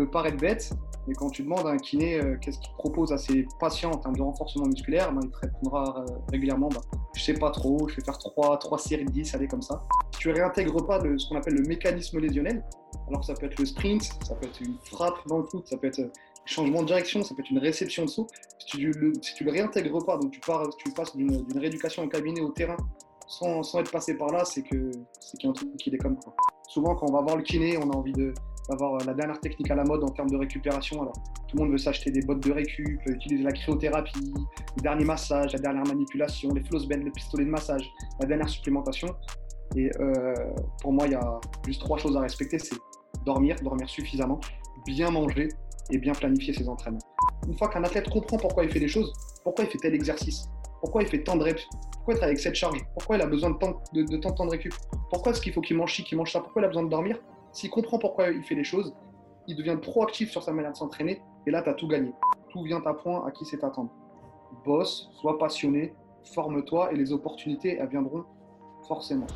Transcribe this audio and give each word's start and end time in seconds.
peut 0.00 0.10
paraître 0.10 0.38
bête, 0.38 0.72
mais 1.06 1.14
quand 1.14 1.30
tu 1.30 1.42
demandes 1.42 1.66
à 1.66 1.70
un 1.70 1.76
kiné 1.76 2.20
euh, 2.20 2.36
qu'est-ce 2.40 2.58
qu'il 2.58 2.72
propose 2.72 3.12
à 3.12 3.18
ses 3.18 3.46
patients 3.58 3.90
en 3.90 3.98
termes 3.98 4.16
de 4.16 4.22
renforcement 4.22 4.66
musculaire, 4.66 5.12
ben, 5.12 5.20
il 5.22 5.30
te 5.30 5.38
répondra 5.38 6.04
euh, 6.08 6.14
régulièrement 6.30 6.68
bah, 6.70 6.80
Je 7.14 7.22
sais 7.22 7.34
pas 7.34 7.50
trop, 7.50 7.86
je 7.88 7.96
vais 7.96 8.02
faire 8.02 8.16
3, 8.16 8.58
3 8.58 8.78
séries 8.78 9.04
de 9.04 9.10
10, 9.10 9.34
allez 9.34 9.46
comme 9.46 9.62
ça. 9.62 9.82
Si 10.14 10.20
tu 10.20 10.30
réintègres 10.30 10.86
pas 10.86 11.00
ce 11.00 11.28
qu'on 11.28 11.36
appelle 11.36 11.54
le 11.54 11.68
mécanisme 11.68 12.18
lésionnel, 12.18 12.64
alors 13.08 13.24
ça 13.24 13.34
peut 13.34 13.46
être 13.46 13.58
le 13.58 13.66
sprint, 13.66 14.04
ça 14.26 14.34
peut 14.34 14.46
être 14.46 14.60
une 14.60 14.76
frappe 14.84 15.18
dans 15.26 15.38
le 15.38 15.44
foot, 15.44 15.66
ça 15.66 15.76
peut 15.76 15.88
être 15.88 16.00
un 16.00 16.10
changement 16.46 16.80
de 16.80 16.86
direction, 16.86 17.22
ça 17.22 17.34
peut 17.34 17.42
être 17.42 17.50
une 17.50 17.58
réception 17.58 18.04
de 18.06 18.10
saut. 18.10 18.26
Si 18.58 18.78
tu 18.78 18.90
le, 18.90 19.12
si 19.20 19.34
tu 19.34 19.44
le 19.44 19.50
réintègres 19.50 20.04
pas, 20.04 20.16
donc 20.16 20.30
tu, 20.30 20.40
pars, 20.40 20.66
tu 20.78 20.90
passes 20.92 21.14
d'une 21.14 21.44
rééducation 21.54 22.04
en 22.04 22.08
cabinet 22.08 22.40
au 22.40 22.50
terrain 22.50 22.76
sans, 23.26 23.62
sans 23.62 23.80
être 23.80 23.90
passé 23.92 24.16
par 24.16 24.28
là, 24.28 24.44
c'est 24.44 24.62
qu'il 24.62 24.90
y 25.42 25.46
a 25.46 25.50
un 25.50 25.52
truc 25.52 25.76
qui 25.76 25.90
déconne. 25.90 26.16
Souvent, 26.68 26.94
quand 26.94 27.08
on 27.08 27.12
va 27.12 27.20
voir 27.20 27.36
le 27.36 27.42
kiné, 27.42 27.76
on 27.78 27.90
a 27.90 27.96
envie 27.96 28.12
d'avoir 28.70 29.04
la 29.04 29.14
dernière 29.14 29.40
technique 29.40 29.70
à 29.70 29.74
la 29.74 29.84
mode 29.84 30.02
en 30.04 30.08
termes 30.08 30.30
de 30.30 30.36
récupération. 30.36 31.02
Alors, 31.02 31.14
tout 31.48 31.56
le 31.56 31.62
monde 31.62 31.72
veut 31.72 31.78
s'acheter 31.78 32.10
des 32.10 32.22
bottes 32.22 32.42
de 32.46 32.52
récup, 32.52 33.00
utiliser 33.06 33.42
la 33.42 33.52
cryothérapie, 33.52 34.32
le 34.76 34.82
dernier 34.82 35.04
massage, 35.04 35.52
la 35.52 35.58
dernière 35.58 35.84
manipulation, 35.84 36.52
les 36.54 36.62
floss 36.62 36.86
bend, 36.86 37.02
le 37.04 37.10
pistolet 37.10 37.44
de 37.44 37.50
massage, 37.50 37.90
la 38.20 38.26
dernière 38.26 38.48
supplémentation. 38.48 39.08
Et 39.76 39.90
euh, 40.00 40.34
pour 40.82 40.92
moi, 40.92 41.06
il 41.06 41.12
y 41.12 41.16
a 41.16 41.40
juste 41.66 41.80
trois 41.80 41.98
choses 41.98 42.16
à 42.16 42.20
respecter 42.20 42.58
c'est 42.58 42.76
dormir, 43.24 43.56
dormir 43.62 43.88
suffisamment, 43.88 44.40
bien 44.86 45.10
manger 45.10 45.48
et 45.90 45.98
bien 45.98 46.12
planifier 46.12 46.54
ses 46.54 46.68
entraînements. 46.68 47.00
Une 47.46 47.56
fois 47.56 47.68
qu'un 47.68 47.84
athlète 47.84 48.08
comprend 48.08 48.36
pourquoi 48.36 48.64
il 48.64 48.70
fait 48.70 48.78
les 48.78 48.88
choses, 48.88 49.12
pourquoi 49.44 49.64
il 49.64 49.70
fait 49.70 49.78
tel 49.78 49.94
exercice, 49.94 50.48
pourquoi 50.80 51.02
il 51.02 51.08
fait 51.08 51.22
tant 51.22 51.36
de 51.36 51.44
reps, 51.44 51.66
pourquoi 51.92 52.14
il 52.14 52.16
travaille 52.16 52.30
avec 52.30 52.40
cette 52.40 52.54
charge, 52.54 52.78
pourquoi 52.94 53.16
il 53.16 53.22
a 53.22 53.26
besoin 53.26 53.50
de 53.50 53.58
tant 53.58 53.82
de, 53.92 54.02
de, 54.02 54.16
temps 54.16 54.46
de 54.46 54.50
récup, 54.50 54.74
pourquoi 55.10 55.32
est-ce 55.32 55.40
qu'il 55.40 55.52
faut 55.52 55.60
qu'il 55.60 55.76
mange 55.76 55.94
ci, 55.94 56.04
qu'il 56.04 56.16
mange 56.16 56.32
ça, 56.32 56.40
pourquoi 56.40 56.62
il 56.62 56.64
a 56.64 56.68
besoin 56.68 56.84
de 56.84 56.88
dormir, 56.88 57.18
s'il 57.52 57.70
comprend 57.70 57.98
pourquoi 57.98 58.30
il 58.30 58.42
fait 58.42 58.54
les 58.54 58.64
choses, 58.64 58.94
il 59.46 59.56
devient 59.56 59.76
proactif 59.80 60.30
sur 60.30 60.42
sa 60.42 60.52
manière 60.52 60.72
de 60.72 60.76
s'entraîner 60.76 61.22
et 61.46 61.50
là, 61.50 61.62
tu 61.62 61.70
as 61.70 61.74
tout 61.74 61.88
gagné. 61.88 62.12
Tout 62.50 62.62
vient 62.62 62.82
à 62.84 62.94
point 62.94 63.26
à 63.26 63.30
qui 63.30 63.44
c'est 63.44 63.64
attendre. 63.64 63.90
Bosse, 64.64 65.08
sois 65.20 65.38
passionné, 65.38 65.94
forme-toi 66.34 66.92
et 66.92 66.96
les 66.96 67.12
opportunités, 67.12 67.76
elles 67.78 67.88
viendront 67.88 68.24
forcément. 68.86 69.26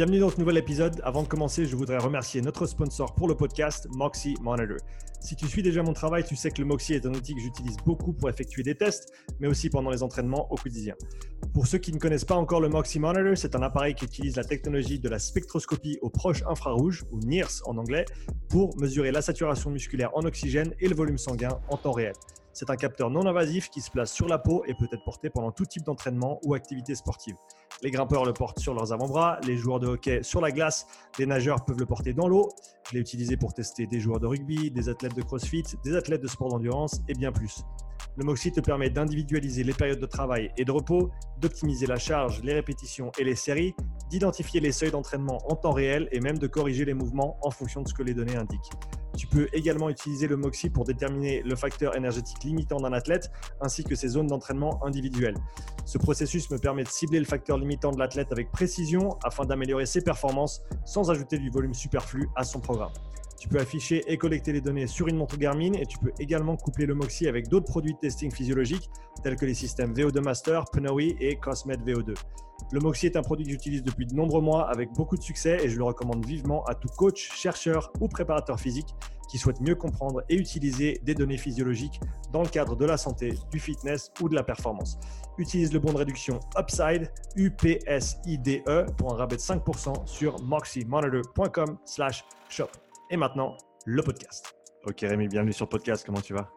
Bienvenue 0.00 0.20
dans 0.20 0.30
ce 0.30 0.38
nouvel 0.38 0.56
épisode. 0.56 0.98
Avant 1.04 1.22
de 1.22 1.28
commencer, 1.28 1.66
je 1.66 1.76
voudrais 1.76 1.98
remercier 1.98 2.40
notre 2.40 2.64
sponsor 2.64 3.14
pour 3.14 3.28
le 3.28 3.34
podcast, 3.34 3.86
Moxie 3.90 4.34
Monitor. 4.40 4.78
Si 5.20 5.36
tu 5.36 5.46
suis 5.46 5.62
déjà 5.62 5.82
mon 5.82 5.92
travail, 5.92 6.24
tu 6.24 6.36
sais 6.36 6.50
que 6.50 6.62
le 6.62 6.66
Moxie 6.66 6.94
est 6.94 7.04
un 7.04 7.12
outil 7.12 7.34
que 7.34 7.40
j'utilise 7.42 7.76
beaucoup 7.84 8.14
pour 8.14 8.30
effectuer 8.30 8.62
des 8.62 8.74
tests, 8.74 9.12
mais 9.40 9.46
aussi 9.46 9.68
pendant 9.68 9.90
les 9.90 10.02
entraînements 10.02 10.50
au 10.50 10.56
quotidien. 10.56 10.94
Pour 11.52 11.66
ceux 11.66 11.76
qui 11.76 11.92
ne 11.92 11.98
connaissent 11.98 12.24
pas 12.24 12.34
encore 12.34 12.62
le 12.62 12.70
Moxie 12.70 12.98
Monitor, 12.98 13.36
c'est 13.36 13.54
un 13.54 13.60
appareil 13.60 13.94
qui 13.94 14.06
utilise 14.06 14.36
la 14.36 14.44
technologie 14.44 14.98
de 14.98 15.08
la 15.10 15.18
spectroscopie 15.18 15.98
au 16.00 16.08
proche 16.08 16.42
infrarouge, 16.48 17.04
ou 17.12 17.18
NIRS 17.18 17.60
en 17.66 17.76
anglais, 17.76 18.06
pour 18.48 18.74
mesurer 18.78 19.12
la 19.12 19.20
saturation 19.20 19.68
musculaire 19.68 20.16
en 20.16 20.22
oxygène 20.22 20.72
et 20.80 20.88
le 20.88 20.94
volume 20.94 21.18
sanguin 21.18 21.60
en 21.68 21.76
temps 21.76 21.92
réel. 21.92 22.14
C'est 22.60 22.68
un 22.68 22.76
capteur 22.76 23.08
non 23.08 23.24
invasif 23.24 23.70
qui 23.70 23.80
se 23.80 23.90
place 23.90 24.12
sur 24.12 24.28
la 24.28 24.36
peau 24.36 24.64
et 24.66 24.74
peut 24.74 24.86
être 24.92 25.02
porté 25.02 25.30
pendant 25.30 25.50
tout 25.50 25.64
type 25.64 25.82
d'entraînement 25.82 26.38
ou 26.44 26.52
activité 26.52 26.94
sportive. 26.94 27.34
Les 27.80 27.90
grimpeurs 27.90 28.26
le 28.26 28.34
portent 28.34 28.58
sur 28.58 28.74
leurs 28.74 28.92
avant-bras, 28.92 29.40
les 29.46 29.56
joueurs 29.56 29.80
de 29.80 29.86
hockey 29.86 30.22
sur 30.22 30.42
la 30.42 30.50
glace, 30.50 30.86
les 31.18 31.24
nageurs 31.24 31.64
peuvent 31.64 31.78
le 31.78 31.86
porter 31.86 32.12
dans 32.12 32.28
l'eau. 32.28 32.50
Je 32.86 32.96
l'ai 32.96 33.00
utilisé 33.00 33.38
pour 33.38 33.54
tester 33.54 33.86
des 33.86 33.98
joueurs 33.98 34.20
de 34.20 34.26
rugby, 34.26 34.70
des 34.70 34.90
athlètes 34.90 35.16
de 35.16 35.22
crossfit, 35.22 35.64
des 35.84 35.96
athlètes 35.96 36.20
de 36.20 36.28
sport 36.28 36.50
d'endurance 36.50 37.00
et 37.08 37.14
bien 37.14 37.32
plus. 37.32 37.64
Le 38.18 38.26
Moxie 38.26 38.52
te 38.52 38.60
permet 38.60 38.90
d'individualiser 38.90 39.64
les 39.64 39.72
périodes 39.72 39.98
de 39.98 40.04
travail 40.04 40.50
et 40.58 40.66
de 40.66 40.70
repos, 40.70 41.10
d'optimiser 41.38 41.86
la 41.86 41.96
charge, 41.96 42.42
les 42.42 42.52
répétitions 42.52 43.10
et 43.18 43.24
les 43.24 43.36
séries, 43.36 43.74
d'identifier 44.10 44.60
les 44.60 44.72
seuils 44.72 44.90
d'entraînement 44.90 45.38
en 45.50 45.56
temps 45.56 45.72
réel 45.72 46.10
et 46.12 46.20
même 46.20 46.36
de 46.36 46.46
corriger 46.46 46.84
les 46.84 46.92
mouvements 46.92 47.38
en 47.40 47.50
fonction 47.50 47.80
de 47.80 47.88
ce 47.88 47.94
que 47.94 48.02
les 48.02 48.12
données 48.12 48.36
indiquent. 48.36 48.70
Tu 49.16 49.26
peux 49.26 49.48
également 49.52 49.90
utiliser 49.90 50.26
le 50.26 50.36
Moxie 50.36 50.70
pour 50.70 50.84
déterminer 50.84 51.42
le 51.42 51.56
facteur 51.56 51.96
énergétique 51.96 52.42
limitant 52.44 52.78
d'un 52.78 52.92
athlète 52.92 53.30
ainsi 53.60 53.84
que 53.84 53.94
ses 53.94 54.08
zones 54.08 54.26
d'entraînement 54.26 54.84
individuelles. 54.84 55.36
Ce 55.84 55.98
processus 55.98 56.50
me 56.50 56.58
permet 56.58 56.84
de 56.84 56.88
cibler 56.88 57.18
le 57.18 57.24
facteur 57.24 57.58
limitant 57.58 57.90
de 57.90 57.98
l'athlète 57.98 58.32
avec 58.32 58.50
précision 58.50 59.18
afin 59.24 59.44
d'améliorer 59.44 59.86
ses 59.86 60.02
performances 60.02 60.62
sans 60.84 61.10
ajouter 61.10 61.38
du 61.38 61.50
volume 61.50 61.74
superflu 61.74 62.28
à 62.36 62.44
son 62.44 62.60
programme. 62.60 62.92
Tu 63.40 63.48
peux 63.48 63.58
afficher 63.58 64.04
et 64.06 64.18
collecter 64.18 64.52
les 64.52 64.60
données 64.60 64.86
sur 64.86 65.08
une 65.08 65.16
montre 65.16 65.38
Garmin 65.38 65.72
et 65.72 65.86
tu 65.86 65.96
peux 65.96 66.12
également 66.18 66.58
coupler 66.58 66.84
le 66.84 66.94
Moxie 66.94 67.26
avec 67.26 67.48
d'autres 67.48 67.70
produits 67.70 67.94
de 67.94 67.98
testing 67.98 68.30
physiologique 68.30 68.90
tels 69.24 69.36
que 69.36 69.46
les 69.46 69.54
systèmes 69.54 69.94
VO2 69.94 70.22
Master, 70.22 70.66
Pnoe 70.66 71.14
et 71.18 71.36
Cosmet 71.36 71.76
VO2. 71.76 72.14
Le 72.70 72.80
Moxie 72.80 73.06
est 73.06 73.16
un 73.16 73.22
produit 73.22 73.46
que 73.46 73.52
j'utilise 73.52 73.82
depuis 73.82 74.04
de 74.04 74.14
nombreux 74.14 74.42
mois 74.42 74.68
avec 74.68 74.92
beaucoup 74.92 75.16
de 75.16 75.22
succès 75.22 75.56
et 75.64 75.70
je 75.70 75.78
le 75.78 75.84
recommande 75.84 76.26
vivement 76.26 76.64
à 76.64 76.74
tout 76.74 76.90
coach, 76.98 77.30
chercheur 77.34 77.90
ou 77.98 78.08
préparateur 78.08 78.60
physique 78.60 78.94
qui 79.30 79.38
souhaite 79.38 79.62
mieux 79.62 79.74
comprendre 79.74 80.22
et 80.28 80.34
utiliser 80.34 81.00
des 81.02 81.14
données 81.14 81.38
physiologiques 81.38 81.98
dans 82.34 82.42
le 82.42 82.48
cadre 82.48 82.76
de 82.76 82.84
la 82.84 82.98
santé, 82.98 83.32
du 83.50 83.58
fitness 83.58 84.12
ou 84.20 84.28
de 84.28 84.34
la 84.34 84.42
performance. 84.42 84.98
Utilise 85.38 85.72
le 85.72 85.78
bon 85.78 85.94
de 85.94 85.98
réduction 85.98 86.40
Upside, 86.58 87.10
UPSIDE, 87.36 88.64
pour 88.98 89.14
un 89.14 89.16
rabais 89.16 89.36
de 89.36 89.40
5% 89.40 90.06
sur 90.06 90.42
moxiemonitor.com/shop. 90.42 92.89
Et 93.12 93.16
maintenant, 93.16 93.56
le 93.86 94.04
podcast. 94.04 94.54
Ok 94.86 95.00
Rémi, 95.00 95.26
bienvenue 95.26 95.52
sur 95.52 95.64
le 95.64 95.70
podcast, 95.70 96.06
comment 96.06 96.20
tu 96.20 96.32
vas? 96.32 96.48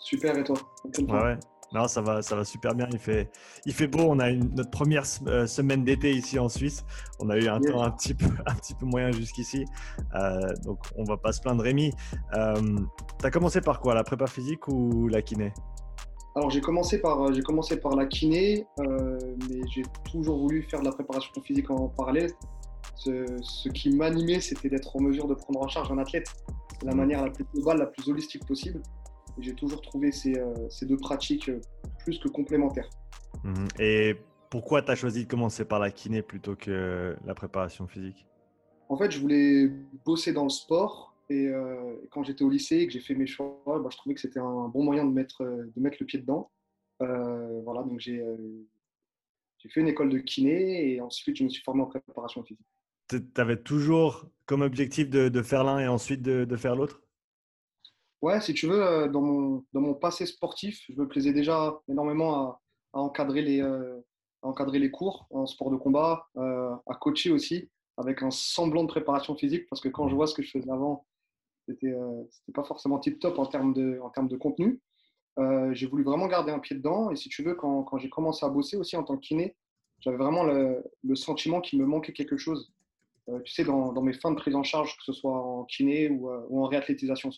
Super 0.00 0.36
et 0.36 0.42
toi? 0.42 0.56
Ouais, 0.84 1.04
ouais. 1.04 1.38
Non, 1.72 1.86
ça 1.86 2.00
va, 2.00 2.20
ça 2.20 2.34
va 2.34 2.44
super 2.44 2.74
bien. 2.74 2.88
Il 2.92 2.98
fait, 2.98 3.30
il 3.64 3.72
fait 3.72 3.86
beau. 3.86 4.00
On 4.00 4.18
a 4.18 4.28
une, 4.28 4.52
notre 4.56 4.70
première 4.70 5.04
euh, 5.28 5.46
semaine 5.46 5.84
d'été 5.84 6.10
ici 6.10 6.36
en 6.40 6.48
Suisse. 6.48 6.84
On 7.20 7.30
a 7.30 7.38
eu 7.38 7.46
un 7.46 7.60
temps 7.60 7.80
un 7.80 7.92
petit 7.92 8.12
peu, 8.12 8.26
un 8.46 8.54
petit 8.56 8.74
peu 8.74 8.86
moyen 8.86 9.12
jusqu'ici. 9.12 9.66
Euh, 10.16 10.52
donc, 10.64 10.80
on 10.96 11.04
va 11.04 11.16
pas 11.16 11.30
se 11.30 11.40
plaindre. 11.40 11.62
Rémi, 11.62 11.92
euh, 12.34 12.54
tu 13.20 13.26
as 13.26 13.30
commencé 13.30 13.60
par 13.60 13.78
quoi 13.78 13.94
La 13.94 14.02
prépa 14.02 14.26
physique 14.26 14.66
ou 14.66 15.06
la 15.06 15.22
kiné? 15.22 15.52
Alors, 16.34 16.50
j'ai 16.50 16.60
commencé, 16.60 17.00
par, 17.00 17.32
j'ai 17.32 17.42
commencé 17.42 17.76
par 17.76 17.94
la 17.94 18.06
kiné, 18.06 18.66
mais 18.78 19.60
j'ai 19.72 19.82
toujours 20.10 20.38
voulu 20.38 20.64
faire 20.64 20.80
de 20.80 20.86
la 20.86 20.92
préparation 20.92 21.30
physique 21.40 21.70
en 21.70 21.88
parallèle 21.88 22.32
ce, 22.98 23.68
qui 23.68 23.90
m'animait, 23.90 24.40
c'était 24.40 24.68
d'être 24.68 24.96
en 24.96 25.00
mesure 25.00 25.28
de 25.28 25.34
prendre 25.34 25.60
en 25.60 25.68
charge 25.68 25.90
un 25.90 25.98
athlète 25.98 26.32
de 26.80 26.86
la 26.86 26.94
mmh. 26.94 26.96
manière 26.96 27.24
la 27.24 27.30
plus 27.30 27.44
globale, 27.44 27.78
la 27.78 27.86
plus 27.86 28.08
holistique 28.08 28.46
possible. 28.46 28.82
j'ai 29.38 29.54
toujours 29.54 29.80
trouvé 29.80 30.10
ces, 30.12 30.36
euh, 30.38 30.68
deux 30.82 30.96
pratiques 30.96 31.48
euh, 31.48 31.60
plus 32.00 32.18
que 32.18 32.28
complémentaires. 32.28 32.88
Mmh. 33.44 33.66
Et 33.78 34.16
pourquoi 34.50 34.82
tu 34.82 34.90
as 34.90 34.94
choisi 34.94 35.24
de 35.24 35.28
commencer 35.28 35.64
par 35.64 35.78
la 35.78 35.90
kiné 35.90 36.22
plutôt 36.22 36.56
que 36.56 37.16
la 37.24 37.34
préparation 37.34 37.86
physique? 37.86 38.26
En 38.88 38.96
fait, 38.96 39.10
je 39.10 39.20
voulais 39.20 39.70
bosser 40.04 40.32
dans 40.32 40.44
le 40.44 40.50
sport. 40.50 41.14
Et 41.30 41.46
euh, 41.46 41.96
quand 42.10 42.22
j'étais 42.22 42.42
au 42.42 42.48
lycée 42.48 42.78
et 42.78 42.86
que 42.86 42.92
j'ai 42.94 43.00
fait 43.00 43.14
mes 43.14 43.26
choix, 43.26 43.60
bah, 43.66 43.88
je 43.90 43.96
trouvais 43.98 44.14
que 44.14 44.20
c'était 44.20 44.40
un 44.40 44.68
bon 44.68 44.82
moyen 44.82 45.04
de 45.04 45.12
mettre, 45.12 45.44
de 45.44 45.80
mettre 45.80 45.98
le 46.00 46.06
pied 46.06 46.18
dedans. 46.18 46.50
voilà, 46.98 47.82
donc 47.82 48.00
j'ai 48.00 48.24
fait 49.68 49.80
une 49.80 49.88
école 49.88 50.08
de 50.08 50.18
kiné 50.18 50.94
et 50.94 51.00
ensuite 51.02 51.36
je 51.36 51.44
me 51.44 51.50
suis 51.50 51.62
formé 51.62 51.82
en 51.82 51.86
préparation 51.86 52.42
physique 52.42 52.66
tu 53.08 53.40
avais 53.40 53.56
toujours 53.56 54.26
comme 54.46 54.62
objectif 54.62 55.10
de, 55.10 55.42
faire 55.42 55.62
l'un 55.64 55.78
et 55.78 55.88
ensuite 55.88 56.22
de, 56.22 56.56
faire 56.56 56.74
l'autre? 56.74 57.02
Ouais, 58.22 58.40
si 58.40 58.52
tu 58.54 58.66
veux, 58.66 58.82
euh, 58.82 59.08
dans 59.08 59.20
mon, 59.20 59.64
dans 59.72 59.80
mon 59.80 59.94
passé 59.94 60.26
sportif, 60.26 60.82
je 60.88 61.00
me 61.00 61.06
plaisais 61.06 61.32
déjà 61.32 61.78
énormément 61.88 62.34
à, 62.34 62.60
encadrer, 62.94 63.42
les, 63.42 63.60
euh, 63.60 64.00
encadrer 64.42 64.78
les 64.80 64.90
cours 64.90 65.28
en 65.30 65.46
sport 65.46 65.70
de 65.70 65.76
combat, 65.76 66.26
euh, 66.36 66.74
à 66.86 66.94
coacher 66.94 67.30
aussi, 67.30 67.70
avec 67.96 68.22
un 68.22 68.30
semblant 68.30 68.82
de 68.82 68.88
préparation 68.88 69.36
physique, 69.36 69.66
parce 69.68 69.80
que 69.80 69.88
quand 69.88 70.08
je 70.08 70.16
vois 70.16 70.26
ce 70.26 70.34
que 70.34 70.42
je 70.42 70.50
faisais 70.50 70.70
avant, 70.70 71.06
c'était 71.68 71.88
n'était 71.88 72.52
pas 72.54 72.64
forcément 72.64 72.98
tip-top 72.98 73.38
en 73.38 73.46
termes 73.46 73.74
de, 73.74 74.00
en 74.02 74.08
termes 74.10 74.28
de 74.28 74.36
contenu. 74.36 74.80
j'ai 75.72 75.86
voulu 75.86 76.02
vraiment 76.02 76.26
garder 76.26 76.50
un 76.50 76.58
pied 76.58 76.74
dedans, 76.76 77.10
et 77.10 77.16
si 77.16 77.28
tu 77.28 77.42
veux, 77.42 77.54
quand, 77.54 77.84
quand 77.84 77.98
j'ai 77.98 78.08
commencé 78.08 78.44
à 78.46 78.48
bosser 78.48 78.76
aussi 78.76 78.96
en 78.96 79.04
tant 79.04 79.16
que 79.16 79.20
kiné, 79.20 79.54
j'avais 80.00 80.16
vraiment 80.16 80.44
le, 80.44 80.82
le 81.04 81.14
sentiment 81.14 81.60
qu'il 81.60 81.78
me 81.78 81.86
manquait 81.86 82.12
quelque 82.12 82.38
chose. 82.38 82.72
Euh, 83.28 83.40
tu 83.44 83.52
sais, 83.52 83.64
dans, 83.64 84.00
mes 84.00 84.14
fins 84.14 84.30
de 84.30 84.36
prise 84.36 84.54
en 84.54 84.62
charge, 84.62 84.96
que 84.96 85.04
ce 85.04 85.12
soit 85.12 85.32
en 85.32 85.64
kiné 85.64 86.08
ou, 86.08 86.30
euh, 86.30 86.46
en 86.50 86.66
réathlétisation. 86.66 87.30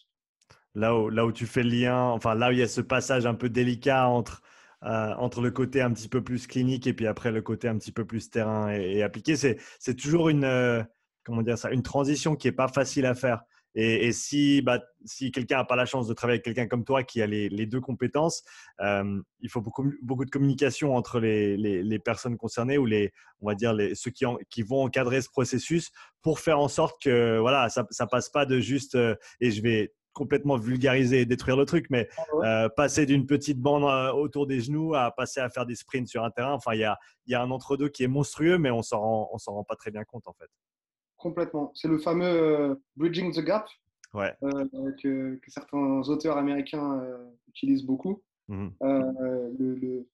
Là 0.75 0.97
où, 0.97 1.09
là 1.09 1.27
où 1.27 1.33
tu 1.33 1.47
fais 1.47 1.65
le 1.65 1.71
lien, 1.71 2.05
enfin 2.05 2.35
là 2.35 2.51
où 2.51 2.53
il 2.53 2.59
y 2.59 2.63
a 2.63 2.69
ce 2.69 2.81
passage 2.81 3.27
un 3.27 3.35
peu 3.35 3.49
délicat 3.49 4.07
entre, 4.07 4.43
euh, 4.85 5.15
entre 5.17 5.41
le 5.41 5.51
côté 5.51 5.83
un 5.83 5.93
petit 5.93 6.09
peu 6.09 6.23
plus 6.23 6.47
clinique 6.47 6.87
et 6.87 6.95
puis 6.95 7.09
après 7.09 7.33
le 7.33 7.43
côté 7.43 7.67
un 7.67 7.77
petit 7.77 7.91
peu 7.91 8.05
plus 8.05 8.31
terrain 8.31 8.71
et, 8.71 9.03
appliqué, 9.03 9.35
c'est 9.37 9.95
toujours 9.97 10.29
une, 10.29 10.87
comment 11.25 11.43
dire 11.43 11.59
ça, 11.59 11.73
une 11.73 11.83
transition 11.83 12.37
qui 12.37 12.47
n'est 12.47 12.53
pas 12.53 12.69
facile 12.69 13.07
à 13.07 13.15
faire. 13.15 13.43
Et, 13.75 14.13
si, 14.13 14.63
bah, 14.63 14.81
si 15.05 15.31
quelqu'un 15.31 15.59
n'a 15.59 15.65
pas 15.65 15.77
la 15.77 15.87
chance 15.87 16.09
de 16.09 16.15
travailler 16.15 16.37
avec 16.37 16.45
quelqu'un 16.45 16.67
comme 16.67 16.85
toi 16.85 17.05
qui 17.05 17.23
a 17.23 17.27
les, 17.27 17.67
deux 17.67 17.81
compétences, 17.81 18.43
euh, 18.81 19.21
il 19.41 19.49
faut 19.49 19.61
beaucoup, 19.61 19.93
beaucoup 20.03 20.25
de 20.25 20.31
communication 20.31 20.97
entre 20.97 21.21
les, 21.21 21.57
les, 21.57 21.99
personnes 21.99 22.37
concernées 22.37 22.79
ou 22.79 22.87
les, 22.87 23.13
on 23.41 23.49
va 23.49 23.55
dire 23.55 23.73
les, 23.73 23.95
ceux 23.95 24.11
qui, 24.11 24.25
qui 24.49 24.63
vont 24.63 24.83
encadrer 24.83 25.23
ce 25.23 25.29
processus 25.29 25.93
pour 26.23 26.41
faire 26.41 26.59
en 26.59 26.69
sorte 26.69 27.01
que 27.01 27.39
voilà, 27.39 27.69
ça 27.69 27.83
ne 27.83 28.07
passe 28.07 28.29
pas 28.29 28.45
de 28.45 28.59
juste 28.59 28.97
euh, 28.97 29.15
et 29.41 29.51
je 29.51 29.63
vais 29.63 29.93
complètement 30.13 30.57
vulgariser 30.57 31.21
et 31.21 31.25
détruire 31.25 31.57
le 31.57 31.65
truc, 31.65 31.87
mais 31.89 32.09
Ah 32.43 32.69
passer 32.77 33.07
d'une 33.07 33.27
petite 33.27 33.61
bande 33.61 33.85
autour 34.15 34.49
des 34.49 34.61
genoux 34.61 34.95
à 34.97 35.13
passer 35.13 35.39
à 35.39 35.49
faire 35.49 35.67
des 35.67 35.77
sprints 35.77 36.09
sur 36.09 36.25
un 36.25 36.33
terrain, 36.33 36.53
enfin, 36.53 36.75
il 36.75 36.81
y 36.81 36.85
a, 36.85 36.99
y 37.29 37.35
a 37.35 37.41
un 37.41 37.51
entre-deux 37.53 37.89
qui 37.89 38.03
est 38.03 38.09
monstrueux, 38.09 38.59
mais 38.59 38.73
on 38.73 38.83
s'en 38.83 39.01
rend, 39.01 39.31
on 39.33 39.39
s'en 39.39 39.53
rend 39.55 39.65
pas 39.65 39.77
très 39.77 39.93
bien 39.93 40.03
compte 40.03 40.27
en 40.27 40.33
fait. 40.33 40.49
Complètement. 41.21 41.71
C'est 41.75 41.89
le 41.89 41.99
fameux 41.99 42.81
bridging 42.97 43.33
the 43.33 43.45
gap 43.45 43.69
Ouais. 44.13 44.35
que, 44.41 45.37
que, 45.37 45.51
certains 45.53 46.01
auteurs 46.09 46.37
américains 46.37 47.01
utilisent 47.49 47.85
beaucoup. 47.85 48.23
Mmh 48.49 48.71
le, 48.81 49.75
le, 49.77 50.09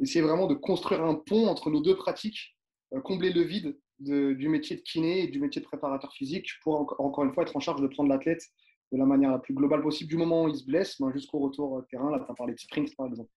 essayer 0.00 0.22
vraiment 0.22 0.46
de 0.46 0.54
construire 0.54 1.02
un 1.04 1.14
pont 1.14 1.46
entre 1.48 1.70
nos 1.70 1.82
deux 1.82 1.96
pratiques, 1.96 2.56
combler 3.04 3.30
le 3.32 3.42
vide 3.42 3.78
de, 4.00 4.32
du 4.32 4.48
métier 4.48 4.76
de 4.76 4.80
kiné 4.82 5.24
et 5.24 5.28
du 5.28 5.40
métier 5.40 5.60
de 5.60 5.66
préparateur 5.66 6.12
physique 6.12 6.48
pour 6.62 6.96
encore 6.98 7.24
une 7.24 7.32
fois 7.32 7.42
être 7.42 7.56
en 7.56 7.60
charge 7.60 7.82
de 7.82 7.86
prendre 7.86 8.08
l'athlète 8.08 8.42
de 8.90 8.98
la 8.98 9.06
manière 9.06 9.30
la 9.30 9.38
plus 9.38 9.54
globale 9.54 9.82
possible 9.82 10.10
du 10.10 10.16
moment 10.16 10.44
où 10.44 10.48
il 10.48 10.56
se 10.56 10.64
blesse 10.64 11.00
ben, 11.00 11.10
jusqu'au 11.12 11.38
retour 11.38 11.82
terrain. 11.90 12.10
Là, 12.10 12.22
tu 12.24 12.30
as 12.30 12.34
parlé 12.34 12.54
de 12.54 12.58
sprint 12.58 12.94
par 12.96 13.06
exemple. 13.06 13.30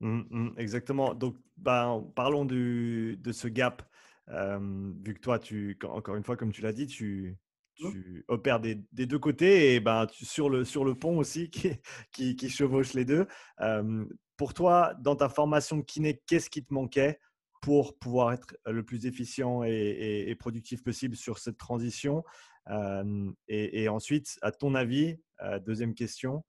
Mmh, 0.00 0.22
mmh, 0.30 0.50
exactement. 0.56 1.14
Donc, 1.14 1.36
ben, 1.56 2.04
parlons 2.14 2.44
du, 2.44 3.18
de 3.20 3.32
ce 3.32 3.48
gap. 3.48 3.82
Euh, 4.30 4.92
vu 5.04 5.14
que 5.14 5.20
toi, 5.20 5.38
tu, 5.38 5.78
encore 5.84 6.16
une 6.16 6.24
fois, 6.24 6.36
comme 6.36 6.52
tu 6.52 6.62
l'as 6.62 6.72
dit, 6.72 6.86
tu, 6.86 7.36
mmh. 7.80 7.90
tu 7.90 8.24
opères 8.28 8.60
des, 8.60 8.80
des, 8.92 9.06
deux 9.06 9.18
côtés 9.18 9.74
et 9.74 9.80
ben, 9.80 10.06
tu, 10.06 10.24
sur, 10.24 10.48
le, 10.48 10.64
sur 10.64 10.84
le 10.84 10.94
pont 10.94 11.18
aussi 11.18 11.50
qui, 11.50 11.72
qui, 12.12 12.36
qui 12.36 12.48
chevauche 12.48 12.94
les 12.94 13.04
deux. 13.04 13.26
Euh, 13.60 14.04
pour 14.36 14.54
toi, 14.54 14.94
dans 15.00 15.16
ta 15.16 15.28
formation 15.28 15.76
de 15.76 15.82
kiné, 15.82 16.22
qu'est-ce 16.26 16.48
qui 16.48 16.64
te 16.64 16.72
manquait 16.72 17.18
pour 17.60 17.98
pouvoir 17.98 18.32
être 18.32 18.56
le 18.66 18.82
plus 18.82 19.04
efficient 19.04 19.64
et, 19.64 19.70
et, 19.70 20.30
et 20.30 20.34
productif 20.34 20.82
possible 20.82 21.16
sur 21.16 21.38
cette 21.38 21.58
transition? 21.58 22.24
Euh, 22.68 23.30
et, 23.48 23.82
et, 23.82 23.88
ensuite, 23.88 24.38
à 24.42 24.52
ton 24.52 24.74
avis, 24.74 25.16
euh, 25.42 25.58
deuxième 25.58 25.94
question, 25.94 26.44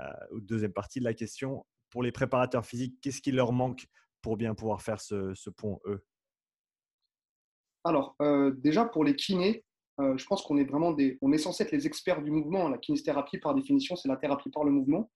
euh, 0.00 0.12
ou 0.32 0.40
deuxième 0.40 0.72
partie 0.72 1.00
de 1.00 1.04
la 1.04 1.14
question, 1.14 1.66
pour 1.90 2.02
les 2.02 2.12
préparateurs 2.12 2.66
physiques, 2.66 2.98
qu'est-ce 3.00 3.20
qui 3.20 3.32
leur 3.32 3.52
manque 3.52 3.86
pour 4.22 4.36
bien 4.36 4.54
pouvoir 4.54 4.82
faire 4.82 5.00
ce, 5.00 5.34
ce 5.34 5.50
pont, 5.50 5.80
eux? 5.86 6.04
Alors, 7.86 8.16
déjà 8.58 8.84
pour 8.84 9.04
les 9.04 9.14
kinés, 9.14 9.64
je 9.98 10.26
pense 10.26 10.42
qu'on 10.42 10.58
est 10.58 10.64
vraiment 10.64 10.92
des, 10.92 11.18
on 11.22 11.32
est 11.32 11.38
censé 11.38 11.62
être 11.62 11.72
les 11.72 11.86
experts 11.86 12.22
du 12.22 12.30
mouvement. 12.30 12.68
La 12.68 12.78
kinésithérapie, 12.78 13.38
par 13.38 13.54
définition, 13.54 13.96
c'est 13.96 14.08
la 14.08 14.16
thérapie 14.16 14.50
par 14.50 14.64
le 14.64 14.70
mouvement. 14.70 15.10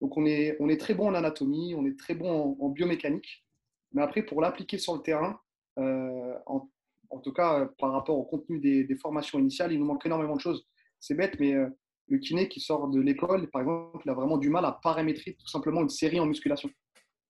Donc, 0.00 0.16
on 0.16 0.24
est, 0.26 0.56
on 0.60 0.68
est 0.68 0.80
très 0.80 0.94
bon 0.94 1.08
en 1.08 1.14
anatomie, 1.14 1.74
on 1.74 1.84
est 1.84 1.98
très 1.98 2.14
bon 2.14 2.30
en, 2.30 2.64
en 2.64 2.68
biomécanique. 2.68 3.44
Mais 3.92 4.02
après, 4.02 4.22
pour 4.22 4.40
l'appliquer 4.40 4.78
sur 4.78 4.94
le 4.94 5.02
terrain, 5.02 5.38
euh, 5.78 6.34
en, 6.46 6.68
en, 7.10 7.18
tout 7.18 7.32
cas 7.32 7.68
par 7.78 7.92
rapport 7.92 8.18
au 8.18 8.24
contenu 8.24 8.58
des, 8.58 8.84
des, 8.84 8.96
formations 8.96 9.38
initiales, 9.38 9.72
il 9.72 9.78
nous 9.78 9.86
manque 9.86 10.06
énormément 10.06 10.36
de 10.36 10.40
choses. 10.40 10.66
C'est 11.00 11.14
bête, 11.14 11.38
mais 11.40 11.54
euh, 11.54 11.68
le 12.08 12.18
kiné 12.18 12.48
qui 12.48 12.60
sort 12.60 12.88
de 12.88 13.00
l'école, 13.00 13.48
par 13.50 13.62
exemple, 13.62 14.02
il 14.04 14.10
a 14.10 14.14
vraiment 14.14 14.38
du 14.38 14.50
mal 14.50 14.64
à 14.64 14.78
paramétrer 14.82 15.36
tout 15.38 15.48
simplement 15.48 15.82
une 15.82 15.88
série 15.88 16.20
en 16.20 16.26
musculation. 16.26 16.70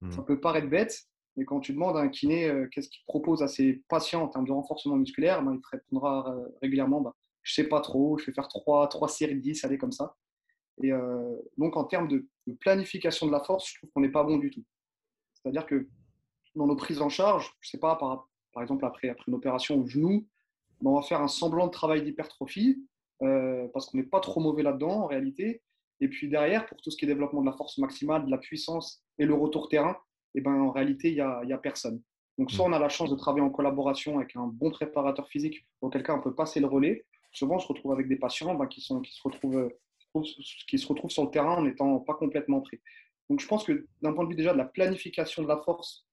Mmh. 0.00 0.12
Ça 0.12 0.22
peut 0.22 0.40
paraître 0.40 0.68
bête, 0.68 0.98
mais 1.40 1.46
quand 1.46 1.60
tu 1.60 1.72
demandes 1.72 1.96
à 1.96 2.00
un 2.00 2.10
kiné 2.10 2.50
euh, 2.50 2.68
qu'est-ce 2.70 2.90
qu'il 2.90 3.02
propose 3.06 3.42
à 3.42 3.48
ses 3.48 3.82
patients 3.88 4.24
en 4.24 4.28
termes 4.28 4.46
de 4.46 4.52
renforcement 4.52 4.96
musculaire, 4.96 5.42
ben, 5.42 5.54
il 5.54 5.60
te 5.62 5.68
répondra 5.68 6.28
euh, 6.28 6.46
régulièrement 6.60 7.00
bah, 7.00 7.14
Je 7.42 7.54
sais 7.54 7.66
pas 7.66 7.80
trop, 7.80 8.18
je 8.18 8.26
vais 8.26 8.34
faire 8.34 8.46
trois, 8.46 8.86
trois 8.88 9.08
séries 9.08 9.36
de 9.36 9.40
10, 9.40 9.64
aller 9.64 9.78
comme 9.78 9.90
ça. 9.90 10.14
Et 10.82 10.92
euh, 10.92 11.34
donc, 11.56 11.78
en 11.78 11.84
termes 11.84 12.08
de, 12.08 12.28
planification 12.60 13.26
de 13.26 13.32
la 13.32 13.40
force, 13.40 13.70
je 13.70 13.78
trouve 13.78 13.88
qu'on 13.90 14.02
n'est 14.02 14.10
pas 14.10 14.22
bon 14.22 14.36
du 14.36 14.50
tout. 14.50 14.62
C'est-à-dire 15.32 15.64
que 15.64 15.88
dans 16.56 16.66
nos 16.66 16.76
prises 16.76 17.00
en 17.00 17.08
charge, 17.08 17.56
je 17.60 17.70
sais 17.70 17.78
pas, 17.78 17.96
par, 17.96 18.28
exemple 18.60 18.84
après, 18.84 19.08
après 19.08 19.24
une 19.28 19.34
opération 19.34 19.80
au 19.80 19.86
genou, 19.86 20.28
ben, 20.82 20.90
on 20.90 20.96
va 20.96 21.02
faire 21.02 21.22
un 21.22 21.28
semblant 21.28 21.68
de 21.68 21.72
travail 21.72 22.02
d'hypertrophie 22.02 22.86
parce 23.18 23.86
qu'on 23.86 23.98
n'est 23.98 24.04
pas 24.04 24.20
trop 24.20 24.40
mauvais 24.40 24.62
là-dedans 24.62 25.04
en 25.04 25.06
réalité. 25.06 25.62
Et 26.00 26.08
puis 26.08 26.28
derrière, 26.28 26.66
pour 26.66 26.78
tout 26.82 26.90
ce 26.90 26.96
qui 26.98 27.04
est 27.06 27.08
développement 27.08 27.40
de 27.40 27.46
la 27.46 27.52
force 27.52 27.78
maximale, 27.78 28.26
de 28.26 28.30
la 28.30 28.38
puissance 28.38 29.02
et 29.18 29.26
le 29.26 29.34
retour 29.34 29.68
terrain, 29.68 29.96
et 30.34 30.38
eh 30.38 30.40
ben, 30.40 30.52
en 30.52 30.70
réalité, 30.70 31.08
il 31.08 31.14
n'y 31.14 31.20
a, 31.20 31.40
a, 31.40 31.58
personne. 31.58 32.00
Donc 32.38 32.50
soit 32.50 32.64
on 32.64 32.72
a 32.72 32.78
la 32.78 32.88
chance 32.88 33.10
de 33.10 33.16
travailler 33.16 33.44
en 33.44 33.50
collaboration 33.50 34.18
avec 34.18 34.36
un 34.36 34.46
bon 34.46 34.70
préparateur 34.70 35.28
physique, 35.28 35.66
auquel 35.80 36.02
cas 36.02 36.14
on 36.14 36.20
peut 36.20 36.34
passer 36.34 36.60
le 36.60 36.66
relais. 36.66 37.04
Souvent, 37.32 37.56
on 37.56 37.58
se 37.58 37.66
retrouve 37.66 37.92
avec 37.92 38.08
des 38.08 38.16
patients 38.16 38.54
ben, 38.54 38.66
qui, 38.66 38.80
sont, 38.80 39.00
qui, 39.00 39.12
se 39.12 39.20
retrouvent, 39.22 39.70
qui 40.68 40.78
se 40.78 40.86
retrouvent 40.86 41.10
sur 41.10 41.24
le 41.24 41.30
terrain 41.30 41.56
en 41.56 41.62
n'étant 41.62 41.98
pas 42.00 42.14
complètement 42.14 42.60
prêts. 42.60 42.80
Donc 43.28 43.40
je 43.40 43.46
pense 43.46 43.64
que 43.64 43.86
d'un 44.02 44.12
point 44.12 44.24
de 44.24 44.30
vue 44.30 44.36
déjà 44.36 44.52
de 44.52 44.58
la 44.58 44.64
planification 44.64 45.42
de 45.42 45.48
la 45.48 45.58
force, 45.58 46.06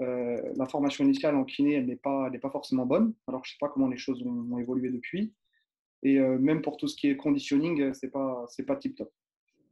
euh, 0.00 0.40
la 0.56 0.66
formation 0.66 1.04
initiale 1.04 1.36
en 1.36 1.44
kiné, 1.44 1.74
elle 1.74 1.86
n'est 1.86 1.96
pas, 1.96 2.30
pas 2.30 2.50
forcément 2.50 2.86
bonne. 2.86 3.14
Alors, 3.28 3.44
je 3.44 3.50
ne 3.50 3.52
sais 3.52 3.58
pas 3.60 3.68
comment 3.68 3.88
les 3.88 3.98
choses 3.98 4.22
ont, 4.22 4.58
évolué 4.58 4.90
depuis. 4.90 5.32
Et 6.02 6.18
euh, 6.18 6.38
même 6.38 6.62
pour 6.62 6.76
tout 6.76 6.88
ce 6.88 6.96
qui 6.96 7.08
est 7.08 7.16
conditioning, 7.16 7.92
ce 7.94 8.06
n'est 8.06 8.10
pas, 8.10 8.46
pas 8.66 8.76
tip-top. 8.76 9.12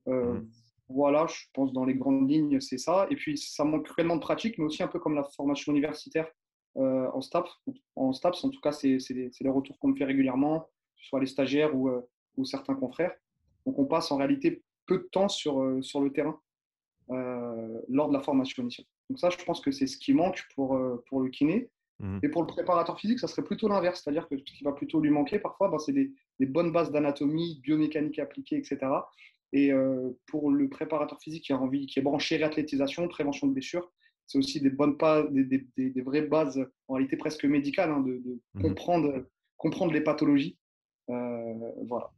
Euh, 0.09 0.35
mmh. 0.35 0.51
Voilà, 0.93 1.27
je 1.29 1.45
pense 1.55 1.73
dans 1.73 1.85
les 1.85 1.95
grandes 1.95 2.29
lignes, 2.29 2.61
c'est 2.61 2.79
ça. 2.79 3.07
Et 3.11 3.17
puis, 3.17 3.39
ça 3.39 3.65
manque 3.65 3.87
cruellement 3.87 4.17
de 4.17 4.21
pratique, 4.21 4.59
mais 4.59 4.65
aussi 4.65 4.83
un 4.83 4.89
peu 4.89 4.99
comme 4.99 5.15
la 5.15 5.23
formation 5.23 5.71
universitaire 5.71 6.29
euh, 6.77 7.09
en 7.13 7.21
STAPS. 7.21 7.49
En 7.95 8.13
STAPS, 8.13 8.45
en 8.45 8.51
tout 8.51 8.61
cas, 8.61 8.73
c'est 8.73 8.99
les 9.09 9.51
retours 9.51 9.79
qu'on 9.79 9.89
me 9.89 9.97
fait 9.97 10.05
régulièrement, 10.05 10.63
que 10.63 11.03
ce 11.03 11.07
soit 11.07 11.21
les 11.21 11.27
stagiaires 11.27 11.77
ou, 11.77 11.89
euh, 11.89 12.01
ou, 12.37 12.45
certains 12.45 12.75
confrères. 12.75 13.15
Donc, 13.67 13.79
on 13.79 13.87
passe 13.87 14.11
en 14.11 14.17
réalité 14.17 14.65
peu 14.87 14.99
de 14.99 15.09
temps 15.13 15.29
sur, 15.29 15.63
euh, 15.63 15.81
sur 15.81 16.01
le 16.01 16.13
terrain 16.13 16.39
lors 17.89 18.09
de 18.09 18.13
la 18.13 18.21
formation 18.21 18.63
initiale. 18.63 18.87
Donc 19.09 19.19
ça, 19.19 19.31
je 19.31 19.45
pense 19.45 19.61
que 19.61 19.73
c'est 19.73 19.89
ce 19.89 19.99
qui 19.99 20.15
manque 20.15 20.45
pour, 20.55 20.81
pour 21.09 21.21
le 21.21 21.29
kiné. 21.29 21.69
Mmh. 21.99 22.21
Et 22.23 22.29
pour 22.29 22.43
le 22.43 22.47
préparateur 22.47 23.01
physique, 23.01 23.19
ça 23.19 23.27
serait 23.27 23.43
plutôt 23.43 23.67
l'inverse. 23.67 24.01
C'est-à-dire 24.05 24.29
que 24.29 24.39
ce 24.39 24.45
qui 24.45 24.63
va 24.63 24.71
plutôt 24.71 25.01
lui 25.01 25.11
manquer 25.11 25.41
parfois, 25.41 25.69
ben, 25.69 25.81
c'est 25.81 25.91
des, 25.91 26.13
des, 26.39 26.47
bonnes 26.47 26.71
bases 26.71 26.93
d'anatomie, 26.93 27.59
biomécanique 27.65 28.21
appliquée, 28.21 28.59
etc. 28.59 28.79
Et 29.53 29.73
euh, 29.73 30.11
pour 30.27 30.51
le 30.51 30.69
préparateur 30.69 31.21
physique 31.21 31.45
qui 31.45 31.53
a 31.53 31.59
envie, 31.59 31.87
qui 31.87 31.99
est 31.99 32.03
branché 32.03 32.37
réathlétisation, 32.37 33.09
prévention 33.09 33.47
de 33.47 33.53
blessures, 33.53 33.91
c'est 34.27 34.39
aussi 34.39 34.61
des 34.61 34.71
bonnes 34.71 34.97
pas, 34.97 35.25
des, 35.25 35.45
des, 35.45 35.91
des, 35.91 36.03
vraies 36.03 36.23
bases, 36.23 36.65
en 36.87 36.95
réalité 36.95 37.17
presque 37.17 37.45
médicales, 37.45 37.91
hein, 37.91 38.01
de, 38.01 38.23
de 38.25 38.41
mmh. 38.55 38.63
comprendre, 38.63 39.27
comprendre 39.57 39.93
les 39.93 40.03
pathologies. 40.03 40.57
Euh, 41.11 41.73
voilà. 41.87 42.11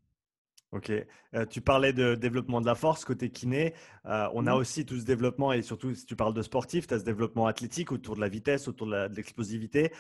Ok. 0.73 0.91
Euh, 0.91 1.47
tu 1.47 1.61
parlais 1.61 1.93
de 1.93 2.15
développement 2.15 2.61
de 2.61 2.67
la 2.67 2.75
force 2.75 3.05
côté 3.05 3.31
kiné. 3.31 3.75
Euh, 4.07 4.29
on 4.33 4.47
a 4.47 4.55
aussi 4.55 4.87
tout 4.87 4.99
ce 4.99 5.05
développement 5.05 5.53
et 5.53 5.63
surtout 5.63 5.95
si 5.95 6.07
tu 6.07 6.17
parles 6.17 6.35
de 6.35 6.43
sportif, 6.43 6.87
tu 6.87 6.95
as 6.95 7.01
ce 7.01 7.05
développement 7.05 7.47
athlétique 7.47 7.93
autour 7.93 8.17
de 8.17 8.21
la 8.21 8.29
vitesse, 8.29 8.69
autour 8.69 8.87
de 8.87 9.15
l'explosivité. 9.15 9.93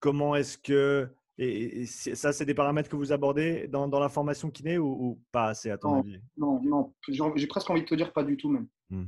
Comment 0.00 0.36
est-ce 0.36 0.58
que. 0.58 1.08
Et, 1.38 1.82
et 1.82 1.86
ça, 1.86 2.32
c'est 2.32 2.46
des 2.46 2.54
paramètres 2.54 2.88
que 2.88 2.96
vous 2.96 3.12
abordez 3.12 3.68
dans, 3.68 3.88
dans 3.88 4.00
la 4.00 4.08
formation 4.08 4.50
kiné 4.50 4.78
ou, 4.78 4.88
ou, 4.88 5.20
pas 5.32 5.48
assez 5.48 5.70
à 5.70 5.76
ton 5.76 5.90
non, 5.90 6.00
avis? 6.00 6.18
Non, 6.36 6.62
non. 6.62 6.94
J'ai 7.08 7.46
presque 7.46 7.68
envie 7.68 7.82
de 7.82 7.86
te 7.86 7.94
dire 7.94 8.12
pas 8.12 8.24
du 8.24 8.36
tout 8.36 8.48
même. 8.48 8.68
Mmh. 8.90 9.04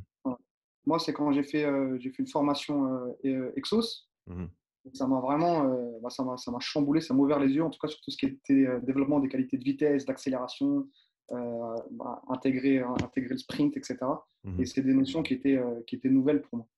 Moi, 0.87 0.99
c'est 0.99 1.13
quand 1.13 1.33
j'ai 1.33 1.43
fait, 1.43 1.67
j'ai 1.99 2.11
fait 2.11 2.23
une 2.23 2.29
formation 2.29 3.15
Exos. 3.57 4.09
Mmh 4.27 4.47
ça 4.95 5.07
m'a 5.07 5.21
vraiment 5.21 5.65
euh, 5.65 5.99
bah, 6.03 6.11
ça 6.11 6.23
m'a 6.25 6.61
chamboulé, 6.61 7.01
ça 7.01 7.15
m'a 7.15 7.21
ouvert 7.21 7.39
les 7.39 7.53
yeux, 7.53 7.65
en 7.65 7.71
tout 7.71 7.79
cas 7.79 7.89
sur 7.89 8.01
tout 8.01 8.11
ce 8.11 8.17
qui 8.17 8.27
était 8.27 8.67
euh, 8.67 8.81
développement 8.81 9.21
des 9.21 9.29
qualités 9.29 9.59
de 9.59 9.65
vitesse, 9.65 10.05
d'accélération, 10.05 10.89
euh, 11.33 11.77
bah, 11.93 12.23
intégrer, 12.29 12.79
intégrer 12.79 13.35
le 13.35 13.39
sprint, 13.39 13.77
etc. 13.77 13.99
Mmh. 14.45 14.61
Et 14.61 14.67
c'est 14.67 14.83
des 14.83 14.95
notions 14.95 15.23
qui 15.23 15.35
étaient, 15.35 15.57
euh, 15.57 15.83
qui 15.87 15.97
étaient 15.97 16.09
nouvelles 16.09 16.43
pour 16.43 16.59
moi. 16.59 16.69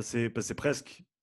C'est 0.00 0.54
presque 0.54 1.02
bah, 1.02 1.15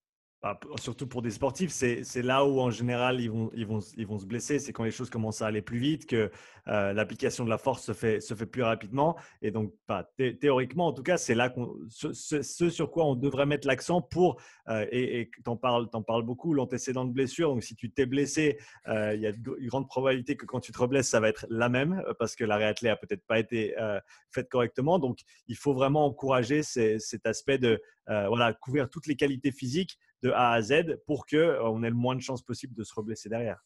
surtout 0.78 1.08
pour 1.08 1.22
des 1.22 1.32
sportifs, 1.32 1.72
c'est 1.72 2.22
là 2.22 2.46
où 2.46 2.60
en 2.60 2.70
général 2.70 3.22
ils 3.22 3.30
vont, 3.32 3.80
se 3.80 4.26
blesser. 4.26 4.60
C'est 4.60 4.74
quand 4.74 4.84
les 4.84 4.92
choses 4.92 5.10
commencent 5.10 5.42
à 5.42 5.48
aller 5.48 5.62
plus 5.62 5.78
vite, 5.78 6.06
que 6.06 6.32
euh, 6.68 6.94
l'application 6.94 7.46
de 7.46 7.50
la 7.50 7.58
force 7.58 7.84
se 7.84 7.94
fait, 7.94 8.46
plus 8.46 8.64
rapidement. 8.64 9.18
Et 9.42 9.52
donc, 9.52 9.74
bah, 9.88 10.10
théoriquement, 10.42 10.88
en 10.88 10.94
tout 10.94 11.04
cas, 11.04 11.18
c'est 11.18 11.36
là 11.36 11.54
ce, 11.90 12.12
ce, 12.14 12.70
sur 12.70 12.92
quoi 12.92 13.06
on 13.06 13.16
devrait 13.16 13.46
mettre 13.46 13.68
l'accent 13.68 14.02
pour, 14.02 14.42
euh, 14.68 14.86
et, 14.92 15.30
tu 15.34 15.50
en 15.50 15.56
parles, 15.56 15.88
en 15.94 16.02
parles 16.02 16.24
beaucoup, 16.24 16.54
l'antécédent 16.54 17.06
de 17.06 17.14
blessure. 17.14 17.50
Donc, 17.50 17.64
si 17.64 17.76
tu 17.76 17.90
t'es 17.92 18.06
blessé, 18.06 18.58
euh, 18.88 19.16
il 19.16 19.22
y 19.22 19.28
a 19.28 19.30
une 19.30 19.68
grande 19.68 19.88
probabilité 19.88 20.36
que 20.36 20.46
quand 20.46 20.60
tu 20.60 20.74
te 20.74 20.78
reblesses, 20.78 21.08
ça 21.08 21.22
va 21.22 21.30
être 21.30 21.46
la 21.50 21.70
même 21.70 22.04
parce 22.20 22.36
que 22.36 22.44
la 22.44 22.58
réathlée 22.58 22.90
a 22.90 22.98
peut-être 22.98 23.26
pas 23.26 23.40
été 23.40 23.76
faite 24.30 24.50
correctement. 24.50 25.00
Donc, 25.00 25.20
il 25.48 25.56
faut 25.56 25.74
vraiment 25.74 26.06
encourager 26.06 26.64
cet 26.64 27.26
aspect 27.26 27.58
de 27.58 27.82
voilà, 28.08 28.54
couvrir 28.54 28.90
toutes 28.90 29.08
les 29.08 29.16
qualités 29.16 29.52
physiques 29.52 29.98
de 30.24 30.32
A 30.32 30.52
à 30.52 30.62
Z 30.62 30.98
pour 31.06 31.26
qu'on 31.26 31.38
euh, 31.38 31.84
ait 31.84 31.90
le 31.90 31.96
moins 31.96 32.16
de 32.16 32.22
chances 32.22 32.42
possible 32.42 32.74
de 32.74 32.84
se 32.84 32.94
reblesser 32.94 33.30
derrière. 33.30 33.64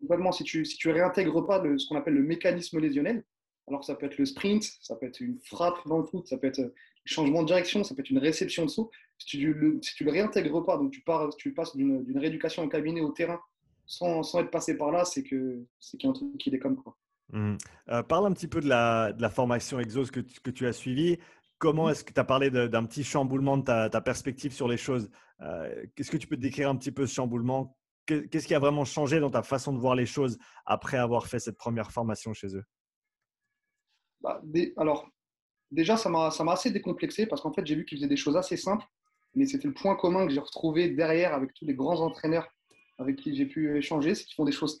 Complètement. 0.00 0.32
Si 0.32 0.44
tu 0.44 0.64
si 0.64 0.76
tu 0.76 0.90
réintègres 0.90 1.46
pas 1.46 1.62
le, 1.62 1.78
ce 1.78 1.88
qu'on 1.88 1.96
appelle 1.96 2.14
le 2.14 2.22
mécanisme 2.22 2.78
lésionnel, 2.78 3.24
alors 3.68 3.84
ça 3.84 3.94
peut 3.94 4.06
être 4.06 4.18
le 4.18 4.26
sprint, 4.26 4.62
ça 4.80 4.96
peut 4.96 5.06
être 5.06 5.20
une 5.20 5.38
frappe 5.40 5.86
dans 5.86 5.98
le 5.98 6.04
foot, 6.04 6.26
ça 6.26 6.38
peut 6.38 6.46
être 6.46 6.60
un 6.60 6.70
changement 7.04 7.42
de 7.42 7.48
direction, 7.48 7.82
ça 7.82 7.94
peut 7.94 8.00
être 8.00 8.10
une 8.10 8.18
réception 8.18 8.64
de 8.64 8.70
saut. 8.70 8.90
Si 9.18 9.26
tu 9.26 9.52
le, 9.52 9.78
si 9.82 9.94
tu 9.94 10.04
le 10.04 10.12
réintègres 10.12 10.64
pas, 10.64 10.76
donc 10.76 10.92
tu, 10.92 11.00
pars, 11.00 11.34
tu 11.36 11.52
passes 11.52 11.74
d'une 11.74 12.18
rééducation 12.18 12.62
au 12.62 12.68
cabinet 12.68 13.00
au 13.00 13.10
terrain 13.10 13.40
sans, 13.86 14.22
sans 14.22 14.40
être 14.40 14.50
passé 14.50 14.76
par 14.76 14.90
là, 14.90 15.04
c'est 15.04 15.22
qu'il 15.22 15.66
y 15.94 16.06
a 16.06 16.08
un 16.08 16.12
truc 16.12 16.36
qui 16.38 16.50
déconne. 16.50 16.76
Quoi. 16.76 16.96
Mmh. 17.32 17.56
Euh, 17.90 18.02
parle 18.02 18.26
un 18.26 18.32
petit 18.32 18.48
peu 18.48 18.60
de 18.60 18.68
la, 18.68 19.12
de 19.12 19.22
la 19.22 19.30
formation 19.30 19.80
Exos 19.80 20.10
que 20.10 20.20
tu, 20.20 20.40
que 20.40 20.50
tu 20.50 20.66
as 20.66 20.72
suivie. 20.72 21.18
Comment 21.58 21.88
est-ce 21.88 22.04
que 22.04 22.12
tu 22.12 22.20
as 22.20 22.24
parlé 22.24 22.50
d'un 22.50 22.84
petit 22.84 23.02
chamboulement 23.02 23.56
de 23.56 23.64
ta, 23.64 23.88
ta, 23.88 24.00
perspective 24.00 24.52
sur 24.52 24.68
les 24.68 24.76
choses? 24.76 25.10
Euh, 25.40 25.86
Qu'est-ce 25.94 26.10
que 26.10 26.16
tu 26.16 26.26
peux 26.26 26.36
décrire 26.36 26.68
un 26.68 26.76
petit 26.76 26.92
peu 26.92 27.06
ce 27.06 27.14
chamboulement? 27.14 27.78
Qu'est-ce 28.06 28.46
qui 28.46 28.54
a 28.54 28.58
vraiment 28.58 28.84
changé 28.84 29.18
dans 29.18 29.30
ta 29.30 29.42
façon 29.42 29.72
de 29.72 29.78
voir 29.78 29.94
les 29.94 30.06
choses 30.06 30.38
après 30.64 30.96
avoir 30.96 31.26
fait 31.26 31.40
cette 31.40 31.56
première 31.56 31.90
formation 31.90 32.32
chez 32.34 32.54
eux? 32.56 32.64
Bah, 34.20 34.40
Alors, 34.76 35.08
déjà, 35.70 35.96
ça 35.96 36.08
m'a 36.08 36.52
assez 36.52 36.70
décomplexé 36.70 37.26
parce 37.26 37.40
qu'en 37.40 37.52
fait, 37.52 37.66
j'ai 37.66 37.74
vu 37.74 37.84
qu'ils 37.84 37.98
faisaient 37.98 38.08
des 38.08 38.16
choses 38.16 38.36
assez 38.36 38.56
simples, 38.56 38.84
mais 39.34 39.46
c'était 39.46 39.68
le 39.68 39.74
point 39.74 39.96
commun 39.96 40.26
que 40.26 40.32
j'ai 40.32 40.40
retrouvé 40.40 40.90
derrière 40.90 41.34
avec 41.34 41.52
tous 41.54 41.64
les 41.64 41.74
grands 41.74 42.00
entraîneurs 42.00 42.48
avec 42.98 43.16
qui 43.16 43.34
j'ai 43.34 43.46
pu 43.46 43.76
échanger, 43.76 44.14
c'est 44.14 44.24
qu'ils 44.24 44.34
font 44.34 44.44
des 44.44 44.52
choses 44.52 44.80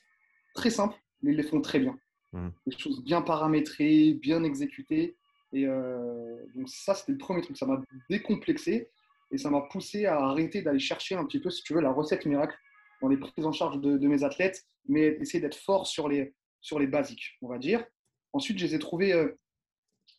très 0.54 0.70
simples, 0.70 0.96
mais 1.22 1.32
ils 1.32 1.36
les 1.36 1.42
font 1.42 1.60
très 1.60 1.78
bien. 1.78 1.98
Mmh. 2.32 2.48
Des 2.66 2.78
choses 2.78 3.02
bien 3.02 3.22
paramétrées, 3.22 4.14
bien 4.14 4.42
exécutées. 4.42 5.16
Et 5.52 5.66
euh, 5.66 6.36
donc 6.54 6.68
ça, 6.68 6.94
c'était 6.94 7.12
le 7.12 7.18
premier 7.18 7.42
truc. 7.42 7.56
Ça 7.56 7.66
m'a 7.66 7.80
décomplexé 8.10 8.90
et 9.30 9.38
ça 9.38 9.50
m'a 9.50 9.62
poussé 9.62 10.06
à 10.06 10.18
arrêter 10.18 10.62
d'aller 10.62 10.78
chercher 10.78 11.14
un 11.14 11.24
petit 11.24 11.40
peu, 11.40 11.50
si 11.50 11.62
tu 11.62 11.74
veux, 11.74 11.80
la 11.80 11.92
recette 11.92 12.26
miracle 12.26 12.56
dans 13.02 13.08
les 13.08 13.16
prises 13.16 13.44
en 13.44 13.52
charge 13.52 13.80
de, 13.80 14.08
mes 14.08 14.24
athlètes, 14.24 14.64
mais 14.88 15.18
essayer 15.20 15.40
d'être 15.40 15.56
fort 15.56 15.86
sur 15.86 16.08
les, 16.08 16.34
sur 16.60 16.78
les 16.78 16.86
basiques, 16.86 17.36
on 17.42 17.48
va 17.48 17.58
dire. 17.58 17.84
Ensuite, 18.32 18.58
je 18.58 18.66
les 18.66 18.74
ai 18.74 18.78
trouvés 18.78 19.12
euh, 19.12 19.38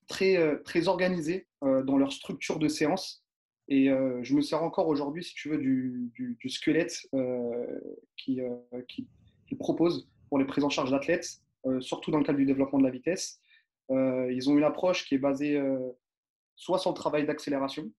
très, 0.08 0.38
euh, 0.38 0.62
très 0.64 0.88
organisés 0.88 1.48
dans 1.62 1.98
leur 1.98 2.12
structure 2.12 2.60
de 2.60 2.68
séance. 2.68 3.24
Et 3.68 3.88
je 3.88 4.34
me 4.34 4.42
sers 4.42 4.64
encore 4.64 4.88
aujourd'hui, 4.88 5.24
si 5.26 5.34
tu 5.34 5.50
veux, 5.50 5.58
du, 5.58 6.10
du, 6.14 6.50
squelette 6.50 7.10
qui, 8.16 8.40
qui, 8.88 9.08
qui, 9.46 9.56
propose 9.56 10.08
pour 10.30 10.38
les 10.38 10.46
prises 10.46 10.64
en 10.64 10.70
charge 10.70 10.92
d'athlètes, 10.92 11.42
surtout 11.82 12.12
dans 12.12 12.20
le 12.20 12.24
cadre 12.24 12.38
du 12.38 12.46
développement 12.46 12.80
de 12.80 12.86
la 12.86 12.92
vitesse. 12.92 13.42
Ils 13.90 14.50
ont 14.50 14.58
une 14.58 14.64
approche 14.64 15.06
qui 15.06 15.16
est 15.16 15.20
basée 15.20 15.62
soit 16.56 16.80
sur 16.80 16.92
le 16.92 16.96
travail 16.96 17.26
d'accélération, 17.26 17.90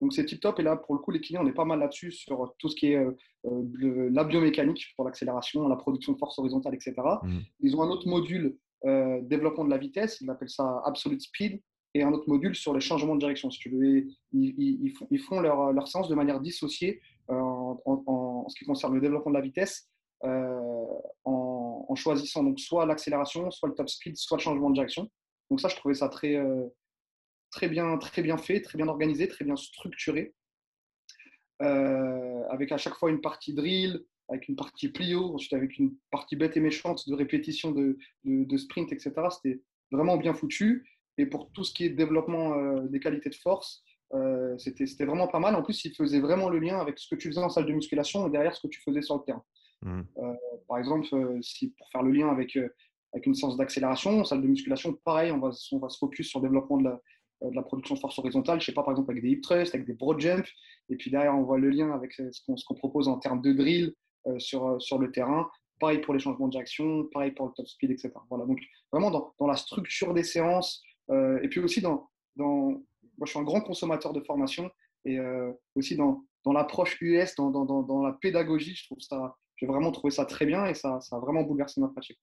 donc 0.00 0.12
c'est 0.12 0.24
tip 0.26 0.40
top. 0.40 0.58
Et 0.60 0.62
là, 0.62 0.76
pour 0.76 0.94
le 0.94 1.00
coup, 1.00 1.10
les 1.10 1.20
clients, 1.20 1.42
on 1.42 1.48
est 1.48 1.54
pas 1.54 1.64
mal 1.64 1.78
là-dessus 1.78 2.12
sur 2.12 2.54
tout 2.58 2.68
ce 2.68 2.76
qui 2.76 2.92
est 2.92 3.02
la 3.44 4.24
biomécanique 4.24 4.92
pour 4.96 5.04
l'accélération, 5.04 5.66
la 5.68 5.76
production 5.76 6.12
de 6.12 6.18
force 6.18 6.38
horizontale, 6.38 6.74
etc. 6.74 6.94
Mmh. 7.22 7.38
Ils 7.60 7.76
ont 7.76 7.82
un 7.82 7.88
autre 7.88 8.08
module 8.08 8.58
développement 8.84 9.64
de 9.64 9.70
la 9.70 9.78
vitesse, 9.78 10.20
ils 10.20 10.30
appellent 10.30 10.50
ça 10.50 10.82
Absolute 10.84 11.20
Speed, 11.22 11.60
et 11.94 12.02
un 12.02 12.12
autre 12.12 12.28
module 12.28 12.54
sur 12.54 12.74
les 12.74 12.80
changements 12.80 13.14
de 13.14 13.20
direction. 13.20 13.50
Si 13.50 13.58
tu 13.58 13.70
veux, 13.70 14.06
ils, 14.32 14.92
font, 14.96 15.06
ils 15.10 15.20
font, 15.20 15.40
leur, 15.40 15.72
leur 15.72 15.88
séance 15.88 16.08
de 16.08 16.14
manière 16.14 16.40
dissociée 16.40 17.00
en, 17.28 17.80
en, 17.86 18.48
ce 18.48 18.56
qui 18.56 18.64
concerne 18.64 18.94
le 18.94 19.00
développement 19.00 19.30
de 19.32 19.36
la 19.36 19.42
vitesse, 19.42 19.88
en, 21.96 22.02
choisissant 22.02 22.44
donc 22.44 22.60
soit 22.60 22.86
l'accélération, 22.86 23.50
soit 23.50 23.68
le 23.68 23.74
top 23.74 23.88
speed, 23.88 24.16
soit 24.16 24.36
le 24.36 24.42
changement 24.42 24.70
de 24.70 24.74
direction. 24.74 25.10
Donc 25.50 25.60
ça, 25.60 25.68
je 25.68 25.76
trouvais 25.76 25.94
ça 25.94 26.08
très, 26.08 26.38
très, 27.50 27.68
bien, 27.68 27.96
très 27.98 28.22
bien 28.22 28.36
fait, 28.36 28.60
très 28.60 28.76
bien 28.76 28.88
organisé, 28.88 29.28
très 29.28 29.44
bien 29.44 29.56
structuré, 29.56 30.34
avec 31.60 32.72
à 32.72 32.76
chaque 32.76 32.94
fois 32.96 33.10
une 33.10 33.20
partie 33.20 33.54
drill, 33.54 34.04
avec 34.28 34.48
une 34.48 34.56
partie 34.56 34.88
plio, 34.88 35.34
ensuite 35.34 35.52
avec 35.52 35.78
une 35.78 35.94
partie 36.10 36.36
bête 36.36 36.56
et 36.56 36.60
méchante 36.60 37.08
de 37.08 37.14
répétition 37.14 37.70
de, 37.70 37.96
de, 38.24 38.56
sprint, 38.56 38.92
etc. 38.92 39.12
C'était 39.30 39.62
vraiment 39.92 40.16
bien 40.16 40.34
foutu. 40.34 40.88
Et 41.18 41.26
pour 41.26 41.50
tout 41.52 41.64
ce 41.64 41.72
qui 41.72 41.84
est 41.84 41.90
développement 41.90 42.82
des 42.82 43.00
qualités 43.00 43.30
de 43.30 43.36
force, 43.36 43.84
c'était 44.58 45.04
vraiment 45.04 45.28
pas 45.28 45.38
mal. 45.38 45.54
En 45.54 45.62
plus, 45.62 45.84
il 45.84 45.94
faisait 45.94 46.20
vraiment 46.20 46.48
le 46.48 46.58
lien 46.58 46.78
avec 46.78 46.98
ce 46.98 47.08
que 47.08 47.14
tu 47.14 47.28
faisais 47.28 47.40
en 47.40 47.48
salle 47.48 47.66
de 47.66 47.72
musculation 47.72 48.26
et 48.26 48.30
derrière 48.30 48.54
ce 48.54 48.66
que 48.66 48.70
tu 48.70 48.80
faisais 48.82 49.02
sur 49.02 49.16
le 49.16 49.22
terrain. 49.22 49.44
Mmh. 49.82 50.02
par 50.68 50.78
exemple, 50.78 51.06
si, 51.42 51.70
pour 51.70 51.88
faire 51.90 52.02
le 52.02 52.10
lien 52.10 52.28
avec, 52.28 52.56
avec 53.12 53.26
une 53.26 53.34
séance 53.34 53.56
d'accélération, 53.56 54.24
salle 54.24 54.42
de 54.42 54.48
musculation, 54.48 54.94
pareil, 55.04 55.30
on 55.30 55.38
va, 55.38 55.50
on 55.72 55.78
va 55.78 55.88
se 55.88 55.98
focus 55.98 56.28
sur 56.28 56.40
le 56.40 56.48
développement 56.48 56.78
de 56.78 56.84
la, 56.84 57.00
de 57.42 57.54
la 57.54 57.62
production 57.62 57.94
de 57.94 58.00
force 58.00 58.18
horizontale, 58.18 58.60
je 58.60 58.66
sais 58.66 58.72
pas, 58.72 58.82
par 58.82 58.92
exemple 58.92 59.10
avec 59.10 59.22
des 59.22 59.30
hip 59.30 59.40
thrusts, 59.42 59.74
avec 59.74 59.86
des 59.86 59.92
broad 59.92 60.18
jumps, 60.18 60.48
et 60.88 60.96
puis 60.96 61.10
derrière 61.10 61.36
on 61.36 61.42
voit 61.42 61.58
le 61.58 61.70
lien 61.70 61.92
avec 61.92 62.12
ce 62.14 62.64
qu'on 62.64 62.74
propose 62.74 63.08
en 63.08 63.18
termes 63.18 63.42
de 63.42 63.52
drill 63.52 63.94
sur, 64.38 64.80
sur 64.80 64.98
le 64.98 65.12
terrain, 65.12 65.48
pareil 65.78 65.98
pour 65.98 66.14
les 66.14 66.20
changements 66.20 66.46
de 66.46 66.52
direction, 66.52 67.04
pareil 67.12 67.32
pour 67.32 67.46
le 67.46 67.52
top 67.52 67.68
speed, 67.68 67.90
etc. 67.90 68.12
Voilà, 68.30 68.46
donc 68.46 68.60
vraiment 68.90 69.10
dans, 69.10 69.34
dans 69.38 69.46
la 69.46 69.56
structure 69.56 70.14
des 70.14 70.24
séances, 70.24 70.82
et 71.10 71.48
puis 71.48 71.60
aussi 71.60 71.80
dans, 71.80 72.08
dans, 72.36 72.70
moi 73.18 73.24
je 73.24 73.30
suis 73.30 73.38
un 73.38 73.44
grand 73.44 73.60
consommateur 73.60 74.12
de 74.12 74.20
formation, 74.20 74.70
et 75.04 75.18
aussi 75.74 75.96
dans, 75.96 76.24
dans 76.44 76.52
l'approche 76.52 77.00
US, 77.00 77.34
dans, 77.36 77.50
dans, 77.50 77.82
dans, 77.82 78.02
la 78.02 78.12
pédagogie, 78.12 78.74
je 78.74 78.86
trouve 78.86 79.00
ça, 79.00 79.36
j'ai 79.56 79.66
vraiment 79.66 79.90
trouvé 79.92 80.10
ça 80.10 80.24
très 80.24 80.46
bien, 80.46 80.66
et 80.66 80.74
ça, 80.74 81.00
ça 81.00 81.16
a 81.16 81.18
vraiment 81.18 81.42
bouleversé 81.42 81.80
ma 81.80 81.88
pratique. 81.88 82.20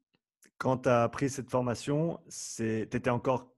Quand 0.57 0.77
tu 0.77 0.89
as 0.89 1.09
pris 1.09 1.29
cette 1.29 1.49
formation, 1.49 2.19
tu 2.29 2.81
étais 2.81 3.09
encore 3.09 3.53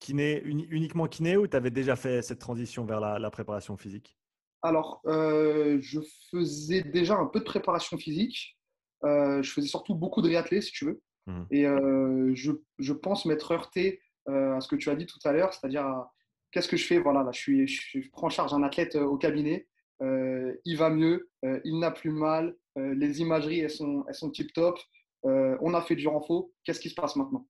kiné, 0.00 0.42
uniquement 0.44 1.06
kiné 1.06 1.36
ou 1.36 1.46
tu 1.46 1.56
avais 1.56 1.70
déjà 1.70 1.94
fait 1.94 2.22
cette 2.22 2.38
transition 2.38 2.84
vers 2.84 3.00
la, 3.00 3.30
préparation 3.30 3.76
physique? 3.76 4.16
Alors, 4.62 5.00
euh, 5.06 5.78
je 5.80 6.00
faisais 6.30 6.82
déjà 6.82 7.16
un 7.16 7.26
peu 7.26 7.38
de 7.38 7.44
préparation 7.44 7.96
physique. 7.96 8.58
Euh, 9.04 9.42
je 9.42 9.50
faisais 9.50 9.68
surtout 9.68 9.94
beaucoup 9.94 10.22
de 10.22 10.28
réathlé, 10.28 10.60
si 10.60 10.72
tu 10.72 10.86
veux. 10.86 11.02
Mmh. 11.26 11.42
Et 11.50 11.66
euh, 11.66 12.32
je, 12.34 12.52
je, 12.78 12.92
pense 12.92 13.24
m'être 13.26 13.52
heurté 13.52 14.02
à 14.26 14.60
ce 14.60 14.68
que 14.68 14.76
tu 14.76 14.90
as 14.90 14.96
dit 14.96 15.06
tout 15.06 15.18
à 15.24 15.32
l'heure, 15.32 15.52
c'est-à-dire 15.52 16.04
qu'est-ce 16.52 16.68
que 16.68 16.76
je 16.76 16.86
fais? 16.86 16.98
Voilà, 16.98 17.22
là, 17.22 17.30
je, 17.32 17.40
suis, 17.40 17.66
je, 17.66 18.10
prends 18.10 18.28
en 18.28 18.30
charge 18.30 18.54
un 18.54 18.62
athlète 18.62 18.96
au 18.96 19.16
cabinet. 19.16 19.66
Il 20.00 20.76
va 20.76 20.90
mieux, 20.90 21.30
il 21.64 21.78
n'a 21.78 21.90
plus 21.90 22.10
mal, 22.10 22.56
les 22.76 23.20
imageries, 23.20 23.60
elles 23.60 23.70
sont, 23.70 24.04
elles 24.08 24.14
sont 24.14 24.30
tip-top. 24.30 24.78
on 25.24 25.74
a 25.74 25.82
fait 25.82 25.96
du 25.96 26.08
renfort. 26.08 26.48
Qu'est-ce 26.64 26.80
qui 26.80 26.90
se 26.90 26.94
passe 26.94 27.16
maintenant? 27.16 27.46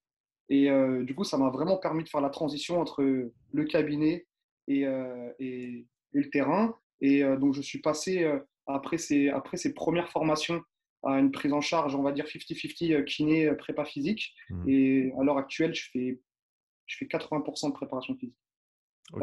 Et 0.50 0.68
euh, 0.68 1.04
du 1.04 1.14
coup, 1.14 1.24
ça 1.24 1.38
m'a 1.38 1.48
vraiment 1.48 1.78
permis 1.78 2.02
de 2.02 2.08
faire 2.08 2.20
la 2.20 2.28
transition 2.28 2.80
entre 2.80 3.02
le 3.02 3.64
cabinet 3.64 4.26
et, 4.66 4.84
euh, 4.84 5.32
et, 5.38 5.86
le 6.12 6.28
terrain. 6.28 6.76
Et 7.00 7.22
euh, 7.22 7.36
donc, 7.36 7.54
je 7.54 7.62
suis 7.62 7.78
passé, 7.78 8.28
après, 8.66 8.98
ces, 8.98 9.28
après 9.28 9.56
ces 9.56 9.72
premières 9.72 10.10
formations, 10.10 10.60
à 11.02 11.18
une 11.18 11.30
prise 11.30 11.52
en 11.52 11.62
charge, 11.62 11.94
on 11.94 12.02
va 12.02 12.12
dire 12.12 12.26
50-50 12.26 13.04
kiné, 13.04 13.54
prépa 13.54 13.84
physique. 13.84 14.34
Mmh. 14.50 14.68
Et 14.68 15.12
à 15.18 15.22
l'heure 15.22 15.38
actuelle, 15.38 15.74
je 15.74 15.88
fais, 15.90 16.20
je 16.86 16.96
fais 16.98 17.06
80% 17.06 17.68
de 17.68 17.72
préparation 17.72 18.16
physique. 18.16 18.36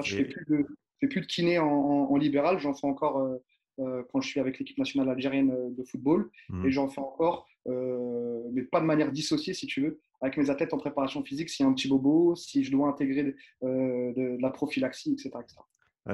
je 0.02 0.18
ne 0.18 0.24
fais, 0.24 0.30
plus 0.30 0.46
de, 0.46 0.66
fais 1.00 1.08
plus 1.08 1.22
de 1.22 1.26
kiné 1.26 1.60
en, 1.60 1.68
en, 1.68 2.18
libéral, 2.18 2.60
j'en 2.60 2.74
fais 2.74 2.88
encore 2.88 3.40
quand 3.78 4.22
je 4.22 4.28
suis 4.28 4.40
avec 4.40 4.58
l'équipe 4.58 4.78
nationale 4.80 5.10
algérienne 5.10 5.54
de 5.76 5.84
football. 5.84 6.32
Mmh. 6.50 6.66
Et 6.66 6.72
j'en 6.72 6.90
fais 6.90 7.00
encore, 7.00 7.48
mais 7.68 8.64
pas 8.64 8.80
de 8.80 8.86
manière 8.86 9.12
dissociée, 9.12 9.54
si 9.54 9.68
tu 9.68 9.82
veux, 9.82 10.00
avec 10.22 10.38
mes 10.38 10.50
athlètes 10.50 10.74
en 10.74 10.78
préparation 10.78 11.24
physique 11.24 11.50
s'il 11.50 11.64
y 11.64 11.68
a 11.68 11.70
un 11.70 11.74
petit 11.74 11.88
bobo, 11.88 12.36
si 12.36 12.64
je 12.64 12.72
dois 12.72 12.88
intégrer 12.88 13.36
euh, 13.64 14.14
de, 14.14 14.38
la 14.42 14.50
prophylaxie, 14.50 15.14
etc. 15.14 15.32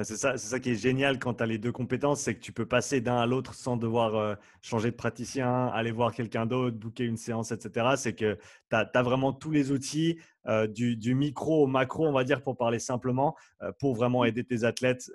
c'est 0.02 0.16
ça, 0.16 0.36
ça 0.36 0.60
qui 0.60 0.70
est 0.70 0.76
génial 0.76 1.18
quand 1.18 1.34
tu 1.34 1.42
as 1.42 1.46
les 1.46 1.58
deux 1.58 1.70
compétences, 1.70 2.20
c'est 2.20 2.34
que 2.34 2.40
tu 2.40 2.52
peux 2.52 2.66
passer 2.66 3.00
d'un 3.00 3.16
à 3.16 3.26
l'autre 3.26 3.54
sans 3.54 3.76
devoir 3.76 4.16
euh, 4.16 4.34
changer 4.60 4.90
de 4.90 4.96
praticien, 4.96 5.68
aller 5.68 5.92
voir 5.92 6.12
quelqu'un 6.12 6.46
d'autre, 6.46 6.76
booker 6.76 7.04
une 7.04 7.16
séance, 7.16 7.52
etc. 7.52 7.94
C'est 7.96 8.14
que 8.14 8.38
tu 8.70 8.76
as, 8.76 9.02
vraiment 9.02 9.32
tous 9.32 9.50
les 9.50 9.70
outils, 9.70 10.18
euh, 10.46 10.66
du, 10.66 11.14
micro 11.14 11.64
au 11.64 11.66
macro, 11.66 12.06
on 12.06 12.12
va 12.12 12.24
dire, 12.24 12.42
pour 12.42 12.56
parler 12.56 12.78
simplement, 12.78 13.36
pour 13.78 13.94
vraiment 13.94 14.24
aider 14.24 14.44
tes 14.44 14.64
athlètes, 14.64 15.10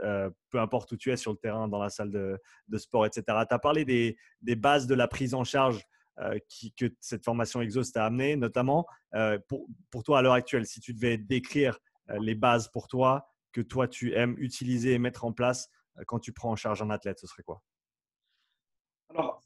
peu 0.49 0.59
importe 0.59 0.91
où 0.91 0.97
tu 0.97 1.11
es 1.11 1.17
sur 1.17 1.31
le 1.31 1.37
terrain, 1.37 1.67
dans 1.67 1.79
la 1.79 1.89
salle 1.89 2.11
de, 2.11 2.77
sport, 2.77 3.05
etc. 3.05 3.23
Tu 3.27 3.53
as 3.53 3.59
parlé 3.59 3.85
des, 3.85 4.17
des, 4.41 4.55
bases 4.55 4.87
de 4.87 4.95
la 4.95 5.07
prise 5.07 5.33
en 5.33 5.43
charge 5.43 5.85
euh, 6.21 6.37
qui, 6.49 6.73
que 6.73 6.85
cette 6.99 7.23
formation 7.23 7.61
Exos 7.61 7.93
t'a 7.93 8.05
amené, 8.05 8.35
notamment 8.35 8.85
euh, 9.15 9.39
pour, 9.47 9.65
pour, 9.89 10.03
toi 10.03 10.19
à 10.19 10.21
l'heure 10.21 10.33
actuelle, 10.33 10.65
si 10.65 10.81
tu 10.81 10.93
devais 10.93 11.17
décrire 11.17 11.79
euh, 12.09 12.17
les 12.19 12.35
bases 12.35 12.67
pour 12.67 12.89
toi 12.89 13.28
que 13.51 13.61
toi 13.61 13.87
tu 13.87 14.13
aimes 14.13 14.35
utiliser 14.37 14.93
et 14.93 14.99
mettre 14.99 15.25
en 15.25 15.33
place 15.33 15.69
quand 16.07 16.19
tu 16.19 16.31
prends 16.31 16.51
en 16.51 16.55
charge 16.55 16.81
un 16.81 16.89
athlète, 16.89 17.19
ce 17.19 17.27
serait 17.27 17.43
quoi? 17.43 17.61
Alors, 19.09 19.41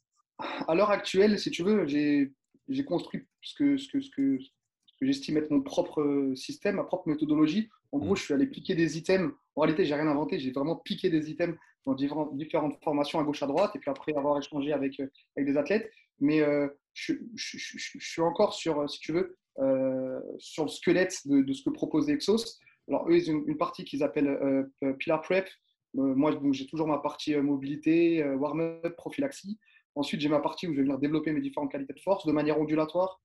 à 0.67 0.75
l'heure 0.75 0.91
actuelle, 0.91 1.39
si 1.39 1.51
tu 1.51 1.63
veux, 1.63 1.88
j'ai 1.88 2.86
construit 2.86 3.27
ce 3.41 3.55
que, 3.55 3.77
ce 3.77 3.88
que, 3.88 4.01
ce 4.01 4.10
que, 4.12 4.38
ce 4.39 4.93
que 5.00 5.05
j'estime 5.05 5.38
être 5.38 5.51
mon 5.51 5.62
propre 5.62 6.33
système, 6.36 6.75
ma 6.75 6.83
propre 6.83 7.10
méthodologie. 7.10 7.69
En 7.91 8.00
gros, 8.00 8.13
mmh. 8.13 8.17
je 8.17 8.24
suis 8.24 8.33
allé 8.33 8.48
piquer 8.48 8.75
des 8.75 8.98
items. 8.98 9.31
En 9.55 9.62
réalité, 9.62 9.86
j'ai 9.86 9.95
rien 9.95 10.07
inventé. 10.07 10.39
J'ai 10.39 10.51
vraiment 10.51 10.75
piqué 10.75 11.10
des 11.10 11.29
items 11.29 11.57
dans 11.86 11.93
différentes, 11.95 12.83
formations 12.83 13.19
à 13.19 13.24
gauche 13.24 13.43
à 13.43 13.48
droite. 13.48 13.75
Et 13.75 13.79
puis 13.79 13.89
après 13.89 14.13
avoir 14.15 14.38
échangé 14.38 14.74
avec, 14.74 15.00
avec 15.36 15.48
des 15.48 15.57
athlètes, 15.57 15.89
mais 16.19 16.41
euh, 16.41 16.67
je, 16.93 17.13
suis 17.36 18.22
encore 18.22 18.53
sur, 18.53 18.79
euh, 18.79 18.88
si 18.88 19.00
tu 19.00 19.13
veux, 19.13 19.38
euh, 19.60 20.19
sur 20.39 20.63
le 20.63 20.69
squelette 20.69 21.19
de, 21.25 21.53
ce 21.53 21.63
que 21.63 21.69
propose 21.69 22.10
Exos. 22.10 22.60
Alors, 22.87 23.09
eux, 23.09 23.17
ils 23.17 23.31
ont 23.31 23.43
une 23.45 23.57
partie 23.57 23.83
qu'ils 23.85 24.03
appellent 24.03 24.67
Pilar 24.99 25.21
Prep. 25.21 25.47
moi, 25.93 26.31
j'ai 26.51 26.67
toujours 26.67 26.87
ma 26.87 26.99
partie 26.99 27.35
mobilité, 27.35 28.23
warm-up, 28.23 28.95
prophylaxie. 28.97 29.59
Ensuite, 29.95 30.21
j'ai 30.21 30.29
ma 30.29 30.39
partie 30.39 30.67
où 30.67 30.71
je 30.71 30.77
vais 30.77 30.83
venir 30.83 30.97
développer 30.97 31.31
mes 31.31 31.41
différentes 31.41 31.71
qualités 31.71 31.93
de 31.93 31.99
force 31.99 32.25
de 32.25 32.31
manière 32.31 32.59
ondulatoire 32.59 33.21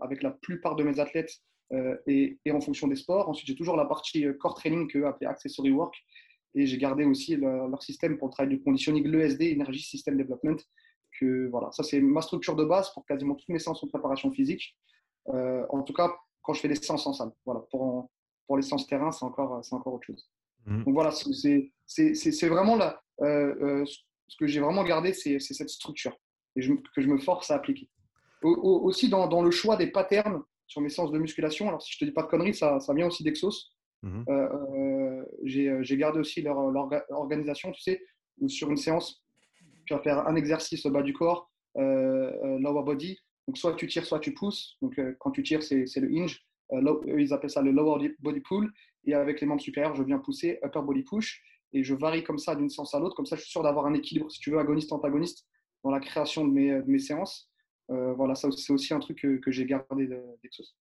avec 0.00 0.22
la 0.22 0.30
plupart 0.30 0.76
de 0.76 0.84
mes 0.84 1.00
athlètes 1.00 1.40
et, 2.06 2.38
en 2.50 2.60
fonction 2.60 2.86
des 2.86 2.96
sports. 2.96 3.28
Ensuite, 3.28 3.48
j'ai 3.48 3.56
toujours 3.56 3.76
la 3.76 3.86
partie 3.86 4.24
core 4.38 4.54
training 4.54 4.86
que 4.88 5.02
appelée 5.04 5.26
accessory 5.26 5.70
work. 5.70 5.94
Et 6.54 6.66
j'ai 6.66 6.78
gardé 6.78 7.04
aussi 7.04 7.36
leur, 7.36 7.82
système 7.82 8.18
pour 8.18 8.28
le 8.28 8.32
travail 8.32 8.56
du 8.56 8.62
conditioning, 8.62 9.04
l'ESD, 9.06 9.54
Energy 9.58 9.80
System 9.80 10.16
Development, 10.16 10.58
voilà, 11.50 11.70
ça 11.72 11.82
c'est 11.82 12.00
ma 12.00 12.22
structure 12.22 12.56
de 12.56 12.64
base 12.64 12.92
pour 12.92 13.04
quasiment 13.06 13.34
toutes 13.34 13.48
mes 13.48 13.58
séances 13.58 13.82
de 13.82 13.88
préparation 13.88 14.30
physique. 14.32 14.76
Euh, 15.28 15.64
en 15.70 15.82
tout 15.82 15.92
cas, 15.92 16.10
quand 16.42 16.52
je 16.52 16.60
fais 16.60 16.68
des 16.68 16.74
séances 16.74 17.06
en 17.06 17.12
salle. 17.12 17.30
Voilà, 17.44 17.60
pour, 17.70 18.10
pour 18.46 18.56
les 18.56 18.62
séances 18.62 18.86
terrain, 18.86 19.12
c'est 19.12 19.24
encore, 19.24 19.62
encore 19.70 19.94
autre 19.94 20.06
chose. 20.06 20.28
Mmh. 20.66 20.84
Donc 20.84 20.94
voilà, 20.94 21.10
c'est 21.12 22.48
vraiment 22.48 22.76
là, 22.76 23.02
euh, 23.20 23.54
euh, 23.60 23.84
ce 24.28 24.36
que 24.36 24.46
j'ai 24.46 24.60
vraiment 24.60 24.84
gardé, 24.84 25.12
c'est 25.12 25.38
cette 25.40 25.70
structure 25.70 26.16
et 26.56 26.60
que 26.60 27.02
je 27.02 27.08
me 27.08 27.18
force 27.18 27.50
à 27.50 27.56
appliquer. 27.56 27.88
aussi 28.42 29.08
dans, 29.08 29.26
dans, 29.26 29.42
le 29.42 29.50
choix 29.50 29.76
des 29.76 29.86
patterns 29.86 30.42
sur 30.66 30.80
mes 30.80 30.88
séances 30.88 31.12
de 31.12 31.18
musculation. 31.18 31.68
Alors, 31.68 31.82
si 31.82 31.92
je 31.92 31.98
te 31.98 32.04
dis 32.04 32.12
pas 32.12 32.22
de 32.22 32.28
conneries, 32.28 32.54
ça, 32.54 32.78
ça 32.80 32.92
vient 32.94 33.06
aussi 33.06 33.22
d'Exos. 33.22 33.72
Mmh 34.02 34.24
j'ai 35.44 35.96
gardé 35.96 36.18
aussi 36.18 36.42
leur, 36.42 36.70
leur, 36.70 36.88
organisation, 37.10 37.72
tu 37.72 37.80
sais, 37.80 38.02
où 38.40 38.48
sur 38.48 38.70
une 38.70 38.76
séance, 38.76 39.24
tu 39.86 39.94
vas 39.94 40.00
faire 40.00 40.26
un 40.26 40.34
exercice 40.34 40.84
au 40.84 40.90
bas 40.90 41.02
du 41.02 41.12
corps, 41.12 41.50
lower 41.76 42.82
body. 42.84 43.18
Donc, 43.46 43.58
soit 43.58 43.74
tu 43.74 43.86
tires, 43.86 44.04
soit 44.04 44.20
tu 44.20 44.34
pousses. 44.34 44.76
Donc, 44.82 45.00
quand 45.18 45.30
tu 45.30 45.42
tires, 45.42 45.62
c'est 45.62 45.96
le 45.96 46.10
hinge. 46.12 46.44
Ils 47.06 47.32
appellent 47.32 47.50
ça 47.50 47.62
le 47.62 47.70
lower 47.70 48.14
body 48.20 48.40
pull. 48.40 48.72
Et 49.04 49.14
avec 49.14 49.40
les 49.40 49.46
membres 49.46 49.60
supérieurs, 49.60 49.94
je 49.94 50.02
viens 50.02 50.18
pousser, 50.18 50.58
upper 50.64 50.80
body 50.82 51.02
push. 51.02 51.42
Et 51.72 51.82
je 51.82 51.94
varie 51.94 52.22
comme 52.22 52.38
ça 52.38 52.54
d'une 52.54 52.68
séance 52.68 52.94
à 52.94 53.00
l'autre. 53.00 53.16
Comme 53.16 53.26
ça, 53.26 53.36
je 53.36 53.42
suis 53.42 53.50
sûr 53.50 53.62
d'avoir 53.62 53.86
un 53.86 53.94
équilibre, 53.94 54.30
si 54.30 54.40
tu 54.40 54.50
veux, 54.50 54.58
agoniste-antagoniste 54.58 55.46
dans 55.84 55.90
la 55.90 56.00
création 56.00 56.46
de 56.46 56.52
mes, 56.52 56.70
de 56.70 56.90
mes 56.90 56.98
séances. 56.98 57.50
Euh, 57.90 58.12
voilà, 58.14 58.34
ça 58.34 58.50
c'est 58.52 58.72
aussi 58.72 58.94
un 58.94 59.00
truc 59.00 59.18
que, 59.18 59.36
que 59.38 59.50
j'ai 59.50 59.66
gardé 59.66 60.06
d'Exos. 60.42 60.76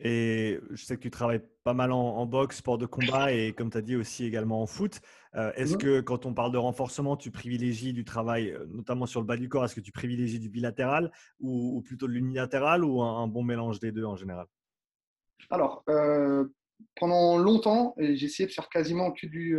Et 0.00 0.58
je 0.70 0.84
sais 0.84 0.96
que 0.96 1.02
tu 1.02 1.10
travailles 1.10 1.42
pas 1.62 1.74
mal 1.74 1.92
en, 1.92 2.26
boxe, 2.26 2.56
sport 2.56 2.78
de 2.78 2.86
combat 2.86 3.32
et 3.32 3.52
comme 3.52 3.70
tu 3.70 3.78
as 3.78 3.82
dit 3.82 3.94
aussi 3.94 4.24
également 4.24 4.60
en 4.60 4.66
foot. 4.66 5.00
Euh, 5.36 5.52
est-ce 5.54 5.76
mmh. 5.76 5.78
que 5.78 6.00
quand 6.00 6.26
on 6.26 6.34
parle 6.34 6.52
de 6.52 6.58
renforcement, 6.58 7.16
tu 7.16 7.30
privilégies 7.30 7.92
du 7.92 8.04
travail, 8.04 8.50
euh, 8.50 8.66
notamment 8.68 9.06
sur 9.06 9.20
le 9.20 9.26
bas 9.26 9.36
du 9.36 9.48
corps, 9.48 9.64
est-ce 9.64 9.74
que 9.74 9.80
tu 9.80 9.92
privilégies 9.92 10.40
du 10.40 10.48
bilatéral 10.48 11.12
ou, 11.38 11.80
plutôt 11.82 12.08
de 12.08 12.12
l'unilatéral 12.12 12.84
ou 12.84 13.02
un, 13.02 13.28
bon 13.28 13.44
mélange 13.44 13.78
des 13.78 13.92
deux 13.92 14.04
en 14.04 14.16
général? 14.16 14.46
Alors, 15.50 15.84
pendant 16.96 17.38
longtemps, 17.38 17.94
j'ai 17.98 18.26
essayé 18.26 18.46
de 18.46 18.52
faire 18.52 18.68
quasiment 18.68 19.12
que 19.12 19.26
du, 19.26 19.56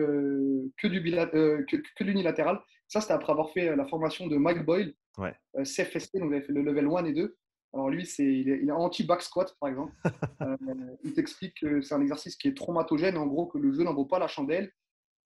que 0.78 0.88
du 0.88 1.02
que, 1.02 2.04
l'unilatéral. 2.04 2.60
Ça, 2.88 3.02
c'était 3.02 3.14
après 3.14 3.32
avoir 3.32 3.52
fait 3.52 3.76
la 3.76 3.86
formation 3.86 4.28
de 4.28 4.38
Mike 4.38 4.64
Boyle, 4.66 4.94
ouais. 5.18 5.36
CFST, 5.64 6.18
donc 6.20 6.34
vous 6.34 6.42
fait 6.42 6.54
le 6.54 6.62
level 6.62 6.88
1 6.88 7.06
et 7.06 7.14
2. 7.14 7.36
Alors 7.76 7.90
lui, 7.90 8.06
c'est, 8.06 8.24
il 8.24 8.50
est, 8.50 8.72
anti-back 8.72 9.22
squat, 9.22 9.54
par 9.60 9.70
exemple. 9.70 9.94
il 11.04 11.14
t'explique 11.14 11.60
que 11.60 11.82
c'est 11.82 11.94
un 11.94 12.02
exercice 12.02 12.38
qui 12.38 12.48
est 12.48 12.56
traumatogène, 12.56 13.18
en 13.18 13.28
gros, 13.28 13.48
que 13.48 13.58
le 13.58 13.74
jeu 13.74 13.84
n'en 13.84 13.94
vaut 13.94 14.06
pas 14.06 14.18
la 14.18 14.28
chandelle. 14.28 14.72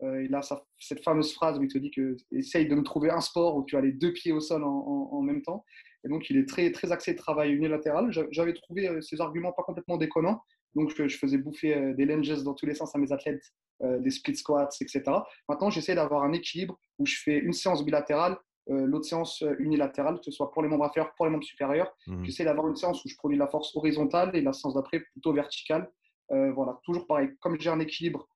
il 0.01 0.33
a 0.33 0.41
cette 0.79 1.03
fameuse 1.03 1.31
phrase 1.33 1.59
où 1.59 1.63
il 1.63 1.71
te 1.71 1.77
dit 1.77 1.91
que 1.91 2.17
essaye 2.31 2.67
de 2.67 2.73
me 2.73 2.81
trouver 2.81 3.11
un 3.11 3.21
sport 3.21 3.55
où 3.55 3.65
tu 3.65 3.77
as 3.77 3.81
les 3.81 3.91
deux 3.91 4.13
pieds 4.13 4.31
au 4.31 4.39
sol 4.39 4.63
en, 4.63 5.21
même 5.21 5.43
temps. 5.43 5.63
Et 6.05 6.09
donc, 6.09 6.29
il 6.29 6.37
est 6.37 6.47
très, 6.47 6.71
très 6.71 6.91
axé 6.91 7.15
travail 7.15 7.51
unilatéral. 7.51 8.11
J'avais 8.31 8.53
trouvé 8.53 8.89
ces 9.01 9.19
arguments 9.21 9.51
pas 9.51 9.63
complètement 9.63 9.97
déconnants. 9.97 10.41
Donc, 10.75 10.93
je, 10.95 11.17
faisais 11.17 11.37
bouffer 11.37 11.75
euh, 11.75 11.93
des 11.93 12.05
lunges 12.05 12.43
dans 12.43 12.53
tous 12.53 12.65
les 12.65 12.75
sens 12.75 12.95
à 12.95 12.99
mes 12.99 13.11
athlètes, 13.11 13.43
euh, 13.81 13.99
des 13.99 14.11
split 14.11 14.35
squats, 14.35 14.69
etc. 14.81 15.03
Maintenant, 15.47 15.69
j'essaie 15.69 15.95
d'avoir 15.95 16.23
un 16.23 16.33
équilibre 16.33 16.79
où 16.99 17.05
je 17.05 17.15
fais 17.23 17.37
une 17.37 17.53
séance 17.53 17.83
bilatérale, 17.83 18.37
euh, 18.69 18.85
l'autre 18.85 19.05
séance 19.05 19.43
unilatérale, 19.57 20.17
que 20.17 20.25
ce 20.25 20.31
soit 20.31 20.51
pour 20.51 20.61
les 20.61 20.69
membres 20.69 20.85
inférieurs, 20.85 21.13
pour 21.15 21.25
les 21.25 21.31
membres 21.31 21.43
supérieurs. 21.43 21.91
Mmh. 22.07 22.23
J'essaie 22.25 22.45
d'avoir 22.45 22.67
une 22.67 22.75
séance 22.75 23.03
où 23.03 23.09
je 23.09 23.15
produis 23.15 23.37
la 23.37 23.47
force 23.47 23.75
horizontale 23.75 24.35
et 24.35 24.41
la 24.41 24.53
séance 24.53 24.75
d'après 24.75 24.99
plutôt 24.99 25.33
verticale. 25.33 25.89
voilà, 26.29 26.79
toujours 26.83 27.07
pareil. 27.07 27.29
Comme 27.39 27.59
j'ai 27.59 27.71
un 27.71 27.79
équilibre 27.79 28.27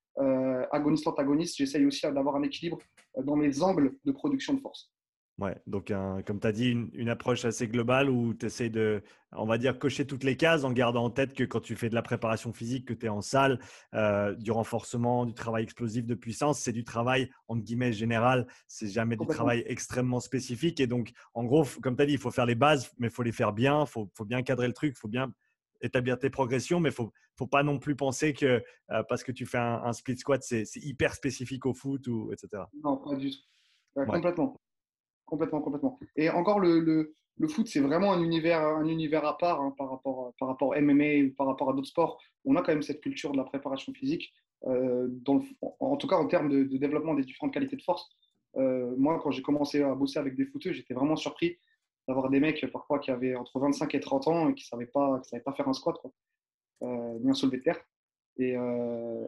agoniste-antagoniste, 0.71 1.57
j'essaye 1.57 1.85
aussi 1.85 2.01
d'avoir 2.11 2.35
un 2.35 2.43
équilibre 2.43 2.79
dans 3.23 3.35
mes 3.35 3.61
angles 3.61 3.95
de 4.05 4.11
production 4.11 4.55
de 4.55 4.59
force. 4.59 4.92
Ouais, 5.39 5.55
donc 5.65 5.91
comme 6.25 6.39
tu 6.39 6.47
as 6.47 6.51
dit, 6.51 6.69
une, 6.69 7.09
approche 7.09 7.43
assez 7.43 7.67
globale 7.67 8.07
où 8.07 8.35
tu 8.35 8.45
essaies 8.45 8.69
de, 8.69 9.01
on 9.31 9.47
va 9.47 9.57
dire, 9.57 9.79
cocher 9.79 10.05
toutes 10.05 10.23
les 10.23 10.37
cases 10.37 10.63
en 10.63 10.71
gardant 10.71 11.05
en 11.05 11.09
tête 11.09 11.33
que 11.33 11.43
quand 11.43 11.59
tu 11.59 11.75
fais 11.75 11.89
de 11.89 11.95
la 11.95 12.03
préparation 12.03 12.53
physique, 12.53 12.87
que 12.87 12.93
tu 12.93 13.07
es 13.07 13.09
en 13.09 13.21
salle, 13.21 13.59
euh, 13.95 14.35
du 14.35 14.51
renforcement, 14.51 15.25
du 15.25 15.33
travail 15.33 15.63
explosif 15.63 16.05
de 16.05 16.13
puissance, 16.13 16.59
c'est 16.59 16.71
du 16.71 16.83
travail, 16.83 17.31
en 17.47 17.57
guillemets, 17.57 17.93
général. 17.93 18.45
C'est 18.67 18.89
jamais 18.89 19.15
du 19.17 19.25
travail 19.25 19.63
extrêmement 19.65 20.19
spécifique. 20.19 20.79
Et 20.79 20.85
donc, 20.85 21.11
en 21.33 21.45
gros, 21.45 21.65
comme 21.81 21.95
tu 21.95 22.03
as 22.03 22.05
dit, 22.05 22.13
il 22.13 22.19
faut 22.19 22.31
faire 22.31 22.45
les 22.45 22.55
bases, 22.55 22.91
mais 22.99 23.07
il 23.07 23.13
faut 23.13 23.23
les 23.23 23.31
faire 23.31 23.53
bien, 23.53 23.85
il 23.85 23.87
faut, 23.87 24.25
bien 24.25 24.43
cadrer 24.43 24.67
le 24.67 24.73
truc, 24.73 24.93
il 24.95 24.99
faut 24.99 25.07
bien 25.07 25.33
établir 25.81 26.19
tes 26.19 26.29
progressions, 26.29 26.79
mais 26.79 26.89
il 26.89 26.95
faut, 26.95 27.11
faut 27.35 27.47
pas 27.47 27.63
non 27.63 27.79
plus 27.79 27.95
penser 27.95 28.33
que 28.33 28.63
euh, 28.91 29.03
parce 29.09 29.23
que 29.23 29.31
tu 29.31 29.47
fais 29.47 29.57
un, 29.57 29.93
split 29.93 30.17
squat, 30.17 30.43
c'est 30.43 30.63
hyper 30.75 31.15
spécifique 31.15 31.65
au 31.65 31.73
foot, 31.73 32.05
ou, 32.07 32.31
etc. 32.31 32.63
Non, 32.83 32.97
pas 32.97 33.15
du 33.15 33.31
tout. 33.31 33.37
Complètement. 33.95 34.61
Complètement, 35.25 35.61
complètement. 35.61 35.99
Et 36.15 36.29
encore, 36.29 36.59
le, 36.59 37.15
foot, 37.47 37.67
c'est 37.67 37.79
vraiment 37.79 38.13
un 38.13 38.21
univers, 38.21 38.61
un 38.61 38.87
univers 38.87 39.25
à 39.25 39.37
part 39.37 39.61
hein, 39.61 39.73
par, 39.77 39.89
rapport, 39.89 40.33
par 40.39 40.47
rapport 40.47 40.69
au 40.69 40.81
MMA 40.81 41.25
ou 41.25 41.33
par 41.35 41.47
rapport 41.47 41.69
à 41.69 41.73
d'autres 41.73 41.87
sports. 41.87 42.21
On 42.45 42.55
a 42.55 42.61
quand 42.61 42.73
même 42.73 42.83
cette 42.83 43.01
culture 43.01 43.31
de 43.31 43.37
la 43.37 43.43
préparation 43.43 43.93
physique, 43.93 44.33
euh, 44.67 45.09
en 45.79 45.97
tout 45.97 46.07
cas 46.07 46.17
en 46.17 46.27
termes 46.27 46.49
de, 46.49 46.77
développement 46.77 47.13
des 47.13 47.23
différentes 47.23 47.53
qualités 47.53 47.75
de 47.75 47.81
force. 47.81 48.09
Euh, 48.57 48.93
moi, 48.97 49.19
quand 49.23 49.31
j'ai 49.31 49.41
commencé 49.41 49.81
à 49.81 49.95
bosser 49.95 50.19
avec 50.19 50.35
des 50.35 50.45
footeux, 50.45 50.73
j'étais 50.73 50.93
vraiment 50.93 51.15
surpris 51.15 51.57
d'avoir 52.07 52.29
des 52.29 52.39
mecs 52.39 52.69
parfois 52.71 52.99
qui 52.99 53.09
avaient 53.09 53.35
entre 53.35 53.59
25 53.59 53.95
et 53.95 53.99
30 53.99 54.27
ans 54.27 54.49
et 54.49 54.53
qui 54.53 54.65
ne 54.65 54.67
savaient, 54.67 54.91
pas, 54.91 55.21
savaient 55.23 55.41
pas 55.41 55.53
faire 55.53 55.69
un 55.69 55.73
squat, 55.73 55.95
quoi, 55.99 56.11
euh, 56.83 57.17
ni 57.21 57.29
un 57.29 57.33
soulevé 57.33 57.57
de 57.57 57.63
terre. 57.63 57.79
Et, 58.37 58.55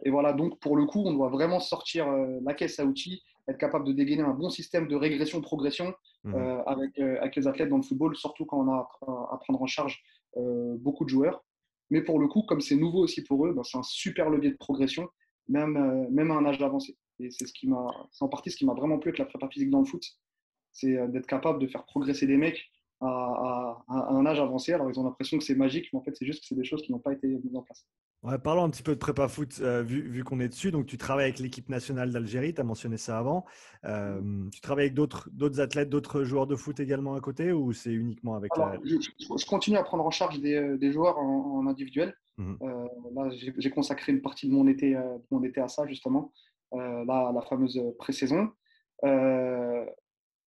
et, 0.03 0.09
voilà, 0.09 0.33
donc 0.33 0.59
pour 0.59 0.75
le 0.75 0.85
coup, 0.85 1.03
on 1.05 1.13
doit 1.13 1.29
vraiment 1.29 1.59
sortir 1.59 2.11
la 2.11 2.55
caisse 2.55 2.79
à 2.79 2.85
outils 2.85 3.21
être 3.47 3.57
capable 3.57 3.85
de 3.85 3.91
dégainer 3.91 4.23
un 4.23 4.33
bon 4.33 4.49
système 4.49 4.87
de 4.87 4.95
régression-progression 4.95 5.93
mmh. 6.23 6.33
euh, 6.33 6.63
avec, 6.63 6.97
euh, 6.99 7.17
avec, 7.19 7.35
les 7.35 7.47
athlètes 7.47 7.69
dans 7.69 7.77
le 7.77 7.83
football, 7.83 8.15
surtout 8.15 8.45
quand 8.45 8.65
on 8.65 8.71
a 8.71 8.89
à 9.31 9.37
prendre 9.37 9.61
en 9.61 9.67
charge 9.67 10.03
euh, 10.37 10.75
beaucoup 10.77 11.05
de 11.05 11.09
joueurs. 11.09 11.43
Mais 11.91 12.01
pour 12.01 12.19
le 12.19 12.27
coup, 12.27 12.41
comme 12.41 12.61
c'est 12.61 12.75
nouveau 12.75 13.03
aussi 13.03 13.23
pour 13.23 13.45
eux, 13.45 13.53
ben, 13.53 13.63
c'est 13.63 13.77
un 13.77 13.83
super 13.83 14.29
levier 14.29 14.51
de 14.51 14.57
progression, 14.57 15.07
même, 15.47 16.07
même 16.09 16.31
à 16.31 16.35
un 16.35 16.45
âge 16.45 16.61
avancé. 16.61 16.97
Et 17.19 17.29
c'est 17.29 17.45
ce 17.45 17.53
qui 17.53 17.67
m'a, 17.67 17.85
en 18.19 18.27
partie 18.27 18.49
ce 18.49 18.57
qui 18.57 18.65
m'a 18.65 18.73
vraiment 18.73 18.97
plu 18.97 19.09
avec 19.09 19.19
la 19.19 19.25
prépa 19.25 19.47
physique 19.49 19.69
dans 19.69 19.79
le 19.79 19.85
foot, 19.85 20.03
c'est 20.71 21.07
d'être 21.09 21.27
capable 21.27 21.59
de 21.59 21.67
faire 21.67 21.85
progresser 21.85 22.25
des 22.25 22.37
mecs 22.37 22.65
à, 23.05 23.83
à, 23.87 24.13
un 24.13 24.25
âge 24.25 24.39
avancé. 24.39 24.73
Alors 24.73 24.89
ils 24.89 24.99
ont 24.99 25.03
l'impression 25.03 25.37
que 25.37 25.43
c'est 25.43 25.55
magique, 25.55 25.89
mais 25.93 25.99
en 25.99 26.03
fait 26.03 26.15
c'est 26.15 26.25
juste 26.25 26.41
que 26.41 26.47
c'est 26.47 26.55
des 26.55 26.63
choses 26.63 26.81
qui 26.81 26.91
n'ont 26.91 26.99
pas 26.99 27.13
été 27.13 27.27
mises 27.27 27.55
en 27.55 27.61
place 27.61 27.85
parlons 28.41 28.63
un 28.63 28.69
petit 28.69 28.83
peu 28.83 28.93
de 28.93 28.99
prépa 28.99 29.27
foot, 29.27 29.59
euh, 29.61 29.83
vu, 29.83 30.23
qu'on 30.23 30.39
est 30.39 30.47
dessus. 30.47 30.71
Donc, 30.71 30.85
tu 30.85 30.97
travailles 30.97 31.25
avec 31.25 31.39
l'équipe 31.39 31.69
nationale 31.69 32.11
d'Algérie, 32.11 32.53
tu 32.53 32.61
as 32.61 32.63
mentionné 32.63 32.97
ça 32.97 33.17
avant. 33.17 33.45
Euh, 33.85 34.49
tu 34.51 34.61
travailles 34.61 34.85
avec 34.85 34.95
d'autres 34.95 35.59
athlètes, 35.59 35.89
d'autres 35.89 36.23
joueurs 36.23 36.47
de 36.47 36.55
foot 36.55 36.79
également 36.79 37.15
à 37.15 37.21
côté 37.21 37.51
ou 37.51 37.73
c'est 37.73 37.93
uniquement 37.93 38.35
avec 38.35 38.55
la... 38.57 38.79
je, 38.83 39.45
continue 39.45 39.77
à 39.77 39.83
prendre 39.83 40.05
en 40.05 40.11
charge 40.11 40.39
des, 40.39 40.55
euh, 40.55 40.91
joueurs 40.91 41.17
en, 41.17 41.67
individuel. 41.67 42.15
Mmh 42.37 42.55
là, 43.15 43.29
j'ai 43.31 43.69
consacré 43.69 44.11
une 44.11 44.21
partie 44.21 44.49
de 44.49 44.51
mon 44.51 44.67
été, 44.67 44.99
mon 45.31 45.41
été 45.43 45.61
à 45.61 45.69
ça, 45.69 45.87
justement, 45.87 46.33
là, 46.73 47.31
la 47.33 47.41
fameuse 47.41 47.81
pré-saison. 47.97 48.49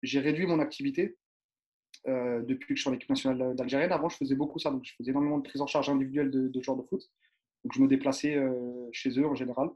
j'ai 0.02 0.20
réduit 0.20 0.46
mon 0.46 0.60
activité 0.60 1.16
depuis 2.06 2.74
que 2.74 2.76
je 2.76 2.80
suis 2.80 2.90
en 2.90 2.94
équipe 2.94 3.10
nationale 3.10 3.54
d'Algérie. 3.54 3.84
Avant, 3.84 4.08
je 4.08 4.16
faisais 4.16 4.34
beaucoup 4.34 4.58
ça, 4.58 4.70
donc 4.70 4.84
je 4.84 4.92
faisais 4.96 5.10
énormément 5.10 5.38
de 5.38 5.42
prise 5.42 5.60
en 5.60 5.66
charge 5.66 5.88
individuelle 5.88 6.30
de, 6.30 6.48
de 6.48 6.60
joueurs 6.60 6.76
de 6.76 6.82
foot. 6.82 7.02
Donc, 7.64 7.72
je 7.74 7.80
me 7.80 7.88
déplaçais 7.88 8.36
euh, 8.36 8.88
chez 8.92 9.10
eux 9.18 9.26
en 9.26 9.34
général. 9.34 9.70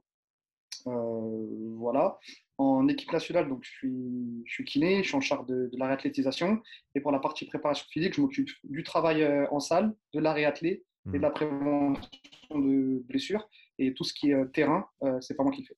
Euh, 0.86 1.46
voilà. 1.76 2.18
En 2.58 2.88
équipe 2.88 3.12
nationale, 3.12 3.48
donc 3.48 3.64
je 3.64 3.70
suis, 3.70 4.42
je 4.44 4.52
suis 4.52 4.64
kiné, 4.64 5.02
je 5.02 5.08
suis 5.08 5.16
en 5.16 5.20
charge 5.20 5.46
de, 5.46 5.70
la 5.74 5.86
réathlétisation. 5.86 6.60
Et 6.94 7.00
pour 7.00 7.12
la 7.12 7.18
partie 7.18 7.46
préparation 7.46 7.86
physique, 7.90 8.14
je 8.14 8.20
m'occupe 8.20 8.50
du 8.64 8.82
travail 8.82 9.22
euh, 9.22 9.46
en 9.50 9.60
salle, 9.60 9.94
de 10.14 10.20
la 10.20 10.32
réathlée 10.32 10.84
et 11.12 11.18
de 11.18 11.22
la 11.22 11.30
mmh. 11.30 11.34
prévention 11.34 12.58
de 12.58 13.02
blessures. 13.06 13.48
Et 13.78 13.94
tout 13.94 14.02
ce 14.02 14.12
qui 14.12 14.32
est 14.32 14.52
terrain, 14.52 14.88
c'est 15.20 15.36
pas 15.36 15.44
moi 15.44 15.52
qui 15.52 15.60
le 15.60 15.66
fais. 15.66 15.76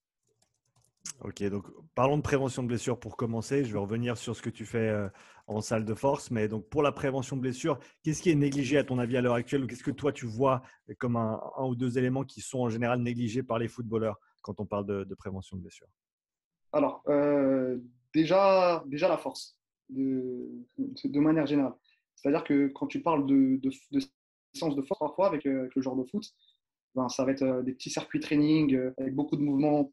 Ok, 1.20 1.42
donc 1.44 1.66
parlons 1.94 2.16
de 2.16 2.22
prévention 2.22 2.62
de 2.62 2.68
blessures 2.68 2.98
pour 2.98 3.16
commencer. 3.16 3.64
Je 3.64 3.72
vais 3.72 3.78
revenir 3.78 4.16
sur 4.16 4.36
ce 4.36 4.42
que 4.42 4.50
tu 4.50 4.64
fais 4.64 4.88
euh, 4.88 5.08
en 5.48 5.60
salle 5.60 5.84
de 5.84 5.94
force. 5.94 6.30
Mais 6.30 6.46
donc 6.46 6.68
pour 6.68 6.82
la 6.82 6.92
prévention 6.92 7.36
de 7.36 7.42
blessures, 7.42 7.78
qu'est-ce 8.02 8.22
qui 8.22 8.30
est 8.30 8.36
négligé 8.36 8.78
à 8.78 8.84
ton 8.84 8.98
avis 8.98 9.16
à 9.16 9.20
l'heure 9.20 9.34
actuelle 9.34 9.64
ou 9.64 9.66
qu'est-ce 9.66 9.82
que 9.82 9.90
toi 9.90 10.12
tu 10.12 10.26
vois 10.26 10.62
comme 10.98 11.16
un, 11.16 11.40
ou 11.58 11.74
deux 11.74 11.98
éléments 11.98 12.24
qui 12.24 12.40
sont 12.40 12.60
en 12.60 12.68
général 12.68 13.00
négligés 13.00 13.42
par 13.42 13.58
les 13.58 13.68
footballeurs 13.68 14.18
quand 14.42 14.60
on 14.60 14.66
parle 14.66 14.86
de, 14.86 15.14
prévention 15.14 15.56
de 15.56 15.62
blessures? 15.62 15.88
Alors, 16.72 17.02
euh, 17.08 17.78
déjà, 18.14 18.84
la 18.86 19.18
force, 19.18 19.58
de, 19.88 21.18
manière 21.18 21.46
générale. 21.46 21.74
C'est-à-dire 22.14 22.44
que 22.44 22.68
quand 22.68 22.86
tu 22.86 23.00
parles 23.00 23.26
de, 23.26 23.58
de, 23.62 23.70
de 23.90 24.82
force 24.82 24.98
parfois 24.98 25.28
avec, 25.28 25.46
euh, 25.46 25.68
le 25.74 25.82
genre 25.82 25.96
de 25.96 26.04
foot, 26.04 26.24
ben, 26.94 27.08
ça 27.08 27.24
va 27.24 27.32
être 27.32 27.62
des 27.62 27.72
petits 27.72 27.90
circuits 27.90 28.20
training 28.20 28.78
avec 28.98 29.14
beaucoup 29.14 29.36
de 29.36 29.42
mouvements 29.42 29.92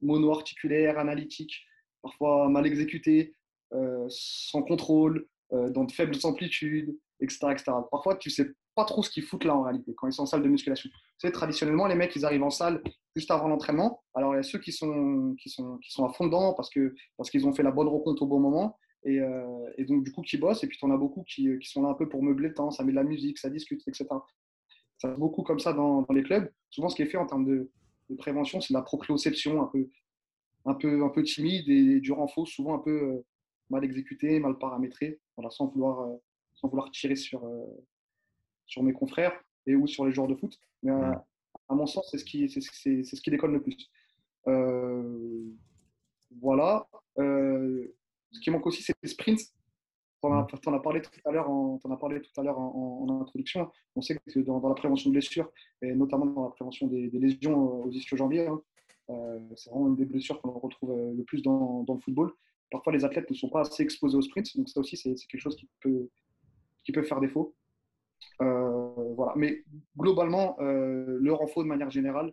mono-articulaire, 0.00 0.98
analytique, 0.98 1.66
parfois 2.02 2.48
mal 2.48 2.66
exécuté, 2.66 3.34
euh, 3.72 4.06
sans 4.08 4.62
contrôle, 4.62 5.26
euh, 5.52 5.70
dans 5.70 5.84
de 5.84 5.92
faibles 5.92 6.16
amplitudes, 6.24 6.96
etc., 7.20 7.48
etc. 7.50 7.72
Parfois, 7.90 8.16
tu 8.16 8.30
sais 8.30 8.50
pas 8.74 8.84
trop 8.84 9.02
ce 9.02 9.10
qu'ils 9.10 9.24
foutent 9.24 9.44
là 9.44 9.56
en 9.56 9.62
réalité 9.62 9.92
quand 9.96 10.06
ils 10.06 10.12
sont 10.12 10.22
en 10.22 10.26
salle 10.26 10.42
de 10.42 10.48
musculation. 10.48 10.88
Tu 11.18 11.32
traditionnellement, 11.32 11.86
les 11.86 11.94
mecs, 11.94 12.14
ils 12.14 12.24
arrivent 12.24 12.44
en 12.44 12.50
salle 12.50 12.82
juste 13.16 13.30
avant 13.30 13.48
l'entraînement. 13.48 14.02
Alors, 14.14 14.34
il 14.34 14.36
y 14.36 14.40
a 14.40 14.42
ceux 14.42 14.60
qui 14.60 14.72
sont, 14.72 15.34
qui 15.40 15.48
sont, 15.48 15.78
qui 15.78 15.90
sont 15.90 16.04
à 16.04 16.12
fond 16.12 16.26
dedans 16.26 16.54
parce 16.54 16.70
qu'ils 16.70 16.94
parce 17.16 17.30
qu'ils 17.30 17.46
ont 17.46 17.52
fait 17.52 17.62
la 17.62 17.72
bonne 17.72 17.88
rencontre 17.88 18.22
au 18.22 18.26
bon 18.26 18.38
moment. 18.38 18.78
Et, 19.04 19.20
euh, 19.20 19.70
et, 19.78 19.84
donc, 19.84 20.04
du 20.04 20.12
coup, 20.12 20.22
qui 20.22 20.36
bossent. 20.36 20.62
Et 20.62 20.66
puis, 20.66 20.78
tu 20.78 20.84
en 20.84 20.90
as 20.90 20.96
beaucoup 20.96 21.24
qui, 21.24 21.48
qui, 21.58 21.68
sont 21.68 21.82
là 21.82 21.88
un 21.88 21.94
peu 21.94 22.08
pour 22.08 22.22
meubler 22.22 22.48
le 22.48 22.54
temps. 22.54 22.70
Ça 22.70 22.84
met 22.84 22.92
de 22.92 22.96
la 22.96 23.04
musique, 23.04 23.38
ça 23.38 23.50
discute, 23.50 23.82
etc. 23.88 24.06
Ça 24.98 25.08
beaucoup 25.12 25.42
comme 25.42 25.60
ça 25.60 25.72
dans, 25.72 26.06
les 26.10 26.22
clubs. 26.22 26.50
Souvent, 26.70 26.88
ce 26.88 26.96
qui 26.96 27.02
est 27.02 27.06
fait 27.06 27.16
en 27.16 27.26
termes 27.26 27.46
de, 27.46 27.70
de 28.10 28.16
prévention, 28.16 28.60
c'est 28.60 28.74
la 28.74 28.82
proprioception 28.82 29.62
un 29.62 29.66
peu, 29.66 29.88
un 30.66 30.74
peu, 30.74 31.02
un 31.04 31.08
peu 31.08 31.22
timide 31.22 31.68
et 31.68 32.00
du 32.00 32.12
renfort 32.12 32.46
souvent 32.46 32.74
un 32.74 32.80
peu 32.80 33.24
mal 33.70 33.84
exécuté, 33.84 34.40
mal 34.40 34.58
paramétré, 34.58 35.20
voilà, 35.36 35.50
sans, 35.50 35.66
vouloir, 35.66 36.00
euh, 36.00 36.16
sans 36.54 36.68
vouloir 36.68 36.90
tirer 36.90 37.16
sur, 37.16 37.44
euh, 37.44 37.64
sur 38.66 38.82
mes 38.82 38.92
confrères. 38.92 39.32
et 39.66 39.74
ou 39.74 39.86
sur 39.86 40.06
les 40.06 40.12
joueurs 40.12 40.28
de 40.28 40.34
foot. 40.34 40.58
Mais 40.82 40.92
à, 40.92 41.74
mon 41.74 41.86
sens, 41.86 42.08
c'est 42.10 42.18
ce, 42.18 42.24
qui, 42.24 42.48
c'est, 42.48 42.60
ce 42.60 43.20
qui 43.20 43.30
déconne 43.30 43.52
le 43.52 43.62
plus. 43.62 43.90
voilà. 46.40 46.86
ce 47.16 48.40
qui 48.40 48.50
manque 48.50 48.66
aussi, 48.66 48.82
c'est 48.82 48.94
les 49.02 49.08
sprints. 49.08 49.40
Tu 50.20 50.26
en, 50.26 50.74
as 50.74 50.80
parlé 50.80 51.00
tout 51.00 51.10
à 51.26 51.30
l'heure 51.30 51.48
en, 51.48 51.78
as 51.90 51.96
parlé 51.96 52.20
tout 52.20 52.40
à 52.40 52.42
l'heure 52.42 52.58
en, 52.58 53.20
introduction. 53.20 53.70
On 53.94 54.00
sait 54.00 54.16
que 54.16 54.40
dans, 54.40 54.66
la 54.66 54.74
prévention 54.74 55.10
de 55.10 55.12
blessures, 55.12 55.50
et 55.80 55.94
notamment 55.94 56.26
dans 56.26 56.44
la 56.44 56.50
prévention 56.50 56.88
des, 56.88 57.08
lésions 57.10 57.84
aux 57.84 57.90
ischio-jambiers, 57.90 58.48
hein, 58.48 58.60
euh, 59.10 59.38
c'est 59.56 59.70
vraiment 59.70 59.88
une 59.88 59.96
des 59.96 60.04
blessures 60.04 60.40
qu'on 60.42 60.58
retrouve 60.58 60.90
euh, 60.90 61.14
le 61.14 61.22
plus 61.24 61.42
dans, 61.42 61.84
le 61.88 62.00
football. 62.00 62.32
Parfois, 62.70 62.92
les 62.92 63.04
athlètes 63.04 63.30
ne 63.30 63.34
sont 63.34 63.48
pas 63.48 63.62
assez 63.62 63.82
exposés 63.82 64.16
au 64.16 64.22
sprint, 64.22 64.56
donc 64.56 64.68
ça 64.68 64.80
aussi, 64.80 64.96
c'est 64.96 65.14
quelque 65.14 65.40
chose 65.40 65.56
qui 65.56 65.68
peut, 65.80 66.08
qui 66.84 66.92
peut 66.92 67.02
faire 67.02 67.20
défaut. 67.20 67.54
Euh, 68.42 68.90
voilà. 69.14 69.32
Mais 69.36 69.64
globalement, 69.96 70.56
le 70.60 71.32
renfort 71.32 71.62
de 71.62 71.68
manière 71.68 71.90
générale, 71.90 72.32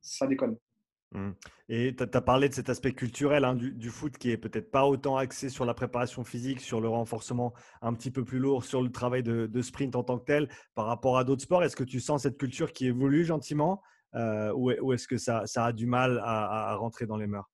ça 0.00 0.26
déconne. 0.26 0.56
Mmh. 1.12 1.30
Et 1.70 1.96
tu 1.96 2.04
as 2.12 2.20
parlé 2.20 2.48
de 2.48 2.54
cet 2.54 2.68
aspect 2.68 2.92
culturel 2.92 3.44
hein, 3.44 3.54
du, 3.54 3.90
foot 3.90 4.18
qui 4.18 4.30
est 4.30 4.36
peut-être 4.36 4.70
pas 4.70 4.86
autant 4.86 5.16
axé 5.16 5.48
sur 5.48 5.64
la 5.64 5.72
préparation 5.72 6.22
physique, 6.22 6.60
sur 6.60 6.80
le 6.80 6.88
renforcement 6.88 7.54
un 7.80 7.94
petit 7.94 8.10
peu 8.10 8.24
plus 8.24 8.38
lourd, 8.38 8.64
sur 8.64 8.82
le 8.82 8.90
travail 8.90 9.22
de, 9.22 9.62
sprint 9.62 9.96
en 9.96 10.02
tant 10.02 10.18
que 10.18 10.24
tel 10.24 10.48
par 10.74 10.86
rapport 10.86 11.16
à 11.18 11.24
d'autres 11.24 11.42
sports. 11.42 11.64
Est-ce 11.64 11.76
que 11.76 11.84
tu 11.84 12.00
sens 12.00 12.22
cette 12.22 12.38
culture 12.38 12.72
qui 12.72 12.86
évolue 12.86 13.24
gentiment 13.24 13.82
euh, 14.14 14.52
ou, 14.54 14.92
est-ce 14.92 15.08
que 15.08 15.16
ça, 15.16 15.44
a 15.56 15.72
du 15.72 15.86
mal 15.86 16.20
à, 16.22 16.74
rentrer 16.76 17.06
dans 17.06 17.16
les 17.16 17.26
mœurs? 17.26 17.48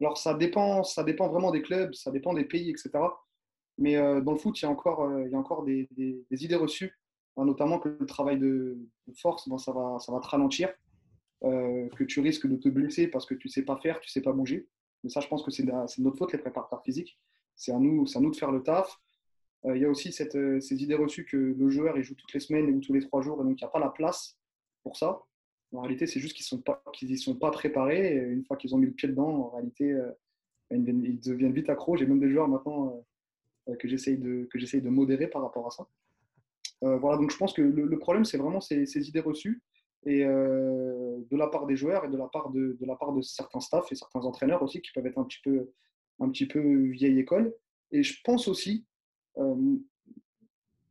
Alors 0.00 0.16
ça 0.18 0.34
dépend, 0.34 0.84
ça 0.84 1.02
dépend 1.04 1.28
vraiment 1.28 1.50
des 1.50 1.62
clubs, 1.62 1.94
ça 1.94 2.10
dépend 2.10 2.32
des 2.32 2.44
pays, 2.44 2.70
etc. 2.70 2.90
Mais 3.78 3.96
euh, 3.96 4.20
dans 4.20 4.32
le 4.32 4.38
foot, 4.38 4.60
il 4.60 4.64
y 4.64 4.66
a 4.66 4.70
encore, 4.70 5.02
euh, 5.02 5.24
il 5.26 5.32
y 5.32 5.34
a 5.34 5.38
encore 5.38 5.64
des, 5.64 5.88
idées 6.30 6.56
reçues, 6.56 6.98
hein, 7.36 7.44
notamment 7.44 7.78
que 7.78 7.88
le 7.88 8.06
travail 8.06 8.38
de, 8.38 8.78
force, 9.16 9.48
ça, 9.58 9.72
va, 9.72 9.98
ça 10.00 10.12
va 10.12 10.20
te 10.20 10.28
ralentir, 10.28 10.72
que 11.40 12.04
tu 12.04 12.20
risques 12.20 12.48
de 12.48 12.56
te 12.56 12.68
blesser 12.68 13.06
parce 13.06 13.24
que 13.24 13.34
tu 13.34 13.46
ne 13.46 13.52
sais 13.52 13.64
pas 13.64 13.76
faire, 13.76 14.00
tu 14.00 14.08
ne 14.08 14.10
sais 14.10 14.22
pas 14.22 14.32
bouger. 14.32 14.68
Mais 15.04 15.10
ça, 15.10 15.20
je 15.20 15.28
pense 15.28 15.44
que 15.44 15.52
c'est 15.52 15.62
de 15.62 15.72
notre 16.02 16.18
faute, 16.18 16.32
les 16.32 16.38
préparateurs 16.38 16.82
physiques. 16.82 17.16
C'est 17.54 17.72
à 17.72 17.78
nous, 17.78 18.04
à 18.12 18.20
nous 18.20 18.30
de 18.30 18.36
faire 18.36 18.50
le 18.50 18.62
taf. 18.62 19.00
il 19.64 19.78
y 19.78 19.84
a 19.84 19.88
aussi 19.88 20.12
ces 20.12 20.82
idées 20.82 20.96
reçues 20.96 21.26
que 21.26 21.36
le 21.36 21.70
joueur 21.70 21.96
il 21.96 22.02
joue 22.02 22.14
toutes 22.14 22.32
les 22.32 22.40
semaines 22.40 22.70
ou 22.70 22.80
tous 22.80 22.92
les 22.92 23.00
trois 23.00 23.22
jours, 23.22 23.40
et 23.40 23.44
donc 23.44 23.60
il 23.60 23.64
n'y 23.64 23.68
a 23.68 23.70
pas 23.70 23.78
la 23.78 23.90
place 23.90 24.36
pour 24.82 24.96
ça. 24.96 25.20
En 25.72 25.80
réalité, 25.80 26.06
c'est 26.06 26.20
juste 26.20 26.36
qu'ils 26.36 26.44
ne 26.44 27.16
sont, 27.16 27.32
sont 27.32 27.38
pas 27.38 27.50
préparés. 27.50 28.16
Une 28.16 28.44
fois 28.44 28.56
qu'ils 28.56 28.74
ont 28.74 28.78
mis 28.78 28.86
le 28.86 28.92
pied 28.92 29.08
dedans, 29.08 29.28
en 29.28 29.50
réalité, 29.50 29.92
euh, 29.92 30.10
ils 30.70 31.20
deviennent 31.20 31.52
vite 31.52 31.68
accros. 31.68 31.96
J'ai 31.96 32.06
même 32.06 32.20
des 32.20 32.30
joueurs 32.30 32.48
maintenant 32.48 33.04
euh, 33.68 33.76
que, 33.76 33.86
j'essaye 33.86 34.16
de, 34.16 34.48
de 34.50 34.88
modérer 34.88 35.28
par 35.28 35.42
rapport 35.42 35.66
à 35.66 35.70
ça. 35.70 35.86
Euh, 36.84 36.96
voilà, 36.96 37.18
donc 37.18 37.30
je 37.30 37.36
pense 37.36 37.52
que 37.52 37.60
le, 37.60 37.98
problème, 37.98 38.24
c'est 38.24 38.38
vraiment 38.38 38.60
ces, 38.60 39.08
idées 39.08 39.20
reçues 39.20 39.62
et 40.06 40.24
de 40.24 41.36
la 41.36 41.48
part 41.48 41.66
des 41.66 41.76
joueurs 41.76 42.04
et 42.04 42.08
de 42.08 42.16
la 42.16 42.28
part 42.28 42.50
de, 42.50 42.78
de, 42.80 42.86
la 42.86 42.94
part 42.94 43.12
de 43.12 43.20
certains 43.20 43.60
staffs 43.60 43.90
et 43.90 43.96
certains 43.96 44.20
entraîneurs 44.20 44.62
aussi 44.62 44.80
qui 44.80 44.92
peuvent 44.92 45.06
être 45.06 45.18
un 45.18 45.24
petit 45.24 45.40
peu, 45.42 45.70
un 46.20 46.30
petit 46.30 46.46
peu 46.46 46.60
vieille 46.86 47.18
école. 47.18 47.52
Et 47.90 48.02
je 48.02 48.18
pense 48.24 48.48
aussi, 48.48 48.86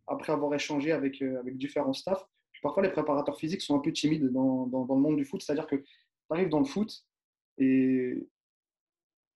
après 0.05 0.33
avoir 0.33 0.53
échangé 0.53 0.91
avec, 0.91 1.21
avec 1.21 1.57
différents 1.57 1.93
staffs, 1.93 2.27
parfois 2.61 2.83
les 2.83 2.89
préparateurs 2.89 3.37
physiques 3.37 3.61
sont 3.61 3.75
un 3.75 3.79
peu 3.79 3.91
timides 3.91 4.31
dans, 4.31 4.65
le 4.65 5.01
monde 5.01 5.17
du 5.17 5.25
foot. 5.25 5.41
C'est-à-dire 5.41 5.67
que 5.67 5.75
tu 5.75 5.85
arrives 6.29 6.49
dans 6.49 6.59
le 6.59 6.65
foot 6.65 7.05
et, 7.57 8.27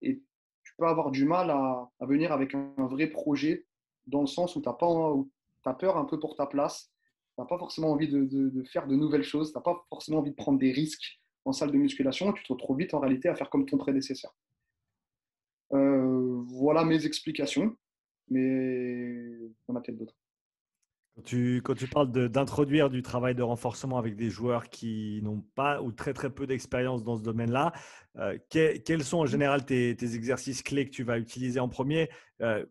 et 0.01 0.21
tu 0.63 0.73
peux 0.77 0.85
avoir 0.85 1.11
du 1.11 1.25
mal 1.25 1.49
à, 1.49 1.89
venir 2.01 2.31
avec 2.31 2.55
un, 2.55 2.73
vrai 2.77 3.07
projet 3.07 3.65
dans 4.07 4.21
le 4.21 4.27
sens 4.27 4.55
où 4.55 4.61
tu 4.61 4.69
as, 4.69 4.73
peur 4.73 5.97
un 5.97 6.05
peu 6.05 6.19
pour 6.19 6.35
ta 6.35 6.45
place. 6.45 6.91
Tu 7.35 7.41
n'as 7.41 7.47
pas 7.47 7.57
forcément 7.57 7.91
envie 7.91 8.07
de, 8.07 8.63
faire 8.71 8.87
de 8.87 8.95
nouvelles 8.95 9.23
choses. 9.23 9.51
Tu 9.51 9.57
n'as 9.57 9.63
pas 9.63 9.85
forcément 9.89 10.19
envie 10.19 10.31
de 10.31 10.35
prendre 10.35 10.59
des 10.59 10.71
risques 10.71 11.19
en 11.45 11.53
salle 11.53 11.71
de 11.71 11.77
musculation. 11.77 12.31
tu 12.33 12.43
te 12.43 12.53
retrouves 12.53 12.77
vite 12.77 12.93
en 12.93 12.99
réalité 12.99 13.29
à 13.29 13.35
faire 13.35 13.49
comme 13.49 13.65
ton 13.65 13.77
prédécesseur. 13.77 14.35
Euh, 15.73 16.41
voilà 16.47 16.83
mes 16.83 17.05
explications, 17.05 17.75
mais 18.29 19.37
on 19.67 19.75
a 19.75 19.81
peut-être 19.81 19.97
d'autres. 19.97 20.20
Quand 21.15 21.23
tu, 21.23 21.61
quand 21.63 21.75
tu 21.75 21.87
parles 21.87 22.11
d'introduire 22.29 22.89
du 22.89 23.01
travail 23.01 23.35
de 23.35 23.41
renforcement 23.41 23.97
avec 23.97 24.15
des 24.15 24.29
joueurs 24.29 24.69
qui 24.69 25.19
n'ont 25.23 25.41
pas 25.55 25.81
ou 25.81 25.91
très 25.91 26.13
très 26.13 26.29
peu 26.29 26.47
d'expérience 26.47 27.03
dans 27.03 27.17
ce 27.17 27.21
domaine-là, 27.21 27.73
euh, 28.17 28.37
quels 28.49 29.03
sont 29.03 29.17
en 29.17 29.25
général 29.25 29.65
tes, 29.65 29.89
exercices 29.89 30.63
clés 30.63 30.85
que 30.85 30.91
tu 30.91 31.03
vas 31.03 31.17
utiliser 31.17 31.59
en 31.59 31.67
premier? 31.67 32.09
Euh, 32.41 32.65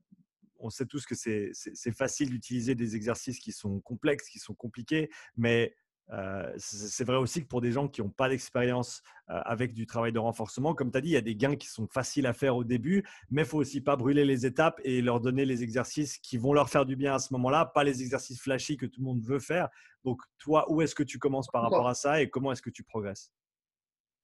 On 0.58 0.70
sait 0.70 0.86
tous 0.86 1.04
que 1.04 1.14
c'est 1.14 1.52
facile 1.92 2.30
d'utiliser 2.30 2.74
des 2.74 2.96
exercices 2.96 3.38
qui 3.38 3.52
sont 3.52 3.80
complexes, 3.80 4.28
qui 4.30 4.38
sont 4.38 4.54
compliqués, 4.54 5.10
mais 5.36 5.74
euh, 6.12 6.52
c'est 6.56 7.04
vrai 7.04 7.16
aussi 7.16 7.42
que 7.42 7.46
pour 7.46 7.60
des 7.60 7.70
gens 7.70 7.86
qui 7.86 8.02
n'ont 8.02 8.10
pas 8.10 8.28
d'expérience 8.28 9.02
euh, 9.28 9.40
avec 9.44 9.74
du 9.74 9.86
travail 9.86 10.12
de 10.12 10.18
renforcement, 10.18 10.74
comme 10.74 10.90
tu 10.90 10.98
as 10.98 11.00
dit, 11.00 11.10
il 11.10 11.12
y 11.12 11.16
a 11.16 11.20
des 11.20 11.36
gains 11.36 11.56
qui 11.56 11.68
sont 11.68 11.86
faciles 11.86 12.26
à 12.26 12.32
faire 12.32 12.56
au 12.56 12.64
début, 12.64 13.04
mais 13.30 13.42
il 13.42 13.48
faut 13.48 13.58
aussi 13.58 13.80
pas 13.80 13.94
brûler 13.96 14.24
les 14.24 14.44
étapes 14.44 14.80
et 14.82 15.02
leur 15.02 15.20
donner 15.20 15.44
les 15.44 15.62
exercices 15.62 16.18
qui 16.18 16.36
vont 16.36 16.52
leur 16.52 16.68
faire 16.68 16.84
du 16.84 16.96
bien 16.96 17.14
à 17.14 17.18
ce 17.18 17.32
moment-là, 17.34 17.64
pas 17.64 17.84
les 17.84 18.02
exercices 18.02 18.40
flashy 18.40 18.76
que 18.76 18.86
tout 18.86 19.00
le 19.00 19.06
monde 19.06 19.22
veut 19.22 19.38
faire. 19.38 19.68
Donc, 20.04 20.20
toi, 20.38 20.70
où 20.70 20.82
est-ce 20.82 20.94
que 20.94 21.02
tu 21.02 21.18
commences 21.18 21.48
par 21.48 21.62
rapport 21.62 21.86
à 21.86 21.94
ça 21.94 22.20
et 22.20 22.28
comment 22.28 22.50
est-ce 22.50 22.62
que 22.62 22.70
tu 22.70 22.82
progresses? 22.82 23.30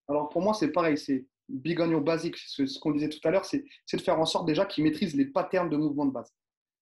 Alors, 0.08 0.28
pour 0.28 0.42
moi, 0.42 0.54
c'est 0.54 0.72
pareil, 0.72 0.98
c'est 0.98 1.26
big 1.48 1.80
on 1.80 2.00
basique. 2.00 2.36
Ce, 2.36 2.78
qu'on 2.80 2.90
disait 2.90 3.08
tout 3.08 3.20
à 3.24 3.30
l'heure, 3.30 3.44
c'est 3.44 3.64
de 3.92 4.00
faire 4.00 4.18
en 4.18 4.26
sorte 4.26 4.46
déjà 4.46 4.64
qu'ils 4.66 4.84
maîtrisent 4.84 5.14
les 5.14 5.26
patterns 5.26 5.70
de 5.70 5.76
mouvement 5.76 6.06
de 6.06 6.12
base. 6.12 6.32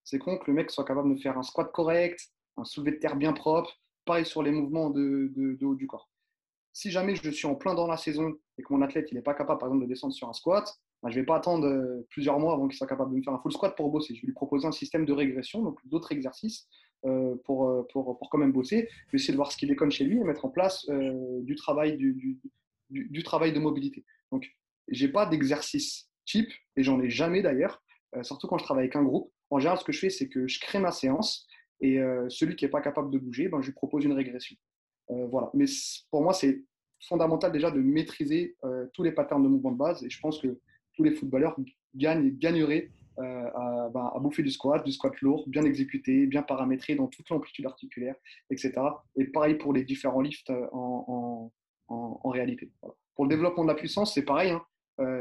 C'est 0.03 0.19
con 0.19 0.39
que 0.39 0.45
le 0.47 0.55
mec 0.55 0.71
soit 0.71 0.85
capable 0.85 1.15
de 1.15 1.21
faire 1.21 1.37
un 1.37 1.43
squat 1.43 1.71
correct, 1.73 2.21
un 2.57 2.65
soulevé 2.65 2.93
de 2.93 2.97
terre 2.99 3.17
bien 3.17 3.33
propre, 3.33 3.71
pareil 4.05 4.27
sur 4.27 4.43
les 4.43 4.51
mouvements 4.51 4.91
de, 4.91 5.59
haut 5.63 5.75
du 5.75 5.87
corps. 5.87 6.09
Si 6.73 6.91
jamais 6.91 7.15
je 7.15 7.31
suis 7.31 7.47
en 7.47 7.55
plein 7.55 7.75
dans 7.75 7.87
la 7.87 7.97
saison 7.97 8.35
et 8.59 8.63
que 8.63 8.73
mon 8.73 8.83
athlète 8.83 9.13
n'est 9.13 9.23
pas 9.23 9.35
capable, 9.35 9.61
par 9.61 9.69
exemple, 9.69 9.85
de 9.85 9.89
descendre 9.89 10.13
sur 10.13 10.29
un 10.29 10.33
squat, 10.33 10.81
ben, 11.03 11.11
je 11.11 11.17
ne 11.17 11.21
vais 11.21 11.27
pas 11.27 11.37
attendre 11.37 11.67
euh, 11.67 12.07
plusieurs 12.11 12.39
mois 12.41 12.55
avant 12.55 12.67
qu'il 12.67 12.77
soit 12.77 12.87
capable 12.87 13.13
de 13.13 13.19
me 13.19 13.23
faire 13.23 13.35
un 13.35 13.39
full 13.39 13.53
squat 13.53 13.77
pour 13.77 13.91
bosser. 13.91 14.15
Je 14.15 14.23
vais 14.23 14.27
lui 14.27 14.33
proposer 14.33 14.67
un 14.67 14.73
système 14.73 15.05
de 15.05 15.13
régression, 15.13 15.63
donc 15.63 15.79
d'autres 15.85 16.13
exercices 16.13 16.67
euh, 17.05 17.37
pour, 17.45 17.69
euh, 17.69 17.87
pour, 17.93 18.19
pour, 18.19 18.31
quand 18.31 18.39
même 18.39 18.53
bosser. 18.53 18.89
Je 19.07 19.13
vais 19.13 19.17
essayer 19.17 19.33
de 19.33 19.37
voir 19.37 19.53
ce 19.53 19.57
qu'il 19.57 19.69
déconne 19.69 19.91
chez 19.91 20.05
lui 20.05 20.19
et 20.19 20.25
mettre 20.25 20.47
en 20.47 20.49
place 20.49 20.87
du, 21.43 21.55
travail, 21.57 21.97
du, 21.99 22.41
du, 22.91 23.23
travail 23.23 23.53
de 23.53 23.61
mobilité. 23.61 24.05
Donc, 24.33 24.51
je 24.89 25.05
n'ai 25.05 25.13
pas 25.13 25.27
d'exercice 25.27 26.09
type, 26.25 26.51
et 26.77 26.83
j'en 26.83 27.01
ai 27.01 27.11
jamais 27.11 27.43
d'ailleurs, 27.43 27.83
surtout 28.23 28.47
quand 28.47 28.57
je 28.57 28.65
travaille 28.65 28.85
avec 28.85 28.97
un 28.97 29.05
groupe. 29.05 29.31
En 29.51 29.59
général, 29.59 29.79
ce 29.79 29.85
que 29.85 29.93
je 29.93 29.99
fais, 30.01 30.11
c'est 30.11 30.29
que 30.29 30.49
je 30.49 30.59
crée 30.59 30.79
ma 30.79 30.91
séance 30.91 31.47
et 31.81 32.01
euh, 32.01 32.29
celui 32.29 32.57
qui 32.57 32.65
n'est 32.65 32.71
pas 32.71 32.81
capable 32.81 33.11
de 33.11 33.19
bouger, 33.19 33.49
ben, 33.49 33.61
je 33.61 33.67
lui 33.67 33.75
propose 33.75 34.05
une 34.05 34.13
régression. 34.13 34.57
Euh, 35.11 35.27
voilà. 35.27 35.51
Mais 35.55 35.67
pour 36.11 36.23
moi, 36.23 36.33
c'est 36.33 36.63
fondamental 37.07 37.53
déjà 37.53 37.71
de 37.71 37.81
maîtriser 37.81 38.57
euh, 38.65 38.87
tous 38.93 39.03
les 39.03 39.13
patterns 39.13 39.43
de 39.43 39.49
mouvement 39.49 39.73
de 39.73 39.77
base. 39.77 40.03
Et 40.05 40.11
je 40.11 40.21
pense 40.21 40.41
que 40.41 40.59
tous 40.95 41.03
les 41.03 41.13
footballeurs 41.13 41.57
gagneraient 41.95 42.91
ben, 43.17 43.51
à, 43.55 44.19
bouffer 44.21 44.43
du 44.43 44.51
squat, 44.51 44.85
du 44.85 44.93
squat 44.93 45.21
lourd, 45.21 45.49
bien 45.49 45.65
exécuté, 45.65 46.27
bien 46.27 46.43
paramétré 46.43 46.95
dans 46.95 47.09
toute 47.09 47.29
l'amplitude 47.31 47.67
articulaire, 47.67 48.15
etc. 48.51 48.73
Et 49.17 49.27
pareil 49.27 49.57
pour 49.57 49.73
les 49.73 49.85
différents 49.85 50.21
lifts 50.21 50.53
en, 50.73 51.51
réalité. 52.25 52.71
Pour 53.15 53.27
le 53.27 53.29
développement 53.29 53.65
de 53.65 53.69
la 53.69 53.75
puissance, 53.75 54.15
c'est 54.15 54.25
pareil. 54.25 54.51
Hein. 54.51 54.65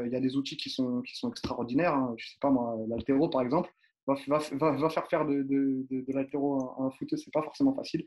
Il 0.06 0.12
y 0.12 0.16
a 0.16 0.20
des 0.20 0.36
outils 0.36 0.56
qui 0.56 0.70
sont, 0.70 1.02
extraordinaires. 1.28 1.94
Hein. 1.94 2.14
Je 2.16 2.26
sais 2.26 2.38
pas 2.40 2.50
moi, 2.50 2.76
l'altéro 2.88 3.28
par 3.28 3.42
exemple 3.42 3.70
va, 4.06 4.38
va, 4.52 4.90
faire 4.90 5.08
faire 5.08 5.24
de, 5.24 5.42
de, 5.42 5.86
de, 5.90 6.12
l'altéro 6.12 6.62
un, 6.62 6.86
un 6.86 6.90
ce 6.90 7.16
c'est 7.16 7.32
pas 7.32 7.42
forcément 7.42 7.74
facile. 7.74 8.06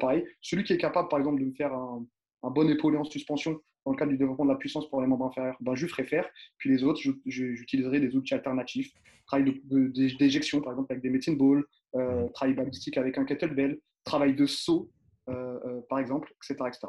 pareil, 0.00 0.24
celui 0.40 0.64
qui 0.64 0.72
est 0.72 0.78
capable, 0.78 1.08
par 1.08 1.18
exemple, 1.18 1.40
de 1.40 1.46
me 1.46 1.54
faire 1.54 1.72
un, 1.72 2.04
un, 2.42 2.50
bon 2.50 2.68
épaulé 2.68 2.98
en 2.98 3.04
suspension 3.04 3.58
dans 3.84 3.92
le 3.92 3.96
cadre 3.96 4.10
du 4.10 4.18
développement 4.18 4.44
de 4.44 4.50
la 4.50 4.56
puissance 4.56 4.88
pour 4.90 5.00
les 5.00 5.06
membres 5.06 5.26
inférieurs, 5.26 5.56
ben, 5.60 5.74
je 5.74 5.86
ferai 5.86 6.04
faire. 6.04 6.28
Puis 6.58 6.68
les 6.70 6.84
autres, 6.84 7.00
j'utiliserai 7.24 8.00
des 8.00 8.14
outils 8.14 8.34
alternatifs, 8.34 8.92
travail 9.26 9.60
d'éjection, 9.64 10.60
par 10.60 10.72
exemple, 10.72 10.92
avec 10.92 11.02
des 11.02 11.10
médecines 11.10 11.38
ball, 11.38 11.64
euh, 11.94 12.28
travail 12.28 12.54
balistique 12.54 12.98
avec 12.98 13.16
un 13.16 13.24
kettlebell, 13.24 13.78
travail 14.04 14.34
de 14.34 14.46
saut, 14.46 14.90
euh, 15.28 15.58
euh, 15.64 15.80
par 15.88 15.98
exemple, 15.98 16.32
etc. 16.42 16.68
etc. 16.68 16.88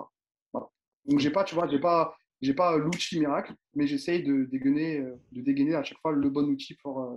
Voilà. 0.51 0.67
Donc, 1.05 1.19
j'ai 1.19 1.31
pas, 1.31 1.45
tu 1.45 1.55
vois, 1.55 1.67
j'ai 1.69 1.79
pas, 1.79 2.17
j'ai 2.41 2.53
pas 2.53 2.77
l'outil 2.77 3.19
miracle, 3.19 3.53
mais 3.75 3.87
j'essaye 3.87 4.23
de 4.23 4.43
dégainer, 4.45 4.99
de 5.31 5.41
dégainer 5.41 5.75
à 5.75 5.83
chaque 5.83 5.99
fois 5.99 6.11
le 6.11 6.29
bon 6.29 6.45
outil 6.49 6.75
pour, 6.75 7.07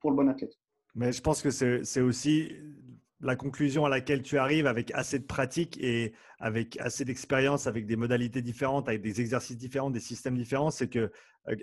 pour 0.00 0.10
le 0.10 0.16
bon 0.16 0.28
athlète. 0.28 0.54
Mais 0.94 1.12
je 1.12 1.20
pense 1.20 1.42
que 1.42 1.50
c'est 1.50 2.00
aussi 2.00 2.52
la 3.20 3.36
conclusion 3.36 3.84
à 3.84 3.88
laquelle 3.88 4.22
tu 4.22 4.38
arrives 4.38 4.66
avec 4.66 4.92
assez 4.94 5.18
de 5.18 5.24
pratique 5.24 5.76
et 5.82 6.12
avec 6.38 6.78
assez 6.80 7.04
d'expérience, 7.04 7.66
avec 7.66 7.86
des 7.86 7.96
modalités 7.96 8.42
différentes, 8.42 8.88
avec 8.88 9.02
des 9.02 9.20
exercices 9.20 9.56
différents, 9.56 9.90
des 9.90 10.00
systèmes 10.00 10.36
différents, 10.36 10.70
c'est 10.70 10.88
que, 10.88 11.10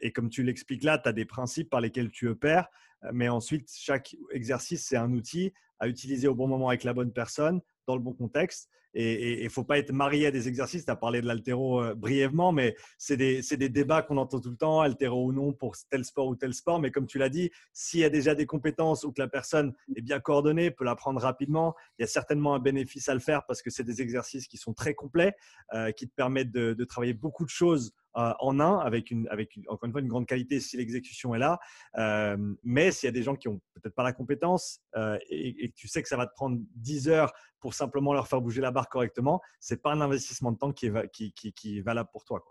et 0.01 0.11
comme 0.11 0.29
tu 0.29 0.43
l'expliques 0.43 0.83
là, 0.83 0.97
tu 0.97 1.07
as 1.07 1.13
des 1.13 1.25
principes 1.25 1.69
par 1.69 1.79
lesquels 1.79 2.11
tu 2.11 2.27
opères, 2.27 2.67
mais 3.13 3.29
ensuite, 3.29 3.69
chaque 3.73 4.15
exercice, 4.31 4.85
c'est 4.85 4.97
un 4.97 5.13
outil 5.13 5.53
à 5.79 5.88
utiliser 5.88 6.27
au 6.27 6.35
bon 6.35 6.47
moment 6.47 6.69
avec 6.69 6.83
la 6.83 6.93
bonne 6.93 7.13
personne, 7.13 7.61
dans 7.87 7.95
le 7.95 8.01
bon 8.01 8.13
contexte. 8.13 8.69
Et 8.97 9.41
il 9.41 9.43
ne 9.43 9.49
faut 9.49 9.65
pas 9.65 9.77
être 9.77 9.91
marié 9.91 10.27
à 10.27 10.31
des 10.31 10.47
exercices. 10.47 10.85
Tu 10.85 10.91
as 10.91 10.95
parlé 10.95 11.19
de 11.19 11.27
l'altéro 11.27 11.83
euh, 11.83 11.93
brièvement, 11.93 12.53
mais 12.53 12.77
c'est 12.97 13.17
des, 13.17 13.41
des, 13.41 13.67
débats 13.67 14.01
qu'on 14.01 14.15
entend 14.15 14.39
tout 14.39 14.49
le 14.49 14.55
temps, 14.55 14.79
altéro 14.79 15.25
ou 15.25 15.33
non 15.33 15.51
pour 15.51 15.75
tel 15.89 16.05
sport 16.05 16.27
ou 16.27 16.35
tel 16.37 16.53
sport. 16.53 16.79
Mais 16.79 16.91
comme 16.91 17.05
tu 17.05 17.17
l'as 17.17 17.27
dit, 17.27 17.51
s'il 17.73 17.99
y 17.99 18.05
a 18.05 18.09
déjà 18.09 18.35
des 18.35 18.45
compétences 18.45 19.03
ou 19.03 19.11
que 19.11 19.21
la 19.21 19.27
personne 19.27 19.73
est 19.97 20.01
bien 20.01 20.21
coordonnée, 20.21 20.71
peut 20.71 20.85
l'apprendre 20.85 21.19
rapidement, 21.19 21.75
il 21.99 22.03
y 22.03 22.05
a 22.05 22.07
certainement 22.07 22.55
un 22.55 22.59
bénéfice 22.59 23.09
à 23.09 23.13
le 23.13 23.19
faire 23.19 23.45
parce 23.45 23.61
que 23.61 23.69
c'est 23.69 23.83
des 23.83 24.01
exercices 24.01 24.47
qui 24.47 24.57
sont 24.57 24.73
très 24.73 24.93
complets, 24.93 25.35
euh, 25.73 25.91
qui 25.91 26.07
te 26.07 26.13
permettent 26.15 26.51
de, 26.51 26.73
de 26.73 26.83
travailler 26.85 27.13
beaucoup 27.13 27.43
de 27.43 27.49
choses 27.49 27.93
euh, 28.17 28.34
en 28.39 28.60
un, 28.62 28.80
avec, 28.80 29.12
une, 29.12 29.28
encore 29.67 29.86
une 29.86 29.91
fois 29.91 29.99
une 29.99 30.08
grande 30.08 30.25
qualité 30.25 30.62
si 30.62 30.78
l'exécution 30.78 31.36
est 31.36 31.39
là. 31.39 31.60
Euh, 31.97 32.38
mais 32.63 32.91
s'il 32.91 33.08
y 33.08 33.10
a 33.10 33.12
des 33.12 33.23
gens 33.23 33.36
qui 33.36 33.49
n'ont 33.49 33.60
peut-être 33.73 33.93
pas 33.93 34.04
la 34.04 34.13
compétence 34.13 34.80
euh, 34.95 35.17
et, 35.30 35.69
que 35.69 35.75
tu 35.75 35.89
sais 35.89 36.01
que 36.01 36.08
ça 36.08 36.15
va 36.15 36.25
te 36.25 36.34
prendre 36.34 36.58
10 36.75 37.10
heures 37.10 37.34
pour 37.60 37.73
simplement 37.73 38.13
leur 38.13 38.28
faire 38.28 38.39
bouger 38.39 38.62
la 38.62 38.71
barre 38.71 38.88
correctement, 38.88 39.41
c'est 39.60 39.82
pas 39.82 39.91
un 39.91 39.99
investissement 39.99 40.51
de 40.51 40.58
temps 40.58 40.71
qui 40.71 40.86
est, 40.86 41.82
valable 41.82 42.10
pour 42.12 42.23
toi. 42.23 42.41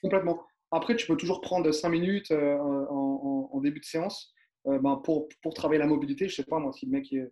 Complètement. 0.00 0.42
Après, 0.72 0.96
tu 0.96 1.06
peux 1.06 1.16
toujours 1.16 1.40
prendre 1.40 1.70
5 1.70 1.88
minutes 1.88 2.32
en, 2.32 3.60
début 3.60 3.78
de 3.78 3.84
séance 3.84 4.34
ben 4.64 5.00
pour, 5.04 5.28
pour, 5.40 5.54
travailler 5.54 5.78
la 5.78 5.86
mobilité. 5.86 6.28
Je 6.28 6.34
sais 6.34 6.44
pas, 6.44 6.58
moi, 6.58 6.72
si 6.72 6.86
le 6.86 6.92
mec, 6.92 7.04
tu 7.04 7.30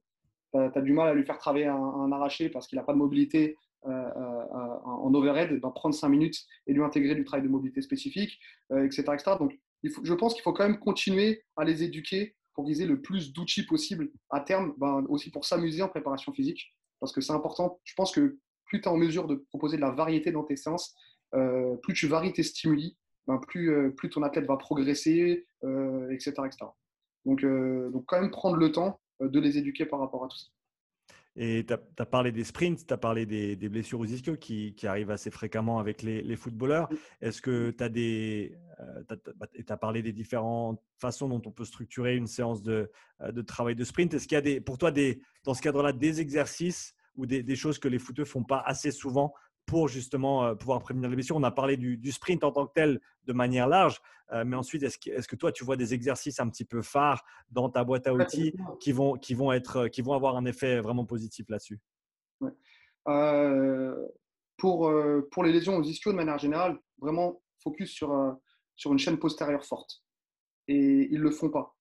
as, 0.54 0.80
du 0.80 0.92
mal 0.92 1.08
à 1.08 1.14
lui 1.14 1.24
faire 1.24 1.38
travailler 1.38 1.66
un 1.66 2.12
arraché 2.12 2.50
parce 2.50 2.68
qu'il 2.68 2.76
n'a 2.78 2.84
pas 2.84 2.92
de 2.92 2.98
mobilité 2.98 3.56
en 3.84 5.14
overhead, 5.14 5.60
d'en 5.60 5.70
prendre 5.70 5.94
5 5.94 6.08
minutes 6.08 6.46
et 6.66 6.72
lui 6.72 6.82
intégrer 6.82 7.14
du 7.14 7.24
travail 7.24 7.46
de 7.46 7.50
mobilité 7.50 7.80
spécifique, 7.82 8.38
etc., 8.70 9.04
euh, 9.08 9.14
etc. 9.14 9.36
Donc, 9.38 9.58
je 9.82 10.14
pense 10.14 10.34
qu'il 10.34 10.42
faut 10.42 10.52
quand 10.52 10.66
même 10.66 10.78
continuer 10.78 11.42
à 11.56 11.64
les 11.64 11.82
éduquer 11.82 12.36
pour 12.54 12.66
qu'ils 12.66 12.82
aient 12.82 12.86
le 12.86 13.00
plus 13.00 13.32
d'outils 13.32 13.64
possible 13.64 14.10
à 14.28 14.40
terme, 14.40 14.74
ben, 14.76 15.04
aussi 15.08 15.30
pour 15.30 15.44
s'amuser 15.44 15.82
en 15.82 15.88
préparation 15.88 16.32
physique, 16.32 16.74
parce 16.98 17.12
que 17.12 17.20
c'est 17.20 17.32
important. 17.32 17.80
Je 17.84 17.94
pense 17.94 18.12
que 18.12 18.38
plus 18.66 18.80
tu 18.80 18.84
es 18.84 18.88
en 18.88 18.96
mesure 18.96 19.26
de 19.26 19.36
proposer 19.36 19.76
de 19.76 19.82
la 19.82 19.90
variété 19.90 20.32
dans 20.32 20.44
tes 20.44 20.56
séances, 20.56 20.94
plus 21.82 21.94
tu 21.94 22.06
varies 22.06 22.32
tes 22.32 22.42
stimuli, 22.42 22.96
ben, 23.26 23.38
plus, 23.38 23.94
plus 23.94 24.10
ton 24.10 24.22
athlète 24.22 24.46
va 24.46 24.56
progresser, 24.56 25.46
etc., 26.10 26.32
etc. 26.44 26.66
Donc, 27.24 27.42
donc, 27.42 28.04
quand 28.06 28.20
même 28.20 28.30
prendre 28.30 28.56
le 28.56 28.70
temps 28.72 29.00
de 29.20 29.40
les 29.40 29.56
éduquer 29.56 29.86
par 29.86 30.00
rapport 30.00 30.24
à 30.24 30.28
tout 30.28 30.36
ça. 30.36 30.48
Et 31.42 31.64
tu 31.64 31.72
as, 31.72 32.04
parlé 32.04 32.32
des 32.32 32.44
sprints, 32.44 32.86
tu 32.86 32.92
as 32.92 32.98
parlé 32.98 33.24
des, 33.24 33.56
blessures 33.70 33.98
aux 33.98 34.04
ischios 34.04 34.36
qui, 34.36 34.74
qui, 34.74 34.86
arrivent 34.86 35.10
assez 35.10 35.30
fréquemment 35.30 35.78
avec 35.78 36.02
les, 36.02 36.20
les 36.20 36.36
footballeurs. 36.36 36.90
Est-ce 37.22 37.40
que 37.40 37.70
tu 37.70 37.82
as 37.82 37.88
des. 37.88 38.58
Euh, 38.78 39.16
bah, 39.38 39.46
tu 39.50 39.64
as, 39.66 39.76
parlé 39.78 40.02
des 40.02 40.12
différentes 40.12 40.82
façons 40.98 41.30
dont 41.30 41.40
on 41.46 41.50
peut 41.50 41.64
structurer 41.64 42.14
une 42.14 42.26
séance 42.26 42.62
de, 42.62 42.90
euh, 43.22 43.32
de 43.32 43.40
travail 43.40 43.74
de 43.74 43.84
sprint. 43.84 44.12
Est-ce 44.12 44.28
qu'il 44.28 44.34
y 44.34 44.38
a 44.38 44.42
des, 44.42 44.60
pour 44.60 44.76
toi, 44.76 44.90
des, 44.90 45.22
dans 45.44 45.54
ce 45.54 45.62
cadre-là, 45.62 45.94
des 45.94 46.20
exercices 46.20 46.94
ou 47.16 47.24
des, 47.24 47.42
des, 47.42 47.56
choses 47.56 47.78
que 47.78 47.88
les 47.88 47.98
footeux 47.98 48.26
font 48.26 48.44
pas 48.44 48.62
assez 48.66 48.90
souvent 48.90 49.32
pour 49.70 49.86
justement 49.86 50.44
euh, 50.44 50.54
pouvoir 50.56 50.80
prévenir 50.80 51.08
les 51.08 51.14
blessures. 51.14 51.36
On 51.36 51.44
a 51.44 51.52
parlé 51.52 51.76
du, 51.76 52.10
sprint 52.10 52.42
en 52.42 52.50
tant 52.50 52.66
que 52.66 52.72
tel 52.74 53.00
de 53.24 53.32
manière 53.32 53.68
large, 53.68 54.00
euh, 54.32 54.44
mais 54.44 54.56
ensuite, 54.56 54.82
est-ce 54.82 54.98
que, 54.98 55.10
est 55.10 55.26
que, 55.26 55.36
toi, 55.36 55.52
tu 55.52 55.64
vois 55.64 55.76
des 55.76 55.94
exercices 55.94 56.40
un 56.40 56.48
petit 56.48 56.64
peu 56.64 56.82
phares 56.82 57.24
dans 57.52 57.70
ta 57.70 57.84
boîte 57.84 58.08
à 58.08 58.12
outils 58.12 58.52
qui 58.80 58.90
vont, 58.90 59.14
qui 59.14 59.32
vont, 59.32 59.52
être, 59.52 59.86
qui 59.86 60.02
vont 60.02 60.12
avoir 60.12 60.36
un 60.36 60.44
effet 60.44 60.80
vraiment 60.80 61.04
positif 61.04 61.48
là-dessus? 61.48 61.78
Euh, 63.08 64.06
pour, 64.56 64.92
pour 65.30 65.44
les 65.44 65.52
lésions 65.52 65.76
aux 65.76 65.84
ischios 65.84 66.10
de 66.10 66.16
manière 66.16 66.38
générale, 66.38 66.78
vraiment 66.98 67.40
focus 67.62 67.92
sur, 67.92 68.36
sur 68.74 68.92
une 68.92 68.98
chaîne 68.98 69.18
postérieure 69.18 69.64
forte. 69.64 70.02
Et 70.66 71.08
ils 71.12 71.18
ne 71.18 71.22
le 71.22 71.30
font 71.30 71.48
pas. 71.48 71.76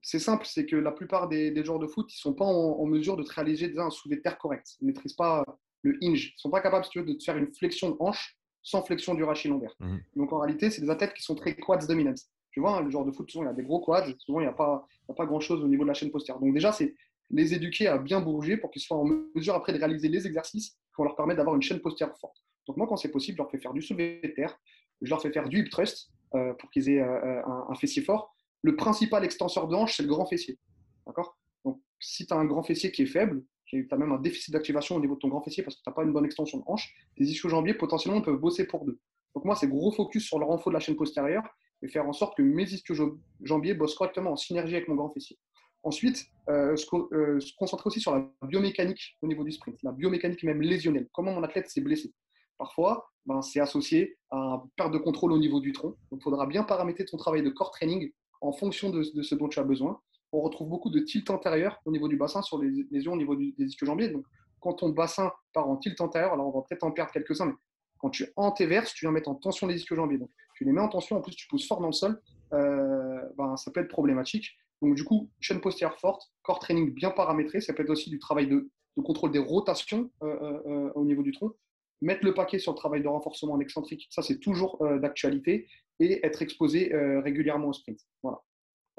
C'est 0.00 0.20
simple, 0.20 0.46
c'est 0.46 0.64
que 0.64 0.76
la 0.76 0.92
plupart 0.92 1.28
des, 1.28 1.50
des 1.50 1.64
joueurs 1.64 1.80
de 1.80 1.88
foot, 1.88 2.06
ils 2.12 2.18
ne 2.18 2.20
sont 2.20 2.34
pas 2.34 2.44
en, 2.44 2.86
mesure 2.86 3.16
de 3.16 3.24
te 3.24 3.32
réaliser 3.32 3.76
un 3.76 3.90
sous 3.90 4.08
des 4.08 4.22
terres 4.22 4.38
correctes. 4.38 4.76
Ils 4.80 4.86
ne 4.86 4.92
maîtrisent 4.92 5.14
pas 5.14 5.44
le 5.82 5.96
hinge. 6.02 6.26
Ils 6.26 6.34
ne 6.34 6.38
sont 6.38 6.50
pas 6.50 6.60
capables, 6.60 6.84
si 6.84 6.90
tu 6.90 7.00
veux, 7.00 7.04
de 7.04 7.12
te 7.12 7.22
faire 7.22 7.36
une 7.36 7.52
flexion 7.52 7.90
de 7.90 7.96
hanche 8.00 8.36
sans 8.62 8.82
flexion 8.82 9.14
du 9.14 9.24
rachis 9.24 9.48
lombaire. 9.48 9.74
Mhm. 9.80 10.00
Donc 10.16 10.32
en 10.32 10.38
réalité, 10.38 10.70
c'est 10.70 10.82
des 10.82 10.90
athlètes 10.90 11.14
qui 11.14 11.22
sont 11.22 11.34
très 11.34 11.54
quads 11.54 11.86
dominants. 11.86 12.14
Tu 12.50 12.60
vois, 12.60 12.78
hein, 12.78 12.82
le 12.82 12.90
genre 12.90 13.04
de 13.04 13.12
foot, 13.12 13.30
souvent, 13.30 13.44
il 13.44 13.46
y 13.46 13.50
a 13.50 13.54
des 13.54 13.62
gros 13.62 13.80
quads, 13.80 14.06
souvent, 14.18 14.40
il 14.40 14.44
n'y 14.44 14.48
a 14.48 14.52
pas, 14.52 14.86
pas 15.16 15.26
grand-chose 15.26 15.62
au 15.62 15.68
niveau 15.68 15.84
de 15.84 15.88
la 15.88 15.94
chaîne 15.94 16.10
postérieure. 16.10 16.40
Donc 16.40 16.52
déjà, 16.52 16.72
c'est 16.72 16.94
les 17.30 17.54
éduquer 17.54 17.86
à 17.88 17.98
bien 17.98 18.20
bouger 18.20 18.56
pour 18.56 18.70
qu'ils 18.70 18.82
soient 18.82 18.96
en 18.96 19.04
mesure 19.34 19.54
après 19.54 19.72
de 19.72 19.78
réaliser 19.78 20.08
les 20.08 20.26
exercices 20.26 20.70
qui 20.70 20.96
vont 20.96 21.04
leur 21.04 21.14
permettre 21.16 21.38
d'avoir 21.38 21.56
une 21.56 21.62
chaîne 21.62 21.80
postérieure 21.80 22.18
forte. 22.18 22.36
Donc 22.66 22.76
moi, 22.76 22.86
quand 22.86 22.96
c'est 22.96 23.10
possible, 23.10 23.36
je 23.36 23.42
leur 23.42 23.50
fais 23.50 23.58
faire 23.58 23.72
du 23.72 23.82
soulevé 23.82 24.20
de 24.22 24.28
terre, 24.28 24.58
je 25.02 25.08
leur 25.08 25.20
fais 25.22 25.30
faire 25.30 25.48
du 25.48 25.60
hip 25.60 25.70
thrust 25.70 26.10
euh, 26.34 26.52
pour 26.54 26.70
qu'ils 26.70 26.90
aient 26.90 27.00
euh, 27.00 27.42
un, 27.46 27.66
un, 27.68 27.74
fessier 27.74 28.02
fort. 28.02 28.34
Le 28.62 28.76
principal 28.76 29.24
extenseur 29.24 29.68
de 29.68 29.74
hanche, 29.74 29.96
c'est 29.96 30.02
le 30.02 30.08
grand 30.08 30.26
fessier. 30.26 30.58
D'accord? 31.06 31.38
Donc 31.64 31.80
si 32.00 32.26
tu 32.26 32.34
as 32.34 32.36
un 32.36 32.44
grand 32.44 32.62
fessier 32.62 32.90
qui 32.90 33.02
est 33.02 33.06
faible, 33.06 33.42
tu 33.68 33.86
as 33.90 33.96
même 33.96 34.12
un 34.12 34.18
déficit 34.18 34.52
d'activation 34.52 34.96
au 34.96 35.00
niveau 35.00 35.14
de 35.14 35.20
ton 35.20 35.28
grand 35.28 35.42
fessier 35.42 35.62
parce 35.62 35.76
que 35.76 35.82
tu 35.82 35.88
n'as 35.88 35.94
pas 35.94 36.02
une 36.02 36.12
bonne 36.12 36.24
extension 36.24 36.58
de 36.58 36.64
hanche, 36.66 36.94
tes 37.16 37.24
ischio-jambiers 37.24 37.74
potentiellement 37.74 38.20
peuvent 38.20 38.38
bosser 38.38 38.66
pour 38.66 38.84
deux. 38.84 38.98
Donc 39.34 39.44
moi, 39.44 39.54
c'est 39.54 39.68
gros 39.68 39.92
focus 39.92 40.26
sur 40.26 40.38
le 40.38 40.44
renfort 40.44 40.70
de 40.70 40.74
la 40.74 40.80
chaîne 40.80 40.96
postérieure 40.96 41.44
et 41.82 41.88
faire 41.88 42.06
en 42.08 42.12
sorte 42.12 42.36
que 42.36 42.42
mes 42.42 42.64
ischio-jambiers 42.64 43.74
bossent 43.74 43.94
correctement 43.94 44.32
en 44.32 44.36
synergie 44.36 44.74
avec 44.74 44.88
mon 44.88 44.94
grand 44.94 45.10
fessier. 45.10 45.38
Ensuite, 45.84 46.26
euh, 46.48 46.74
euh, 47.12 47.40
se, 47.40 47.52
concentrer 47.56 47.86
aussi 47.86 48.00
sur 48.00 48.14
la 48.14 48.28
biomécanique 48.42 49.16
au 49.22 49.28
niveau 49.28 49.44
du 49.44 49.52
sprint, 49.52 49.76
la 49.82 49.92
biomécanique 49.92 50.42
même 50.42 50.60
lésionnelle. 50.60 51.08
Comment 51.12 51.32
mon 51.32 51.42
athlète 51.44 51.68
s'est 51.68 51.80
blessé. 51.80 52.12
Parfois, 52.58 53.08
ben, 53.26 53.42
c'est 53.42 53.60
associé 53.60 54.18
à 54.30 54.36
une 54.36 54.70
perte 54.76 54.92
de 54.92 54.98
contrôle 54.98 55.32
au 55.32 55.38
niveau 55.38 55.60
du 55.60 55.72
tronc. 55.72 55.94
Donc, 56.10 56.20
il 56.20 56.22
faudra 56.22 56.46
bien 56.46 56.64
paramétrer 56.64 57.04
ton 57.04 57.16
travail 57.16 57.42
de 57.42 57.50
core 57.50 57.70
training 57.70 58.10
en 58.40 58.52
fonction 58.52 58.90
de, 58.90 59.04
de 59.14 59.22
ce 59.22 59.36
dont 59.36 59.48
tu 59.48 59.60
as 59.60 59.64
besoin 59.64 60.00
on 60.32 60.40
retrouve 60.40 60.68
beaucoup 60.68 60.90
de 60.90 61.00
tilt 61.00 61.30
antérieur 61.30 61.80
au 61.84 61.90
niveau 61.90 62.08
du 62.08 62.16
bassin 62.16 62.42
sur 62.42 62.60
les 62.60 62.86
lésions 62.90 63.12
au 63.12 63.16
niveau 63.16 63.36
des 63.36 63.54
ischio-jambiers. 63.58 64.08
Donc, 64.08 64.24
quand 64.60 64.74
ton 64.74 64.90
bassin 64.90 65.32
part 65.52 65.68
en 65.68 65.76
tilt 65.76 66.00
antérieur, 66.00 66.32
alors 66.32 66.48
on 66.48 66.58
va 66.58 66.64
peut-être 66.68 66.84
en 66.84 66.90
perdre 66.90 67.12
quelques-uns, 67.12 67.46
mais 67.46 67.54
quand 67.98 68.10
tu 68.10 68.26
antéverses, 68.36 68.92
tu 68.94 69.04
viens 69.04 69.12
mettre 69.12 69.28
en 69.28 69.34
tension 69.34 69.66
les 69.66 69.76
ischio-jambiers. 69.76 70.18
Donc, 70.18 70.30
tu 70.54 70.64
les 70.64 70.72
mets 70.72 70.80
en 70.80 70.88
tension, 70.88 71.16
en 71.16 71.20
plus, 71.20 71.34
tu 71.34 71.46
pousses 71.48 71.66
fort 71.66 71.80
dans 71.80 71.88
le 71.88 71.92
sol, 71.92 72.20
euh, 72.52 73.20
ben, 73.36 73.56
ça 73.56 73.70
peut 73.70 73.80
être 73.80 73.88
problématique. 73.88 74.56
Donc, 74.82 74.94
du 74.94 75.04
coup, 75.04 75.30
chaîne 75.40 75.60
postérieure 75.60 75.98
forte, 75.98 76.30
corps 76.42 76.58
training 76.58 76.92
bien 76.92 77.10
paramétré, 77.10 77.60
ça 77.60 77.72
peut 77.72 77.82
être 77.82 77.90
aussi 77.90 78.10
du 78.10 78.18
travail 78.18 78.46
de, 78.46 78.70
contrôle 79.04 79.30
des 79.30 79.38
rotations 79.38 80.10
euh, 80.22 80.60
euh, 80.66 80.90
au 80.94 81.04
niveau 81.04 81.22
du 81.22 81.32
tronc. 81.32 81.52
Mettre 82.00 82.24
le 82.24 82.34
paquet 82.34 82.58
sur 82.58 82.72
le 82.72 82.76
travail 82.76 83.02
de 83.02 83.08
renforcement 83.08 83.54
en 83.54 83.60
excentrique, 83.60 84.06
ça 84.10 84.22
c'est 84.22 84.38
toujours 84.38 84.78
d'actualité, 85.00 85.66
et 85.98 86.24
être 86.24 86.42
exposé 86.42 86.92
régulièrement 86.94 87.68
au 87.68 87.72
sprint. 87.72 87.98
Voilà 88.22 88.40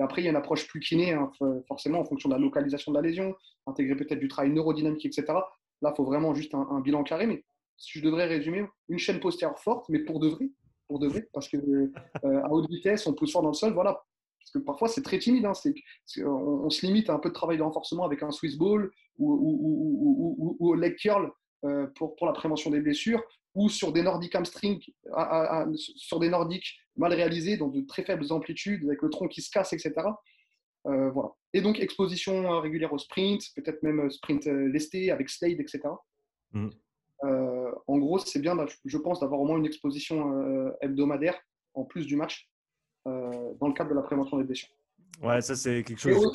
après, 0.02 0.22
il 0.22 0.26
y 0.26 0.28
a 0.28 0.32
une 0.32 0.38
approche 0.38 0.68
plus 0.68 0.80
kiné, 0.80 1.14
hein, 1.14 1.32
forcément, 1.68 2.00
en 2.00 2.06
fonction 2.06 2.30
de 2.30 2.34
la 2.34 2.40
localisation 2.40 2.92
de 2.92 2.98
la 2.98 3.02
lésion, 3.02 3.36
intégrer 3.68 3.96
peut-être 3.96 4.20
du 4.20 4.28
travail 4.28 4.52
neurodynamique, 4.52 5.06
etc. 5.06 5.26
Là, 5.82 5.92
il 5.92 5.96
faut 5.96 6.06
vraiment 6.06 6.34
juste 6.34 6.54
un, 6.54 6.80
bilan 6.80 7.04
carré. 7.04 7.28
Mais 7.28 7.44
si 7.78 8.00
je 8.00 8.04
devrais 8.04 8.26
résumer, 8.26 8.66
une 8.88 9.00
chaîne 9.00 9.20
postérieure 9.20 9.60
forte, 9.60 9.88
mais 9.90 10.00
pour 10.00 10.20
de 10.20 10.30
vrai, 10.30 10.50
pour 10.88 11.00
de 11.00 11.08
vrai, 11.08 11.28
parce 11.34 11.50
que 11.50 11.58
euh, 11.58 11.92
à 12.24 12.52
haute 12.52 12.70
vitesse, 12.70 13.08
on 13.08 13.14
pousse 13.14 13.32
fort 13.32 13.42
dans 13.42 13.50
le 13.50 13.54
sol, 13.54 13.74
voilà. 13.74 14.02
Parce 14.40 14.52
que 14.52 14.60
parfois, 14.60 14.88
c'est 14.88 15.02
très 15.02 15.20
timide. 15.20 15.46
Hein, 15.46 15.54
on, 16.26 16.70
se 16.70 16.86
limite 16.86 17.10
à 17.10 17.14
un 17.14 17.20
peu 17.20 17.30
de 17.30 17.34
travail 17.34 17.58
de 17.58 17.64
renforcement 17.64 18.06
avec 18.06 18.24
un 18.24 18.32
Swiss 18.32 18.58
ball 18.58 18.90
ou, 19.18 20.58
ou, 20.60 20.74
leg 20.76 20.96
curl 20.96 21.32
euh, 21.66 21.88
pour, 21.96 22.16
pour 22.16 22.26
la 22.26 22.34
prévention 22.34 22.72
des 22.72 22.80
blessures 22.80 23.22
ou 23.56 23.68
sur 23.68 23.92
des 23.92 24.02
nordiques 24.02 24.36
hamstring, 24.36 24.80
sur 25.76 26.20
des 26.20 26.30
nordiques 26.30 26.80
mal 27.00 27.14
réalisés, 27.14 27.58
dans 27.58 27.68
de 27.68 27.82
très 27.82 28.04
faibles 28.04 28.32
amplitudes, 28.32 28.84
avec 28.86 29.02
le 29.02 29.10
tronc 29.10 29.28
qui 29.28 29.42
se 29.42 29.50
casse, 29.50 29.74
etc. 29.74 29.94
Euh, 30.86 31.10
voilà. 31.12 31.32
Et 31.54 31.62
donc, 31.62 31.80
exposition 31.80 32.54
euh, 32.54 32.60
régulière 32.60 32.94
au 32.94 32.98
sprint, 32.98 33.44
peut-être 33.56 33.82
même 33.84 34.02
euh, 34.02 34.10
sprint 34.10 34.46
lesté 34.46 35.12
avec 35.12 35.30
Slade, 35.30 35.60
etc. 35.60 35.82
Mm. 36.52 36.70
en 37.24 37.98
gros, 37.98 38.20
c'est 38.20 38.40
bien, 38.40 38.56
je 38.86 38.98
pense, 38.98 39.20
d'avoir 39.20 39.40
au 39.42 39.46
moins 39.46 39.58
une 39.58 39.66
exposition 39.66 40.74
hebdomadaire 40.82 41.40
en 41.74 41.84
plus 41.84 42.06
du 42.06 42.16
match 42.16 42.50
dans 43.06 43.68
le 43.68 43.74
cadre 43.74 43.92
de 43.92 43.96
la 43.96 44.02
prévention 44.02 44.38
des 44.38 44.44
blessures. 44.44 44.70
Ouais, 45.22 45.42
ça, 45.42 45.56
c'est 45.56 45.84
quelque 45.84 46.00
chose. 46.00 46.32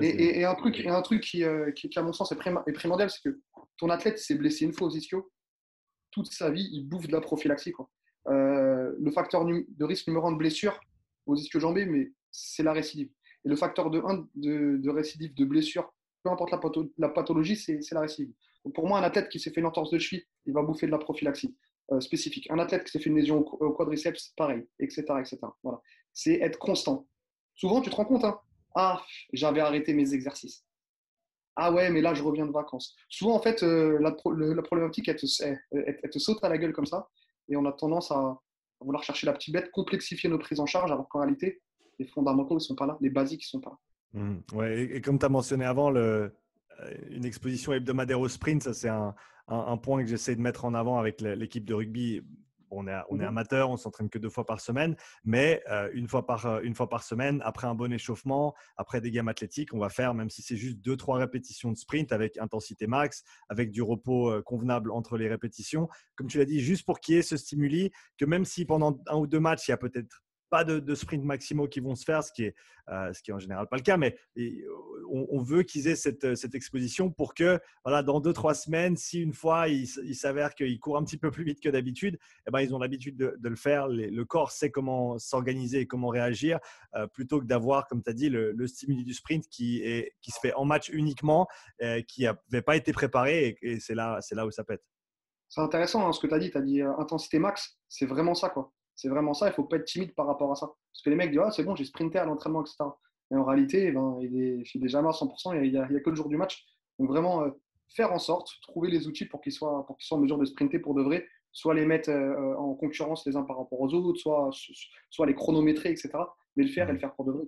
Et, 0.00 0.40
et, 0.40 0.44
un 0.44 0.54
truc, 0.54 0.80
et 0.80 0.88
un 0.88 1.02
truc 1.02 1.22
qui, 1.22 1.44
qui, 1.76 1.98
à 1.98 2.02
mon 2.02 2.12
sens, 2.12 2.32
est, 2.32 2.72
primordial, 2.72 3.10
c'est 3.10 3.22
que 3.22 3.40
ton 3.76 3.90
athlète 3.90 4.18
s'est 4.18 4.34
blessé 4.34 4.64
une 4.64 4.72
fois 4.72 4.88
aux 4.88 4.90
ischios, 4.90 5.30
toute 6.10 6.32
sa 6.32 6.50
vie, 6.50 6.68
il 6.72 6.88
bouffe 6.88 7.06
de 7.06 7.12
la 7.12 7.20
prophylaxie. 7.20 7.72
Quoi. 7.72 7.88
Euh, 8.28 8.92
le 8.98 9.10
facteur 9.10 9.44
de 9.44 9.84
risque 9.84 10.06
numéro 10.06 10.26
1 10.26 10.32
de 10.32 10.36
blessure 10.36 10.78
aux 11.26 11.36
ischio-jambés, 11.36 11.86
mais 11.86 12.12
c'est 12.30 12.62
la 12.62 12.72
récidive. 12.72 13.10
Et 13.44 13.48
le 13.48 13.56
facteur 13.56 13.90
de 13.90 14.00
1 14.00 14.28
de, 14.34 14.90
récidive, 14.90 15.34
de 15.34 15.44
blessure, 15.44 15.92
peu 16.22 16.30
importe 16.30 16.52
la, 16.98 17.08
pathologie, 17.08 17.56
c'est 17.56 17.80
la 17.92 18.00
récidive. 18.00 18.32
Pour 18.74 18.86
moi, 18.86 19.00
un 19.00 19.02
athlète 19.02 19.28
qui 19.28 19.40
s'est 19.40 19.50
fait 19.50 19.60
une 19.60 19.66
entorse 19.66 19.90
de 19.90 19.98
cheville, 19.98 20.24
il 20.46 20.52
va 20.52 20.62
bouffer 20.62 20.86
de 20.86 20.92
la 20.92 20.98
prophylaxie 20.98 21.56
euh, 21.90 22.00
spécifique. 22.00 22.48
Un 22.50 22.60
athlète 22.60 22.84
qui 22.84 22.92
s'est 22.92 23.00
fait 23.00 23.10
une 23.10 23.16
lésion 23.16 23.38
au, 23.38 23.72
quadriceps, 23.72 24.32
pareil, 24.36 24.64
etc. 24.78 25.02
etc. 25.18 25.38
Voilà. 25.64 25.80
C'est 26.12 26.34
être 26.34 26.58
constant. 26.58 27.08
Souvent, 27.54 27.80
tu 27.80 27.90
te 27.90 27.96
rends 27.96 28.04
compte, 28.04 28.24
hein, 28.24 28.38
ah, 28.74 29.02
j'avais 29.32 29.60
arrêté 29.60 29.92
mes 29.94 30.14
exercices. 30.14 30.64
Ah 31.56 31.72
ouais, 31.72 31.90
mais 31.90 32.00
là, 32.00 32.14
je 32.14 32.22
reviens 32.22 32.46
de 32.46 32.52
vacances. 32.52 32.96
Souvent, 33.08 33.34
en 33.34 33.42
fait, 33.42 33.62
euh, 33.62 33.98
la, 34.00 34.12
problématique, 34.12 35.08
elle 35.08 35.16
te, 35.16 36.18
saute 36.18 36.42
à 36.42 36.48
la 36.48 36.56
gueule 36.56 36.72
comme 36.72 36.86
ça. 36.86 37.08
Et 37.52 37.56
on 37.56 37.66
a 37.66 37.72
tendance 37.72 38.10
à, 38.10 38.40
vouloir 38.80 39.04
chercher 39.04 39.26
la 39.26 39.32
petite 39.32 39.54
bête, 39.54 39.70
complexifier 39.70 40.28
nos 40.28 40.38
prises 40.38 40.58
en 40.58 40.66
charge, 40.66 40.90
alors 40.90 41.08
qu'en 41.08 41.20
réalité, 41.20 41.60
les 41.98 42.06
fondamentaux 42.06 42.54
ne 42.54 42.60
sont 42.60 42.74
pas 42.74 42.86
là, 42.86 42.96
les 43.00 43.10
basiques 43.10 43.42
ne 43.42 43.46
sont 43.46 43.60
pas 43.60 43.70
là. 43.70 44.20
Mmh. 44.20 44.40
ouais, 44.54 44.82
et, 44.96 45.00
comme 45.00 45.18
tu 45.18 45.26
as 45.26 45.28
mentionné 45.28 45.64
avant, 45.64 45.94
euh, 45.94 46.28
une 47.10 47.24
exposition 47.24 47.72
hebdomadaire 47.72 48.18
au 48.18 48.28
sprint, 48.28 48.62
ça 48.62 48.74
c'est 48.74 48.88
un, 48.88 49.14
point 49.76 50.02
que 50.02 50.08
j'essaie 50.08 50.34
de 50.34 50.40
mettre 50.40 50.64
en 50.64 50.74
avant 50.74 50.98
avec 50.98 51.20
l'équipe 51.20 51.64
de 51.64 51.74
rugby. 51.74 52.22
On 52.72 52.86
est, 52.86 52.94
on 53.08 53.20
est 53.20 53.24
mmh 53.24 53.28
amateur, 53.28 53.70
on 53.70 53.76
s'entraîne 53.76 54.08
que 54.08 54.18
deux 54.18 54.28
fois 54.30 54.44
par 54.44 54.60
semaine, 54.60 54.96
mais 55.24 55.62
euh, 55.70 55.90
une, 55.92 56.08
fois 56.08 56.26
par, 56.26 56.46
euh, 56.46 56.60
une 56.62 56.74
fois 56.74 56.88
par 56.88 57.02
semaine, 57.02 57.40
après 57.44 57.66
un 57.66 57.74
bon 57.74 57.92
échauffement, 57.92 58.54
après 58.76 59.00
des 59.00 59.10
gammes 59.10 59.28
athlétiques, 59.28 59.72
on 59.74 59.78
va 59.78 59.88
faire, 59.88 60.14
même 60.14 60.30
si 60.30 60.42
c'est 60.42 60.56
juste 60.56 60.78
deux, 60.78 60.96
trois 60.96 61.18
répétitions 61.18 61.70
de 61.70 61.76
sprint 61.76 62.12
avec 62.12 62.38
intensité 62.38 62.86
max, 62.86 63.24
avec 63.48 63.70
du 63.70 63.82
repos 63.82 64.30
euh, 64.30 64.42
convenable 64.42 64.90
entre 64.90 65.16
les 65.16 65.28
répétitions. 65.28 65.88
Comme 66.16 66.26
tu 66.26 66.38
l'as 66.38 66.44
dit, 66.44 66.60
juste 66.60 66.84
pour 66.84 67.00
qu'il 67.00 67.14
y 67.14 67.18
ait 67.18 67.22
ce 67.22 67.36
stimuli, 67.36 67.90
que 68.18 68.24
même 68.24 68.44
si 68.44 68.64
pendant 68.64 68.98
un 69.06 69.16
ou 69.16 69.26
deux 69.26 69.40
matchs, 69.40 69.68
il 69.68 69.70
y 69.72 69.74
a 69.74 69.78
peut-être 69.78 70.22
pas 70.52 70.64
de, 70.64 70.94
sprint 70.94 71.24
maximaux 71.24 71.66
qui 71.66 71.80
vont 71.80 71.94
se 71.94 72.04
faire, 72.04 72.22
ce 72.22 72.30
qui 72.30 72.44
est, 72.44 72.54
euh, 72.90 73.10
ce 73.14 73.22
qui 73.22 73.30
est 73.30 73.34
en 73.34 73.38
général 73.38 73.66
pas 73.68 73.76
le 73.78 73.82
cas, 73.82 73.96
mais 73.96 74.18
on, 75.08 75.40
veut 75.40 75.62
qu'ils 75.62 75.88
aient 75.88 75.96
cette, 75.96 76.34
cette, 76.34 76.54
exposition 76.54 77.10
pour 77.10 77.32
que, 77.32 77.58
voilà, 77.86 78.02
dans 78.02 78.20
deux, 78.20 78.34
trois 78.34 78.52
semaines, 78.52 78.98
si 78.98 79.22
une 79.22 79.32
fois 79.32 79.68
il, 79.68 79.86
s'avère 79.86 80.54
qu'ils 80.54 80.78
courent 80.78 80.98
un 80.98 81.04
petit 81.04 81.16
peu 81.16 81.30
plus 81.30 81.42
vite 81.42 81.60
que 81.60 81.70
d'habitude, 81.70 82.18
eh 82.46 82.50
ben, 82.50 82.60
ils 82.60 82.74
ont 82.74 82.78
l'habitude 82.78 83.16
de, 83.16 83.48
le 83.48 83.56
faire. 83.56 83.88
le 83.88 84.24
corps 84.24 84.50
sait 84.50 84.70
comment 84.70 85.18
s'organiser 85.18 85.80
et 85.80 85.86
comment 85.86 86.08
réagir, 86.08 86.58
euh, 86.96 87.06
plutôt 87.06 87.40
que 87.40 87.46
d'avoir, 87.46 87.88
comme 87.88 88.02
tu 88.02 88.10
as 88.10 88.14
dit, 88.14 88.28
le, 88.28 88.66
stimuli 88.66 89.04
du 89.04 89.14
sprint 89.14 89.48
qui, 89.48 89.80
est, 89.82 90.12
qui 90.20 90.32
se 90.32 90.38
fait 90.38 90.52
en 90.52 90.66
match 90.66 90.90
uniquement, 90.90 91.48
euh, 91.80 92.02
qui 92.02 92.24
n'avait 92.24 92.62
pas 92.62 92.76
été 92.76 92.92
préparé, 92.92 93.56
et, 93.62 93.80
c'est 93.80 93.94
là, 93.94 94.20
là 94.32 94.46
où 94.46 94.50
ça 94.50 94.64
pète. 94.64 94.82
C'est 95.48 95.62
intéressant 95.62 96.06
hein, 96.06 96.12
ce 96.12 96.20
que 96.20 96.26
tu 96.26 96.34
as 96.34 96.38
dit. 96.38 96.50
Tu 96.50 96.58
as 96.58 96.62
dit 96.62 96.82
intensité 96.82 97.38
max. 97.38 97.78
C'est 97.88 98.06
vraiment 98.06 98.34
ça. 98.34 98.50
quoi. 98.50 98.70
C'est 99.02 99.08
vraiment 99.08 99.34
ça, 99.34 99.46
il 99.46 99.48
ne 99.48 99.54
faut 99.54 99.64
pas 99.64 99.78
être 99.78 99.84
timide 99.84 100.14
par 100.14 100.28
rapport 100.28 100.52
à 100.52 100.54
ça. 100.54 100.68
Parce 100.68 101.02
que 101.04 101.10
les 101.10 101.16
mecs 101.16 101.32
disent, 101.32 101.40
ah, 101.44 101.50
c'est 101.50 101.64
bon, 101.64 101.74
j'ai 101.74 101.84
sprinté 101.84 102.20
à 102.20 102.24
l'entraînement, 102.24 102.60
etc. 102.60 102.84
Et 103.32 103.34
en 103.34 103.42
réalité, 103.42 103.90
ben, 103.90 104.16
il, 104.20 104.62
est, 104.62 104.88
jamais 104.88 105.08
à 105.08 105.10
100%, 105.10 105.60
il 105.60 105.72
n'y 105.72 105.76
a, 105.76 106.00
que 106.00 106.10
le 106.10 106.14
jour 106.14 106.28
du 106.28 106.36
match. 106.36 106.64
Donc 107.00 107.08
vraiment, 107.08 107.42
euh, 107.42 107.50
faire 107.96 108.12
en 108.12 108.20
sorte, 108.20 108.48
trouver 108.62 108.90
les 108.92 109.08
outils 109.08 109.24
pour 109.24 109.40
qu'ils 109.40 109.50
soient, 109.50 109.84
pour 109.86 109.96
soient 109.98 110.18
en 110.18 110.20
mesure 110.20 110.38
de 110.38 110.44
sprinter 110.44 110.78
pour 110.78 110.94
de 110.94 111.02
vrai, 111.02 111.26
soit 111.50 111.74
les 111.74 111.84
mettre 111.84 112.10
euh, 112.10 112.54
en 112.56 112.74
concurrence 112.74 113.26
les 113.26 113.34
uns 113.34 113.42
par 113.42 113.58
rapport 113.58 113.80
aux 113.80 113.92
autres, 113.92 114.20
soit, 114.20 114.50
soit 115.10 115.26
les 115.26 115.34
chronométrer, 115.34 115.90
etc. 115.90 116.10
Mais 116.54 116.62
le 116.62 116.70
faire 116.70 116.88
et 116.88 116.92
le 116.92 116.98
faire 117.00 117.12
pour 117.14 117.24
de 117.24 117.32
vrai. 117.32 117.42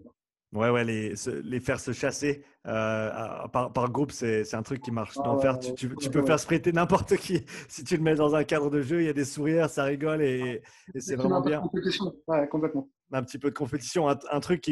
Ouais, 0.55 0.71
ouais, 0.71 0.85
les, 0.85 1.15
les, 1.43 1.59
faire 1.59 1.81
se 1.81 1.91
chasser 1.91 2.45
euh, 2.67 3.11
par, 3.49 3.73
par, 3.73 3.91
groupe, 3.91 4.13
c'est 4.13 4.55
un 4.55 4.63
truc 4.63 4.81
qui 4.81 4.93
marche 4.93 5.17
ah 5.19 5.25
d'enfer. 5.25 5.59
tu, 5.59 5.75
tu, 5.75 6.11
peux 6.11 6.25
faire 6.25 6.39
sprinter 6.39 6.73
n'importe 6.73 7.17
qui. 7.17 7.45
Si 7.69 7.83
tu 7.83 7.97
le 7.97 8.03
mets 8.05 8.15
dans 8.15 8.37
un 8.37 8.45
cadre 8.45 8.71
de 8.71 8.81
jeu, 8.81 9.03
il 9.03 9.07
y 9.07 9.09
a 9.09 9.13
des 9.13 9.25
sourires, 9.25 9.69
ça 9.69 9.83
rigole 9.83 10.23
et, 10.23 10.63
et 10.95 11.01
c'est 11.01 11.17
vraiment 11.17 11.41
bien. 11.41 11.61
Ouais, 12.29 12.47
complètement. 12.49 12.89
Un 13.13 13.25
petit 13.25 13.39
peu 13.39 13.51
de 13.51 13.55
compétition. 13.55 14.09
Un, 14.09 14.17
un 14.31 14.41
truc 14.41 14.65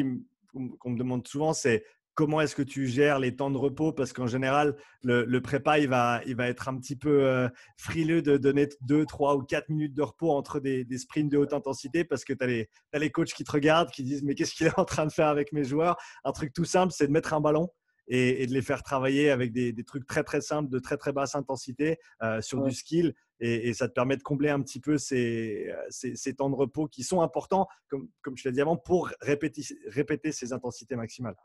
qu'on 0.79 0.89
me 0.89 0.97
demande 0.97 1.27
souvent, 1.27 1.51
c'est 1.51 1.83
comment 2.15 2.41
est-ce 2.41 2.55
que 2.55 2.61
tu 2.61 2.87
gères 2.87 3.19
les 3.19 3.35
temps 3.35 3.51
de 3.51 3.57
repos? 3.57 3.91
Parce 3.91 4.13
qu'en 4.13 4.27
général, 4.27 4.75
le, 5.03 5.39
prépa, 5.39 5.79
il 5.79 5.87
va, 5.87 6.21
il 6.25 6.35
va 6.35 6.47
être 6.47 6.69
un 6.69 6.77
petit 6.77 6.95
peu 6.95 7.25
euh, 7.25 7.49
frileux 7.77 8.21
de 8.21 8.37
donner 8.37 8.69
2, 8.81 9.05
3 9.05 9.35
ou 9.35 9.43
4 9.43 9.69
minutes 9.69 9.93
de 9.93 10.01
repos 10.01 10.31
entre 10.31 10.59
des, 10.59 10.85
sprints 10.97 11.31
de 11.31 11.37
haute 11.37 11.53
intensité 11.53 12.03
parce 12.03 12.23
que 12.23 12.33
tu 12.33 12.67
as, 12.93 12.99
les 12.99 13.11
coachs 13.11 13.33
qui 13.33 13.43
te 13.43 13.51
regardent, 13.51 13.89
qui 13.89 14.03
disent 14.03 14.23
Mais 14.23 14.35
qu'est-ce 14.35 14.53
qu'il 14.53 14.67
est 14.67 14.79
en 14.79 14.85
train 14.85 15.05
de 15.05 15.11
faire 15.11 15.27
avec 15.27 15.51
mes 15.51 15.63
joueurs? 15.63 15.97
Un 16.23 16.31
truc 16.31 16.53
tout 16.53 16.65
simple, 16.65 16.93
c'est 16.95 17.07
de 17.07 17.11
mettre 17.11 17.33
un 17.33 17.41
ballon. 17.41 17.69
Et, 18.09 18.45
de 18.47 18.53
les 18.53 18.61
faire 18.61 18.83
travailler 18.83 19.29
avec 19.29 19.53
des, 19.53 19.73
trucs 19.85 20.05
très 20.05 20.25
très 20.25 20.41
simples, 20.41 20.69
de 20.69 20.77
très 20.77 20.97
très 20.97 21.13
basse 21.13 21.35
intensité 21.35 21.99
euh, 22.21 22.41
sur 22.41 22.61
du 22.61 22.71
skill. 22.71 23.15
Et, 23.39 23.73
ça 23.73 23.87
te 23.87 23.93
permet 23.93 24.17
de 24.17 24.21
combler 24.21 24.49
un 24.49 24.61
petit 24.61 24.81
peu 24.81 24.97
ces, 24.97 25.73
ces, 25.89 26.33
temps 26.35 26.49
de 26.49 26.55
repos 26.55 26.87
qui 26.87 27.03
sont 27.03 27.21
importants, 27.21 27.65
comme, 27.87 28.09
comme 28.21 28.35
je 28.35 28.43
l'ai 28.43 28.51
dit 28.51 28.59
avant, 28.59 28.75
pour 28.75 29.09
répéter, 29.21 29.63
répéter 29.87 30.33
ces 30.33 30.51
intensités 30.51 30.97
maximales. 30.97 31.35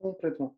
Complètement. 0.00 0.56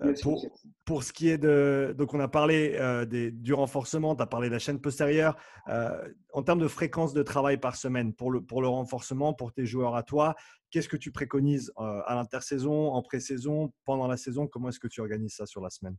Euh, 0.00 0.14
pour, 0.22 0.44
pour, 0.84 1.02
ce 1.04 1.12
qui 1.12 1.28
est 1.28 1.38
de. 1.38 1.94
Donc, 1.96 2.14
on 2.14 2.20
a 2.20 2.28
parlé 2.28 2.76
euh, 2.78 3.04
des, 3.04 3.30
du 3.30 3.52
renforcement, 3.54 4.16
tu 4.16 4.22
as 4.22 4.26
parlé 4.26 4.48
de 4.48 4.52
la 4.52 4.58
chaîne 4.58 4.80
postérieure. 4.80 5.36
Euh, 5.68 6.08
en 6.32 6.42
termes 6.42 6.58
de 6.58 6.68
fréquence 6.68 7.12
de 7.12 7.22
travail 7.22 7.58
par 7.58 7.76
semaine, 7.76 8.12
pour 8.12 8.30
le, 8.30 8.40
pour 8.40 8.62
le 8.62 8.68
renforcement, 8.68 9.34
pour 9.34 9.52
tes 9.52 9.66
joueurs 9.66 9.94
à 9.94 10.02
toi, 10.02 10.34
qu'est-ce 10.70 10.88
que 10.88 10.96
tu 10.96 11.12
préconises 11.12 11.72
à 11.76 12.14
l'intersaison, 12.14 12.92
en 12.92 13.02
pré-saison, 13.02 13.72
pendant 13.84 14.08
la 14.08 14.16
saison? 14.16 14.46
Comment 14.46 14.70
est-ce 14.70 14.80
que 14.80 14.88
tu 14.88 15.00
organises 15.00 15.34
ça 15.34 15.46
sur 15.46 15.60
la 15.60 15.70
semaine? 15.70 15.96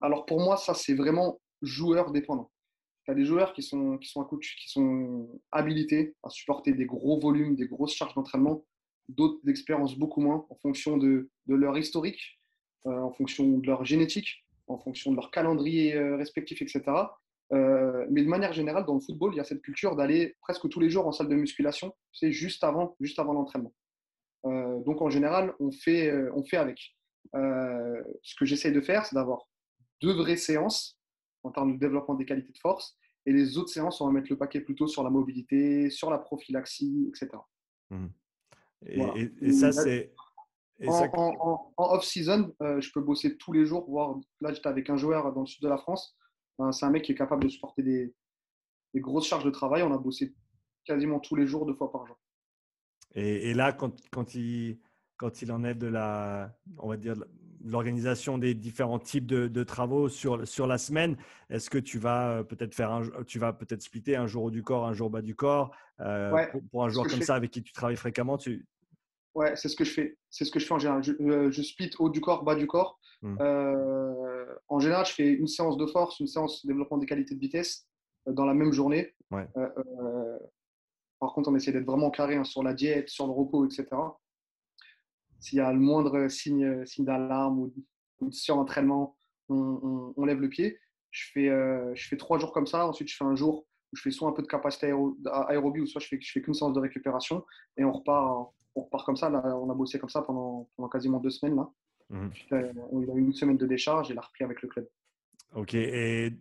Alors, 0.00 0.24
pour 0.24 0.40
moi, 0.40 0.56
ça, 0.56 0.74
c'est 0.74 0.94
vraiment 0.94 1.40
joueur 1.62 2.10
dépendant. 2.10 2.50
Tu 3.04 3.10
as 3.10 3.14
des 3.14 3.24
joueurs 3.24 3.52
qui 3.52 3.62
sont, 3.62 3.98
qui, 3.98 4.08
sont, 4.08 4.24
qui 4.24 4.68
sont 4.68 5.40
habilités 5.52 6.16
à 6.22 6.30
supporter 6.30 6.72
des 6.72 6.86
gros 6.86 7.20
volumes, 7.20 7.54
des 7.54 7.68
grosses 7.68 7.94
charges 7.94 8.14
d'entraînement 8.14 8.64
d'autres 9.16 9.40
d'expérience 9.44 9.96
beaucoup 9.96 10.20
moins 10.20 10.46
en 10.48 10.54
fonction 10.56 10.96
de, 10.96 11.30
leur 11.46 11.76
historique, 11.76 12.40
euh, 12.86 13.00
en 13.00 13.12
fonction 13.12 13.58
de 13.58 13.66
leur 13.66 13.84
génétique, 13.84 14.44
en 14.66 14.78
fonction 14.78 15.10
de 15.10 15.16
leur 15.16 15.30
calendrier 15.30 15.94
euh, 15.94 16.16
respectif, 16.16 16.62
etc. 16.62 16.82
Euh, 17.52 18.06
mais 18.10 18.22
de 18.22 18.28
manière 18.28 18.52
générale, 18.52 18.86
dans 18.86 18.94
le 18.94 19.00
football, 19.00 19.34
il 19.34 19.38
y 19.38 19.40
a 19.40 19.44
cette 19.44 19.62
culture 19.62 19.96
d'aller 19.96 20.36
presque 20.40 20.68
tous 20.68 20.80
les 20.80 20.90
jours 20.90 21.06
en 21.06 21.12
salle 21.12 21.28
de 21.28 21.34
musculation, 21.34 21.94
c'est 22.12 22.32
juste 22.32 22.62
avant, 22.62 22.96
juste 23.00 23.18
avant 23.18 23.32
l'entraînement. 23.32 23.74
donc 24.44 25.02
en 25.02 25.10
général, 25.10 25.54
on 25.58 25.72
fait, 25.72 26.12
on 26.32 26.44
fait 26.44 26.56
avec. 26.56 26.78
ce 27.34 28.34
que 28.38 28.44
j'essaie 28.44 28.70
de 28.70 28.80
faire, 28.80 29.04
c'est 29.04 29.16
d'avoir 29.16 29.48
deux 30.00 30.12
vraies 30.12 30.36
séances 30.36 30.98
en 31.42 31.50
termes 31.50 31.74
de 31.74 31.78
développement 31.78 32.14
des 32.14 32.24
qualités 32.24 32.52
de 32.52 32.58
force, 32.58 32.96
et 33.26 33.32
les 33.32 33.58
autres 33.58 33.70
séances, 33.70 34.00
on 34.00 34.06
va 34.06 34.12
mettre 34.12 34.30
le 34.30 34.38
paquet 34.38 34.60
plutôt 34.60 34.86
sur 34.86 35.02
la 35.02 35.10
mobilité, 35.10 35.90
sur 35.90 36.10
la 36.10 36.18
prophylaxie, 36.18 37.08
etc. 37.08 37.28
Et, 38.86 39.52
ça, 39.52 39.72
c'est. 39.72 40.12
En, 40.86 41.72
off-season, 41.76 42.54
euh, 42.62 42.80
je 42.80 42.90
peux 42.92 43.00
bosser 43.00 43.36
tous 43.36 43.52
les 43.52 43.66
jours. 43.66 43.88
Voir, 43.90 44.16
là, 44.40 44.52
j'étais 44.52 44.68
avec 44.68 44.88
un 44.88 44.96
joueur 44.96 45.32
dans 45.32 45.40
le 45.40 45.46
sud 45.46 45.62
de 45.62 45.68
la 45.68 45.76
France. 45.76 46.16
Euh, 46.60 46.72
c'est 46.72 46.86
un 46.86 46.90
mec 46.90 47.04
qui 47.04 47.12
est 47.12 47.16
capable 47.16 47.44
de 47.44 47.48
supporter 47.48 47.82
des, 47.82 48.14
grosses 48.96 49.26
charges 49.26 49.44
de 49.44 49.50
travail. 49.50 49.82
On 49.82 49.92
a 49.92 49.98
bossé 49.98 50.34
quasiment 50.84 51.20
tous 51.20 51.36
les 51.36 51.46
jours, 51.46 51.66
deux 51.66 51.74
fois 51.74 51.92
par 51.92 52.06
jour. 52.06 52.18
Et, 53.14 53.54
là, 53.54 53.72
quand, 53.72 53.92
quand, 54.10 54.34
il, 54.34 54.78
quand 55.16 55.42
il 55.42 55.52
en 55.52 55.64
est 55.64 55.74
de 55.74 55.88
la, 55.88 56.56
on 56.78 56.88
va 56.88 56.96
dire, 56.96 57.16
l'organisation 57.64 58.38
des 58.38 58.54
différents 58.54 58.98
types 58.98 59.26
de, 59.26 59.64
travaux 59.64 60.08
sur, 60.08 60.46
sur 60.46 60.66
la 60.66 60.78
semaine. 60.78 61.16
Est-ce 61.50 61.68
que 61.68 61.78
tu 61.78 61.98
vas 61.98 62.30
euh, 62.30 62.42
peut-être 62.42 62.74
faire 62.74 62.90
un, 62.90 63.02
tu 63.26 63.38
vas 63.38 63.52
peut-être 63.52 63.82
splitter 63.82 64.16
un 64.16 64.26
jour 64.26 64.44
haut 64.44 64.50
du 64.50 64.62
corps, 64.62 64.86
un 64.86 64.94
jour 64.94 65.10
bas 65.10 65.22
du 65.22 65.34
corps 65.34 65.72
pour, 66.70 66.84
un 66.84 66.88
joueur 66.88 67.06
comme 67.08 67.20
ça 67.20 67.34
avec 67.34 67.50
qui 67.50 67.62
tu 67.62 67.72
travailles 67.74 67.96
fréquemment 67.96 68.38
tu, 68.38 68.66
Ouais, 69.34 69.54
c'est 69.56 69.68
ce 69.68 69.76
que 69.76 69.84
je 69.84 69.92
fais. 69.92 70.18
C'est 70.28 70.44
ce 70.44 70.50
que 70.50 70.58
je 70.58 70.66
fais 70.66 70.74
en 70.74 70.78
général. 70.78 71.02
Je, 71.02 71.12
euh, 71.12 71.52
split 71.52 71.90
haut 71.98 72.10
du 72.10 72.20
corps, 72.20 72.42
bas 72.42 72.54
du 72.54 72.66
corps. 72.66 72.98
Mmh. 73.22 73.36
Euh, 73.40 74.54
en 74.68 74.80
général, 74.80 75.06
je 75.06 75.12
fais 75.12 75.28
une 75.28 75.46
séance 75.46 75.76
de 75.76 75.86
force, 75.86 76.18
une 76.20 76.26
séance 76.26 76.64
de 76.64 76.68
développement 76.68 76.98
des 76.98 77.06
qualités 77.06 77.34
de 77.34 77.40
vitesse 77.40 77.86
euh, 78.26 78.32
dans 78.32 78.44
la 78.44 78.54
même 78.54 78.72
journée. 78.72 79.14
par 81.20 81.32
contre, 81.34 81.50
on 81.50 81.54
essaie 81.54 81.72
d'être 81.72 81.86
vraiment 81.86 82.10
carré 82.10 82.36
hein, 82.36 82.44
sur 82.44 82.62
la 82.62 82.74
diète, 82.74 83.08
sur 83.08 83.26
le 83.26 83.32
repos, 83.32 83.64
etc. 83.66 83.86
S'il 85.38 85.58
y 85.58 85.60
a 85.60 85.72
le 85.72 85.78
moindre 85.78 86.28
signe, 86.28 86.84
signe 86.86 87.04
d'alarme 87.04 87.58
ou, 87.60 87.74
de 88.20 88.34
surentraînement, 88.34 89.16
on, 89.48 90.12
on, 90.16 90.24
lève 90.24 90.40
le 90.40 90.48
pied. 90.48 90.78
Je 91.10 91.30
fais, 91.32 91.48
je 91.94 92.08
fais 92.08 92.16
trois 92.16 92.38
jours 92.38 92.52
comme 92.52 92.66
ça. 92.66 92.86
Ensuite, 92.86 93.08
je 93.08 93.16
fais 93.16 93.24
un 93.24 93.34
jour 93.34 93.66
où 93.92 93.96
je 93.96 94.02
fais 94.02 94.10
soit 94.10 94.28
un 94.28 94.32
peu 94.32 94.42
de 94.42 94.46
capacité 94.46 94.94
aérobie 95.48 95.80
ou 95.80 95.86
soit 95.86 96.00
je 96.00 96.08
fais, 96.08 96.18
je 96.20 96.32
fais 96.32 96.42
qu'une 96.42 96.54
séance 96.54 96.72
de 96.72 96.80
récupération 96.80 97.44
et 97.76 97.84
on 97.84 97.92
repart 97.92 98.52
on 98.74 98.82
repart 98.82 99.04
comme 99.04 99.16
ça. 99.16 99.30
Là, 99.30 99.42
on 99.56 99.70
a 99.70 99.74
bossé 99.74 99.98
comme 99.98 100.08
ça 100.08 100.22
pendant, 100.22 100.68
pendant 100.76 100.88
quasiment 100.88 101.18
deux 101.18 101.30
semaines. 101.30 101.56
Là. 101.56 101.70
Mhm. 102.10 102.30
Euh, 102.52 102.72
il 103.02 103.10
a 103.10 103.14
eu 103.14 103.20
une 103.20 103.32
semaine 103.32 103.56
de 103.56 103.66
décharge 103.66 104.10
et 104.10 104.14
l'a 104.14 104.20
repris 104.20 104.44
avec 104.44 104.62
le 104.62 104.68
club. 104.68 104.88
Ok. 105.54 105.74
Et, 105.74 106.32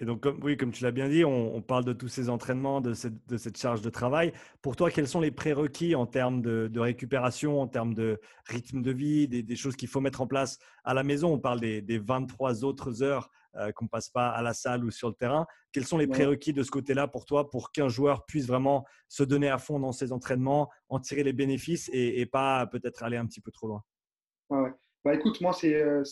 donc, 0.00 0.20
comme, 0.20 0.42
oui, 0.42 0.56
comme 0.56 0.72
tu 0.72 0.82
l'as 0.82 0.90
bien 0.90 1.08
dit, 1.08 1.24
on, 1.24 1.62
parle 1.62 1.84
de 1.84 1.92
tous 1.92 2.08
ces 2.08 2.28
entraînements, 2.28 2.80
de 2.80 2.92
cette, 2.92 3.24
de 3.28 3.36
cette, 3.36 3.56
charge 3.56 3.82
de 3.82 3.90
travail. 3.90 4.32
Pour 4.60 4.74
toi, 4.74 4.90
quels 4.90 5.06
sont 5.06 5.20
les 5.20 5.30
prérequis 5.30 5.94
en 5.94 6.06
termes 6.06 6.42
de, 6.42 6.66
de 6.66 6.80
récupération, 6.80 7.60
en 7.60 7.68
termes 7.68 7.94
de 7.94 8.20
rythme 8.46 8.82
de 8.82 8.90
vie, 8.90 9.28
des, 9.28 9.44
des 9.44 9.54
choses 9.54 9.76
qu'il 9.76 9.88
faut 9.88 10.00
mettre 10.00 10.20
en 10.20 10.26
place 10.26 10.58
à 10.82 10.92
la 10.92 11.04
maison? 11.04 11.32
On 11.32 11.38
parle 11.38 11.60
des, 11.60 11.82
des 11.82 11.98
23 11.98 12.64
autres 12.64 13.04
heures 13.04 13.30
euh, 13.56 13.70
qu'on 13.72 13.84
ne 13.84 13.90
passe 13.90 14.08
pas 14.08 14.30
à 14.30 14.40
la 14.40 14.54
salle 14.54 14.84
ou 14.84 14.90
sur 14.90 15.08
le 15.08 15.14
terrain. 15.14 15.46
Quels 15.72 15.84
sont 15.84 15.98
les 15.98 16.06
prérequis 16.06 16.52
de 16.52 16.62
ce 16.62 16.70
côté-là 16.70 17.06
pour 17.06 17.26
toi 17.26 17.50
pour 17.50 17.70
qu'un 17.70 17.88
joueur 17.88 18.24
puisse 18.24 18.46
vraiment 18.46 18.86
se 19.08 19.22
donner 19.22 19.50
à 19.50 19.58
fond 19.58 19.78
dans 19.78 19.92
ses 19.92 20.12
entraînements, 20.12 20.70
en 20.88 21.00
tirer 21.00 21.22
les 21.22 21.32
bénéfices 21.32 21.90
et, 21.92 22.24
pas 22.26 22.66
peut-être 22.66 23.02
aller 23.02 23.16
un 23.16 23.26
petit 23.26 23.40
peu 23.40 23.50
trop 23.50 23.68
loin? 23.68 23.82
Bah, 25.04 25.14
écoute, 25.14 25.40
moi, 25.40 25.52
c'est 25.52 25.74
euh, 25.74 26.02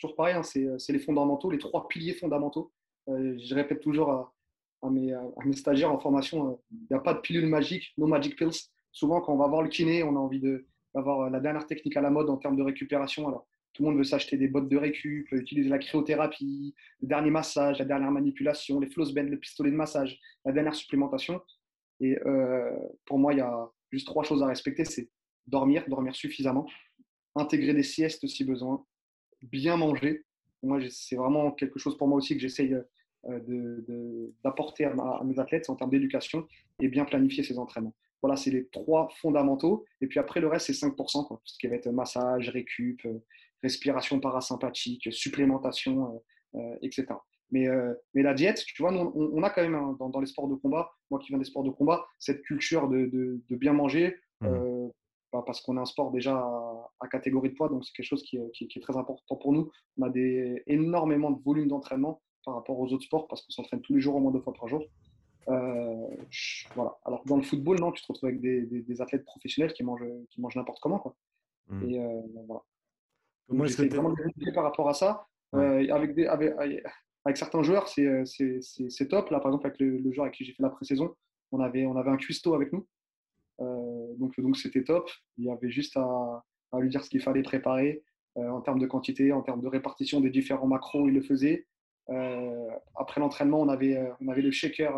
toujours 0.00 0.16
pareil. 0.16 0.34
Hein, 0.34 0.42
euh, 0.56 0.78
c'est 0.78 0.92
les 0.92 0.98
fondamentaux, 0.98 1.50
les 1.50 1.58
trois 1.58 1.86
piliers 1.86 2.14
fondamentaux. 2.14 2.72
je 3.06 3.54
répète 3.54 3.80
toujours 3.80 4.10
à, 4.10 4.90
mes, 4.90 5.12
stagiaires 5.52 5.92
en 5.92 5.98
formation, 5.98 6.60
il 6.70 6.86
n'y 6.90 6.96
a 6.96 7.00
pas 7.00 7.14
de 7.14 7.20
pilule 7.20 7.46
magique, 7.46 7.92
no 7.96 8.06
magic 8.06 8.36
pills. 8.36 8.70
Souvent, 8.92 9.20
quand 9.20 9.34
on 9.34 9.38
va 9.38 9.46
voir 9.46 9.62
le 9.62 9.68
kiné, 9.68 10.02
on 10.02 10.16
a 10.16 10.18
envie 10.18 10.42
d'avoir 10.94 11.30
la 11.30 11.40
dernière 11.40 11.66
technique 11.66 11.96
à 11.96 12.00
la 12.00 12.10
mode 12.10 12.30
en 12.30 12.36
termes 12.36 12.56
de 12.56 12.62
récupération. 12.62 13.28
Alors, 13.28 13.47
tout 13.72 13.82
le 13.82 13.90
monde 13.90 13.98
veut 13.98 14.04
s'acheter 14.04 14.36
des 14.36 14.48
bottes 14.48 14.68
de 14.68 14.76
récup, 14.76 15.30
utiliser 15.32 15.68
la 15.68 15.78
cryothérapie, 15.78 16.74
le 17.00 17.08
dernier 17.08 17.30
massage, 17.30 17.78
la 17.78 17.84
dernière 17.84 18.10
manipulation, 18.10 18.80
les 18.80 18.88
floss 18.88 19.12
bend, 19.12 19.28
le 19.28 19.38
pistolet 19.38 19.70
de 19.70 19.76
massage, 19.76 20.18
la 20.44 20.52
dernière 20.52 20.74
supplémentation. 20.74 21.40
Et 22.00 22.18
euh, 22.26 22.70
pour 23.04 23.18
moi, 23.18 23.32
il 23.34 23.38
y 23.38 23.42
a 23.42 23.70
juste 23.92 24.06
trois 24.06 24.24
choses 24.24 24.42
à 24.42 24.46
respecter 24.46 24.84
c'est 24.84 25.08
dormir, 25.46 25.84
dormir 25.88 26.14
suffisamment, 26.14 26.66
intégrer 27.34 27.74
des 27.74 27.82
siestes 27.82 28.26
si 28.26 28.44
besoin, 28.44 28.84
bien 29.42 29.76
manger 29.76 30.24
moi, 30.62 30.78
c'est 30.90 31.16
vraiment 31.16 31.52
quelque 31.52 31.78
chose 31.78 31.96
pour 31.96 32.08
moi 32.08 32.18
aussi 32.18 32.34
que 32.34 32.40
j'essaye 32.40 32.76
d'apporter 34.44 34.84
à, 34.84 35.22
mes 35.24 35.38
athlètes 35.38 35.68
en 35.70 35.76
termes 35.76 35.90
d'éducation 35.90 36.46
et 36.80 36.88
bien 36.88 37.04
planifier 37.04 37.42
ses 37.42 37.58
entraînements. 37.58 37.94
Voilà, 38.22 38.36
c'est 38.36 38.50
les 38.50 38.66
trois 38.68 39.08
fondamentaux. 39.20 39.84
Et 40.00 40.08
puis 40.08 40.18
après, 40.18 40.40
le 40.40 40.48
reste, 40.48 40.66
c'est 40.66 40.86
5%, 40.86 41.26
quoi. 41.26 41.40
ce 41.44 41.58
qui 41.58 41.68
va 41.68 41.76
être 41.76 41.88
massage, 41.90 42.48
récup, 42.48 43.06
respiration 43.62 44.20
parasympathique, 44.20 45.12
supplémentation, 45.12 46.22
etc. 46.82 47.06
Mais, 47.50 47.66
mais 48.14 48.22
la 48.22 48.34
diète, 48.34 48.62
tu 48.64 48.82
vois, 48.82 48.92
on, 48.92 49.42
a 49.42 49.50
quand 49.50 49.62
même 49.62 49.96
dans, 49.98 50.20
les 50.20 50.26
sports 50.26 50.48
de 50.48 50.54
combat, 50.54 50.90
moi 51.10 51.18
qui 51.18 51.28
viens 51.28 51.38
des 51.38 51.44
sports 51.44 51.64
de 51.64 51.70
combat, 51.70 52.06
cette 52.18 52.42
culture 52.42 52.88
de, 52.88 53.06
de, 53.06 53.56
bien 53.56 53.72
manger, 53.72 54.16
mmh. 54.40 54.88
bah, 55.32 55.42
parce 55.46 55.62
qu'on 55.62 55.76
a 55.78 55.80
un 55.80 55.86
sport 55.86 56.10
déjà 56.10 56.36
à, 56.36 57.08
catégorie 57.08 57.50
de 57.50 57.54
poids, 57.54 57.68
donc 57.68 57.84
c'est 57.84 57.92
quelque 57.92 58.06
chose 58.06 58.22
qui, 58.22 58.38
qui, 58.52 58.64
est 58.64 58.82
très 58.82 58.96
important 58.96 59.36
pour 59.36 59.52
nous. 59.52 59.70
On 59.98 60.02
a 60.02 60.10
des, 60.10 60.62
énormément 60.66 61.30
de 61.30 61.42
volume 61.42 61.68
d'entraînement 61.68 62.20
par 62.44 62.54
rapport 62.54 62.78
aux 62.78 62.92
autres 62.92 63.04
sports, 63.04 63.26
parce 63.28 63.42
qu'on 63.42 63.52
s'entraîne 63.52 63.80
tous 63.80 63.94
les 63.94 64.00
jours 64.00 64.16
au 64.16 64.20
moins 64.20 64.32
deux 64.32 64.40
fois 64.40 64.52
par 64.52 64.68
jour. 64.68 64.84
voilà. 65.46 66.98
Alors 67.06 67.22
dans 67.24 67.36
le 67.36 67.42
football, 67.42 67.80
non, 67.80 67.92
tu 67.92 68.02
te 68.02 68.08
retrouves 68.12 68.28
avec 68.28 68.42
des, 68.42 68.62
des, 68.66 69.00
athlètes 69.00 69.24
professionnels 69.24 69.72
qui 69.72 69.84
mangent, 69.84 70.04
qui 70.30 70.40
mangent 70.42 70.56
n'importe 70.56 70.80
comment. 70.80 70.98
Quoi. 70.98 71.16
Mmh. 71.68 71.90
Et 71.90 72.00
voilà. 72.46 72.62
Est-ce 73.64 73.76
que 73.76 73.88
vraiment 73.88 74.14
par 74.54 74.64
rapport 74.64 74.88
à 74.88 74.94
ça 74.94 75.26
avec, 75.52 76.14
des, 76.14 76.26
avec, 76.26 76.52
avec 77.28 77.36
certains 77.36 77.62
joueurs, 77.62 77.86
euh, 77.98 78.24
c'est 78.24 79.08
top. 79.08 79.30
Là, 79.30 79.40
par 79.40 79.50
exemple, 79.50 79.66
avec 79.66 79.78
le, 79.80 80.12
joueur 80.12 80.24
avec 80.24 80.34
qui 80.34 80.44
j'ai 80.44 80.52
fait 80.52 80.62
la 80.62 80.70
pré-saison, 80.70 81.14
on 81.52 81.60
avait, 81.60 81.84
on 81.84 81.96
avait 81.96 82.10
un 82.10 82.16
cuistot 82.16 82.54
avec 82.54 82.72
nous. 82.72 82.86
Euh, 83.60 84.14
donc, 84.16 84.38
donc 84.40 84.56
c'était 84.56 84.82
top. 84.82 85.10
Il 85.36 85.44
y 85.44 85.50
avait 85.50 85.70
juste 85.70 85.96
à, 85.96 86.42
lui 86.78 86.88
dire 86.88 87.04
ce 87.04 87.10
qu'il 87.10 87.20
fallait 87.20 87.42
préparer 87.42 88.02
euh, 88.38 88.48
en 88.48 88.60
termes 88.60 88.78
de 88.78 88.86
quantité, 88.86 89.32
en 89.32 89.42
termes 89.42 89.60
de 89.60 89.68
répartition 89.68 90.20
des 90.20 90.30
différents 90.30 90.66
macros. 90.66 91.08
Il 91.08 91.14
le 91.14 91.22
faisait. 91.22 91.66
après 92.96 93.20
l'entraînement, 93.20 93.60
on 93.60 93.68
avait, 93.68 94.00
on 94.20 94.28
avait 94.28 94.42
le 94.42 94.50
shaker, 94.50 94.94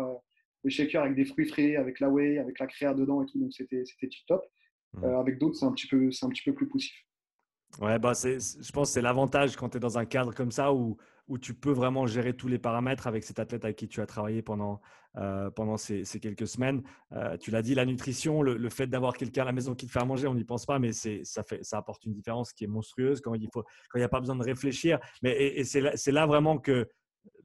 le 0.63 0.69
shaker 0.69 1.03
avec 1.03 1.15
des 1.15 1.25
fruits 1.25 1.47
frais, 1.47 1.75
avec 1.75 1.99
la 1.99 2.09
whey, 2.09 2.37
avec 2.37 2.59
la 2.59 2.67
créa 2.67 2.93
dedans 2.93 3.21
et 3.21 3.25
tout. 3.25 3.39
Donc 3.39 3.51
c'était 3.53 3.83
tip 3.83 4.25
top. 4.27 4.45
Mmh. 4.93 5.05
avec 5.05 5.37
d'autres, 5.37 5.55
c'est 5.55 5.65
un 5.65 5.71
petit 5.71 5.87
peu, 5.87 6.11
c'est 6.11 6.25
un 6.25 6.29
petit 6.29 6.43
peu 6.43 6.53
plus 6.53 6.67
poussif. 6.67 6.93
Ouais, 7.79 7.97
bah 7.99 8.13
je 8.13 8.71
pense 8.71 8.89
que 8.89 8.93
c'est 8.93 9.01
l'avantage 9.01 9.55
quand 9.55 9.69
tu 9.69 9.77
es 9.77 9.79
dans 9.79 9.97
un 9.97 10.05
cadre 10.05 10.35
comme 10.35 10.51
ça 10.51 10.73
où, 10.73 10.97
où 11.27 11.37
tu 11.37 11.53
peux 11.53 11.71
vraiment 11.71 12.07
gérer 12.07 12.35
tous 12.35 12.49
les 12.49 12.59
paramètres 12.59 13.07
avec 13.07 13.23
cet 13.23 13.39
athlète 13.39 13.63
avec 13.63 13.77
qui 13.77 13.87
tu 13.87 14.01
as 14.01 14.05
travaillé 14.05 14.41
pendant, 14.41 14.81
euh, 15.15 15.49
pendant 15.49 15.77
ces, 15.77 16.03
quelques 16.21 16.47
semaines. 16.47 16.83
Euh, 17.13 17.37
tu 17.37 17.51
l'as 17.51 17.61
dit, 17.61 17.73
la 17.73 17.85
nutrition, 17.85 18.41
le, 18.41 18.69
fait 18.69 18.87
d'avoir 18.87 19.15
quelqu'un 19.15 19.43
à 19.43 19.45
la 19.45 19.53
maison 19.53 19.73
qui 19.73 19.87
te 19.87 19.91
fait 19.91 20.01
à 20.01 20.05
manger, 20.05 20.27
on 20.27 20.35
n'y 20.35 20.43
pense 20.43 20.65
pas, 20.65 20.77
mais 20.77 20.91
ça, 20.91 21.43
fait, 21.43 21.63
ça 21.63 21.77
apporte 21.77 22.03
une 22.05 22.11
différence 22.11 22.51
qui 22.51 22.65
est 22.65 22.67
monstrueuse 22.67 23.21
quand 23.21 23.33
il 23.33 23.49
n'y 23.95 24.03
a 24.03 24.09
pas 24.09 24.19
besoin 24.19 24.35
de 24.35 24.43
réfléchir. 24.43 24.99
Mais, 25.21 25.31
et, 25.31 25.63
c'est 25.63 26.11
là, 26.11 26.25
vraiment 26.25 26.57
que 26.57 26.89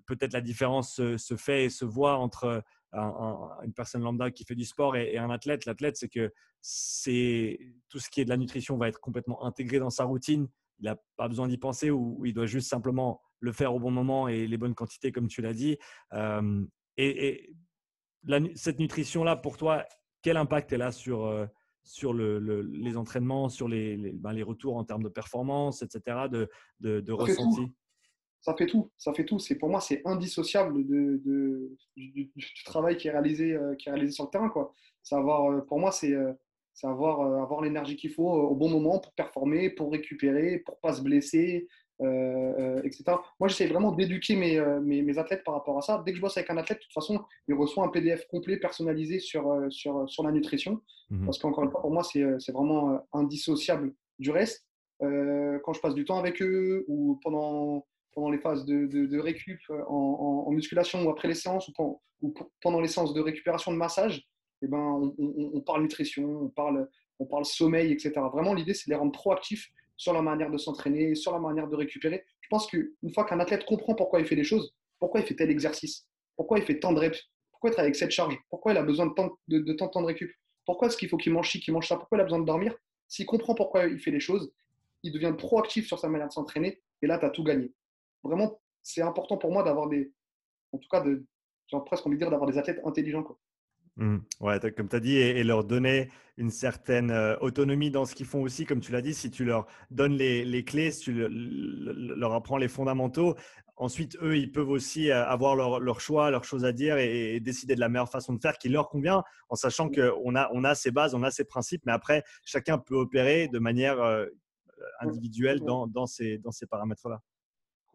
peut-être 0.07 0.33
la 0.33 0.41
différence 0.41 0.97
se, 0.97 1.37
fait 1.37 1.67
et 1.67 1.71
se 1.71 1.85
voit 1.85 2.17
entre 2.17 2.65
une 2.97 3.73
personne 3.75 4.03
lambda 4.03 4.31
qui 4.31 4.45
fait 4.45 4.55
du 4.55 4.65
sport 4.65 4.97
et, 4.97 5.19
un 5.19 5.31
athlète. 5.31 5.67
L'athlète, 5.67 5.97
c'est 5.97 6.09
que 6.09 6.33
c'est 6.61 7.59
tout 7.89 7.99
ce 7.99 8.09
qui 8.11 8.21
est 8.21 8.25
de 8.25 8.31
la 8.31 8.37
nutrition 8.37 8.77
va 8.77 8.89
être 8.89 9.01
complètement 9.01 9.45
intégré 9.45 9.79
dans 9.79 9.91
sa 9.91 10.05
routine. 10.05 10.49
Il 10.79 10.87
n'a 10.87 10.97
pas 11.17 11.29
besoin 11.29 11.49
d'y 11.49 11.59
penser 11.59 11.91
ou, 11.91 12.25
il 12.25 12.35
doit 12.35 12.47
juste 12.47 12.69
simplement 12.69 13.21
le 13.41 13.53
faire 13.53 13.75
au 13.75 13.81
bon 13.81 13.91
moment 13.91 14.29
et 14.29 14.47
les 14.47 14.57
bonnes 14.57 14.75
quantités, 14.75 15.13
comme 15.13 15.29
tu 15.29 15.43
l'as 15.43 15.55
dit. 15.55 15.79
Euh, 16.13 16.65
et, 16.97 17.53
cette 18.55 18.81
nutrition-là, 18.81 19.37
pour 19.37 19.57
toi, 19.57 19.85
quel 20.23 20.37
impact 20.37 20.73
elle 20.73 20.83
a 20.83 20.91
sur, 20.91 21.27
euh, 21.27 21.47
sur 21.85 22.13
le, 22.13 22.39
les 22.63 22.97
entraînements, 22.97 23.49
sur 23.49 23.69
les, 23.69 23.97
les, 23.97 24.13
ben, 24.13 24.33
les, 24.33 24.43
retours 24.43 24.77
en 24.77 24.85
termes 24.85 25.05
de 25.05 25.09
performance, 25.09 25.83
etc., 25.83 26.27
de, 26.29 26.49
de, 26.81 27.13
ressenti? 27.13 27.73
Ça 28.47 28.55
fait 28.55 28.67
tout, 28.67 28.93
ça 28.97 29.13
fait 29.13 29.25
tout. 29.25 29.41
C'est 29.41 29.57
pour 29.57 29.69
moi, 29.69 29.81
c'est 29.81 30.03
indissociable 30.05 30.87
de, 30.87 31.21
du, 31.97 32.65
travail 32.65 32.97
qui 32.97 33.09
est 33.09 33.11
réalisé, 33.11 33.55
euh, 33.55 33.75
qui 33.75 33.89
est 33.89 33.93
réalisé 33.93 34.13
sur 34.13 34.25
le 34.27 34.31
terrain, 34.31 34.49
quoi. 34.49 34.73
Savoir, 35.03 35.51
euh, 35.51 35.63
pour 35.63 35.81
moi, 35.81 35.91
c'est 35.91 36.13
euh, 36.13 36.33
avoir, 36.85 37.43
avoir 37.43 37.61
l'énergie 37.61 37.97
qu'il 37.97 38.13
faut 38.13 38.31
au 38.31 38.55
bon 38.55 38.69
moment 38.69 39.01
pour 39.01 39.13
performer, 39.15 39.69
pour 39.71 39.91
récupérer, 39.91 40.59
pour 40.59 40.79
pas 40.79 40.93
se 40.93 41.03
blesser, 41.03 41.67
etc. 42.85 43.05
Moi, 43.41 43.49
j'essaie 43.49 43.67
vraiment 43.67 43.91
d'éduquer 43.91 44.37
mes, 44.37 44.61
mes, 45.03 45.19
athlètes 45.19 45.43
par 45.43 45.55
rapport 45.55 45.79
à 45.79 45.81
ça. 45.81 46.03
Dès 46.07 46.13
que 46.13 46.19
je 46.19 46.23
bosse 46.23 46.37
avec 46.37 46.49
un 46.51 46.57
athlète, 46.57 46.79
de 46.79 46.85
toute 46.85 46.93
façon, 46.93 47.25
il 47.49 47.55
reçoit 47.55 47.85
un 47.85 47.89
PDF 47.89 48.29
complet 48.29 48.59
personnalisé 48.59 49.19
sur, 49.19 49.61
sur, 49.71 50.09
sur 50.09 50.23
la 50.23 50.31
nutrition. 50.31 50.83
Mhm. 51.11 51.25
Parce 51.25 51.39
qu'encore 51.39 51.65
une 51.65 51.71
fois, 51.71 51.81
pour 51.81 51.91
moi, 51.91 52.05
c'est 52.05 52.53
vraiment 52.53 53.01
indissociable 53.13 53.93
du 54.21 54.31
reste. 54.31 54.69
quand 55.01 55.73
je 55.73 55.81
passe 55.81 55.95
du 55.95 56.05
temps 56.05 56.19
avec 56.19 56.41
eux 56.43 56.85
ou 56.87 57.19
pendant 57.25 57.87
pendant 58.17 58.31
les 58.31 58.39
phases 58.39 58.65
de, 58.65 58.87
de, 58.87 59.19
récup 59.19 59.61
euh, 59.69 59.85
en, 59.89 60.51
musculation 60.51 61.05
ou 61.05 61.11
après 61.11 61.29
les 61.29 61.35
séances 61.35 61.71
ou, 62.23 62.35
pendant, 62.63 62.81
les 62.81 62.89
séances 62.89 63.13
de 63.13 63.21
récupération 63.21 63.71
de 63.71 63.77
massage, 63.77 64.27
eh 64.63 64.67
ben, 64.67 65.13
on, 65.19 65.61
parle 65.61 65.83
nutrition, 65.83 66.25
on 66.25 66.49
parle, 66.49 66.89
on 67.19 67.27
parle 67.27 67.45
sommeil, 67.45 67.93
etc. 67.93 68.13
Vraiment, 68.33 68.55
l'idée, 68.55 68.73
c'est 68.73 68.87
de 68.87 68.95
les 68.95 68.99
rendre 68.99 69.13
proactifs 69.13 69.69
sur 69.99 70.15
la 70.15 70.23
manière 70.23 70.51
de 70.51 70.57
s'entraîner, 70.57 71.15
sur 71.15 71.31
la 71.31 71.39
manière 71.39 71.69
de 71.69 71.77
récupérer. 71.77 72.25
Je 72.41 72.49
pense 72.49 72.67
qu'une 72.67 73.13
fois 73.13 73.27
qu'un 73.27 73.39
athlète 73.39 73.67
comprend 73.67 73.95
pourquoi 73.95 74.19
il 74.21 74.27
fait 74.27 74.35
les 74.35 74.45
choses, 74.45 74.75
pourquoi 74.99 75.21
il 75.21 75.27
fait 75.27 75.37
tel 75.37 75.51
exercice, 75.51 76.07
pourquoi 76.37 76.59
il 76.59 76.65
fait 76.65 76.79
tant 76.79 76.95
de 76.95 77.01
reps, 77.01 77.23
pourquoi 77.51 77.69
il 77.69 77.73
travaille 77.75 77.89
avec 77.89 77.97
cette 77.97 78.13
charge, 78.13 78.39
pourquoi 78.49 78.73
il 78.73 78.79
a 78.79 78.83
besoin 78.83 79.07
de 79.07 79.13
tant 79.13 79.37
de, 79.49 79.59
de, 79.59 79.73
temps 79.75 79.91
de 79.95 80.07
récup, 80.07 80.33
pourquoi 80.65 80.89
est-ce 80.89 80.97
qu'il 80.97 81.11
faut 81.11 81.19
qu'il 81.19 81.35
mange 81.35 81.51
ci, 81.51 81.61
qu'il 81.61 81.75
mange 81.75 81.87
ça, 81.87 81.97
pourquoi 81.97 82.17
il 82.17 82.23
a 82.23 82.25
besoin 82.25 82.39
de 82.39 82.47
dormir, 82.47 82.75
s'il 83.09 83.27
comprend 83.27 83.55
pourquoi 83.55 83.85
il 83.85 83.99
fait 83.99 84.11
les 84.11 84.21
choses, 84.21 84.51
il 85.03 85.13
devient 85.13 85.35
proactif 85.37 85.87
sur 85.87 85.99
sa 85.99 86.09
manière 86.09 86.29
de 86.29 86.33
s'entraîner, 86.33 86.81
et 87.03 87.07
là, 87.07 87.19
tu 87.19 87.27
as 87.27 87.31
tout 87.31 87.45
gagné 87.45 87.71
vraiment, 88.27 88.61
c'est 88.83 89.03
important 89.03 89.37
pour 89.37 89.53
moi 89.53 89.63
d'avoir 89.63 89.89
des, 89.89 90.13
en 90.73 90.79
tout 90.79 90.89
cas, 90.89 91.01
de, 91.01 91.25
genre 91.69 91.85
presque 91.85 92.07
envie 92.07 92.17
de 92.17 92.21
dire 92.21 92.31
d'avoir 92.31 92.51
des 92.51 92.59
athlètes 92.59 92.81
intelligents. 92.85 93.23
Quoi. 93.23 93.39
Mmh. 93.97 94.19
Ouais, 94.41 94.61
comme 94.73 94.89
tu 94.89 94.97
as 94.97 95.01
dit, 95.01 95.17
et, 95.17 95.43
leur 95.43 95.65
donner 95.65 96.11
une 96.37 96.51
certaine 96.51 97.11
euh, 97.11 97.37
autonomie 97.41 97.91
dans 97.91 98.05
ce 98.05 98.15
qu'ils 98.15 98.27
font 98.27 98.43
aussi, 98.43 98.67
comme 98.67 98.81
tu 98.81 98.93
l'as 98.93 99.01
dit, 99.01 99.15
si 99.15 99.31
tu 99.31 99.45
leur 99.45 99.67
donnes 99.91 100.13
les, 100.13 100.45
les 100.45 100.65
clés, 100.65 100.91
si 100.91 101.05
tu 101.05 101.27
leur 101.29 102.35
apprends 102.35 102.59
les 102.59 102.69
fondamentaux, 102.69 103.37
ensuite, 103.77 104.19
eux, 104.21 104.37
ils 104.37 104.53
peuvent 104.53 104.69
aussi 104.69 105.11
euh, 105.11 105.25
avoir 105.25 105.57
leur, 105.57 105.81
leur 105.81 106.01
choix, 106.01 106.31
leurs 106.31 106.45
choses 106.45 106.67
à 106.67 106.73
dire 106.73 106.99
et, 106.99 107.41
décider 107.41 107.75
de 107.75 107.81
la 107.81 107.89
meilleure 107.89 108.11
façon 108.11 108.35
de 108.35 108.41
faire 108.41 108.59
qui 108.59 108.69
leur 108.69 108.91
convient, 108.91 109.25
en 109.49 109.55
sachant 109.55 109.87
mmh. 109.87 109.93
qu'on 109.93 110.35
a, 110.37 110.51
on 110.53 110.65
a 110.65 110.75
ces 110.75 110.91
bases, 110.91 111.15
on 111.15 111.23
a 111.23 111.31
ces 111.31 111.45
principes, 111.45 111.83
mais 111.87 111.93
après, 111.93 112.23
chacun 112.45 112.77
peut 112.77 112.97
opérer 112.97 113.49
de 113.49 113.59
manière 113.59 113.99
euh, 114.03 114.27
mmh. 114.27 115.07
individuelle 115.07 115.61
dans, 115.61 115.87
dans 115.87 116.07
ces, 116.07 116.37
dans 116.37 116.53
ces 116.53 116.67
paramètres-là. 116.67 117.23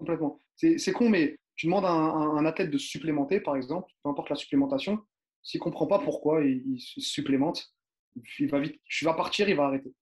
Complètement. 0.02 0.40
C'est 0.56 0.94
con, 0.94 1.10
mais 1.10 1.38
tu 1.56 1.68
demandes 1.68 1.86
à 1.86 1.92
un, 1.92 2.44
athlète 2.48 2.72
de 2.72 2.78
supplémenter, 2.80 3.40
par 3.40 3.56
exemple, 3.56 3.88
peu 4.02 4.10
importe 4.10 4.32
la 4.32 4.36
supplémentation, 4.36 5.00
s'il 5.44 5.60
ne 5.60 5.64
comprend 5.64 5.86
pas 5.86 6.00
pourquoi 6.00 6.44
il, 6.44 6.80
supplémente, 6.80 7.72
il 8.40 8.50
va 8.50 8.60
vite, 8.60 8.82
tu 8.86 9.06
vas 9.06 9.14
partir, 9.14 9.48
il 9.48 9.56
va 9.56 9.66
arrêter, 9.66 9.94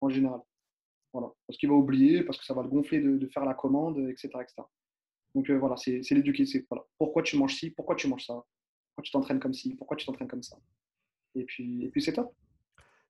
en 0.00 0.08
général. 0.08 0.38
Voilà. 1.12 1.32
Parce 1.48 1.58
qu'il 1.58 1.68
va 1.68 1.74
oublier, 1.74 2.22
parce 2.22 2.38
que 2.38 2.44
ça 2.44 2.54
va 2.54 2.62
le 2.62 2.68
gonfler 2.68 3.00
de, 3.00 3.26
faire 3.34 3.44
la 3.44 3.54
commande, 3.54 3.98
etc. 4.10 4.28
etc. 4.40 4.62
Donc 5.34 5.50
euh, 5.50 5.58
voilà, 5.58 5.76
c'est 5.76 6.08
l'éduquer. 6.12 6.44
Voilà. 6.70 6.84
Pourquoi 6.96 7.24
tu 7.24 7.36
manges 7.36 7.56
ci, 7.56 7.70
pourquoi 7.70 7.96
tu 7.96 8.06
manges 8.06 8.26
ça, 8.26 8.34
pourquoi 8.34 9.02
tu 9.02 9.10
t'entraînes 9.10 9.40
comme 9.40 9.54
ci, 9.54 9.74
pourquoi 9.74 9.96
tu 9.96 10.06
t'entraînes 10.06 10.28
comme 10.28 10.44
ça? 10.44 10.56
Et 11.34 11.42
puis, 11.42 11.84
et 11.84 11.88
puis 11.88 12.00
c'est 12.00 12.12
top. 12.12 12.32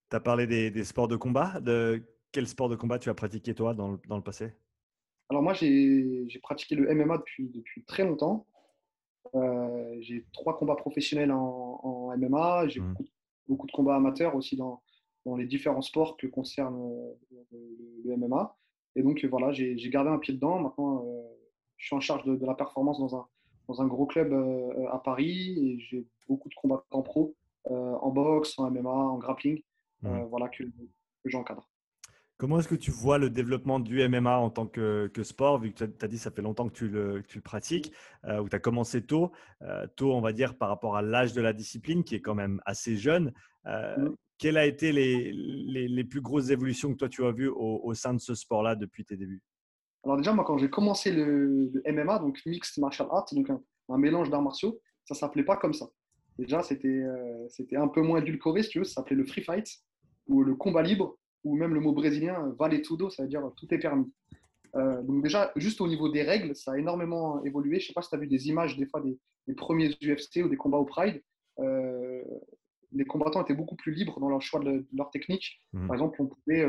Tu 0.08 0.16
as 0.16 0.20
parlé 0.20 0.46
des, 0.46 0.84
sports 0.84 1.08
de 1.08 1.16
combat. 1.16 1.60
De 1.60 2.02
quel 2.32 2.48
sport 2.48 2.70
de 2.70 2.76
combat 2.76 2.98
tu 2.98 3.10
as 3.10 3.14
pratiqué 3.14 3.54
toi 3.54 3.74
dans 3.74 4.00
le 4.08 4.22
passé? 4.22 4.54
Alors 5.32 5.42
moi, 5.42 5.54
j'ai 5.54 6.28
pratiqué 6.42 6.74
le 6.74 6.94
MMA 6.94 7.16
depuis, 7.16 7.48
depuis 7.48 7.84
très 7.84 8.04
longtemps. 8.04 8.46
Euh, 9.34 9.96
j'ai 10.00 10.26
trois 10.34 10.58
combats 10.58 10.76
professionnels 10.76 11.32
en, 11.32 12.12
MMA. 12.18 12.68
J'ai 12.68 12.80
mmh. 12.80 12.94
beaucoup, 13.48 13.66
de 13.66 13.72
combats 13.72 13.96
amateurs 13.96 14.36
aussi 14.36 14.56
dans, 14.56 14.82
dans 15.24 15.34
les 15.36 15.46
différents 15.46 15.80
sports 15.80 16.18
que 16.18 16.26
concerne 16.26 16.78
euh, 17.32 17.58
le, 18.04 18.14
MMA. 18.14 18.54
Et 18.94 19.02
donc 19.02 19.24
voilà, 19.24 19.52
j'ai 19.52 19.74
gardé 19.88 20.10
un 20.10 20.18
pied 20.18 20.34
dedans. 20.34 20.58
Maintenant, 20.58 21.02
euh, 21.06 21.22
je 21.78 21.86
suis 21.86 21.96
en 21.96 22.00
charge 22.00 22.24
de, 22.24 22.44
la 22.44 22.54
performance 22.54 22.98
dans 22.98 23.16
un, 23.16 23.26
dans 23.68 23.80
un 23.80 23.86
gros 23.86 24.04
club 24.04 24.34
à 24.92 24.98
Paris 24.98 25.56
et 25.58 25.78
j'ai 25.80 26.04
beaucoup 26.28 26.50
de 26.50 26.54
combats 26.56 26.84
en 26.90 27.00
pro, 27.00 27.34
en 27.64 28.10
boxe, 28.10 28.58
en 28.58 28.70
MMA, 28.70 28.90
en 28.90 29.16
grappling, 29.16 29.62
mmh. 30.02 30.24
voilà, 30.24 30.50
que, 30.50 30.64
que 30.64 31.30
j'encadre. 31.30 31.71
Comment 32.42 32.58
est-ce 32.58 32.66
que 32.66 32.74
tu 32.74 32.90
vois 32.90 33.18
le 33.18 33.30
développement 33.30 33.78
du 33.78 34.04
MMA 34.08 34.36
en 34.36 34.50
tant 34.50 34.66
que, 34.66 35.08
sport, 35.22 35.60
vu 35.60 35.72
que 35.72 35.84
tu 35.84 36.04
as 36.04 36.08
dit 36.08 36.18
ça 36.18 36.32
fait 36.32 36.42
longtemps 36.42 36.68
que 36.68 36.74
tu 36.74 36.88
le, 36.88 37.22
pratiques, 37.40 37.92
euh, 38.24 38.40
ou 38.40 38.48
tu 38.48 38.56
as 38.56 38.58
commencé 38.58 39.00
tôt, 39.00 39.30
euh, 39.62 39.86
tôt 39.94 40.12
on 40.12 40.20
va 40.20 40.32
dire 40.32 40.58
par 40.58 40.68
rapport 40.68 40.96
à 40.96 41.02
l'âge 41.02 41.34
de 41.34 41.40
la 41.40 41.52
discipline 41.52 42.02
qui 42.02 42.16
est 42.16 42.20
quand 42.20 42.34
même 42.34 42.60
assez 42.66 42.96
jeune. 42.96 43.32
Euh, 43.66 43.96
mmh. 43.96 44.16
Quelles 44.38 44.58
ont 44.58 44.62
été 44.62 44.90
les, 44.90 45.30
les, 45.32 46.02
plus 46.02 46.20
grosses 46.20 46.50
évolutions 46.50 46.92
que 46.92 46.96
toi 46.96 47.08
tu 47.08 47.24
as 47.24 47.30
vues 47.30 47.48
au, 47.48 47.94
sein 47.94 48.12
de 48.12 48.18
ce 48.18 48.34
sport-là 48.34 48.74
depuis 48.74 49.04
tes 49.04 49.16
débuts? 49.16 49.40
Alors 50.02 50.16
déjà, 50.16 50.32
moi 50.32 50.42
quand 50.42 50.58
j'ai 50.58 50.68
commencé 50.68 51.12
le, 51.12 51.70
MMA, 51.86 52.18
donc 52.18 52.40
Mixed 52.44 52.82
Martial 52.82 53.06
Arts, 53.12 53.26
donc 53.30 53.50
un, 53.50 53.98
mélange 53.98 54.30
d'arts 54.30 54.42
martiaux, 54.42 54.80
ça 55.04 55.14
s'appelait 55.14 55.44
pas 55.44 55.58
comme 55.58 55.74
ça. 55.74 55.86
Déjà, 56.40 56.60
c'était 56.64 57.04
c'était 57.50 57.76
un 57.76 57.86
peu 57.86 58.02
moins 58.02 58.20
édulcoré, 58.20 58.64
si 58.64 58.70
tu 58.70 58.78
veux, 58.80 58.84
ça 58.84 58.94
s'appelait 58.94 59.14
le 59.14 59.26
free 59.26 59.44
fight 59.44 59.68
ou 60.26 60.42
le 60.42 60.56
combat 60.56 60.82
libre 60.82 61.20
ou 61.44 61.56
même 61.56 61.74
le 61.74 61.80
mot 61.80 61.92
brésilien, 61.92 62.54
vale 62.58 62.80
tudo, 62.82 63.10
ça 63.10 63.22
veut 63.22 63.28
dire 63.28 63.42
tout 63.56 63.72
est 63.74 63.78
permis. 63.78 64.10
donc 64.74 65.22
déjà, 65.22 65.52
juste 65.56 65.80
au 65.80 65.88
niveau 65.88 66.08
des 66.08 66.22
règles, 66.22 66.54
ça 66.54 66.72
a 66.72 66.78
énormément 66.78 67.42
évolué. 67.44 67.78
Je 67.78 67.84
ne 67.84 67.86
sais 67.88 67.92
pas 67.92 68.02
si 68.02 68.10
tu 68.10 68.16
as 68.16 68.18
vu 68.18 68.26
des 68.26 68.48
images 68.48 68.76
des 68.76 68.86
fois 68.86 69.02
des, 69.02 69.54
premiers 69.54 69.90
UFC 70.02 70.44
ou 70.44 70.48
des 70.48 70.56
combats 70.56 70.78
au 70.78 70.84
Pride. 70.84 71.22
les 71.58 73.04
combattants 73.04 73.42
étaient 73.42 73.54
beaucoup 73.54 73.76
plus 73.76 73.92
libres 73.92 74.20
dans 74.20 74.28
leur 74.28 74.42
choix 74.42 74.60
de, 74.60 74.86
leur 74.94 75.10
technique. 75.10 75.60
Mmh. 75.72 75.86
Par 75.86 75.96
exemple, 75.96 76.22
on 76.22 76.26
pouvait 76.26 76.64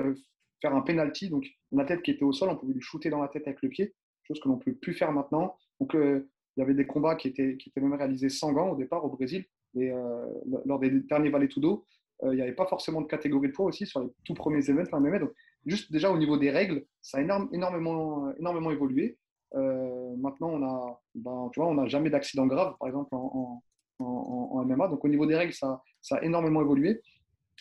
faire 0.61 0.75
un 0.75 0.81
penalty, 0.81 1.29
donc 1.29 1.45
la 1.71 1.85
tête 1.85 2.01
qui 2.01 2.11
était 2.11 2.23
au 2.23 2.33
sol, 2.33 2.49
on 2.49 2.55
pouvait 2.55 2.73
lui 2.73 2.81
shooter 2.81 3.09
dans 3.09 3.21
la 3.21 3.27
tête 3.27 3.47
avec 3.47 3.61
le 3.61 3.69
pied, 3.69 3.93
chose 4.23 4.39
que 4.39 4.47
l'on 4.47 4.55
ne 4.55 4.61
peut 4.61 4.73
plus 4.73 4.93
faire 4.93 5.11
maintenant. 5.11 5.55
Donc 5.79 5.93
il 5.93 6.59
y 6.59 6.61
avait 6.61 6.73
des 6.73 6.85
combats 6.85 7.15
qui 7.15 7.27
étaient, 7.27 7.57
qui 7.57 7.69
étaient 7.69 7.81
même 7.81 7.93
réalisés 7.93 8.29
sans 8.29 8.53
gants 8.53 8.69
au 8.71 8.75
départ 8.75 9.03
au 9.03 9.09
Brésil. 9.09 9.45
Et 9.75 9.91
euh, 9.91 10.25
lors 10.65 10.79
des 10.79 10.89
derniers 10.89 11.29
Valley 11.29 11.47
Tudo, 11.47 11.83
euh, 11.83 12.02
il 12.21 12.35
n'y 12.35 12.41
avait 12.41 12.53
pas 12.53 12.67
forcément 12.67 13.01
de 13.01 13.07
catégorie 13.07 13.49
de 13.49 13.53
poids 13.53 13.65
aussi 13.65 13.85
sur 13.85 13.99
les 14.01 14.09
tout 14.23 14.33
premiers 14.33 14.69
événements 14.69 14.99
MMA. 14.99 15.19
Donc, 15.19 15.31
juste 15.65 15.91
déjà 15.91 16.09
au 16.11 16.17
niveau 16.17 16.37
des 16.37 16.51
règles, 16.51 16.85
ça 17.01 17.17
a 17.17 17.21
énormément, 17.21 18.31
énormément 18.37 18.71
évolué. 18.71 19.17
Euh, 19.55 20.15
maintenant, 20.17 20.49
on 20.49 20.63
a, 20.63 21.01
ben, 21.15 21.49
tu 21.53 21.59
vois, 21.59 21.69
on 21.69 21.75
n'a 21.75 21.87
jamais 21.87 22.09
d'accident 22.09 22.47
grave, 22.47 22.75
par 22.79 22.87
exemple, 22.87 23.13
en, 23.13 23.61
en, 23.99 24.65
MMA. 24.65 24.87
Donc, 24.87 25.03
au 25.03 25.07
niveau 25.07 25.25
des 25.25 25.35
règles, 25.35 25.53
ça, 25.53 25.81
ça 26.01 26.17
a 26.17 26.23
énormément 26.23 26.61
évolué. 26.61 27.01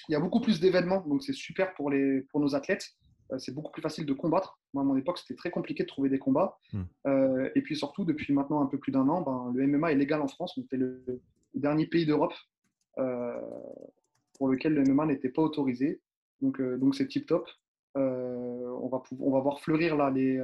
Il 0.08 0.12
y 0.12 0.14
a 0.14 0.20
beaucoup 0.20 0.40
plus 0.40 0.60
d'événements, 0.60 1.02
donc 1.06 1.22
c'est 1.22 1.34
super 1.34 1.74
pour, 1.74 1.90
les, 1.90 2.22
pour 2.30 2.40
nos 2.40 2.54
athlètes. 2.54 2.86
Euh, 3.32 3.38
c'est 3.38 3.54
beaucoup 3.54 3.70
plus 3.70 3.82
facile 3.82 4.06
de 4.06 4.12
combattre. 4.12 4.58
Moi, 4.72 4.82
à 4.82 4.86
mon 4.86 4.96
époque, 4.96 5.18
c'était 5.18 5.34
très 5.34 5.50
compliqué 5.50 5.82
de 5.82 5.88
trouver 5.88 6.08
des 6.08 6.18
combats. 6.18 6.58
Hmm. 6.72 6.82
Euh, 7.06 7.50
et 7.54 7.62
puis 7.62 7.76
surtout, 7.76 8.04
depuis 8.04 8.32
maintenant 8.32 8.62
un 8.62 8.66
peu 8.66 8.78
plus 8.78 8.92
d'un 8.92 9.08
an, 9.08 9.20
ben, 9.20 9.52
le 9.54 9.66
MMA 9.66 9.92
est 9.92 9.96
légal 9.96 10.22
en 10.22 10.28
France. 10.28 10.56
On 10.56 10.62
était 10.62 10.76
le, 10.76 11.02
dernier 11.54 11.86
pays 11.86 12.06
d'Europe 12.06 12.32
euh, 12.98 13.38
pour 14.42 14.48
lequel 14.48 14.74
le 14.74 14.82
MMA 14.82 15.06
n'était 15.06 15.28
pas 15.28 15.40
autorisé. 15.40 16.00
Donc, 16.40 16.60
donc 16.60 16.96
c'est 16.96 17.06
tip 17.06 17.26
top. 17.26 17.48
on, 17.94 18.88
va 18.90 19.00
on 19.20 19.30
va 19.30 19.38
voir 19.38 19.60
fleurir 19.60 19.96
là 19.96 20.10
les, 20.10 20.36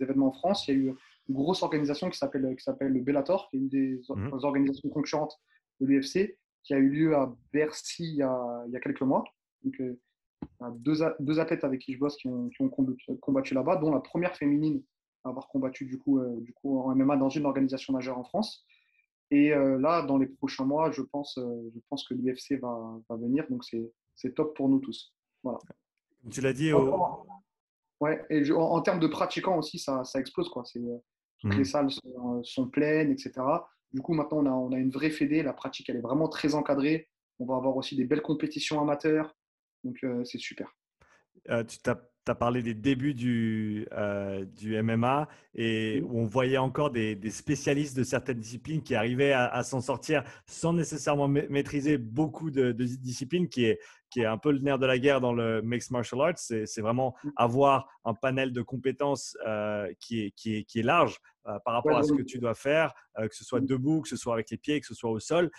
événements 0.00 0.28
en 0.28 0.32
France. 0.32 0.66
Il 0.66 0.70
y 0.70 0.78
a 0.78 0.80
eu 0.80 0.94
une 1.28 1.34
grosse 1.34 1.62
organisation 1.62 2.08
qui 2.08 2.16
s'appelle 2.16 2.56
qui 2.56 2.64
s'appelle 2.64 2.90
le 2.90 3.02
Bellator, 3.02 3.50
qui 3.50 3.56
est 3.56 3.58
une 3.58 3.68
des 3.68 4.00
hmm. 4.08 4.30
organisations 4.32 4.88
concurrentes 4.88 5.38
de 5.82 5.86
l'UFC, 5.86 6.38
qui 6.62 6.72
a 6.72 6.78
eu 6.78 6.88
lieu 6.88 7.16
à 7.16 7.30
Bercy 7.52 8.04
il 8.04 8.16
y 8.16 8.22
a, 8.22 8.64
il 8.66 8.72
y 8.72 8.76
a 8.76 8.80
quelques 8.80 9.02
mois. 9.02 9.24
Donc, 9.62 9.78
deux, 10.76 10.94
deux, 11.20 11.38
athlètes 11.38 11.64
avec 11.64 11.82
qui 11.82 11.92
je 11.92 11.98
bosse 11.98 12.16
qui 12.16 12.28
ont, 12.28 12.48
combattu, 13.20 13.52
là-bas, 13.52 13.76
dont 13.76 13.92
la 13.92 14.00
première 14.00 14.34
féminine 14.36 14.82
à 15.22 15.28
avoir 15.28 15.48
combattu 15.48 15.84
du 15.84 15.98
coup, 15.98 16.18
euh, 16.18 16.40
du 16.40 16.54
coup 16.54 16.80
en 16.80 16.94
MMA 16.94 17.18
dans 17.18 17.28
une 17.28 17.44
organisation 17.44 17.92
majeure 17.92 18.16
en 18.16 18.24
France. 18.24 18.64
Et 19.30 19.52
euh, 19.52 19.78
là, 19.78 20.02
dans 20.02 20.16
les 20.16 20.26
prochains 20.26 20.64
mois, 20.64 20.90
je 20.90 21.02
pense, 21.02 21.36
euh, 21.38 21.70
je 21.74 21.80
pense 21.90 22.06
que 22.06 22.14
l'UFC 22.14 22.58
va, 22.60 22.98
va, 23.08 23.16
venir, 23.16 23.44
donc 23.50 23.64
c'est 24.14 24.34
top 24.34 24.56
pour 24.56 24.68
nous 24.68 24.78
tous. 24.78 25.14
Voilà. 25.42 25.58
Tu 26.30 26.40
l'as 26.40 26.52
dit. 26.52 26.72
Ouais, 28.00 28.24
et 28.30 28.50
en, 28.52 28.80
termes 28.80 29.00
de 29.00 29.08
pratiquants 29.08 29.58
aussi, 29.58 29.78
ça, 29.78 30.04
ça 30.04 30.20
explose. 30.20 30.48
Quoi. 30.48 30.62
Toutes 30.62 31.52
mmh. 31.52 31.58
les 31.58 31.64
salles 31.64 31.90
sont, 31.90 32.42
sont, 32.44 32.68
pleines, 32.68 33.10
etc. 33.10 33.32
Du 33.92 34.00
coup, 34.00 34.14
maintenant, 34.14 34.38
on 34.38 34.46
a, 34.46 34.50
on 34.50 34.72
a 34.72 34.78
une 34.78 34.90
vraie 34.90 35.10
fédé. 35.10 35.42
La 35.42 35.52
pratique, 35.52 35.88
elle 35.90 35.96
est 35.96 36.02
vraiment 36.02 36.28
très 36.28 36.54
encadrée. 36.54 37.08
On 37.38 37.46
va 37.46 37.56
avoir 37.56 37.76
aussi 37.76 37.96
des 37.96 38.04
belles 38.04 38.22
compétitions 38.22 38.80
amateurs. 38.80 39.34
Donc, 39.84 39.96
euh, 40.04 40.24
c'est 40.24 40.38
super. 40.38 40.74
Euh, 41.50 41.64
tu 41.64 41.78
as, 42.30 42.34
parlé 42.34 42.62
des 42.62 42.74
débuts 42.74 43.14
du, 43.14 43.86
euh, 43.92 44.44
du 44.44 44.80
MMA 44.82 45.28
et 45.54 46.02
où 46.02 46.20
on 46.20 46.26
voyait 46.26 46.58
encore 46.58 46.90
des, 46.90 47.18
spécialistes 47.30 47.96
de 47.96 48.02
certaines 48.02 48.38
disciplines 48.38 48.82
qui 48.82 48.94
arrivaient 48.94 49.32
à, 49.32 49.62
s'en 49.62 49.80
sortir 49.80 50.24
sans 50.46 50.72
nécessairement 50.72 51.28
maîtriser 51.28 51.98
beaucoup 51.98 52.50
de, 52.50 52.72
disciplines, 52.72 53.48
qui 53.48 53.64
est, 53.64 53.80
qui 54.10 54.20
est 54.20 54.26
un 54.26 54.38
peu 54.38 54.52
le 54.52 54.58
nerf 54.60 54.78
de 54.78 54.86
la 54.86 54.98
guerre 54.98 55.20
dans 55.20 55.32
le 55.32 55.62
mixed 55.62 55.90
martial 55.90 56.20
arts. 56.20 56.38
C'est 56.38 56.80
vraiment 56.80 57.14
mmh. 57.22 57.30
avoir 57.36 57.88
un 58.04 58.14
panel 58.14 58.52
de 58.52 58.62
compétences 58.62 59.36
qui, 60.00 60.22
est, 60.22 60.30
qui, 60.32 60.56
est, 60.56 60.64
qui, 60.64 60.80
est, 60.80 60.84
large 60.84 61.18
par 61.44 61.74
rapport 61.74 61.96
à 61.96 62.02
ce 62.02 62.12
que 62.12 62.22
tu 62.22 62.38
dois 62.38 62.54
faire, 62.54 62.92
que 63.16 63.34
ce 63.34 63.44
soit 63.44 63.60
mmh. 63.60 63.66
debout, 63.66 64.00
que 64.02 64.08
ce 64.08 64.16
soit 64.16 64.34
avec 64.34 64.50
les 64.50 64.58
pieds, 64.58 64.80
que 64.80 64.86
ce 64.86 64.94
soit 64.94 65.10
au 65.10 65.18
sol. 65.18 65.50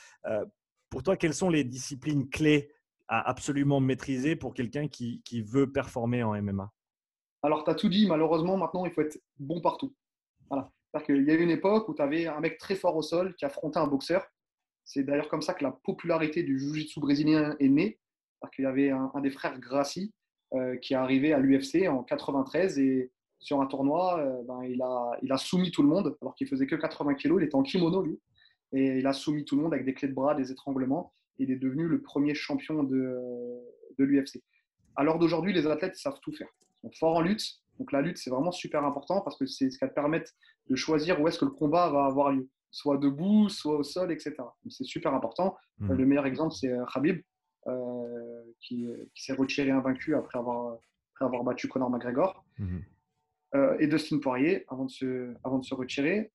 pour 0.89 1.03
toi, 1.03 1.17
quelles 1.17 1.33
sont 1.33 1.49
les 1.49 1.63
disciplines 1.63 2.29
clés 2.29 2.71
à 3.09 3.27
absolument 3.27 3.79
maîtriser 3.79 4.35
pour 4.35 4.53
quelqu'un 4.53 4.87
qui, 4.87 5.21
qui, 5.25 5.41
veut 5.41 5.71
performer 5.71 6.23
en 6.23 6.39
MMA 6.41 6.71
Alors, 7.41 7.63
tu 7.63 7.71
as 7.71 7.75
tout 7.75 7.89
dit. 7.89 8.07
Malheureusement, 8.07 8.55
maintenant, 8.55 8.85
il 8.85 8.91
faut 8.91 9.01
être 9.01 9.19
bon 9.39 9.59
partout. 9.59 9.93
Voilà. 10.49 10.71
Il 11.09 11.23
y 11.23 11.31
a 11.31 11.33
eu 11.33 11.41
une 11.41 11.49
époque 11.49 11.89
où 11.89 11.95
tu 11.95 12.01
avais 12.01 12.27
un 12.27 12.39
mec 12.39 12.57
très 12.57 12.75
fort 12.75 12.95
au 12.95 13.01
sol 13.01 13.35
qui 13.35 13.45
affrontait 13.45 13.79
un 13.79 13.87
boxeur. 13.87 14.25
C'est 14.85 15.03
d'ailleurs 15.03 15.27
comme 15.27 15.41
ça 15.41 15.53
que 15.53 15.63
la 15.63 15.71
popularité 15.71 16.43
du 16.43 16.59
jiu-jitsu 16.59 16.99
brésilien 16.99 17.55
est 17.59 17.69
née. 17.69 17.99
Parce 18.39 18.55
qu'il 18.55 18.63
y 18.63 18.67
avait 18.67 18.91
un, 18.91 19.11
des 19.21 19.31
frères 19.31 19.59
Gracie 19.59 20.13
euh, 20.53 20.77
qui 20.77 20.93
est 20.93 20.97
arrivé 20.97 21.33
à 21.33 21.39
l'UFC 21.39 21.87
en 21.89 22.03
93 22.03 22.79
et 22.79 23.11
sur 23.39 23.59
un 23.59 23.65
tournoi, 23.65 24.19
euh, 24.19 24.43
ben, 24.47 24.63
il, 24.63 24.81
a, 24.81 25.11
il 25.21 25.31
a 25.31 25.37
soumis 25.37 25.71
tout 25.71 25.81
le 25.81 25.89
monde 25.89 26.15
alors 26.21 26.35
qu'il 26.35 26.47
faisait 26.47 26.67
que 26.67 26.75
80 26.75 27.15
kg. 27.15 27.35
Il 27.37 27.43
était 27.43 27.55
en 27.55 27.63
kimono, 27.63 28.03
lui. 28.03 28.19
Et 28.71 28.99
il 28.99 29.07
a 29.07 29.13
soumis 29.13 29.45
tout 29.45 29.55
le 29.55 29.63
monde 29.63 29.73
avec 29.73 29.85
des 29.85 29.95
clés 29.95 30.07
de 30.07 30.13
bras, 30.13 30.35
des 30.35 30.51
étranglements 30.51 31.11
il 31.39 31.51
est 31.51 31.57
devenu 31.57 31.87
le 31.87 32.01
premier 32.01 32.35
champion 32.35 32.83
de, 32.83 33.17
de 33.97 34.03
l'UFC. 34.03 34.41
À 34.95 35.03
l'heure 35.03 35.19
d'aujourd'hui, 35.19 35.53
les 35.53 35.67
athlètes 35.67 35.95
savent 35.95 36.19
tout 36.21 36.33
faire. 36.33 36.49
Ils 36.83 36.87
sont 36.87 36.91
forts 36.97 37.15
en 37.15 37.21
lutte. 37.21 37.61
Donc 37.79 37.91
la 37.91 38.01
lutte, 38.01 38.17
c'est 38.17 38.29
vraiment 38.29 38.51
super 38.51 38.83
important 38.83 39.21
parce 39.21 39.37
que 39.37 39.45
c'est 39.45 39.69
ce 39.69 39.77
qui 39.77 39.85
va 39.85 39.89
te 39.89 39.93
permettre 39.93 40.31
de 40.69 40.75
choisir 40.75 41.21
où 41.21 41.27
est-ce 41.27 41.39
que 41.39 41.45
le 41.45 41.51
combat 41.51 41.89
va 41.89 42.05
avoir 42.05 42.31
lieu. 42.31 42.49
Soit 42.71 42.97
debout, 42.97 43.49
soit 43.49 43.77
au 43.77 43.83
sol, 43.83 44.11
etc. 44.11 44.35
C'est 44.67 44.83
super 44.83 45.13
important. 45.13 45.55
Mmh. 45.79 45.93
Le 45.93 46.05
meilleur 46.05 46.25
exemple, 46.25 46.53
c'est 46.53 46.71
euh, 46.71 46.85
Khabib, 46.93 47.21
euh, 47.67 48.43
qui, 48.59 48.87
qui 49.15 49.23
s'est 49.23 49.33
retiré 49.33 49.71
invaincu 49.71 50.15
après 50.15 50.37
avoir, 50.37 50.77
après 51.13 51.25
avoir 51.25 51.43
battu 51.43 51.67
Conor 51.67 51.89
McGregor. 51.89 52.45
Mmh. 52.59 52.79
Euh, 53.55 53.77
et 53.79 53.87
Dustin 53.87 54.19
Poirier, 54.19 54.65
avant 54.67 54.85
de, 54.85 54.91
se, 54.91 55.33
avant 55.43 55.57
de 55.57 55.63
se 55.63 55.73
retirer. 55.73 56.31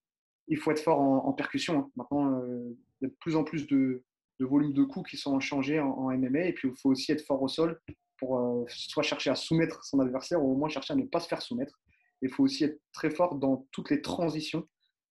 Il 0.49 0.59
faut 0.59 0.73
être 0.73 0.81
fort 0.81 1.01
en, 1.01 1.33
percussion. 1.33 1.79
Hein. 1.79 1.91
Maintenant, 1.97 2.43
il 2.45 2.77
y 3.03 3.07
a 3.07 3.09
de 3.09 3.15
plus 3.21 3.37
en 3.37 3.45
plus 3.45 3.67
de, 3.67 4.03
de 4.41 4.47
volume 4.47 4.72
de 4.72 4.85
coups 4.85 5.11
qui 5.11 5.16
sont 5.16 5.39
changés 5.41 5.80
en, 5.80 6.11
MMA. 6.11 6.47
Et 6.47 6.53
puis, 6.53 6.68
il 6.68 6.74
faut 6.80 6.91
aussi 6.91 7.12
être 7.12 7.24
fort 7.24 7.43
au 7.43 7.49
sol 7.49 7.80
pour 8.18 8.39
euh, 8.39 8.64
soit 8.68 9.03
chercher 9.03 9.30
à 9.30 9.35
soumettre 9.35 9.85
son 9.85 10.01
adversaire 10.01 10.43
ou 10.43 10.53
au 10.53 10.57
moins 10.57 10.68
chercher 10.68 10.93
à 10.93 10.97
ne 10.97 11.05
pas 11.05 11.20
se 11.20 11.28
faire 11.28 11.43
soumettre. 11.43 11.80
Il 12.22 12.30
faut 12.30 12.45
aussi 12.45 12.64
être 12.64 12.80
très 12.93 13.11
fort 13.11 13.37
dans 13.37 13.66
toutes 13.70 13.91
les 13.91 14.01
transitions. 14.01 14.66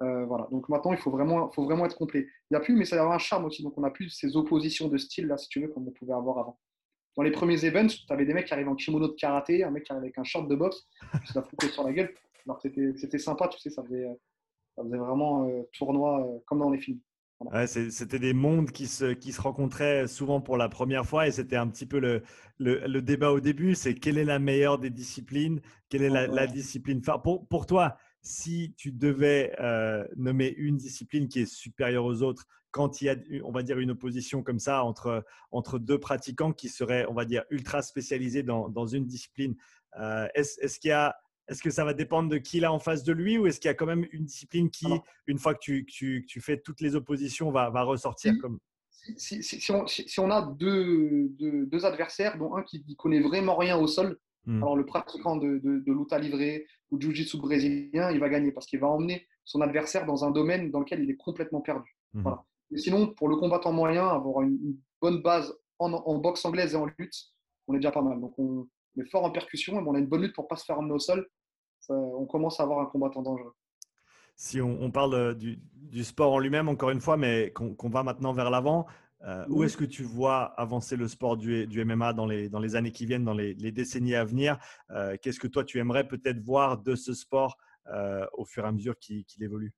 Euh, 0.04 0.26
voilà. 0.26 0.48
Donc 0.52 0.68
maintenant, 0.70 0.92
il 0.92 0.98
faut 0.98 1.12
vraiment, 1.12 1.52
faut 1.52 1.64
vraiment 1.64 1.86
être 1.86 1.96
complet. 1.96 2.28
Il 2.50 2.54
n'y 2.54 2.58
a 2.58 2.60
plus, 2.60 2.76
mais 2.76 2.86
ça 2.86 3.02
a 3.02 3.06
un 3.06 3.18
charme 3.18 3.46
aussi. 3.46 3.64
Donc 3.64 3.78
on 3.78 3.82
n'a 3.82 3.92
plus 3.92 4.10
ces 4.10 4.36
oppositions 4.36 4.88
de 4.88 4.98
style, 4.98 5.28
là, 5.28 5.38
si 5.38 5.48
tu 5.50 5.62
veux, 5.62 5.68
comme 5.68 5.88
on 5.88 5.92
pouvait 5.92 6.14
avoir 6.14 6.40
avant. 6.40 6.60
Dans 7.16 7.24
les 7.24 7.32
premiers 7.32 7.64
events, 7.64 7.88
tu 7.88 8.12
avais 8.12 8.26
des 8.26 8.34
mecs 8.34 8.46
qui 8.46 8.54
arrivaient 8.54 8.70
en 8.70 8.76
kimono 8.76 9.08
de 9.08 9.14
karaté, 9.14 9.64
un 9.64 9.72
mec 9.72 9.86
qui 9.86 9.94
arrivait 9.94 10.08
avec 10.08 10.18
un 10.18 10.26
short 10.26 10.50
de 10.50 10.56
boxe, 10.56 10.86
qui 11.22 11.32
se 11.32 11.40
la 11.40 11.44
foutait 11.44 11.70
sur 11.70 11.84
la 11.84 11.94
gueule. 11.94 12.14
Alors 12.46 12.62
c'était 12.62 13.18
sympa, 13.18 13.48
tu 13.48 13.58
sais, 13.58 13.70
ça 13.70 13.84
faisait, 13.84 14.06
ça 14.76 14.84
faisait 14.84 14.98
vraiment 14.98 15.48
euh, 15.48 15.64
tournoi 15.78 16.28
comme 16.46 16.60
dans 16.60 16.70
les 16.70 16.80
films 16.80 17.00
c'était 17.68 18.20
des 18.20 18.34
mondes 18.34 18.72
qui 18.72 18.88
se, 18.88 19.14
qui 19.14 19.32
se 19.32 19.42
rencontraient 19.42 20.08
souvent 20.08 20.42
pour 20.42 20.58
la 20.58 20.70
première 20.70 21.06
fois 21.06 21.28
et 21.28 21.32
c'était 21.32 21.56
un 21.56 21.68
petit 21.68 21.86
peu 21.86 22.00
le, 22.00 22.24
le, 22.60 23.02
débat 23.02 23.32
au 23.32 23.40
début, 23.40 23.76
c'est 23.76 23.94
quelle 23.94 24.18
est 24.18 24.26
la 24.26 24.40
meilleure 24.40 24.80
des 24.80 24.90
disciplines, 24.90 25.62
quelle 25.90 26.04
est 26.04 26.10
la, 26.10 26.48
discipline 26.48 27.02
pour, 27.02 27.48
pour 27.48 27.66
toi, 27.66 27.98
si 28.22 28.74
tu 28.78 28.92
devais 28.92 29.56
euh, 29.60 30.06
nommer 30.16 30.54
une 30.58 30.78
discipline 30.78 31.28
qui 31.28 31.42
est 31.42 31.46
supérieure 31.46 32.06
aux 32.06 32.22
autres, 32.22 32.48
quand 32.72 33.02
il 33.02 33.06
y 33.06 33.10
a, 33.10 33.16
on 33.44 33.52
va 33.52 33.64
dire, 33.64 33.80
une 33.80 33.92
opposition 33.92 34.44
comme 34.44 34.60
ça 34.60 34.84
entre, 34.84 35.24
entre 35.52 35.80
deux 35.80 36.00
pratiquants 36.00 36.52
qui 36.52 36.68
seraient, 36.68 37.06
on 37.08 37.14
va 37.14 37.26
dire, 37.26 37.44
ultra 37.50 37.82
spécialisés 37.82 38.44
dans, 38.44 38.70
dans 38.70 38.88
une 38.88 39.06
discipline, 39.06 39.56
euh, 40.00 40.28
est-ce 40.36 40.80
qu'il 40.80 40.90
y 40.90 40.92
a 40.92 41.16
est-ce 41.48 41.62
que 41.62 41.70
ça 41.70 41.86
va 41.86 41.94
dépendre 41.94 42.30
de 42.30 42.38
qui 42.38 42.58
il 42.58 42.66
a 42.66 42.72
en 42.72 42.80
face 42.80 43.04
de 43.04 43.14
lui 43.14 43.38
ou 43.38 43.48
est-ce 43.48 43.60
qu'il 43.60 43.68
y 43.68 43.72
a 43.72 43.76
quand 43.76 43.86
même 43.86 44.06
une 44.12 44.26
discipline 44.26 44.70
qui, 44.70 44.88
une 45.28 45.38
fois 45.38 45.54
que 45.54 45.60
tu, 45.60 45.86
tu, 45.86 46.26
tu, 46.28 46.42
fais 46.42 46.60
toutes 46.60 46.82
les 46.82 46.96
oppositions, 46.96 47.52
va, 47.52 47.70
va 47.70 47.84
ressortir 47.84 48.34
si, 48.34 48.40
comme... 48.40 48.60
Si, 49.18 49.44
si, 49.44 49.72
on, 49.72 49.86
si, 49.86 50.20
on, 50.20 50.32
a 50.32 50.42
deux, 50.42 51.30
deux, 51.40 51.86
adversaires, 51.86 52.40
dont 52.40 52.56
un 52.56 52.64
qui 52.64 52.84
ne 52.88 52.96
connaît 52.96 53.20
vraiment 53.20 53.56
rien 53.56 53.78
au 53.78 53.86
sol, 53.86 54.18
hmm. 54.46 54.64
alors 54.64 54.76
le 54.76 54.86
pratiquant 54.86 55.36
de, 55.36 55.60
de, 55.60 55.84
de 55.86 55.92
l'outa 55.92 56.18
livré 56.18 56.66
ou 56.90 56.98
du 56.98 57.08
jiu-jitsu 57.08 57.38
brésilien, 57.38 58.10
il 58.10 58.20
va 58.20 58.30
gagner 58.30 58.52
parce 58.52 58.66
qu'il 58.66 58.80
va 58.80 58.88
emmener 58.88 59.28
son 59.44 59.62
adversaire 59.62 60.08
dans 60.08 60.26
un 60.26 60.32
domaine 60.32 60.72
dans 60.72 60.80
lequel 60.80 61.04
il 61.04 61.12
est 61.12 61.18
complètement 61.18 61.62
perdu. 61.62 61.96
Hmm. 62.14 62.24
Voilà. 62.24 62.44
Sinon, 62.76 63.14
pour 63.14 63.30
le 63.30 63.36
combattant 63.36 63.72
moyen, 63.72 64.08
avoir 64.08 64.42
une, 64.42 64.78
bonne 65.00 65.22
base 65.22 65.56
en, 65.78 65.94
en, 65.94 66.18
boxe 66.18 66.44
anglaise 66.46 66.74
et 66.74 66.78
en 66.78 66.88
lutte, 66.98 67.16
on 67.68 67.76
est 67.76 67.78
déjà 67.78 67.92
pas 67.92 68.02
mal. 68.02 68.20
Donc 68.20 68.34
on, 68.40 68.68
est 69.02 69.10
fort 69.10 69.24
en 69.24 69.32
percussion 69.32 69.80
et 69.80 69.84
on 69.86 69.96
a 69.96 70.00
une 70.00 70.08
bonne 70.08 70.22
lutte 70.22 70.36
pour 70.36 70.46
ne 70.46 70.50
pas 70.50 70.56
se 70.56 70.66
faire 70.66 70.80
emmener 70.80 70.94
au 70.94 71.00
sol 71.00 71.28
on 71.90 72.26
commence 72.26 72.60
à 72.60 72.64
avoir 72.64 72.80
un 72.80 72.86
combattant 72.86 73.22
dangereux. 73.22 73.54
Si 74.36 74.60
on, 74.60 74.92
parle 74.92 75.14
euh, 75.14 75.34
du, 75.34 76.04
sport 76.04 76.34
en 76.34 76.40
lui-même, 76.40 76.68
encore 76.68 76.90
une 76.90 77.00
fois, 77.00 77.16
mais 77.16 77.54
qu'on 77.54 77.90
va 77.90 78.04
maintenant 78.04 78.34
vers 78.34 78.50
l'avant, 78.50 78.86
euh, 79.24 79.46
où 79.48 79.64
est-ce 79.64 79.78
que 79.78 79.86
tu 79.86 80.04
vois 80.04 80.44
avancer 80.60 80.98
le 80.98 81.08
sport 81.08 81.38
du, 81.38 81.86
MMA 81.86 82.14
dans 82.14 82.26
les, 82.26 82.50
dans 82.50 82.60
les, 82.60 82.76
années 82.76 82.92
qui 82.92 83.06
viennent, 83.06 83.24
dans 83.24 83.34
les, 83.34 83.54
décennies 83.72 84.16
à 84.16 84.26
venir? 84.26 84.58
Euh, 84.92 85.16
Qu'est-ce 85.22 85.40
que 85.40 85.48
toi, 85.48 85.64
tu 85.64 85.80
aimerais 85.80 86.08
peut-être 86.08 86.42
voir 86.42 86.78
de 86.78 86.96
ce 86.96 87.14
sport 87.14 87.58
au 88.34 88.46
fur 88.46 88.66
et 88.66 88.68
à 88.68 88.72
mesure 88.72 88.98
qu'il 88.98 89.26
évolue? 89.42 89.72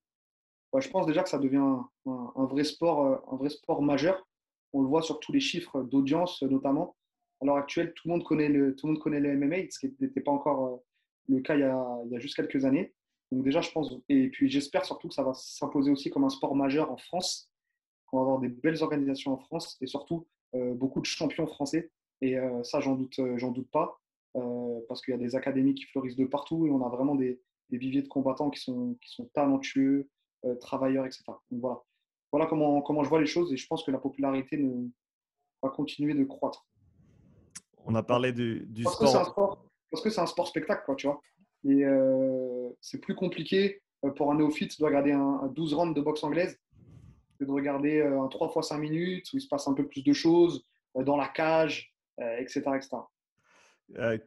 Je 0.79 0.89
pense 0.89 1.05
déjà 1.05 1.23
que 1.23 1.29
ça 1.29 1.39
devient 1.39 1.57
un, 2.05 2.45
vrai 2.45 2.63
sport, 2.63 3.21
un 3.31 3.35
vrai 3.35 3.49
sport 3.49 3.81
majeur. 3.81 4.25
On 4.71 4.81
le 4.81 4.87
voit 4.87 5.01
sur 5.01 5.19
tous 5.19 5.33
les 5.33 5.41
chiffres 5.41 5.83
d'audience 5.83 6.41
notamment. 6.43 6.95
À 7.41 7.45
l'heure 7.45 7.57
actuelle, 7.57 7.93
tout 7.93 8.07
le 8.07 8.13
monde 8.13 8.23
connaît 8.23 8.49
le, 8.49 8.75
tout 8.75 8.87
le 8.87 8.93
monde 8.93 9.01
connaît 9.01 9.19
le 9.19 9.37
MMA, 9.37 9.69
ce 9.69 9.79
qui 9.79 9.95
n'était 9.99 10.21
pas 10.21 10.31
encore 10.31 10.81
le 11.29 11.39
cas 11.41 11.55
il 11.55 11.61
y, 11.61 11.63
a, 11.63 11.99
il 12.05 12.11
y 12.11 12.15
a 12.15 12.19
juste 12.19 12.35
quelques 12.35 12.65
années. 12.65 12.93
Donc 13.31 13.43
déjà, 13.43 13.61
je 13.61 13.71
pense, 13.71 13.93
et 14.09 14.29
puis 14.29 14.49
j'espère 14.49 14.85
surtout 14.85 15.09
que 15.09 15.13
ça 15.13 15.23
va 15.23 15.33
s'imposer 15.33 15.91
aussi 15.91 16.09
comme 16.09 16.23
un 16.23 16.29
sport 16.29 16.55
majeur 16.55 16.91
en 16.91 16.97
France, 16.97 17.51
qu'on 18.05 18.17
va 18.17 18.23
avoir 18.23 18.39
des 18.39 18.47
belles 18.47 18.81
organisations 18.81 19.33
en 19.33 19.37
France 19.37 19.77
et 19.81 19.87
surtout 19.87 20.25
beaucoup 20.53 21.01
de 21.01 21.05
champions 21.05 21.45
français. 21.45 21.91
Et 22.21 22.37
ça, 22.63 22.79
j'en 22.79 22.95
doute, 22.95 23.19
j'en 23.35 23.51
doute 23.51 23.69
pas, 23.69 23.99
parce 24.87 25.01
qu'il 25.01 25.11
y 25.11 25.15
a 25.15 25.19
des 25.19 25.35
académies 25.35 25.75
qui 25.75 25.83
fleurissent 25.83 26.15
de 26.15 26.25
partout 26.25 26.65
et 26.65 26.71
on 26.71 26.85
a 26.85 26.89
vraiment 26.89 27.15
des, 27.15 27.41
des 27.69 27.77
viviers 27.77 28.01
de 28.01 28.07
combattants 28.07 28.49
qui 28.49 28.61
sont, 28.61 28.95
qui 29.01 29.09
sont 29.09 29.25
talentueux, 29.33 30.07
travailleurs, 30.61 31.05
etc. 31.05 31.25
Donc 31.51 31.59
voilà, 31.59 31.83
voilà 32.31 32.45
comment, 32.45 32.81
comment 32.81 33.03
je 33.03 33.09
vois 33.09 33.19
les 33.19 33.25
choses 33.27 33.51
et 33.53 33.57
je 33.57 33.67
pense 33.67 33.83
que 33.83 33.91
la 33.91 33.97
popularité 33.97 34.63
va 35.61 35.69
continuer 35.69 36.13
de 36.13 36.23
croître. 36.23 36.65
On 37.87 37.95
a 37.95 38.03
parlé 38.03 38.33
du, 38.33 38.65
du 38.67 38.83
parce 38.83 38.95
sport. 38.95 39.23
Que 39.23 39.31
sport. 39.31 39.65
Parce 39.89 40.03
que 40.03 40.09
c'est 40.09 40.21
un 40.21 40.27
sport 40.27 40.47
spectacle, 40.47 40.83
quoi, 40.85 40.95
tu 40.95 41.07
vois. 41.07 41.21
Et 41.63 41.85
euh, 41.85 42.69
c'est 42.81 42.99
plus 42.99 43.15
compliqué 43.15 43.81
euh, 44.03 44.11
pour 44.11 44.31
un 44.31 44.35
néophyte 44.35 44.79
de 44.79 44.85
regarder 44.85 45.13
un, 45.13 45.47
12 45.47 45.73
rounds 45.73 45.95
de 45.95 46.01
boxe 46.01 46.23
anglaise 46.23 46.59
que 47.39 47.45
de 47.45 47.51
regarder 47.51 47.99
euh, 47.99 48.21
un 48.21 48.27
3 48.27 48.53
x 48.55 48.67
5 48.67 48.77
minutes 48.77 49.33
où 49.33 49.37
il 49.37 49.41
se 49.41 49.47
passe 49.47 49.67
un 49.67 49.73
peu 49.73 49.87
plus 49.87 50.03
de 50.03 50.13
choses 50.13 50.65
dans 50.95 51.15
la 51.15 51.27
cage, 51.27 51.93
etc. 52.39 52.63
etc. 52.75 54.17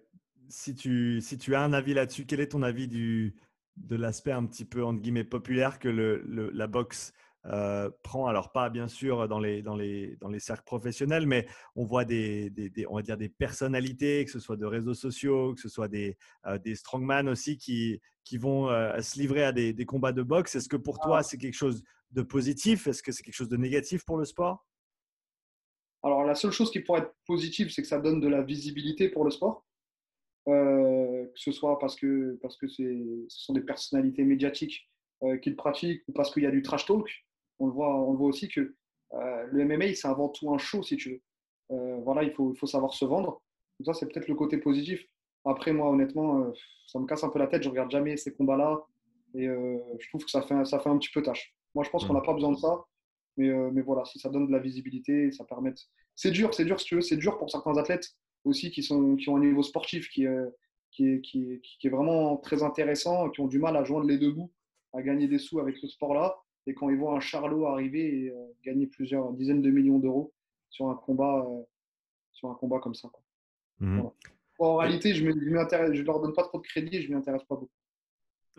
si, 0.49 0.75
tu, 0.77 1.21
si 1.21 1.37
tu 1.37 1.57
as 1.57 1.63
un 1.63 1.73
avis 1.73 1.95
là-dessus, 1.95 2.27
quel 2.27 2.39
est 2.39 2.53
ton 2.53 2.63
avis 2.63 2.87
du, 2.87 3.35
de 3.77 3.97
l'aspect 3.97 4.31
un 4.31 4.47
petit 4.47 4.65
peu 4.65 4.85
entre 4.85 5.01
guillemets 5.01 5.25
populaire 5.25 5.81
que 5.81 5.89
le, 5.89 6.23
la 6.55 6.67
boxe 6.69 7.13
euh, 7.47 7.91
prend, 8.03 8.27
alors 8.27 8.53
pas 8.53 8.69
bien 8.69 8.87
sûr 8.87 9.27
dans 9.27 9.39
les, 9.39 9.63
dans 9.63 9.75
les, 9.75 10.17
dans 10.17 10.29
les 10.29 10.41
cercles 10.41 10.65
professionnels, 10.65 11.27
mais 11.27 11.47
on 11.75 11.85
voit 11.85 12.05
des, 12.05 12.51
des, 12.51 12.87
on 12.89 12.97
va 12.97 13.03
dire 13.03 13.17
des 13.17 13.31
personnalités, 13.31 14.25
que 14.25 14.31
ce 14.31 14.41
soit 14.41 14.57
de 14.57 14.67
réseaux 14.67 14.95
sociaux, 14.95 15.55
que 15.55 15.61
ce 15.61 15.69
soit 15.69 15.89
des, 15.89 16.19
euh, 16.47 16.59
des 16.59 16.75
strongman 16.75 17.29
aussi, 17.29 17.57
qui, 17.57 18.01
qui 18.25 18.37
vont 18.37 18.69
euh, 18.69 19.01
se 19.01 19.19
livrer 19.19 19.45
à 19.45 19.53
des, 19.53 19.73
des, 19.73 19.87
combats 19.87 20.13
de 20.13 20.23
boxe. 20.23 20.55
Est-ce 20.55 20.69
que 20.69 20.77
pour 20.77 20.99
toi, 20.99 21.19
ah. 21.19 21.23
c'est 21.23 21.39
quelque 21.39 21.55
chose 21.55 21.83
de 22.11 22.23
positif? 22.23 22.87
Est-ce 22.87 23.03
que 23.03 23.11
c'est 23.11 23.23
quelque 23.23 23.35
chose 23.35 23.49
de 23.49 23.57
négatif 23.57 24.05
pour 24.05 24.19
le 24.19 24.27
sport? 24.27 24.67
Alors, 26.03 26.25
la 26.25 26.35
seule 26.35 26.53
chose 26.53 26.71
qui 26.71 26.81
pourrait 26.81 27.01
être 27.01 27.15
positive, 27.27 27.71
c'est 27.71 27.83
que 27.83 27.89
ça 27.89 27.99
donne 27.99 28.21
de 28.21 28.29
la 28.29 28.43
visibilité 28.43 29.09
pour 29.09 29.25
le 29.25 29.31
sport. 29.31 29.67
que 30.47 31.31
ce 31.35 31.53
soit 31.53 31.79
parce 31.79 31.97
que, 31.97 32.39
parce 32.43 32.57
que 32.57 32.69
ce 32.69 33.25
sont 33.29 33.53
des 33.53 33.61
personnalités 33.63 34.25
médiatiques 34.25 34.91
qui 35.43 35.51
le 35.51 35.57
pratiquent 35.57 36.03
ou 36.09 36.13
parce 36.13 36.33
qu'il 36.33 36.43
y 36.43 36.47
a 36.47 36.51
du 36.51 36.63
trash 36.63 36.87
talk 36.87 37.07
on 37.61 37.67
le 37.67 37.73
voit, 37.73 37.95
on 37.95 38.15
voit 38.15 38.29
aussi 38.29 38.49
que 38.49 38.75
euh, 39.13 39.47
le 39.51 39.65
MMA, 39.65 39.95
c'est 39.95 40.09
avant 40.09 40.29
tout 40.29 40.53
un 40.53 40.59
show, 40.59 40.83
si 40.83 40.97
tu 40.97 41.11
veux. 41.11 41.21
Euh, 41.73 42.01
voilà, 42.03 42.23
il 42.23 42.33
faut, 42.33 42.53
il 42.53 42.59
faut 42.59 42.67
savoir 42.67 42.95
se 42.95 43.05
vendre. 43.05 43.41
Donc 43.79 43.87
ça, 43.87 43.95
c'est 43.95 44.07
peut-être 44.07 44.29
le 44.29 44.35
côté 44.35 44.59
positif. 44.59 45.05
Après, 45.45 45.73
moi, 45.73 45.91
honnêtement, 45.91 46.41
euh, 46.41 46.53
ça 46.87 46.99
me 46.99 47.07
casse 47.07 47.23
un 47.23 47.29
peu 47.29 47.39
la 47.39 47.47
tête. 47.47 47.63
Je 47.63 47.69
regarde 47.69 47.91
jamais 47.91 48.17
ces 48.17 48.35
combats-là. 48.35 48.81
Et 49.35 49.47
je 49.47 50.09
trouve 50.09 50.25
que 50.25 50.31
ça 50.31 50.43
fait, 50.43 50.65
ça 50.65 50.81
fait 50.81 50.89
un 50.89 50.99
petit 50.99 51.11
peu 51.15 51.23
tâche. 51.23 51.55
Moi, 51.77 51.85
je 51.85 51.91
pense 51.91 52.05
qu'on 52.05 52.15
n'a 52.15 52.21
pas 52.21 52.33
besoin 52.33 52.51
de 52.51 52.57
ça. 52.57 52.85
Mais, 53.37 53.49
mais, 53.71 53.81
voilà, 53.81 54.05
si 54.05 54.19
ça 54.19 54.29
donne 54.29 54.49
de 54.49 54.53
la 54.53 54.59
visibilité, 54.59 55.31
ça 55.31 55.45
permet. 55.45 55.73
C'est 56.17 56.33
dur, 56.33 56.53
c'est 56.53 56.65
dur, 56.65 56.81
si 56.81 56.87
tu 56.87 56.97
veux. 56.97 57.01
C'est 57.01 57.17
dur 57.17 57.39
pour 57.39 57.49
certains 57.49 57.77
athlètes 57.77 58.09
aussi 58.45 58.73
qui, 58.73 58.83
sont, 58.83 59.15
qui 59.15 59.29
ont 59.29 59.37
un 59.37 59.41
niveau 59.41 59.63
sportif 59.63 60.09
qui, 60.09 60.27
qui, 60.91 61.07
est, 61.07 61.21
qui, 61.21 61.61
qui, 61.63 61.87
est 61.87 61.91
vraiment 61.91 62.37
très 62.39 62.65
intéressant, 62.65 63.31
qui 63.31 63.41
ont 63.41 63.47
du 63.47 63.61
mal 63.61 63.77
à 63.77 63.85
joindre 63.85 64.09
les 64.09 64.19
deux 64.19 64.33
bouts, 64.33 64.51
à 64.93 65.01
gagner 65.01 65.29
des 65.29 65.39
sous 65.39 65.61
avec 65.61 65.77
ce 65.77 65.87
sport-là 65.87 66.37
et 66.67 66.75
quand 66.75 66.89
ils 66.91 66.97
voient 66.97 67.17
un 67.17 67.21
Charlot 67.21 67.67
arriver 67.67 68.25
et 68.25 68.31
euh, 68.31 68.47
gagner 68.65 68.87
plusieurs 68.87 69.33
dizaines 69.33 69.63
de 69.63 69.71
millions 69.71 69.99
d'euros 69.99 70.33
sur 70.69 70.89
un 70.89 70.95
combat, 70.95 71.47
euh, 71.49 71.63
sur 72.33 72.51
un 72.51 72.55
combat 72.55 72.79
comme 72.79 72.95
ça. 72.95 73.11
Mmh 73.81 74.03
en 74.63 74.77
réalité, 74.77 75.15
je 75.15 75.25
ne 75.25 76.03
leur 76.03 76.21
donne 76.21 76.35
pas 76.35 76.43
trop 76.43 76.59
de 76.59 76.63
crédit 76.63 76.97
et 76.97 77.01
je 77.01 77.09
ne 77.09 77.15
m'y 77.15 77.19
intéresse 77.19 77.45
pas 77.45 77.55
beaucoup. 77.55 77.73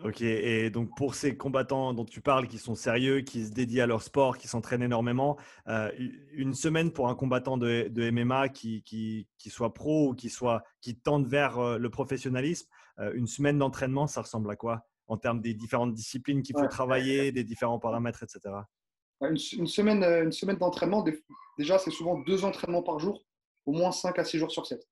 Ok, 0.02 0.20
et 0.20 0.68
donc 0.68 0.90
pour 0.96 1.14
ces 1.14 1.36
combattants 1.36 1.94
dont 1.94 2.04
tu 2.04 2.20
parles, 2.20 2.48
qui 2.48 2.58
sont 2.58 2.74
sérieux, 2.74 3.20
qui 3.20 3.44
se 3.44 3.52
dédient 3.52 3.84
à 3.84 3.86
leur 3.86 4.02
sport, 4.02 4.36
qui 4.36 4.48
s'entraînent 4.48 4.82
énormément, 4.82 5.38
euh, 5.68 5.92
une 6.32 6.54
semaine 6.54 6.90
pour 6.90 7.08
un 7.08 7.14
combattant 7.14 7.56
de, 7.56 7.86
de 7.88 8.10
MMA 8.10 8.48
qui, 8.48 8.82
qui, 8.82 9.28
qui, 9.38 9.48
soit 9.48 9.74
pro 9.74 10.08
ou 10.08 10.14
qui, 10.16 10.28
soit, 10.28 10.64
qui 10.80 10.96
tente 10.96 11.28
vers 11.28 11.78
le 11.78 11.88
professionnalisme, 11.88 12.66
une 13.14 13.28
semaine 13.28 13.58
d'entraînement, 13.58 14.08
ça 14.08 14.22
ressemble 14.22 14.50
à 14.50 14.56
quoi? 14.56 14.84
En 15.12 15.18
termes 15.18 15.42
des 15.42 15.52
différentes 15.52 15.92
disciplines 15.92 16.42
qu'il 16.42 16.56
faut 16.58 16.66
travailler, 16.68 17.32
des 17.32 17.44
différents 17.44 17.78
paramètres, 17.78 18.22
etc. 18.22 18.54
Une, 19.20 19.36
semaine, 19.36 20.02
euh, 20.02 20.24
une 20.24 20.32
semaine 20.32 20.56
d'entraînement, 20.56 21.04
déjà, 21.58 21.78
c'est 21.78 21.90
souvent 21.90 22.18
deux 22.20 22.46
entraînements 22.46 22.82
par 22.82 22.98
jour, 22.98 23.22
au 23.66 23.72
moins 23.72 23.92
5 23.92 24.18
à 24.18 24.24
6 24.24 24.38
jours 24.38 24.50
sur 24.50 24.66
7. 24.66 24.82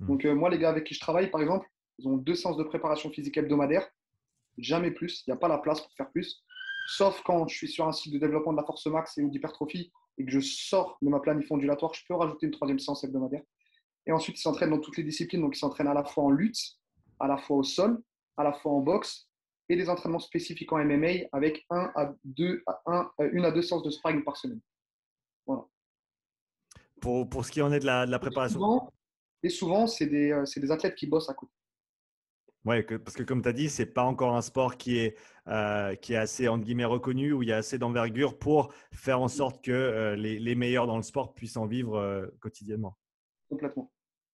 Hmm. 0.00 0.06
Donc, 0.06 0.24
euh, 0.24 0.34
moi, 0.34 0.48
les 0.48 0.58
gars 0.58 0.70
avec 0.70 0.84
qui 0.84 0.94
je 0.94 1.00
travaille, 1.00 1.30
par 1.30 1.42
exemple, 1.42 1.68
ils 1.98 2.08
ont 2.08 2.16
deux 2.16 2.34
séances 2.34 2.56
de 2.56 2.64
préparation 2.64 3.10
physique 3.10 3.36
hebdomadaire, 3.36 3.86
jamais 4.56 4.90
plus, 4.90 5.22
il 5.26 5.30
n'y 5.30 5.34
a 5.34 5.38
pas 5.38 5.48
la 5.48 5.58
place 5.58 5.82
pour 5.82 5.92
faire 5.92 6.10
plus, 6.10 6.42
sauf 6.88 7.20
quand 7.22 7.46
je 7.46 7.54
suis 7.54 7.68
sur 7.68 7.86
un 7.86 7.92
site 7.92 8.14
de 8.14 8.18
développement 8.18 8.52
de 8.52 8.58
la 8.58 8.64
force 8.64 8.86
max 8.86 9.18
et 9.18 9.24
d'hypertrophie 9.24 9.92
et 10.16 10.24
que 10.24 10.30
je 10.30 10.40
sors 10.40 10.96
de 11.02 11.10
ma 11.10 11.20
planif 11.20 11.50
ondulatoire, 11.50 11.92
je 11.92 12.02
peux 12.08 12.14
rajouter 12.14 12.46
une 12.46 12.52
troisième 12.52 12.78
séance 12.78 13.04
hebdomadaire. 13.04 13.42
Et 14.06 14.12
ensuite, 14.12 14.38
ils 14.38 14.42
s'entraînent 14.42 14.70
dans 14.70 14.80
toutes 14.80 14.96
les 14.96 15.04
disciplines, 15.04 15.42
donc 15.42 15.54
ils 15.54 15.58
s'entraînent 15.58 15.88
à 15.88 15.94
la 15.94 16.04
fois 16.04 16.24
en 16.24 16.30
lutte, 16.30 16.58
à 17.20 17.26
la 17.26 17.36
fois 17.36 17.58
au 17.58 17.62
sol, 17.62 18.02
à 18.38 18.44
la 18.44 18.54
fois 18.54 18.72
en 18.72 18.80
boxe 18.80 19.25
et 19.68 19.76
des 19.76 19.88
entraînements 19.88 20.18
spécifiques 20.18 20.72
en 20.72 20.84
MMA 20.84 21.26
avec 21.32 21.64
un 21.70 21.90
à 21.94 22.14
deux, 22.24 22.62
un, 22.86 23.10
euh, 23.20 23.30
une 23.32 23.44
à 23.44 23.50
deux 23.50 23.62
séances 23.62 23.82
de 23.82 23.90
sparring 23.90 24.22
par 24.24 24.36
semaine. 24.36 24.60
Voilà. 25.46 25.66
Pour, 27.00 27.28
pour 27.28 27.44
ce 27.44 27.52
qui 27.52 27.62
en 27.62 27.72
est 27.72 27.80
de 27.80 27.86
la, 27.86 28.06
de 28.06 28.10
la 28.10 28.18
préparation 28.18 28.90
Et 29.42 29.48
souvent, 29.48 29.86
c'est 29.86 30.06
des, 30.06 30.32
euh, 30.32 30.44
des, 30.56 30.70
athlètes 30.70 30.94
qui 30.94 31.06
bossent 31.06 31.28
à 31.28 31.34
côté. 31.34 31.52
Oui, 32.64 32.82
parce 32.82 33.14
que 33.14 33.22
comme 33.22 33.42
tu 33.42 33.48
as 33.48 33.52
dit, 33.52 33.68
ce 33.68 33.82
n'est 33.82 33.86
pas 33.86 34.02
encore 34.02 34.34
un 34.34 34.42
sport 34.42 34.76
qui 34.76 34.98
est, 34.98 35.16
euh, 35.46 35.94
qui 35.94 36.14
est 36.14 36.16
assez 36.16 36.48
entre 36.48 36.64
guillemets, 36.64 36.84
reconnu, 36.84 37.32
où 37.32 37.42
il 37.42 37.48
y 37.48 37.52
a 37.52 37.58
assez 37.58 37.78
d'envergure 37.78 38.38
pour 38.38 38.72
faire 38.92 39.20
en 39.20 39.28
sorte 39.28 39.62
que 39.62 40.14
les, 40.18 40.40
les, 40.40 40.54
meilleurs 40.56 40.88
dans 40.88 40.96
le 40.96 41.04
sport 41.04 41.32
puissent 41.32 41.56
en 41.56 41.66
vivre 41.66 42.28
quotidiennement. 42.40 42.98
Complètement. 43.48 43.92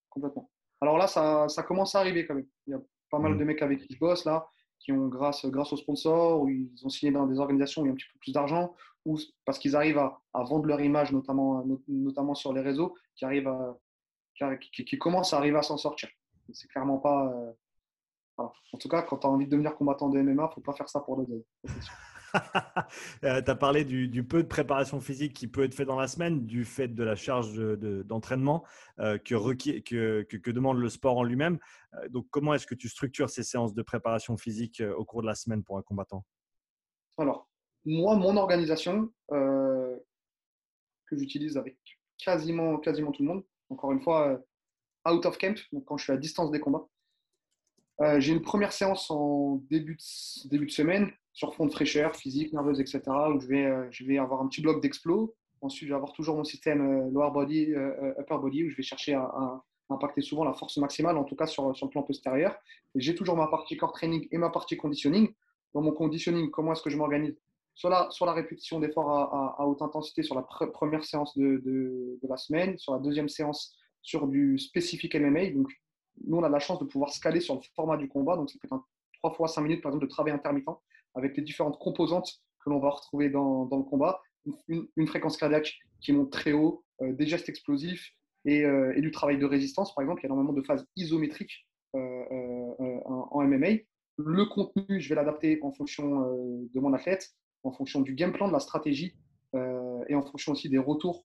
Complètement. 0.09 0.51
Alors 0.81 0.97
là, 0.97 1.09
ça, 1.09 1.47
ça, 1.49 1.63
commence 1.63 1.95
à 1.95 2.01
arriver 2.01 2.27
quand 2.27 2.35
même. 2.35 2.47
Il 2.67 2.71
y 2.71 2.75
a 2.75 2.81
pas 3.11 3.19
mal 3.19 3.35
mmh. 3.35 3.39
de 3.39 3.45
mecs 3.45 3.61
avec 3.61 3.81
qui 3.81 3.93
je 3.93 3.99
bosse 3.99 4.25
là 4.25 4.49
qui 4.83 4.93
ont, 4.93 5.07
grâce, 5.07 5.47
grâce 5.47 5.73
aux 5.73 5.77
sponsors, 5.77 6.43
ou 6.43 6.49
ils 6.49 6.85
ont 6.85 6.89
signé 6.89 7.13
dans 7.13 7.27
des 7.27 7.39
organisations 7.39 7.83
où 7.83 7.85
il 7.85 7.89
y 7.89 7.91
a 7.91 7.93
un 7.93 7.97
petit 7.97 8.09
peu 8.13 8.19
plus 8.19 8.33
d'argent, 8.33 8.75
ou 9.05 9.19
parce 9.45 9.59
qu'ils 9.59 9.77
arrivent 9.77 9.99
à, 9.99 10.21
vendre 10.35 10.67
leur 10.67 10.81
image, 10.81 11.13
notamment, 11.13 11.65
notamment 11.89 12.35
sur 12.35 12.53
les 12.53 12.61
réseaux, 12.61 12.95
qui, 13.15 13.25
arrivent 13.25 13.49
à, 13.49 13.77
qui, 14.57 14.99
commencent 14.99 15.33
à 15.33 15.39
arriver 15.39 15.59
à 15.59 15.63
s'en 15.63 15.77
sortir. 15.77 16.09
C'est 16.53 16.69
clairement 16.69 16.99
pas. 16.99 17.33
Euh, 17.33 17.53
en 18.39 18.79
tout 18.79 18.89
cas, 18.89 19.03
quand 19.03 19.19
tu 19.19 19.27
as 19.27 19.31
envie 19.31 19.47
de 19.47 19.51
devenir 19.51 19.77
combattant 19.77 20.09
de 20.09 20.21
MMA, 20.21 20.43
il 20.43 20.47
ne 20.47 20.53
faut 20.53 20.61
pas 20.61 20.73
faire 20.73 20.89
ça 20.89 21.01
pour 21.01 21.17
le 21.17 21.27
deux. 21.27 21.45
Euh, 23.25 23.41
tu 23.41 23.51
as 23.51 23.55
parlé 23.55 23.85
du, 23.85 24.25
peu 24.25 24.43
de 24.43 24.49
préparation 24.49 25.01
physique 25.01 25.33
qui 25.33 25.47
peut 25.47 25.65
être 25.65 25.75
fait 25.75 25.85
dans 25.85 25.99
la 25.99 26.09
semaine, 26.09 26.45
du 26.47 26.65
fait 26.65 26.89
de 26.89 27.03
la 27.03 27.15
charge 27.15 27.55
d'entraînement 27.55 28.65
euh, 28.99 29.17
que, 29.19 30.51
demande 30.51 30.79
le 30.79 30.89
sport 30.89 31.19
en 31.19 31.23
lui-même. 31.23 31.59
Euh, 31.95 32.09
donc, 32.09 32.27
comment 32.31 32.55
est-ce 32.55 32.67
que 32.67 32.75
tu 32.75 32.89
structures 32.89 33.31
ces 33.31 33.43
séances 33.43 33.75
de 33.75 33.83
préparation 33.83 34.37
physique 34.37 34.83
au 34.97 35.05
cours 35.05 35.23
de 35.23 35.27
la 35.27 35.35
semaine 35.35 35.63
pour 35.63 35.79
un 35.79 35.83
combattant? 35.83 36.25
Alors, 37.17 37.49
moi, 37.85 38.17
mon 38.17 38.37
organisation 38.37 39.11
que 39.29 39.97
j'utilise 41.17 41.57
avec 41.57 41.77
quasiment, 42.19 42.79
quasiment 42.79 43.13
tout 43.13 43.23
le 43.23 43.29
monde, 43.29 43.45
encore 43.71 43.93
une 43.93 44.01
fois, 44.01 44.41
out 45.09 45.25
of 45.27 45.39
camp, 45.39 45.59
donc 45.73 45.85
quand 45.85 45.97
je 45.97 46.05
suis 46.05 46.13
à 46.13 46.17
distance 46.17 46.51
des 46.51 46.61
combats, 46.61 46.87
j'ai 48.19 48.33
une 48.33 48.43
première 48.43 48.73
séance 48.73 49.11
en 49.11 49.57
début 49.71 49.97
début 50.47 50.67
de 50.67 50.71
semaine 50.71 51.13
sur 51.33 51.55
fond 51.55 51.67
de 51.67 51.73
fraîcheur, 51.73 52.15
physique, 52.15 52.53
nerveuse, 52.53 52.81
etc. 52.81 53.03
Où 53.35 53.41
je 53.41 53.47
vais, 53.47 53.65
euh, 53.65 53.87
je 53.91 54.05
vais 54.05 54.19
avoir 54.19 54.43
un 54.43 54.49
petit 54.49 54.61
bloc 54.61 54.83
d'explo. 54.83 55.35
Ensuite, 55.61 55.89
je 55.89 55.93
vais 55.93 55.97
avoir 55.97 56.13
toujours 56.13 56.37
mon 56.37 56.45
système 56.45 56.81
euh, 56.81 57.11
lower 57.11 57.31
body, 57.31 57.73
euh, 57.75 58.15
upper 58.19 58.39
body, 58.39 58.65
où 58.65 58.71
je 58.71 58.77
vais 58.77 58.83
chercher 58.83 59.15
à, 59.15 59.63
impacter 59.89 60.23
souvent 60.23 60.45
la 60.45 60.55
force 60.55 60.79
maximale, 60.79 61.19
en 61.19 61.25
tout 61.25 61.37
cas 61.37 61.47
sur, 61.47 61.77
sur 61.77 61.87
le 61.87 61.91
plan 61.91 62.03
postérieur. 62.03 62.57
J'ai 62.95 63.15
toujours 63.15 63.37
ma 63.37 63.47
partie 63.49 63.77
core 63.77 63.93
training 63.93 64.27
et 64.31 64.39
ma 64.39 64.49
partie 64.49 64.77
conditioning. 64.77 65.31
Dans 65.75 65.83
mon 65.83 65.93
conditioning, 65.93 66.51
comment 66.51 66.73
est-ce 66.73 66.83
que 66.83 66.89
je 66.89 66.97
m'organise? 66.97 67.37
Sur 67.75 67.91
la, 67.91 68.11
sur 68.11 68.25
la 68.25 68.33
répétition 68.33 68.81
d'efforts 68.81 69.11
à, 69.11 69.67
haute 69.67 69.83
intensité 69.83 70.23
sur 70.23 70.35
la 70.35 70.43
première 70.43 71.05
séance 71.05 71.37
de, 71.37 71.59
de, 71.59 72.19
de, 72.23 72.29
la 72.29 72.39
semaine, 72.39 72.79
sur 72.79 72.95
la 72.95 73.01
deuxième 73.01 73.29
séance 73.29 73.75
sur 74.01 74.29
du 74.29 74.59
spécifique 74.59 75.15
MMA. 75.15 75.51
Donc, 75.51 75.69
nous, 76.27 76.39
on 76.39 76.43
a 76.43 76.49
la 76.49 76.59
chance 76.59 76.79
de 76.79 76.85
pouvoir 76.85 77.11
scaler 77.11 77.41
sur 77.41 77.55
le 77.55 77.61
format 77.75 77.99
du 77.99 78.09
combat. 78.09 78.37
Donc, 78.37 78.51
ça 78.51 78.59
peut 78.61 78.67
être 78.67 78.73
un 78.73 78.85
3 79.23 79.35
fois 79.35 79.49
5 79.49 79.61
minutes, 79.63 79.83
par 79.83 79.91
exemple, 79.91 80.07
de 80.07 80.11
travail 80.11 80.33
intermittent 80.33 80.69
avec 81.15 81.37
les 81.37 81.43
différentes 81.43 81.79
composantes 81.79 82.43
que 82.65 82.71
l'on 82.71 82.79
va 82.79 82.91
retrouver 82.91 83.31
dans, 83.31 83.69
le 83.71 83.83
combat. 83.83 84.21
Une, 84.69 85.07
fréquence 85.07 85.37
cardiaque 85.37 85.73
qui 86.01 86.13
monte 86.13 86.33
très 86.33 86.53
haut, 86.53 86.85
euh, 87.01 87.13
des 87.13 87.27
gestes 87.27 87.49
explosifs 87.49 88.13
et, 88.45 88.65
euh, 88.65 88.93
et, 88.97 89.01
du 89.01 89.11
travail 89.11 89.39
de 89.39 89.47
résistance, 89.47 89.95
par 89.95 90.03
exemple. 90.03 90.21
Il 90.21 90.25
y 90.25 90.27
a 90.27 90.29
énormément 90.29 90.53
de 90.53 90.63
phases 90.63 90.87
isométriques 90.97 91.67
euh, 91.95 92.71
en, 93.05 93.43
MMA. 93.43 93.83
Le 94.19 94.45
contenu, 94.47 95.01
je 95.01 95.09
vais 95.09 95.15
l'adapter 95.15 95.61
en 95.63 95.73
fonction 95.73 96.21
de 96.73 96.81
mon 96.81 96.93
athlète, 96.93 97.31
en 97.63 97.73
fonction 97.73 98.01
du 98.01 98.15
game 98.15 98.33
plan, 98.33 98.49
de 98.49 98.53
la 98.53 98.61
stratégie 98.61 99.17
et 99.55 100.15
en 100.15 100.23
fonction 100.23 100.53
aussi 100.53 100.69
des 100.69 100.79
retours 100.79 101.25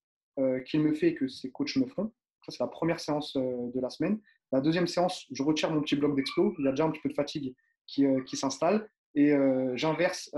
qu'il 0.65 0.81
me 0.81 0.93
fait 0.93 1.09
et 1.09 1.15
que 1.15 1.27
ses 1.27 1.51
coachs 1.51 1.75
me 1.75 1.85
font. 1.85 2.13
Ça, 2.43 2.51
c'est 2.51 2.63
la 2.63 2.67
première 2.67 3.01
séance 3.01 3.35
de 3.35 3.79
la 3.79 3.89
semaine. 3.89 4.19
La 4.53 4.61
deuxième 4.61 4.87
séance, 4.87 5.25
je 5.31 5.43
retire 5.43 5.69
mon 5.69 5.81
petit 5.81 5.97
bloc 5.97 6.15
d'explo. 6.15 6.55
Il 6.59 6.65
y 6.65 6.67
a 6.69 6.71
déjà 6.71 6.85
un 6.85 6.91
petit 6.91 7.01
peu 7.01 7.09
de 7.09 7.13
fatigue 7.13 7.53
qui 7.85 8.37
s'installe 8.37 8.89
et 9.17 9.33
j'inverse 9.75 10.31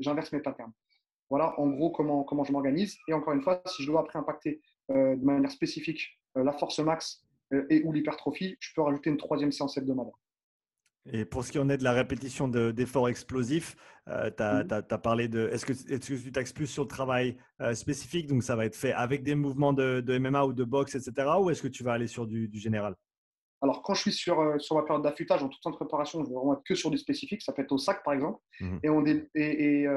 j'inverse 0.00 0.32
mes 0.32 0.40
patterns. 0.40 0.72
Voilà 1.30 1.58
en 1.58 1.68
gros 1.68 1.90
comment, 1.90 2.24
comment 2.24 2.44
je 2.44 2.52
m'organise. 2.52 2.96
Et 3.08 3.12
encore 3.12 3.34
une 3.34 3.42
fois, 3.42 3.62
si 3.66 3.82
je 3.82 3.90
dois 3.90 4.00
après 4.00 4.18
impacter 4.18 4.60
de 4.88 5.24
manière 5.24 5.50
spécifique 5.50 6.18
la 6.34 6.52
force 6.52 6.78
max 6.78 7.22
et 7.70 7.82
ou 7.84 7.92
l'hypertrophie, 7.92 8.56
je 8.60 8.72
peux 8.74 8.82
rajouter 8.82 9.10
une 9.10 9.16
troisième 9.16 9.52
séance 9.52 9.76
hebdomadaire. 9.76 10.14
Et 11.12 11.26
pour 11.26 11.44
ce 11.44 11.52
qui 11.52 11.58
en 11.58 11.68
est 11.68 11.76
de 11.76 11.84
la 11.84 11.92
répétition 11.92 12.48
d'efforts 12.48 13.08
explosifs, 13.08 13.76
euh, 14.08 14.30
tu 14.34 14.42
as, 14.42 14.64
mmh. 14.64 14.98
parlé 15.02 15.28
de. 15.28 15.48
Est-ce 15.52 15.66
que, 15.66 15.72
est 15.72 15.98
que, 15.98 16.14
tu 16.14 16.32
t'axes 16.32 16.52
plus 16.52 16.66
sur 16.66 16.84
le 16.84 16.88
travail 16.88 17.36
euh, 17.60 17.74
spécifique? 17.74 18.26
Donc, 18.26 18.42
ça 18.42 18.56
va 18.56 18.64
être 18.64 18.76
fait 18.76 18.92
avec 18.92 19.22
des 19.22 19.34
mouvements 19.34 19.74
de, 19.74 20.02
MMA 20.18 20.44
ou 20.46 20.52
de 20.54 20.64
boxe, 20.64 20.94
etc. 20.94 21.28
Ou 21.40 21.50
est-ce 21.50 21.62
que 21.62 21.68
tu 21.68 21.84
vas 21.84 21.92
aller 21.92 22.06
sur 22.06 22.26
du, 22.26 22.48
général? 22.54 22.94
Alors, 23.64 23.82
quand 23.82 23.94
je 23.94 24.02
suis 24.02 24.12
sur, 24.12 24.40
euh, 24.40 24.58
sur 24.58 24.76
ma 24.76 24.82
période 24.82 25.02
d'affûtage, 25.02 25.42
en 25.42 25.48
toute 25.48 25.60
temps 25.60 25.70
de 25.70 25.76
préparation, 25.76 26.22
je 26.22 26.28
vais 26.28 26.34
vraiment 26.34 26.54
être 26.54 26.62
que 26.64 26.74
sur 26.74 26.90
du 26.90 26.98
spécifique. 26.98 27.42
Ça 27.42 27.52
peut 27.52 27.62
être 27.62 27.72
au 27.72 27.78
sac, 27.78 28.04
par 28.04 28.14
exemple. 28.14 28.40
Mmh. 28.60 28.78
Et, 28.82 28.88
on 28.90 29.04
et, 29.06 29.28
et, 29.34 29.88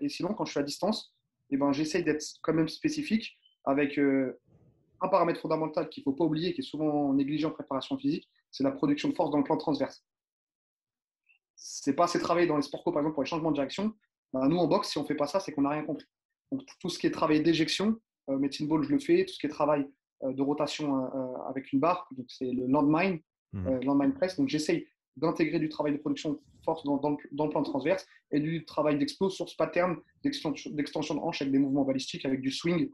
et, 0.00 0.08
sinon, 0.08 0.32
quand 0.32 0.44
je 0.44 0.52
suis 0.52 0.60
à 0.60 0.62
distance, 0.62 1.14
eh 1.50 1.56
ben, 1.56 1.72
j'essaye 1.72 2.04
d'être 2.04 2.24
quand 2.42 2.54
même 2.54 2.68
spécifique 2.68 3.36
avec 3.64 3.98
un 3.98 5.08
paramètre 5.08 5.40
fondamental 5.40 5.88
qu'il 5.88 6.02
ne 6.02 6.04
faut 6.04 6.12
pas 6.12 6.24
oublier, 6.24 6.54
qui 6.54 6.60
est 6.60 6.64
souvent 6.64 7.12
négligé 7.12 7.46
en 7.46 7.50
préparation 7.50 7.98
physique, 7.98 8.28
c'est 8.52 8.64
la 8.64 8.70
production 8.70 9.08
de 9.08 9.14
force 9.14 9.30
dans 9.30 9.38
le 9.38 9.44
plan 9.44 9.56
transverse 9.56 10.04
c'est 11.56 11.94
pas 11.94 12.04
assez 12.04 12.20
travaillé 12.20 12.46
dans 12.46 12.56
les 12.56 12.62
sports 12.62 12.84
co, 12.84 12.92
par 12.92 13.00
exemple, 13.00 13.14
pour 13.14 13.22
les 13.22 13.28
changements 13.28 13.50
de 13.50 13.56
direction. 13.56 13.94
Bah, 14.32 14.46
nous, 14.48 14.58
en 14.58 14.66
boxe, 14.66 14.90
si 14.90 14.98
on 14.98 15.04
fait 15.04 15.14
pas 15.14 15.26
ça, 15.26 15.40
c'est 15.40 15.52
qu'on 15.52 15.62
n'a 15.62 15.70
rien 15.70 15.82
compris. 15.82 16.06
Donc, 16.52 16.62
tout 16.80 16.88
ce 16.88 16.98
qui 16.98 17.06
est 17.06 17.10
travail 17.10 17.42
d'éjection, 17.42 18.00
euh, 18.28 18.38
medicine 18.38 18.68
ball, 18.68 18.82
je 18.82 18.90
le 18.90 18.98
fais. 18.98 19.24
Tout 19.24 19.34
ce 19.34 19.38
qui 19.38 19.46
est 19.46 19.50
travail 19.50 19.82
euh, 19.82 19.86
de 20.22 20.42
rotation 20.42 21.04
euh, 21.04 21.48
avec 21.48 21.72
une 21.72 21.80
barre, 21.80 22.08
donc 22.16 22.26
c'est 22.28 22.50
le 22.50 22.66
landmine, 22.66 23.20
mmh. 23.52 23.80
landmine 23.84 24.14
press. 24.14 24.36
Donc, 24.36 24.48
j'essaye 24.48 24.86
d'intégrer 25.16 25.58
du 25.58 25.68
travail 25.68 25.92
de 25.92 25.98
production 25.98 26.32
de 26.32 26.40
force 26.64 26.84
dans, 26.84 26.96
le, 26.96 27.50
plan 27.50 27.62
transverse 27.62 28.06
et 28.30 28.40
du 28.40 28.64
travail 28.64 28.98
d'explos 28.98 29.30
sur 29.30 29.48
ce 29.48 29.56
pattern 29.56 29.96
d'extension 30.22 31.14
de 31.14 31.20
hanche 31.20 31.40
avec 31.40 31.52
des 31.52 31.58
mouvements 31.58 31.84
balistiques, 31.84 32.26
avec 32.26 32.40
du 32.40 32.50
swing, 32.50 32.90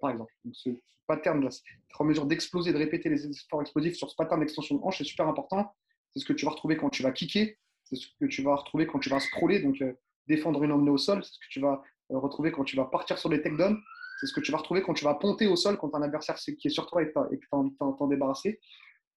par 0.00 0.10
exemple. 0.10 0.32
Donc, 0.44 0.56
ce 0.56 0.70
pattern, 1.06 1.44
être 1.44 2.00
en 2.00 2.04
mesure 2.04 2.26
d'exploser, 2.26 2.72
de 2.72 2.78
répéter 2.78 3.10
les 3.10 3.28
efforts 3.28 3.60
explosifs 3.60 3.94
sur 3.94 4.10
ce 4.10 4.16
pattern 4.16 4.40
d'extension 4.40 4.76
de 4.76 4.80
hanche, 4.82 4.98
c'est 4.98 5.04
super 5.04 5.28
important 5.28 5.72
c'est 6.12 6.20
ce 6.20 6.24
que 6.24 6.32
tu 6.32 6.44
vas 6.44 6.50
retrouver 6.50 6.76
quand 6.76 6.90
tu 6.90 7.02
vas 7.02 7.12
kicker, 7.12 7.56
c'est 7.84 7.96
ce 7.96 8.06
que 8.20 8.26
tu 8.26 8.42
vas 8.42 8.56
retrouver 8.56 8.86
quand 8.86 8.98
tu 8.98 9.08
vas 9.08 9.20
sprawler, 9.20 9.60
donc 9.60 9.80
euh, 9.82 9.92
défendre 10.28 10.62
une 10.62 10.72
emmenée 10.72 10.90
au 10.90 10.98
sol, 10.98 11.24
c'est 11.24 11.32
ce 11.32 11.38
que 11.38 11.50
tu 11.50 11.60
vas 11.60 11.82
euh, 12.10 12.18
retrouver 12.18 12.52
quand 12.52 12.64
tu 12.64 12.76
vas 12.76 12.84
partir 12.84 13.18
sur 13.18 13.28
les 13.28 13.42
takedowns, 13.42 13.78
c'est 14.22 14.28
ce 14.28 14.32
que 14.32 14.40
tu 14.40 14.52
vas 14.52 14.58
retrouver 14.58 14.82
quand 14.82 14.94
tu 14.94 15.04
vas 15.04 15.14
ponter 15.14 15.48
au 15.48 15.56
sol 15.56 15.76
quand 15.76 15.92
un 15.96 16.02
adversaire 16.02 16.36
qui 16.36 16.56
est 16.64 16.70
sur 16.70 16.86
toi 16.86 17.02
et 17.02 17.06
que 17.06 17.36
tu 17.36 17.48
t'en 17.50 18.06
débarrasser. 18.06 18.60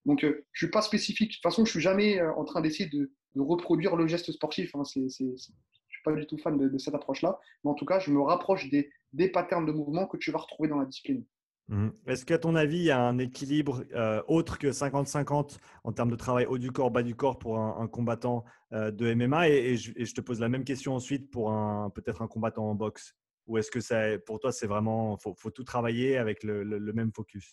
Donc, 0.05 0.23
euh, 0.23 0.47
je 0.51 0.65
ne 0.65 0.67
suis 0.67 0.71
pas 0.71 0.81
spécifique. 0.81 1.29
De 1.29 1.33
toute 1.35 1.43
façon, 1.43 1.63
je 1.63 1.69
ne 1.69 1.71
suis 1.73 1.81
jamais 1.81 2.19
en 2.21 2.43
train 2.43 2.61
d'essayer 2.61 2.89
de, 2.89 3.11
reproduire 3.35 3.95
le 3.97 4.07
geste 4.07 4.31
sportif. 4.31 4.73
Hein. 4.75 4.81
je 4.95 5.01
ne 5.01 5.09
suis 5.09 6.01
pas 6.03 6.13
du 6.13 6.25
tout 6.25 6.39
fan 6.39 6.57
de, 6.57 6.77
cette 6.79 6.95
approche-là. 6.95 7.37
Mais 7.63 7.69
en 7.69 7.75
tout 7.75 7.85
cas, 7.85 7.99
je 7.99 8.09
me 8.09 8.19
rapproche 8.19 8.67
des, 8.71 8.89
des 9.13 9.29
patterns 9.29 9.67
de 9.67 9.71
mouvement 9.71 10.07
que 10.07 10.17
tu 10.17 10.31
vas 10.31 10.39
retrouver 10.39 10.69
dans 10.69 10.79
la 10.79 10.85
discipline. 10.85 11.23
Mmh. 11.67 11.89
Est-ce 12.07 12.25
qu'à 12.25 12.39
ton 12.39 12.55
avis, 12.55 12.77
il 12.77 12.85
y 12.85 12.91
a 12.91 12.99
un 12.99 13.19
équilibre 13.19 13.83
euh, 13.93 14.23
autre 14.27 14.57
que 14.57 14.67
50-50 14.67 15.59
en 15.83 15.91
termes 15.91 16.09
de 16.09 16.15
travail 16.15 16.47
haut 16.47 16.57
du 16.57 16.71
corps, 16.71 16.89
bas 16.89 17.03
du 17.03 17.15
corps 17.15 17.37
pour 17.37 17.59
un, 17.59 17.87
combattant 17.87 18.43
euh, 18.73 18.89
de 18.89 19.13
MMA 19.13 19.49
et, 19.49 19.77
je, 19.77 20.13
te 20.13 20.21
pose 20.21 20.39
la 20.39 20.49
même 20.49 20.63
question 20.63 20.95
ensuite 20.95 21.29
pour 21.29 21.51
peut-être 21.93 22.23
un 22.23 22.27
combattant 22.27 22.69
en 22.69 22.75
boxe. 22.75 23.15
Ou 23.47 23.57
est-ce 23.57 23.69
que 23.69 23.79
ça, 23.79 24.17
pour 24.25 24.39
toi, 24.39 24.51
c'est 24.51 24.67
vraiment 24.67 25.17
faut, 25.17 25.35
faut 25.35 25.51
tout 25.51 25.63
travailler 25.63 26.17
avec 26.17 26.43
le, 26.43 26.63
même 26.93 27.11
focus? 27.13 27.51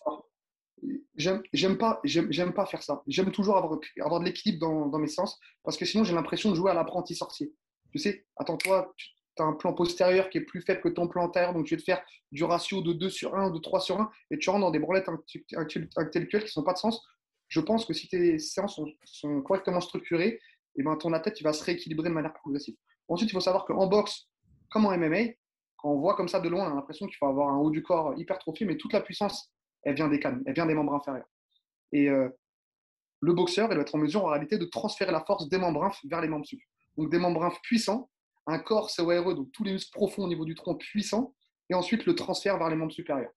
J'aime 1.15 1.77
pas, 1.77 2.01
j'aime 2.03 2.53
pas 2.53 2.65
faire 2.65 2.81
ça. 2.81 3.03
J'aime 3.07 3.31
toujours 3.31 3.57
avoir, 3.57 3.79
avoir 3.99 4.19
de 4.19 4.25
l'équilibre 4.25 4.89
dans, 4.89 4.99
mes 4.99 5.07
séances 5.07 5.39
parce 5.63 5.77
que 5.77 5.85
sinon 5.85 6.03
j'ai 6.03 6.15
l'impression 6.15 6.49
de 6.49 6.55
jouer 6.55 6.71
à 6.71 6.73
l'apprenti 6.73 7.15
sorcier. 7.15 7.53
Tu 7.91 7.99
sais, 7.99 8.25
attends-toi, 8.37 8.91
tu 8.97 9.43
as 9.43 9.45
un 9.45 9.53
plan 9.53 9.73
postérieur 9.73 10.29
qui 10.29 10.39
est 10.39 10.45
plus 10.45 10.61
faible 10.61 10.81
que 10.81 10.89
ton 10.89 11.07
plan 11.07 11.25
antérieur, 11.25 11.53
donc 11.53 11.67
je 11.67 11.75
vais 11.75 11.79
te 11.79 11.83
faire 11.83 12.03
du 12.31 12.43
ratio 12.43 12.81
de 12.81 12.93
2 12.93 13.09
sur 13.09 13.35
1 13.35 13.49
ou 13.49 13.53
de 13.53 13.59
3 13.59 13.79
sur 13.79 13.99
1, 13.99 14.09
et 14.31 14.39
tu 14.39 14.49
rentres 14.49 14.61
dans 14.61 14.71
des 14.71 14.79
branlettes 14.79 15.07
intellectuelles 15.55 16.43
qui 16.43 16.59
n'ont 16.59 16.65
pas 16.65 16.73
de 16.73 16.79
sens. 16.79 17.05
Je 17.47 17.59
pense 17.59 17.85
que 17.85 17.93
si 17.93 18.07
tes 18.07 18.39
séances 18.39 18.79
sont, 19.05 19.41
correctement 19.43 19.81
structurées, 19.81 20.39
et 20.75 20.81
eh 20.81 20.83
ben, 20.83 20.95
ton 20.97 21.11
tête 21.21 21.39
il 21.39 21.43
va 21.43 21.53
se 21.53 21.63
rééquilibrer 21.63 22.09
de 22.09 22.13
manière 22.15 22.33
progressive. 22.33 22.75
Ensuite, 23.07 23.29
il 23.29 23.33
faut 23.33 23.39
savoir 23.39 23.65
qu'en 23.65 23.85
boxe, 23.85 24.27
comme 24.71 24.87
en 24.87 24.97
MMA, 24.97 25.33
quand 25.83 25.89
on 25.89 25.99
voit 25.99 26.15
comme 26.15 26.29
ça 26.29 26.39
de 26.39 26.47
loin, 26.47 26.65
on 26.65 26.71
a 26.71 26.75
l'impression 26.75 27.07
qu'il 27.07 27.17
faut 27.17 27.27
avoir 27.27 27.49
un 27.49 27.57
haut 27.57 27.69
du 27.69 27.83
corps 27.83 28.17
hypertrophié, 28.17 28.65
mais 28.65 28.77
toute 28.77 28.93
la 28.93 29.01
puissance, 29.01 29.51
elle 29.83 29.95
vient 29.95 30.07
des 30.07 30.19
cannes, 30.19 30.41
elle 30.45 30.53
vient 30.53 30.65
des 30.65 30.73
membres 30.73 30.93
inférieurs. 30.93 31.27
Et 31.91 32.09
euh, 32.09 32.29
le 33.19 33.33
boxeur, 33.33 33.69
il 33.69 33.75
va 33.75 33.81
être 33.81 33.93
en 33.93 33.97
mesure 33.97 34.23
en 34.23 34.29
réalité 34.29 34.57
de 34.57 34.65
transférer 34.65 35.11
la 35.11 35.19
force 35.19 35.49
des 35.49 35.57
membres 35.57 35.83
infs 35.83 35.99
vers 36.05 36.21
les 36.21 36.29
membres 36.29 36.45
sup. 36.45 36.61
Donc 36.95 37.11
des 37.11 37.19
membres 37.19 37.43
infs 37.43 37.61
puissants 37.63 38.09
un 38.45 38.59
corps 38.59 38.89
CORE, 38.95 39.35
donc 39.35 39.51
tous 39.51 39.63
les 39.63 39.73
muscles 39.73 39.91
profonds 39.91 40.23
au 40.23 40.27
niveau 40.27 40.45
du 40.45 40.55
tronc 40.55 40.75
puissants, 40.75 41.33
et 41.69 41.73
ensuite 41.73 42.05
le 42.05 42.15
transfert 42.15 42.57
vers 42.57 42.69
les 42.69 42.75
membres 42.75 42.91
supérieurs. 42.91 43.31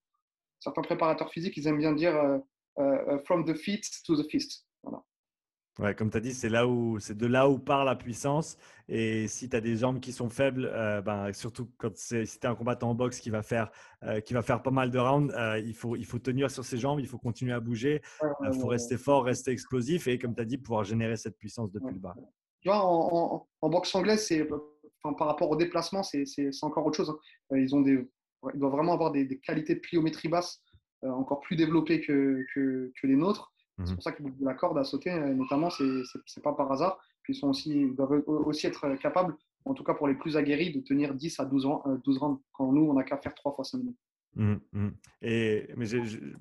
Certains 0.61 0.83
préparateurs 0.83 1.31
physiques, 1.31 1.57
ils 1.57 1.69
aiment 1.69 1.79
bien 1.79 1.93
dire 1.93 2.17
euh, 2.17 2.39
euh, 2.79 3.19
from 3.25 3.45
the 3.45 3.55
feet 3.55 3.85
to 4.05 4.21
the 4.21 4.29
fist. 4.29 4.66
Ouais, 5.79 5.95
comme 5.95 6.11
tu 6.11 6.17
as 6.17 6.21
dit, 6.21 6.33
c'est 6.33 6.49
là 6.49 6.67
où 6.67 6.99
c'est 7.01 7.17
de 7.17 7.27
là 7.27 7.51
où 7.51 7.59
part 7.59 7.85
la 7.85 7.97
puissance. 7.97 8.57
Et 8.89 9.29
si 9.29 9.49
tu 9.51 9.57
as 9.57 9.61
des 9.61 9.77
jambes 9.77 10.01
qui 10.01 10.13
sont 10.13 10.31
faibles, 10.31 10.71
ben, 11.05 11.33
surtout 11.35 11.69
quand 11.77 11.91
c'est, 11.97 12.25
si 12.25 12.41
tu 12.41 12.47
es 12.47 12.49
un 12.49 12.55
combattant 12.55 12.91
en 12.91 12.95
boxe 12.95 13.21
qui 13.21 13.29
va 13.29 13.43
faire, 13.43 13.71
qui 14.25 14.33
va 14.33 14.41
faire 14.41 14.63
pas 14.63 14.71
mal 14.71 14.91
de 14.91 14.99
rounds, 14.99 15.35
il, 15.63 15.75
faut, 15.75 15.95
il 15.95 16.07
faut 16.07 16.19
tenir 16.19 16.51
sur 16.51 16.65
ses 16.65 16.79
jambes, 16.79 16.99
il 17.01 17.07
faut 17.07 17.19
continuer 17.19 17.53
à 17.53 17.61
bouger, 17.61 18.01
il 18.23 18.59
faut 18.59 18.69
rester 18.69 18.97
fort, 18.97 19.25
rester 19.25 19.51
explosif 19.51 20.09
et 20.09 20.19
comme 20.19 20.35
tu 20.35 20.41
as 20.41 20.47
dit, 20.47 20.57
pouvoir 20.57 20.85
générer 20.85 21.17
cette 21.17 21.37
puissance 21.37 21.71
depuis 21.71 21.93
le 21.93 22.01
bas. 22.01 22.15
Tu 22.63 22.71
vois, 22.71 22.81
en, 22.83 23.47
en 23.61 23.69
boxe 23.69 23.95
anglaise, 23.95 24.25
c'est 24.27 24.49
par 25.15 25.29
rapport 25.29 25.51
au 25.51 25.57
déplacement, 25.57 26.03
c'est 26.03 26.25
encore 26.63 26.87
autre 26.87 26.97
chose. 26.97 27.11
Hein. 27.11 27.19
Euh, 27.53 27.61
ils, 27.61 27.75
ont 27.75 27.81
des, 27.81 28.07
ils 28.55 28.59
doivent 28.59 28.73
vraiment 28.73 28.95
avoir 28.95 29.13
des, 29.13 29.39
qualités 29.39 29.75
de 29.75 29.81
pliométrie 29.81 30.29
basse 30.29 30.63
euh, 31.05 31.11
encore 31.11 31.41
plus 31.41 31.57
développées 31.57 32.01
que, 32.01 32.45
que, 32.55 33.07
les 33.07 33.17
nôtres. 33.17 33.53
C'est 33.79 33.91
mhm. 33.91 33.95
pour 33.95 34.03
ça 34.03 34.11
de 34.11 34.45
la 34.45 34.55
corde 34.55 34.79
à 34.79 34.85
sauter, 34.85 35.13
euh, 35.13 35.35
notamment, 35.35 35.69
c'est 35.71 36.43
pas 36.43 36.53
par 36.55 36.73
hasard. 36.73 36.99
Puis 37.23 37.35
ils, 37.35 37.37
sont 37.37 37.49
aussi, 37.49 37.71
ils 37.71 37.95
doivent 37.95 38.23
aussi 38.27 38.67
être 38.67 38.95
capables, 38.97 39.35
en 39.65 39.75
tout 39.75 39.85
cas 39.85 39.95
pour 39.95 40.09
les 40.09 40.15
plus 40.15 40.37
aguerris, 40.37 40.73
de 40.73 40.81
tenir 40.81 41.15
10 41.15 41.41
à 41.41 41.45
12, 41.45 41.67
ans, 41.67 41.83
12 42.05 42.19
rounds, 42.19 42.41
quand 42.53 42.73
nous, 42.73 42.89
on 42.89 42.95
n'a 42.95 43.03
qu'à 43.03 43.19
faire 43.19 43.35
3 43.35 43.53
fois 43.55 43.65
5 43.65 43.79
minutes. 43.79 43.99
Mmh, 44.37 44.57
mmh. 44.73 44.89
Et 45.23 45.69
mais 45.77 45.87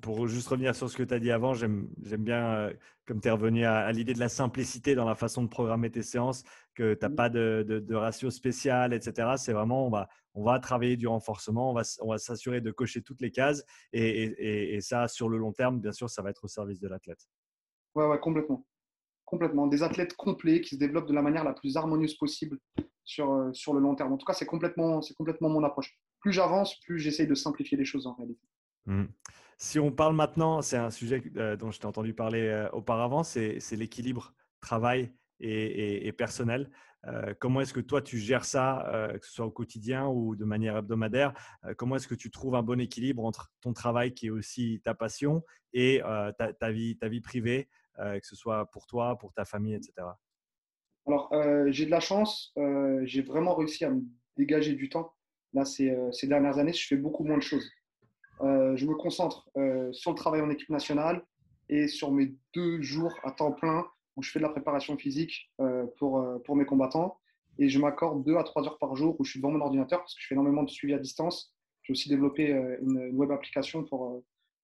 pour 0.02 0.26
juste 0.28 0.48
revenir 0.48 0.74
sur 0.74 0.88
ce 0.90 0.96
que 0.96 1.02
tu 1.02 1.14
as 1.14 1.18
dit 1.18 1.30
avant, 1.30 1.54
j'aime 1.54 1.88
bien, 2.18 2.44
euh, 2.44 2.72
comme 3.06 3.20
tu 3.20 3.28
es 3.28 3.30
revenu 3.30 3.64
à, 3.64 3.90
l'idée 3.90 4.12
de 4.12 4.20
la 4.20 4.28
simplicité 4.28 4.94
dans 4.94 5.06
la 5.06 5.14
façon 5.14 5.42
de 5.42 5.48
programmer 5.48 5.90
tes 5.90 6.02
séances, 6.02 6.44
que 6.76 6.94
tu 6.94 7.00
n'as 7.02 7.08
mmh. 7.08 7.16
pas 7.16 7.28
de, 7.28 7.64
de, 7.66 7.94
ratio 7.94 8.30
spécial, 8.30 8.92
etc. 8.92 9.32
C'est 9.36 9.52
vraiment, 9.52 9.86
on 9.86 9.90
va, 9.90 10.08
on 10.34 10.44
va 10.44 10.60
travailler 10.60 10.96
du 10.96 11.08
renforcement, 11.08 11.70
on 11.70 11.74
va, 11.74 11.82
on 12.00 12.10
va 12.10 12.18
s'assurer 12.18 12.60
de 12.60 12.70
cocher 12.70 13.02
toutes 13.02 13.20
les 13.20 13.32
cases. 13.32 13.64
Et, 13.92 14.24
et, 14.24 14.74
et, 14.74 14.80
ça, 14.80 15.08
sur 15.08 15.28
le 15.28 15.38
long 15.38 15.52
terme, 15.52 15.80
bien 15.80 15.92
sûr, 15.92 16.08
ça 16.08 16.22
va 16.22 16.30
être 16.30 16.44
au 16.44 16.48
service 16.48 16.78
de 16.78 16.88
l'athlète. 16.88 17.26
Ouais, 17.94 18.06
ouais, 18.06 18.20
complètement. 18.20 18.64
Complètement. 19.24 19.66
Des 19.66 19.82
athlètes 19.82 20.14
complets 20.14 20.60
qui 20.60 20.76
se 20.76 20.78
développent 20.78 21.08
de 21.08 21.14
la 21.14 21.22
manière 21.22 21.42
la 21.42 21.54
plus 21.54 21.76
harmonieuse 21.76 22.14
possible 22.14 22.58
sur, 23.04 23.32
euh, 23.32 23.52
sur 23.52 23.72
le 23.72 23.80
long 23.80 23.94
terme. 23.94 24.12
En 24.12 24.18
tout 24.18 24.26
cas, 24.26 24.34
c'est 24.34 24.46
complètement, 24.46 25.00
complètement 25.16 25.48
mon 25.48 25.64
approche 25.64 25.98
plus 26.20 26.32
j'avance, 26.32 26.78
plus 26.80 26.98
j'essaye 26.98 27.26
de 27.26 27.34
simplifier 27.34 27.76
les 27.76 27.84
choses 27.84 28.06
en 28.06 28.14
réalité. 28.14 28.46
Mmh. 28.86 29.04
Si 29.58 29.78
on 29.78 29.90
parle 29.90 30.14
maintenant, 30.14 30.60
c'est 30.60 30.76
un 30.76 30.90
sujet 30.90 31.22
euh, 31.36 31.56
dont 31.56 31.70
je 31.70 31.80
t'ai 31.80 31.86
entendu 31.86 32.12
parler 32.12 32.42
euh, 32.42 32.68
auparavant, 32.70 33.22
c'est 33.22 33.58
l'équilibre 33.72 34.34
travail 34.60 35.12
et, 35.40 36.12
personnel. 36.12 36.70
Euh, 37.06 37.34
comment 37.38 37.60
est-ce 37.60 37.72
que 37.72 37.80
toi 37.80 38.02
tu 38.02 38.18
gères 38.18 38.44
ça, 38.44 39.10
que 39.20 39.26
ce 39.26 39.32
soit 39.32 39.46
au 39.46 39.50
quotidien 39.50 40.06
ou 40.08 40.34
de 40.34 40.44
manière 40.44 40.76
hebdomadaire? 40.76 41.32
Comment 41.76 41.96
est-ce 41.96 42.08
que 42.08 42.14
tu 42.14 42.30
trouves 42.30 42.54
un 42.54 42.62
bon 42.62 42.80
équilibre 42.80 43.24
entre 43.24 43.52
ton 43.60 43.72
travail 43.72 44.12
qui 44.12 44.26
est 44.26 44.30
aussi 44.30 44.80
ta 44.84 44.94
passion 44.94 45.44
et 45.72 46.00
ta, 46.38 46.70
vie, 46.70 46.96
ta 46.98 47.08
vie 47.08 47.20
privée, 47.20 47.68
que 47.98 48.26
ce 48.26 48.34
soit 48.34 48.70
pour 48.70 48.86
toi, 48.86 49.18
pour 49.18 49.32
ta 49.32 49.44
famille, 49.44 49.74
etc. 49.74 50.08
Alors, 51.06 51.32
j'ai 51.68 51.86
de 51.86 51.90
la 51.90 52.00
chance, 52.00 52.52
j'ai 53.04 53.22
vraiment 53.22 53.54
réussi 53.54 53.84
à 53.84 53.90
me 53.90 54.02
dégager 54.36 54.74
du 54.74 54.88
temps 54.88 55.12
Là, 55.56 55.64
euh, 55.80 56.12
ces 56.12 56.26
dernières 56.26 56.58
années, 56.58 56.74
je 56.74 56.86
fais 56.86 56.96
beaucoup 56.96 57.24
moins 57.24 57.38
de 57.38 57.42
choses. 57.42 57.70
Euh, 58.42 58.76
je 58.76 58.84
me 58.84 58.94
concentre 58.94 59.48
euh, 59.56 59.90
sur 59.92 60.10
le 60.10 60.16
travail 60.16 60.42
en 60.42 60.50
équipe 60.50 60.68
nationale 60.68 61.24
et 61.70 61.88
sur 61.88 62.12
mes 62.12 62.34
deux 62.54 62.82
jours 62.82 63.14
à 63.24 63.30
temps 63.30 63.52
plein 63.52 63.86
où 64.16 64.22
je 64.22 64.30
fais 64.30 64.38
de 64.38 64.44
la 64.44 64.50
préparation 64.50 64.96
physique 64.96 65.50
pour, 65.98 66.24
pour 66.44 66.56
mes 66.56 66.64
combattants. 66.64 67.18
Et 67.58 67.68
je 67.68 67.78
m'accorde 67.78 68.24
deux 68.24 68.36
à 68.36 68.44
trois 68.44 68.64
heures 68.66 68.78
par 68.78 68.96
jour 68.96 69.16
où 69.18 69.24
je 69.24 69.30
suis 69.30 69.40
devant 69.40 69.50
mon 69.50 69.60
ordinateur 69.60 70.00
parce 70.00 70.14
que 70.14 70.20
je 70.20 70.26
fais 70.26 70.34
énormément 70.34 70.62
de 70.62 70.70
suivi 70.70 70.94
à 70.94 70.98
distance. 70.98 71.54
J'ai 71.82 71.92
aussi 71.92 72.08
développé 72.08 72.50
une, 72.82 73.10
web 73.12 73.30
application 73.30 73.84
pour, 73.84 74.22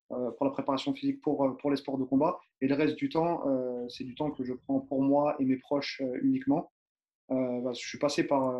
pour 0.08 0.44
la 0.44 0.50
préparation 0.50 0.92
physique 0.94 1.20
pour, 1.20 1.56
pour 1.58 1.70
les 1.70 1.76
sports 1.76 1.98
de 1.98 2.04
combat. 2.04 2.38
Et 2.60 2.68
le 2.68 2.74
reste 2.74 2.96
du 2.96 3.08
temps, 3.08 3.44
c'est 3.88 4.04
du 4.04 4.14
temps 4.14 4.30
que 4.30 4.44
je 4.44 4.52
prends 4.54 4.80
pour 4.80 5.02
moi 5.02 5.36
et 5.38 5.44
mes 5.44 5.56
proches 5.56 6.02
uniquement. 6.22 6.72
Bah, 7.28 7.72
je 7.72 7.86
suis 7.86 7.98
passé 7.98 8.24
par, 8.24 8.54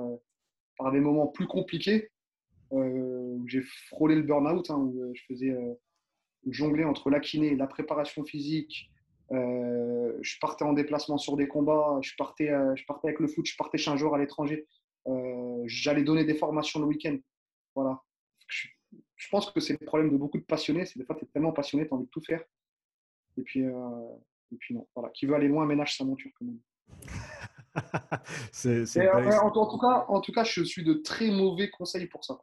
par 0.79 0.93
des 0.93 1.01
moments 1.01 1.27
plus 1.27 1.47
compliqués 1.47 2.11
euh, 2.73 3.37
où 3.37 3.47
j'ai 3.49 3.63
frôlé 3.89 4.15
le 4.15 4.23
burn-out, 4.23 4.71
hein, 4.71 4.77
où 4.77 5.03
euh, 5.03 5.13
je 5.15 5.23
faisais 5.29 5.51
euh, 5.51 5.75
jongler 6.47 6.85
entre 6.85 7.11
la 7.11 7.21
kiné, 7.21 7.55
la 7.55 7.67
préparation 7.67 8.25
physique, 8.25 8.91
je 9.31 10.39
partais 10.41 10.65
en 10.65 10.73
déplacement 10.73 11.19
sur 11.19 11.37
des 11.37 11.49
combats, 11.49 11.99
je 12.03 12.13
partais, 12.17 12.49
je 12.77 12.85
partais 12.87 13.09
avec 13.09 13.21
le 13.21 13.29
foot, 13.29 13.47
je 13.47 13.57
partais 13.57 13.79
chez 13.79 13.91
un 13.91 13.97
joueur 13.97 14.15
à 14.15 14.19
l'étranger. 14.19 14.67
J'allais 15.67 16.05
donner 16.05 16.25
des 16.25 16.35
formations 16.35 16.81
le 16.81 16.87
week-end. 16.87 17.17
Voilà. 17.75 18.03
Je, 18.47 18.69
pense 19.31 19.51
que 19.51 19.61
c'est 19.61 19.81
le 19.81 19.87
problème 19.87 20.11
de 20.11 20.17
beaucoup 20.17 20.39
de 20.39 20.45
passionnés. 20.45 20.85
C'est 20.85 20.99
des 20.99 21.05
fois, 21.05 21.17
tu 21.17 21.25
es 21.25 21.29
tellement 21.29 21.53
passionné, 21.53 21.87
tu 21.87 21.95
as 21.95 21.97
envie 21.97 22.07
de 22.07 22.11
tout 22.11 22.21
faire. 22.21 22.43
Et 23.39 23.43
puis, 23.43 23.61
et 23.61 24.57
puis 24.59 24.75
non. 24.75 24.87
Voilà. 24.95 25.11
Qui 25.11 25.27
veut 25.27 25.35
aller 25.35 25.49
loin 25.49 25.65
ménage 25.65 25.97
sa 25.97 26.05
monture, 26.05 26.31
comme 26.39 26.59
c'est, 28.53 28.83
en, 29.11 29.51
tout 29.51 29.79
cas, 29.79 30.05
en 30.09 30.21
tout 30.21 30.33
cas, 30.33 30.45
je 30.45 30.63
suis 30.63 30.85
de 30.85 30.95
très 30.95 31.31
mauvais 31.31 31.71
conseils 31.71 32.07
pour 32.07 32.25
ça. 32.25 32.39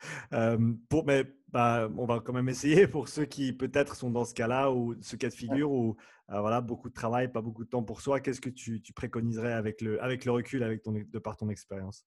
Euh, 0.32 0.72
pour, 0.88 1.04
mais 1.04 1.24
bah, 1.48 1.88
on 1.96 2.06
va 2.06 2.20
quand 2.20 2.32
même 2.32 2.48
essayer 2.48 2.86
pour 2.86 3.08
ceux 3.08 3.24
qui 3.24 3.52
peut-être 3.52 3.96
sont 3.96 4.10
dans 4.10 4.24
ce 4.24 4.32
cas-là 4.32 4.70
ou 4.70 4.94
ce 5.02 5.16
cas 5.16 5.28
de 5.28 5.34
figure 5.34 5.70
où 5.72 5.96
euh, 6.30 6.40
voilà, 6.40 6.60
beaucoup 6.60 6.88
de 6.88 6.94
travail, 6.94 7.30
pas 7.30 7.42
beaucoup 7.42 7.64
de 7.64 7.68
temps 7.68 7.82
pour 7.82 8.00
soi. 8.00 8.20
Qu'est-ce 8.20 8.40
que 8.40 8.48
tu, 8.48 8.80
préconiserais 8.94 9.52
avec 9.52 9.80
le, 9.80 10.02
avec 10.02 10.24
le 10.24 10.30
recul, 10.32 10.62
avec 10.62 10.82
ton, 10.82 10.92
de 10.92 11.18
par 11.18 11.36
ton 11.36 11.48
expérience? 11.48 12.06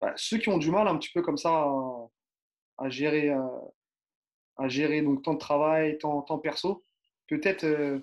Bah, 0.00 0.14
Ceux 0.16 0.38
qui 0.38 0.48
ont 0.48 0.58
du 0.58 0.70
mal 0.70 0.88
un 0.88 0.96
petit 0.96 1.10
peu 1.12 1.20
comme 1.20 1.36
ça 1.36 1.66
à, 2.78 2.88
gérer, 2.88 3.30
à, 4.56 4.68
gérer 4.68 5.02
donc 5.02 5.22
temps 5.22 5.34
de 5.34 5.38
travail, 5.38 5.98
temps, 5.98 6.22
temps 6.22 6.38
perso, 6.38 6.84
peut-être 7.28 8.02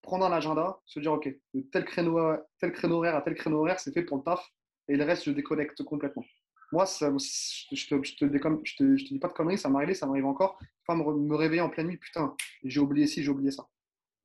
prendre 0.00 0.24
un 0.24 0.32
agenda, 0.32 0.80
se 0.86 1.00
dire 1.00 1.12
OK, 1.12 1.28
tel 1.70 1.84
créneau, 1.84 2.36
tel 2.58 2.72
créneau 2.72 2.96
horaire 2.96 3.16
à 3.16 3.22
tel 3.22 3.34
créneau 3.34 3.58
horaire, 3.58 3.78
c'est 3.78 3.92
fait 3.92 4.02
pour 4.02 4.16
le 4.16 4.22
taf 4.22 4.42
et 4.88 4.96
le 4.96 5.04
reste, 5.04 5.24
je 5.24 5.30
déconnecte 5.30 5.82
complètement. 5.84 6.24
Moi, 6.72 6.86
ça, 6.86 7.12
je, 7.16 7.68
te, 7.68 7.74
je, 7.74 7.86
te, 7.86 8.02
je, 8.02 8.16
te, 8.16 8.26
je, 8.64 8.76
te, 8.76 9.08
dis 9.08 9.18
pas 9.18 9.28
de 9.28 9.34
conneries, 9.34 9.58
ça 9.58 9.68
m'arrive, 9.68 9.94
ça 9.94 10.06
m'arrive 10.06 10.26
encore. 10.26 10.58
Enfin, 10.86 10.98
me, 10.98 11.12
me, 11.14 11.36
réveiller 11.36 11.60
en 11.60 11.68
pleine 11.68 11.88
nuit, 11.88 11.98
putain, 11.98 12.34
j'ai 12.64 12.80
oublié 12.80 13.06
ci, 13.06 13.22
j'ai 13.22 13.30
oublié 13.30 13.50
ça. 13.50 13.68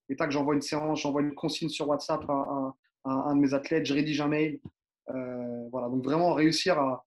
Et 0.09 0.15
tac, 0.15 0.31
j'envoie 0.31 0.55
une 0.55 0.61
séance, 0.61 1.01
j'envoie 1.01 1.21
une 1.21 1.35
consigne 1.35 1.69
sur 1.69 1.87
WhatsApp 1.89 2.23
à, 2.29 2.73
un 3.03 3.35
de 3.35 3.41
mes 3.41 3.53
athlètes, 3.53 3.85
je 3.85 3.93
rédige 3.93 4.21
un 4.21 4.27
mail. 4.27 4.59
Euh, 5.09 5.67
voilà, 5.71 5.87
donc 5.89 6.03
vraiment 6.03 6.33
réussir 6.33 6.77
à, 6.79 7.05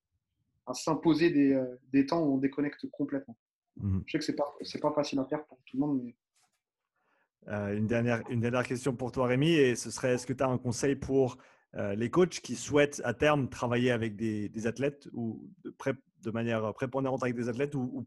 à 0.66 0.74
s'imposer 0.74 1.30
des, 1.30 1.52
euh, 1.52 1.80
des, 1.92 2.06
temps 2.06 2.22
où 2.22 2.34
on 2.34 2.38
déconnecte 2.38 2.86
complètement. 2.90 3.36
Mmh. 3.76 4.00
Je 4.06 4.12
sais 4.12 4.18
que 4.18 4.24
c'est 4.24 4.36
pas, 4.80 4.88
pas 4.88 4.94
facile 4.94 5.18
à 5.18 5.24
faire 5.24 5.44
pour 5.44 5.58
tout 5.66 5.76
le 5.76 5.80
monde, 5.80 6.00
mais 6.02 6.14
euh, 7.48 7.76
une, 7.76 7.86
dernière, 7.86 8.22
une 8.28 8.40
dernière 8.40 8.66
question 8.66 8.94
pour 8.94 9.12
toi, 9.12 9.26
Rémi, 9.26 9.52
et 9.52 9.74
ce 9.74 9.90
serait 9.90 10.14
est-ce 10.14 10.26
que 10.26 10.32
tu 10.32 10.42
as 10.42 10.48
un 10.48 10.58
conseil 10.58 10.96
pour 10.96 11.38
euh, 11.76 11.94
les 11.94 12.10
coachs 12.10 12.40
qui 12.40 12.56
souhaitent 12.56 13.00
à 13.04 13.14
terme 13.14 13.48
travailler 13.48 13.90
avec 13.90 14.16
des, 14.16 14.66
athlètes 14.66 15.08
ou 15.12 15.48
de, 15.64 16.30
manière 16.30 16.72
prépondérante 16.74 17.22
avec 17.22 17.34
des 17.34 17.48
athlètes 17.48 17.74
ou, 17.74 18.04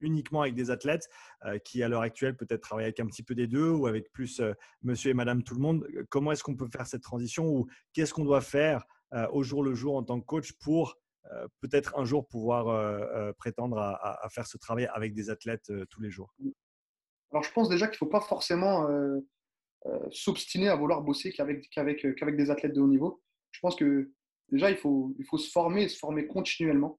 uniquement 0.00 0.42
avec 0.42 0.54
des 0.54 0.70
athlètes 0.70 1.08
euh, 1.44 1.58
qui, 1.58 1.82
à 1.82 1.88
l'heure 1.88 2.02
actuelle, 2.02 2.36
peut-être 2.36 2.60
travaillent 2.60 2.84
avec 2.84 3.00
un 3.00 3.06
petit 3.06 3.22
peu 3.24 3.34
des 3.34 3.48
deux 3.48 3.70
ou 3.70 3.86
avec 3.86 4.12
plus 4.12 4.40
monsieur 4.82 5.10
et 5.10 5.14
madame 5.14 5.42
tout 5.42 5.54
le 5.54 5.60
monde 5.60 5.86
Comment 6.08 6.32
est-ce 6.32 6.44
qu'on 6.44 6.56
peut 6.56 6.68
faire 6.70 6.86
cette 6.86 7.02
transition 7.02 7.48
ou 7.48 7.66
qu'est-ce 7.92 8.14
qu'on 8.14 8.24
doit 8.24 8.40
faire 8.40 8.84
au 9.32 9.42
jour 9.42 9.62
le 9.62 9.74
jour 9.74 9.96
en 9.96 10.02
tant 10.02 10.20
que 10.20 10.26
coach 10.26 10.52
pour 10.60 10.98
peut-être 11.60 11.98
un 11.98 12.04
jour 12.04 12.26
pouvoir 12.28 13.34
prétendre 13.36 13.78
à, 13.78 14.28
faire 14.30 14.46
ce 14.46 14.58
travail 14.58 14.88
avec 14.92 15.14
des 15.14 15.30
athlètes 15.30 15.72
tous 15.88 16.00
les 16.00 16.10
jours? 16.10 16.32
Alors, 17.32 17.42
je 17.42 17.52
pense 17.52 17.68
déjà 17.68 17.86
qu'il 17.86 17.94
ne 17.94 17.98
faut 17.98 18.06
pas 18.06 18.20
forcément 18.20 18.88
euh, 18.88 18.90
euh, 18.90 19.26
s'obstiner 20.10 20.68
à 20.68 20.76
vouloir 20.76 21.02
bosser 21.02 21.32
qu'avec 21.32 21.68
euh, 21.78 22.12
qu'avec 22.12 22.36
des 22.36 22.50
athlètes 22.50 22.74
de 22.74 22.80
haut 22.80 22.88
niveau. 22.88 23.22
Je 23.52 23.60
pense 23.60 23.76
que 23.76 24.10
déjà, 24.50 24.70
il 24.70 24.76
faut, 24.76 25.14
il 25.18 25.24
faut 25.24 25.38
se 25.38 25.50
former 25.50 25.84
et 25.84 25.88
se 25.88 25.98
former 25.98 26.26
continuellement. 26.26 26.98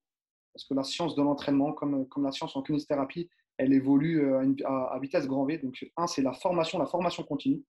Parce 0.53 0.65
que 0.65 0.73
la 0.73 0.83
science 0.83 1.15
de 1.15 1.21
l'entraînement, 1.21 1.73
comme, 1.73 2.07
comme 2.07 2.23
la 2.23 2.31
science 2.31 2.55
en 2.55 2.63
kinésithérapie, 2.63 3.29
elle 3.57 3.73
évolue 3.73 4.33
à, 4.65 4.97
vitesse 5.01 5.27
grand 5.27 5.45
V. 5.45 5.57
Donc, 5.57 5.85
un, 5.97 6.07
c'est 6.07 6.21
la 6.21 6.33
formation, 6.33 6.79
la 6.79 6.85
formation 6.85 7.23
continue. 7.23 7.61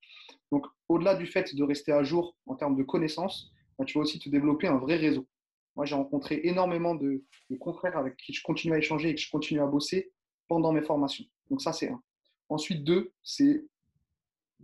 Donc, 0.52 0.66
au-delà 0.88 1.14
du 1.14 1.26
fait 1.26 1.54
de 1.54 1.62
rester 1.64 1.92
à 1.92 2.02
jour 2.04 2.36
en 2.46 2.54
termes 2.54 2.76
de 2.76 2.84
connaissances, 2.84 3.52
bah, 3.78 3.84
tu 3.84 3.98
vas 3.98 4.02
aussi 4.02 4.18
te 4.18 4.28
développer 4.28 4.68
un 4.68 4.78
vrai 4.78 4.96
réseau. 4.96 5.26
Moi, 5.74 5.86
j'ai 5.86 5.96
rencontré 5.96 6.40
énormément 6.44 6.94
de, 6.94 7.24
de, 7.50 7.56
confrères 7.56 7.96
avec 7.96 8.16
qui 8.16 8.32
je 8.32 8.42
continue 8.42 8.74
à 8.74 8.78
échanger 8.78 9.10
et 9.10 9.14
que 9.14 9.20
je 9.20 9.30
continue 9.30 9.60
à 9.60 9.66
bosser 9.66 10.12
pendant 10.48 10.72
mes 10.72 10.82
formations. 10.82 11.24
Donc, 11.50 11.60
ça, 11.60 11.72
c'est 11.72 11.90
un. 11.90 12.00
Ensuite, 12.48 12.84
deux, 12.84 13.12
c'est 13.22 13.64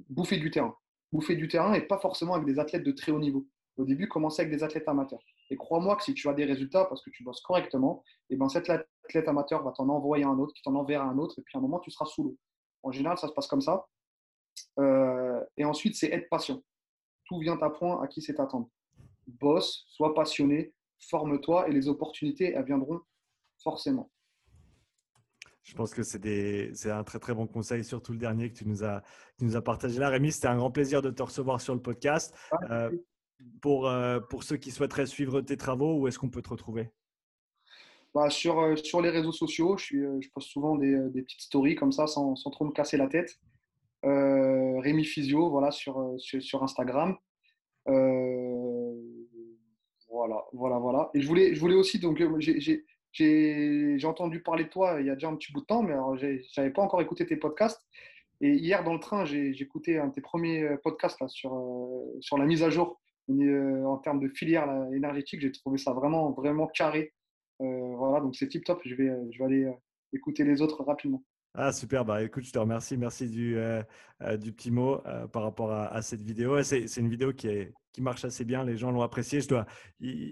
bouffer 0.09 0.39
du 0.39 0.51
terrain. 0.51 0.77
Bouffer 1.13 1.37
du 1.37 1.49
terrain 1.49 1.75
et 1.75 1.81
pas 1.81 1.99
forcément 1.99 2.35
avec 2.35 2.47
des 2.47 2.59
athlètes 2.59 2.85
de 2.85 2.93
très 2.93 3.13
haut 3.13 3.19
niveau. 3.19 3.47
Au 3.77 3.85
début, 3.85 4.09
commencer 4.09 4.43
avec 4.43 4.53
des 4.53 4.63
athlètes 4.63 4.89
amateurs. 4.89 5.23
Et 5.51 5.57
crois-moi 5.57 5.97
que 5.97 6.03
si 6.03 6.15
tu 6.15 6.29
as 6.29 6.35
des 6.35 6.45
résultats 6.45 6.87
parce 6.87 7.03
que 7.03 7.11
tu 7.11 7.23
bosses 7.23 7.43
correctement, 7.43 8.03
et 8.31 8.35
eh 8.35 8.37
ben 8.37 8.49
cet 8.49 8.71
athlète 8.71 9.29
amateur 9.29 9.63
va 9.63 9.73
t'en 9.73 9.89
envoyer 9.89 10.25
un 10.25 10.39
autre, 10.39 10.55
qui 10.55 10.63
t'en 10.63 10.75
enverra 10.75 11.05
un 11.05 11.19
autre, 11.19 11.39
et 11.39 11.43
puis 11.43 11.57
à 11.57 11.59
un 11.59 11.63
moment, 11.63 11.79
tu 11.81 11.91
seras 11.91 12.07
sous 12.07 12.25
l'eau. 12.25 12.37
En 12.83 12.91
général, 12.91 13.19
ça 13.19 13.29
se 13.29 13.33
passe 13.33 13.47
comme 13.47 13.61
ça. 13.61 13.87
Euh, 14.79 15.41
et 15.57 15.65
ensuite, 15.65 15.95
c'est 15.95 16.11
être 16.11 16.29
patient. 16.29 16.63
Tout 17.27 17.39
vient 17.39 17.59
à 17.61 17.71
point 17.71 18.03
à 18.03 18.07
qui 18.07 18.23
c'est 18.23 18.41
attendre. 18.41 18.69
Bosse, 19.27 19.85
sois 19.89 20.15
passionné, 20.15 20.73
forme-toi 21.11 21.69
et 21.69 21.73
les 21.73 21.89
opportunités, 21.89 22.53
elles 22.53 22.65
viendront 22.65 23.01
forcément. 23.63 24.11
Je 25.67 25.75
pense 25.75 25.93
que 25.93 26.05
c'est 26.05 26.91
un 26.91 27.03
très 27.03 27.19
très 27.19 27.35
bon 27.35 27.49
conseil, 27.49 27.83
surtout 27.83 28.13
le 28.13 28.19
dernier 28.19 28.51
que 28.51 28.57
tu 28.57 28.69
nous 28.69 28.85
as, 28.85 29.03
nous 29.41 29.57
as 29.57 29.63
partagé 29.63 29.99
là. 29.99 30.09
Rémi, 30.09 30.31
c'était 30.31 30.47
un 30.47 30.57
grand 30.57 30.71
plaisir 30.71 31.03
de 31.03 31.11
te 31.11 31.21
recevoir 31.25 31.61
sur 31.61 31.75
le 31.75 31.83
podcast. 31.83 32.33
Euh, 32.71 32.89
pour, 33.61 33.89
euh, 33.89 34.21
pour 34.21 34.45
ceux 34.45 34.59
qui 34.59 34.71
souhaiteraient 34.71 35.07
suivre 35.07 35.41
tes 35.41 35.57
travaux, 35.57 35.99
où 35.99 36.07
est-ce 36.07 36.21
qu'on 36.21 36.31
peut 36.31 36.41
te 36.41 36.51
retrouver? 36.51 36.89
Bah, 38.15 38.31
sur, 38.31 38.61
euh, 38.61 38.77
sur 38.77 39.03
les 39.03 39.11
réseaux 39.11 39.33
sociaux, 39.33 39.77
je, 39.77 39.85
suis, 39.85 40.03
je 40.21 40.29
poste 40.31 40.51
souvent 40.51 40.77
des, 40.77 40.97
des, 41.11 41.23
petites 41.23 41.43
stories 41.43 41.75
comme 41.75 41.91
ça 41.91 42.07
sans, 42.07 42.37
sans 42.37 42.51
trop 42.51 42.65
me 42.65 42.71
casser 42.73 42.97
la 42.97 43.09
tête. 43.09 43.41
Rémi 44.05 45.05
Physio, 45.05 45.51
voilà, 45.51 45.73
sur, 45.73 46.15
sur, 46.19 46.41
sur 46.41 46.63
Instagram. 46.63 47.17
voilà, 50.09 50.45
voilà, 50.53 50.79
voilà. 50.79 51.11
Et 51.13 51.21
je 51.21 51.27
voulais, 51.27 51.57
je 51.57 51.61
voulais 51.61 51.75
aussi, 51.75 51.99
donc 51.99 52.23
j'ai 52.39 52.87
j'ai 53.13 54.05
entendu 54.05 54.43
parler 54.43 54.65
de 54.65 54.69
toi 54.69 55.01
il 55.01 55.07
y 55.07 55.11
a 55.11 55.15
déjà 55.15 55.29
un 55.29 55.37
petit 55.37 55.53
bout 55.53 55.61
de 55.61 55.67
temps, 55.67 55.83
mais 55.83 55.95
je 56.19 56.61
n'avais 56.61 56.73
pas 56.73 56.83
encore 56.83 57.01
écouté 57.01 57.27
tes 57.27 57.37
podcasts. 57.37 57.87
Et 58.41 58.55
hier, 58.55 58.85
dans 58.85 58.93
le 58.93 59.01
train, 59.01 59.25
j'ai 59.25 59.51
écouté 59.61 59.99
un 59.99 60.09
de 60.09 60.13
tes 60.13 60.21
premiers 60.21 60.63
euh, 60.63 60.77
podcasts 60.77 61.21
là, 61.21 61.29
sur, 61.29 61.55
euh, 61.55 62.19
sur 62.21 62.37
la 62.37 62.45
mise 62.45 62.63
à 62.63 62.71
jour 62.71 63.01
euh, 63.31 63.85
en 63.85 63.97
termes 63.97 64.21
de 64.21 64.29
filière 64.29 64.69
énergétique. 64.93 65.41
J'ai 65.41 65.53
trouvé 65.53 65.79
ça 65.79 65.93
vraiment, 65.93 66.33
vraiment 66.33 66.67
carré. 66.67 67.13
voilà, 67.59 68.21
donc 68.21 68.37
c'est 68.37 68.49
tip 68.49 68.65
top. 68.65 68.81
Je 68.85 68.95
vais, 68.95 69.11
je 69.31 69.39
vais 69.39 69.45
aller 69.45 69.73
écouter 70.13 70.45
les 70.45 70.61
autres 70.61 70.85
rapidement. 70.85 71.23
Ah, 71.55 71.73
super. 71.73 72.05
Bah, 72.05 72.23
écoute, 72.23 72.45
je 72.45 72.53
te 72.53 72.59
remercie. 72.59 72.99
Merci 72.99 73.31
du, 73.31 73.57
du 74.39 74.53
petit 74.53 74.71
mot 74.71 74.99
par 75.33 75.43
rapport 75.43 75.73
à, 75.73 75.87
à 75.87 76.03
cette 76.03 76.21
vidéo. 76.21 76.63
C'est 76.63 76.85
une 76.99 77.09
vidéo 77.09 77.33
qui 77.33 77.49
est, 77.49 77.73
qui 77.97 78.03
marche 78.03 78.27
assez 78.27 78.45
bien. 78.45 78.63
Les 78.63 78.77
gens 78.77 78.91
l'ont 78.91 79.01
apprécié. 79.01 79.41
Je 79.41 79.49
dois, 79.49 79.65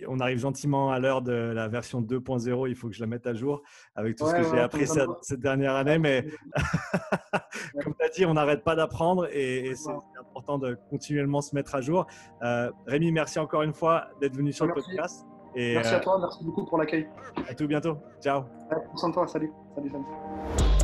on 0.07 0.21
arrive 0.21 0.39
gentiment 0.39 0.93
à 0.93 0.99
l'heure 0.99 1.23
de 1.23 1.33
la 1.33 1.67
version 1.67 2.03
2.0. 2.03 2.69
Il 2.69 2.75
faut 2.75 2.89
que 2.89 2.95
je 2.95 3.01
la 3.01 3.07
mette 3.07 3.27
à 3.27 3.33
jour 3.33 3.63
avec 3.95 4.17
tout 4.17 4.27
ce 4.27 4.35
que 4.35 4.45
j'ai 4.45 4.61
appris 4.61 4.87
cette, 4.87 5.41
dernière 5.41 5.75
année. 5.75 5.99
Mais 5.99 6.27
comme 7.83 7.95
tu 7.99 8.05
as 8.05 8.11
dit, 8.11 8.27
on 8.27 8.35
n'arrête 8.35 8.65
pas 8.65 8.77
d'apprendre 8.77 9.27
et, 9.33 9.75
c'est 9.75 9.91
important 10.21 10.59
de 10.59 10.77
continuellement 10.91 11.41
se 11.41 11.55
mettre 11.55 11.75
à 11.75 11.81
jour. 11.81 12.07
Euh, 12.43 12.71
Rémi, 12.87 13.13
merci 13.13 13.39
encore 13.39 13.63
une 13.63 13.73
fois 13.73 14.09
d'être 14.21 14.37
venu 14.37 14.53
sur 14.53 14.67
le 14.67 14.75
podcast. 14.75 15.25
Et, 15.55 15.75
merci 15.75 15.95
à 15.95 15.97
euh, 15.97 16.01
toi. 16.03 16.19
Merci 16.21 16.45
beaucoup 16.45 16.67
pour 16.67 16.77
l'accueil. 16.77 17.09
À 17.49 17.55
tout 17.55 17.67
bientôt. 17.67 17.97
Ciao. 18.21 18.43
Ouais, 18.71 19.13
toi. 19.13 19.27
Salut. 19.27 19.51
Salut, 19.75 19.89
salut. 19.89 20.84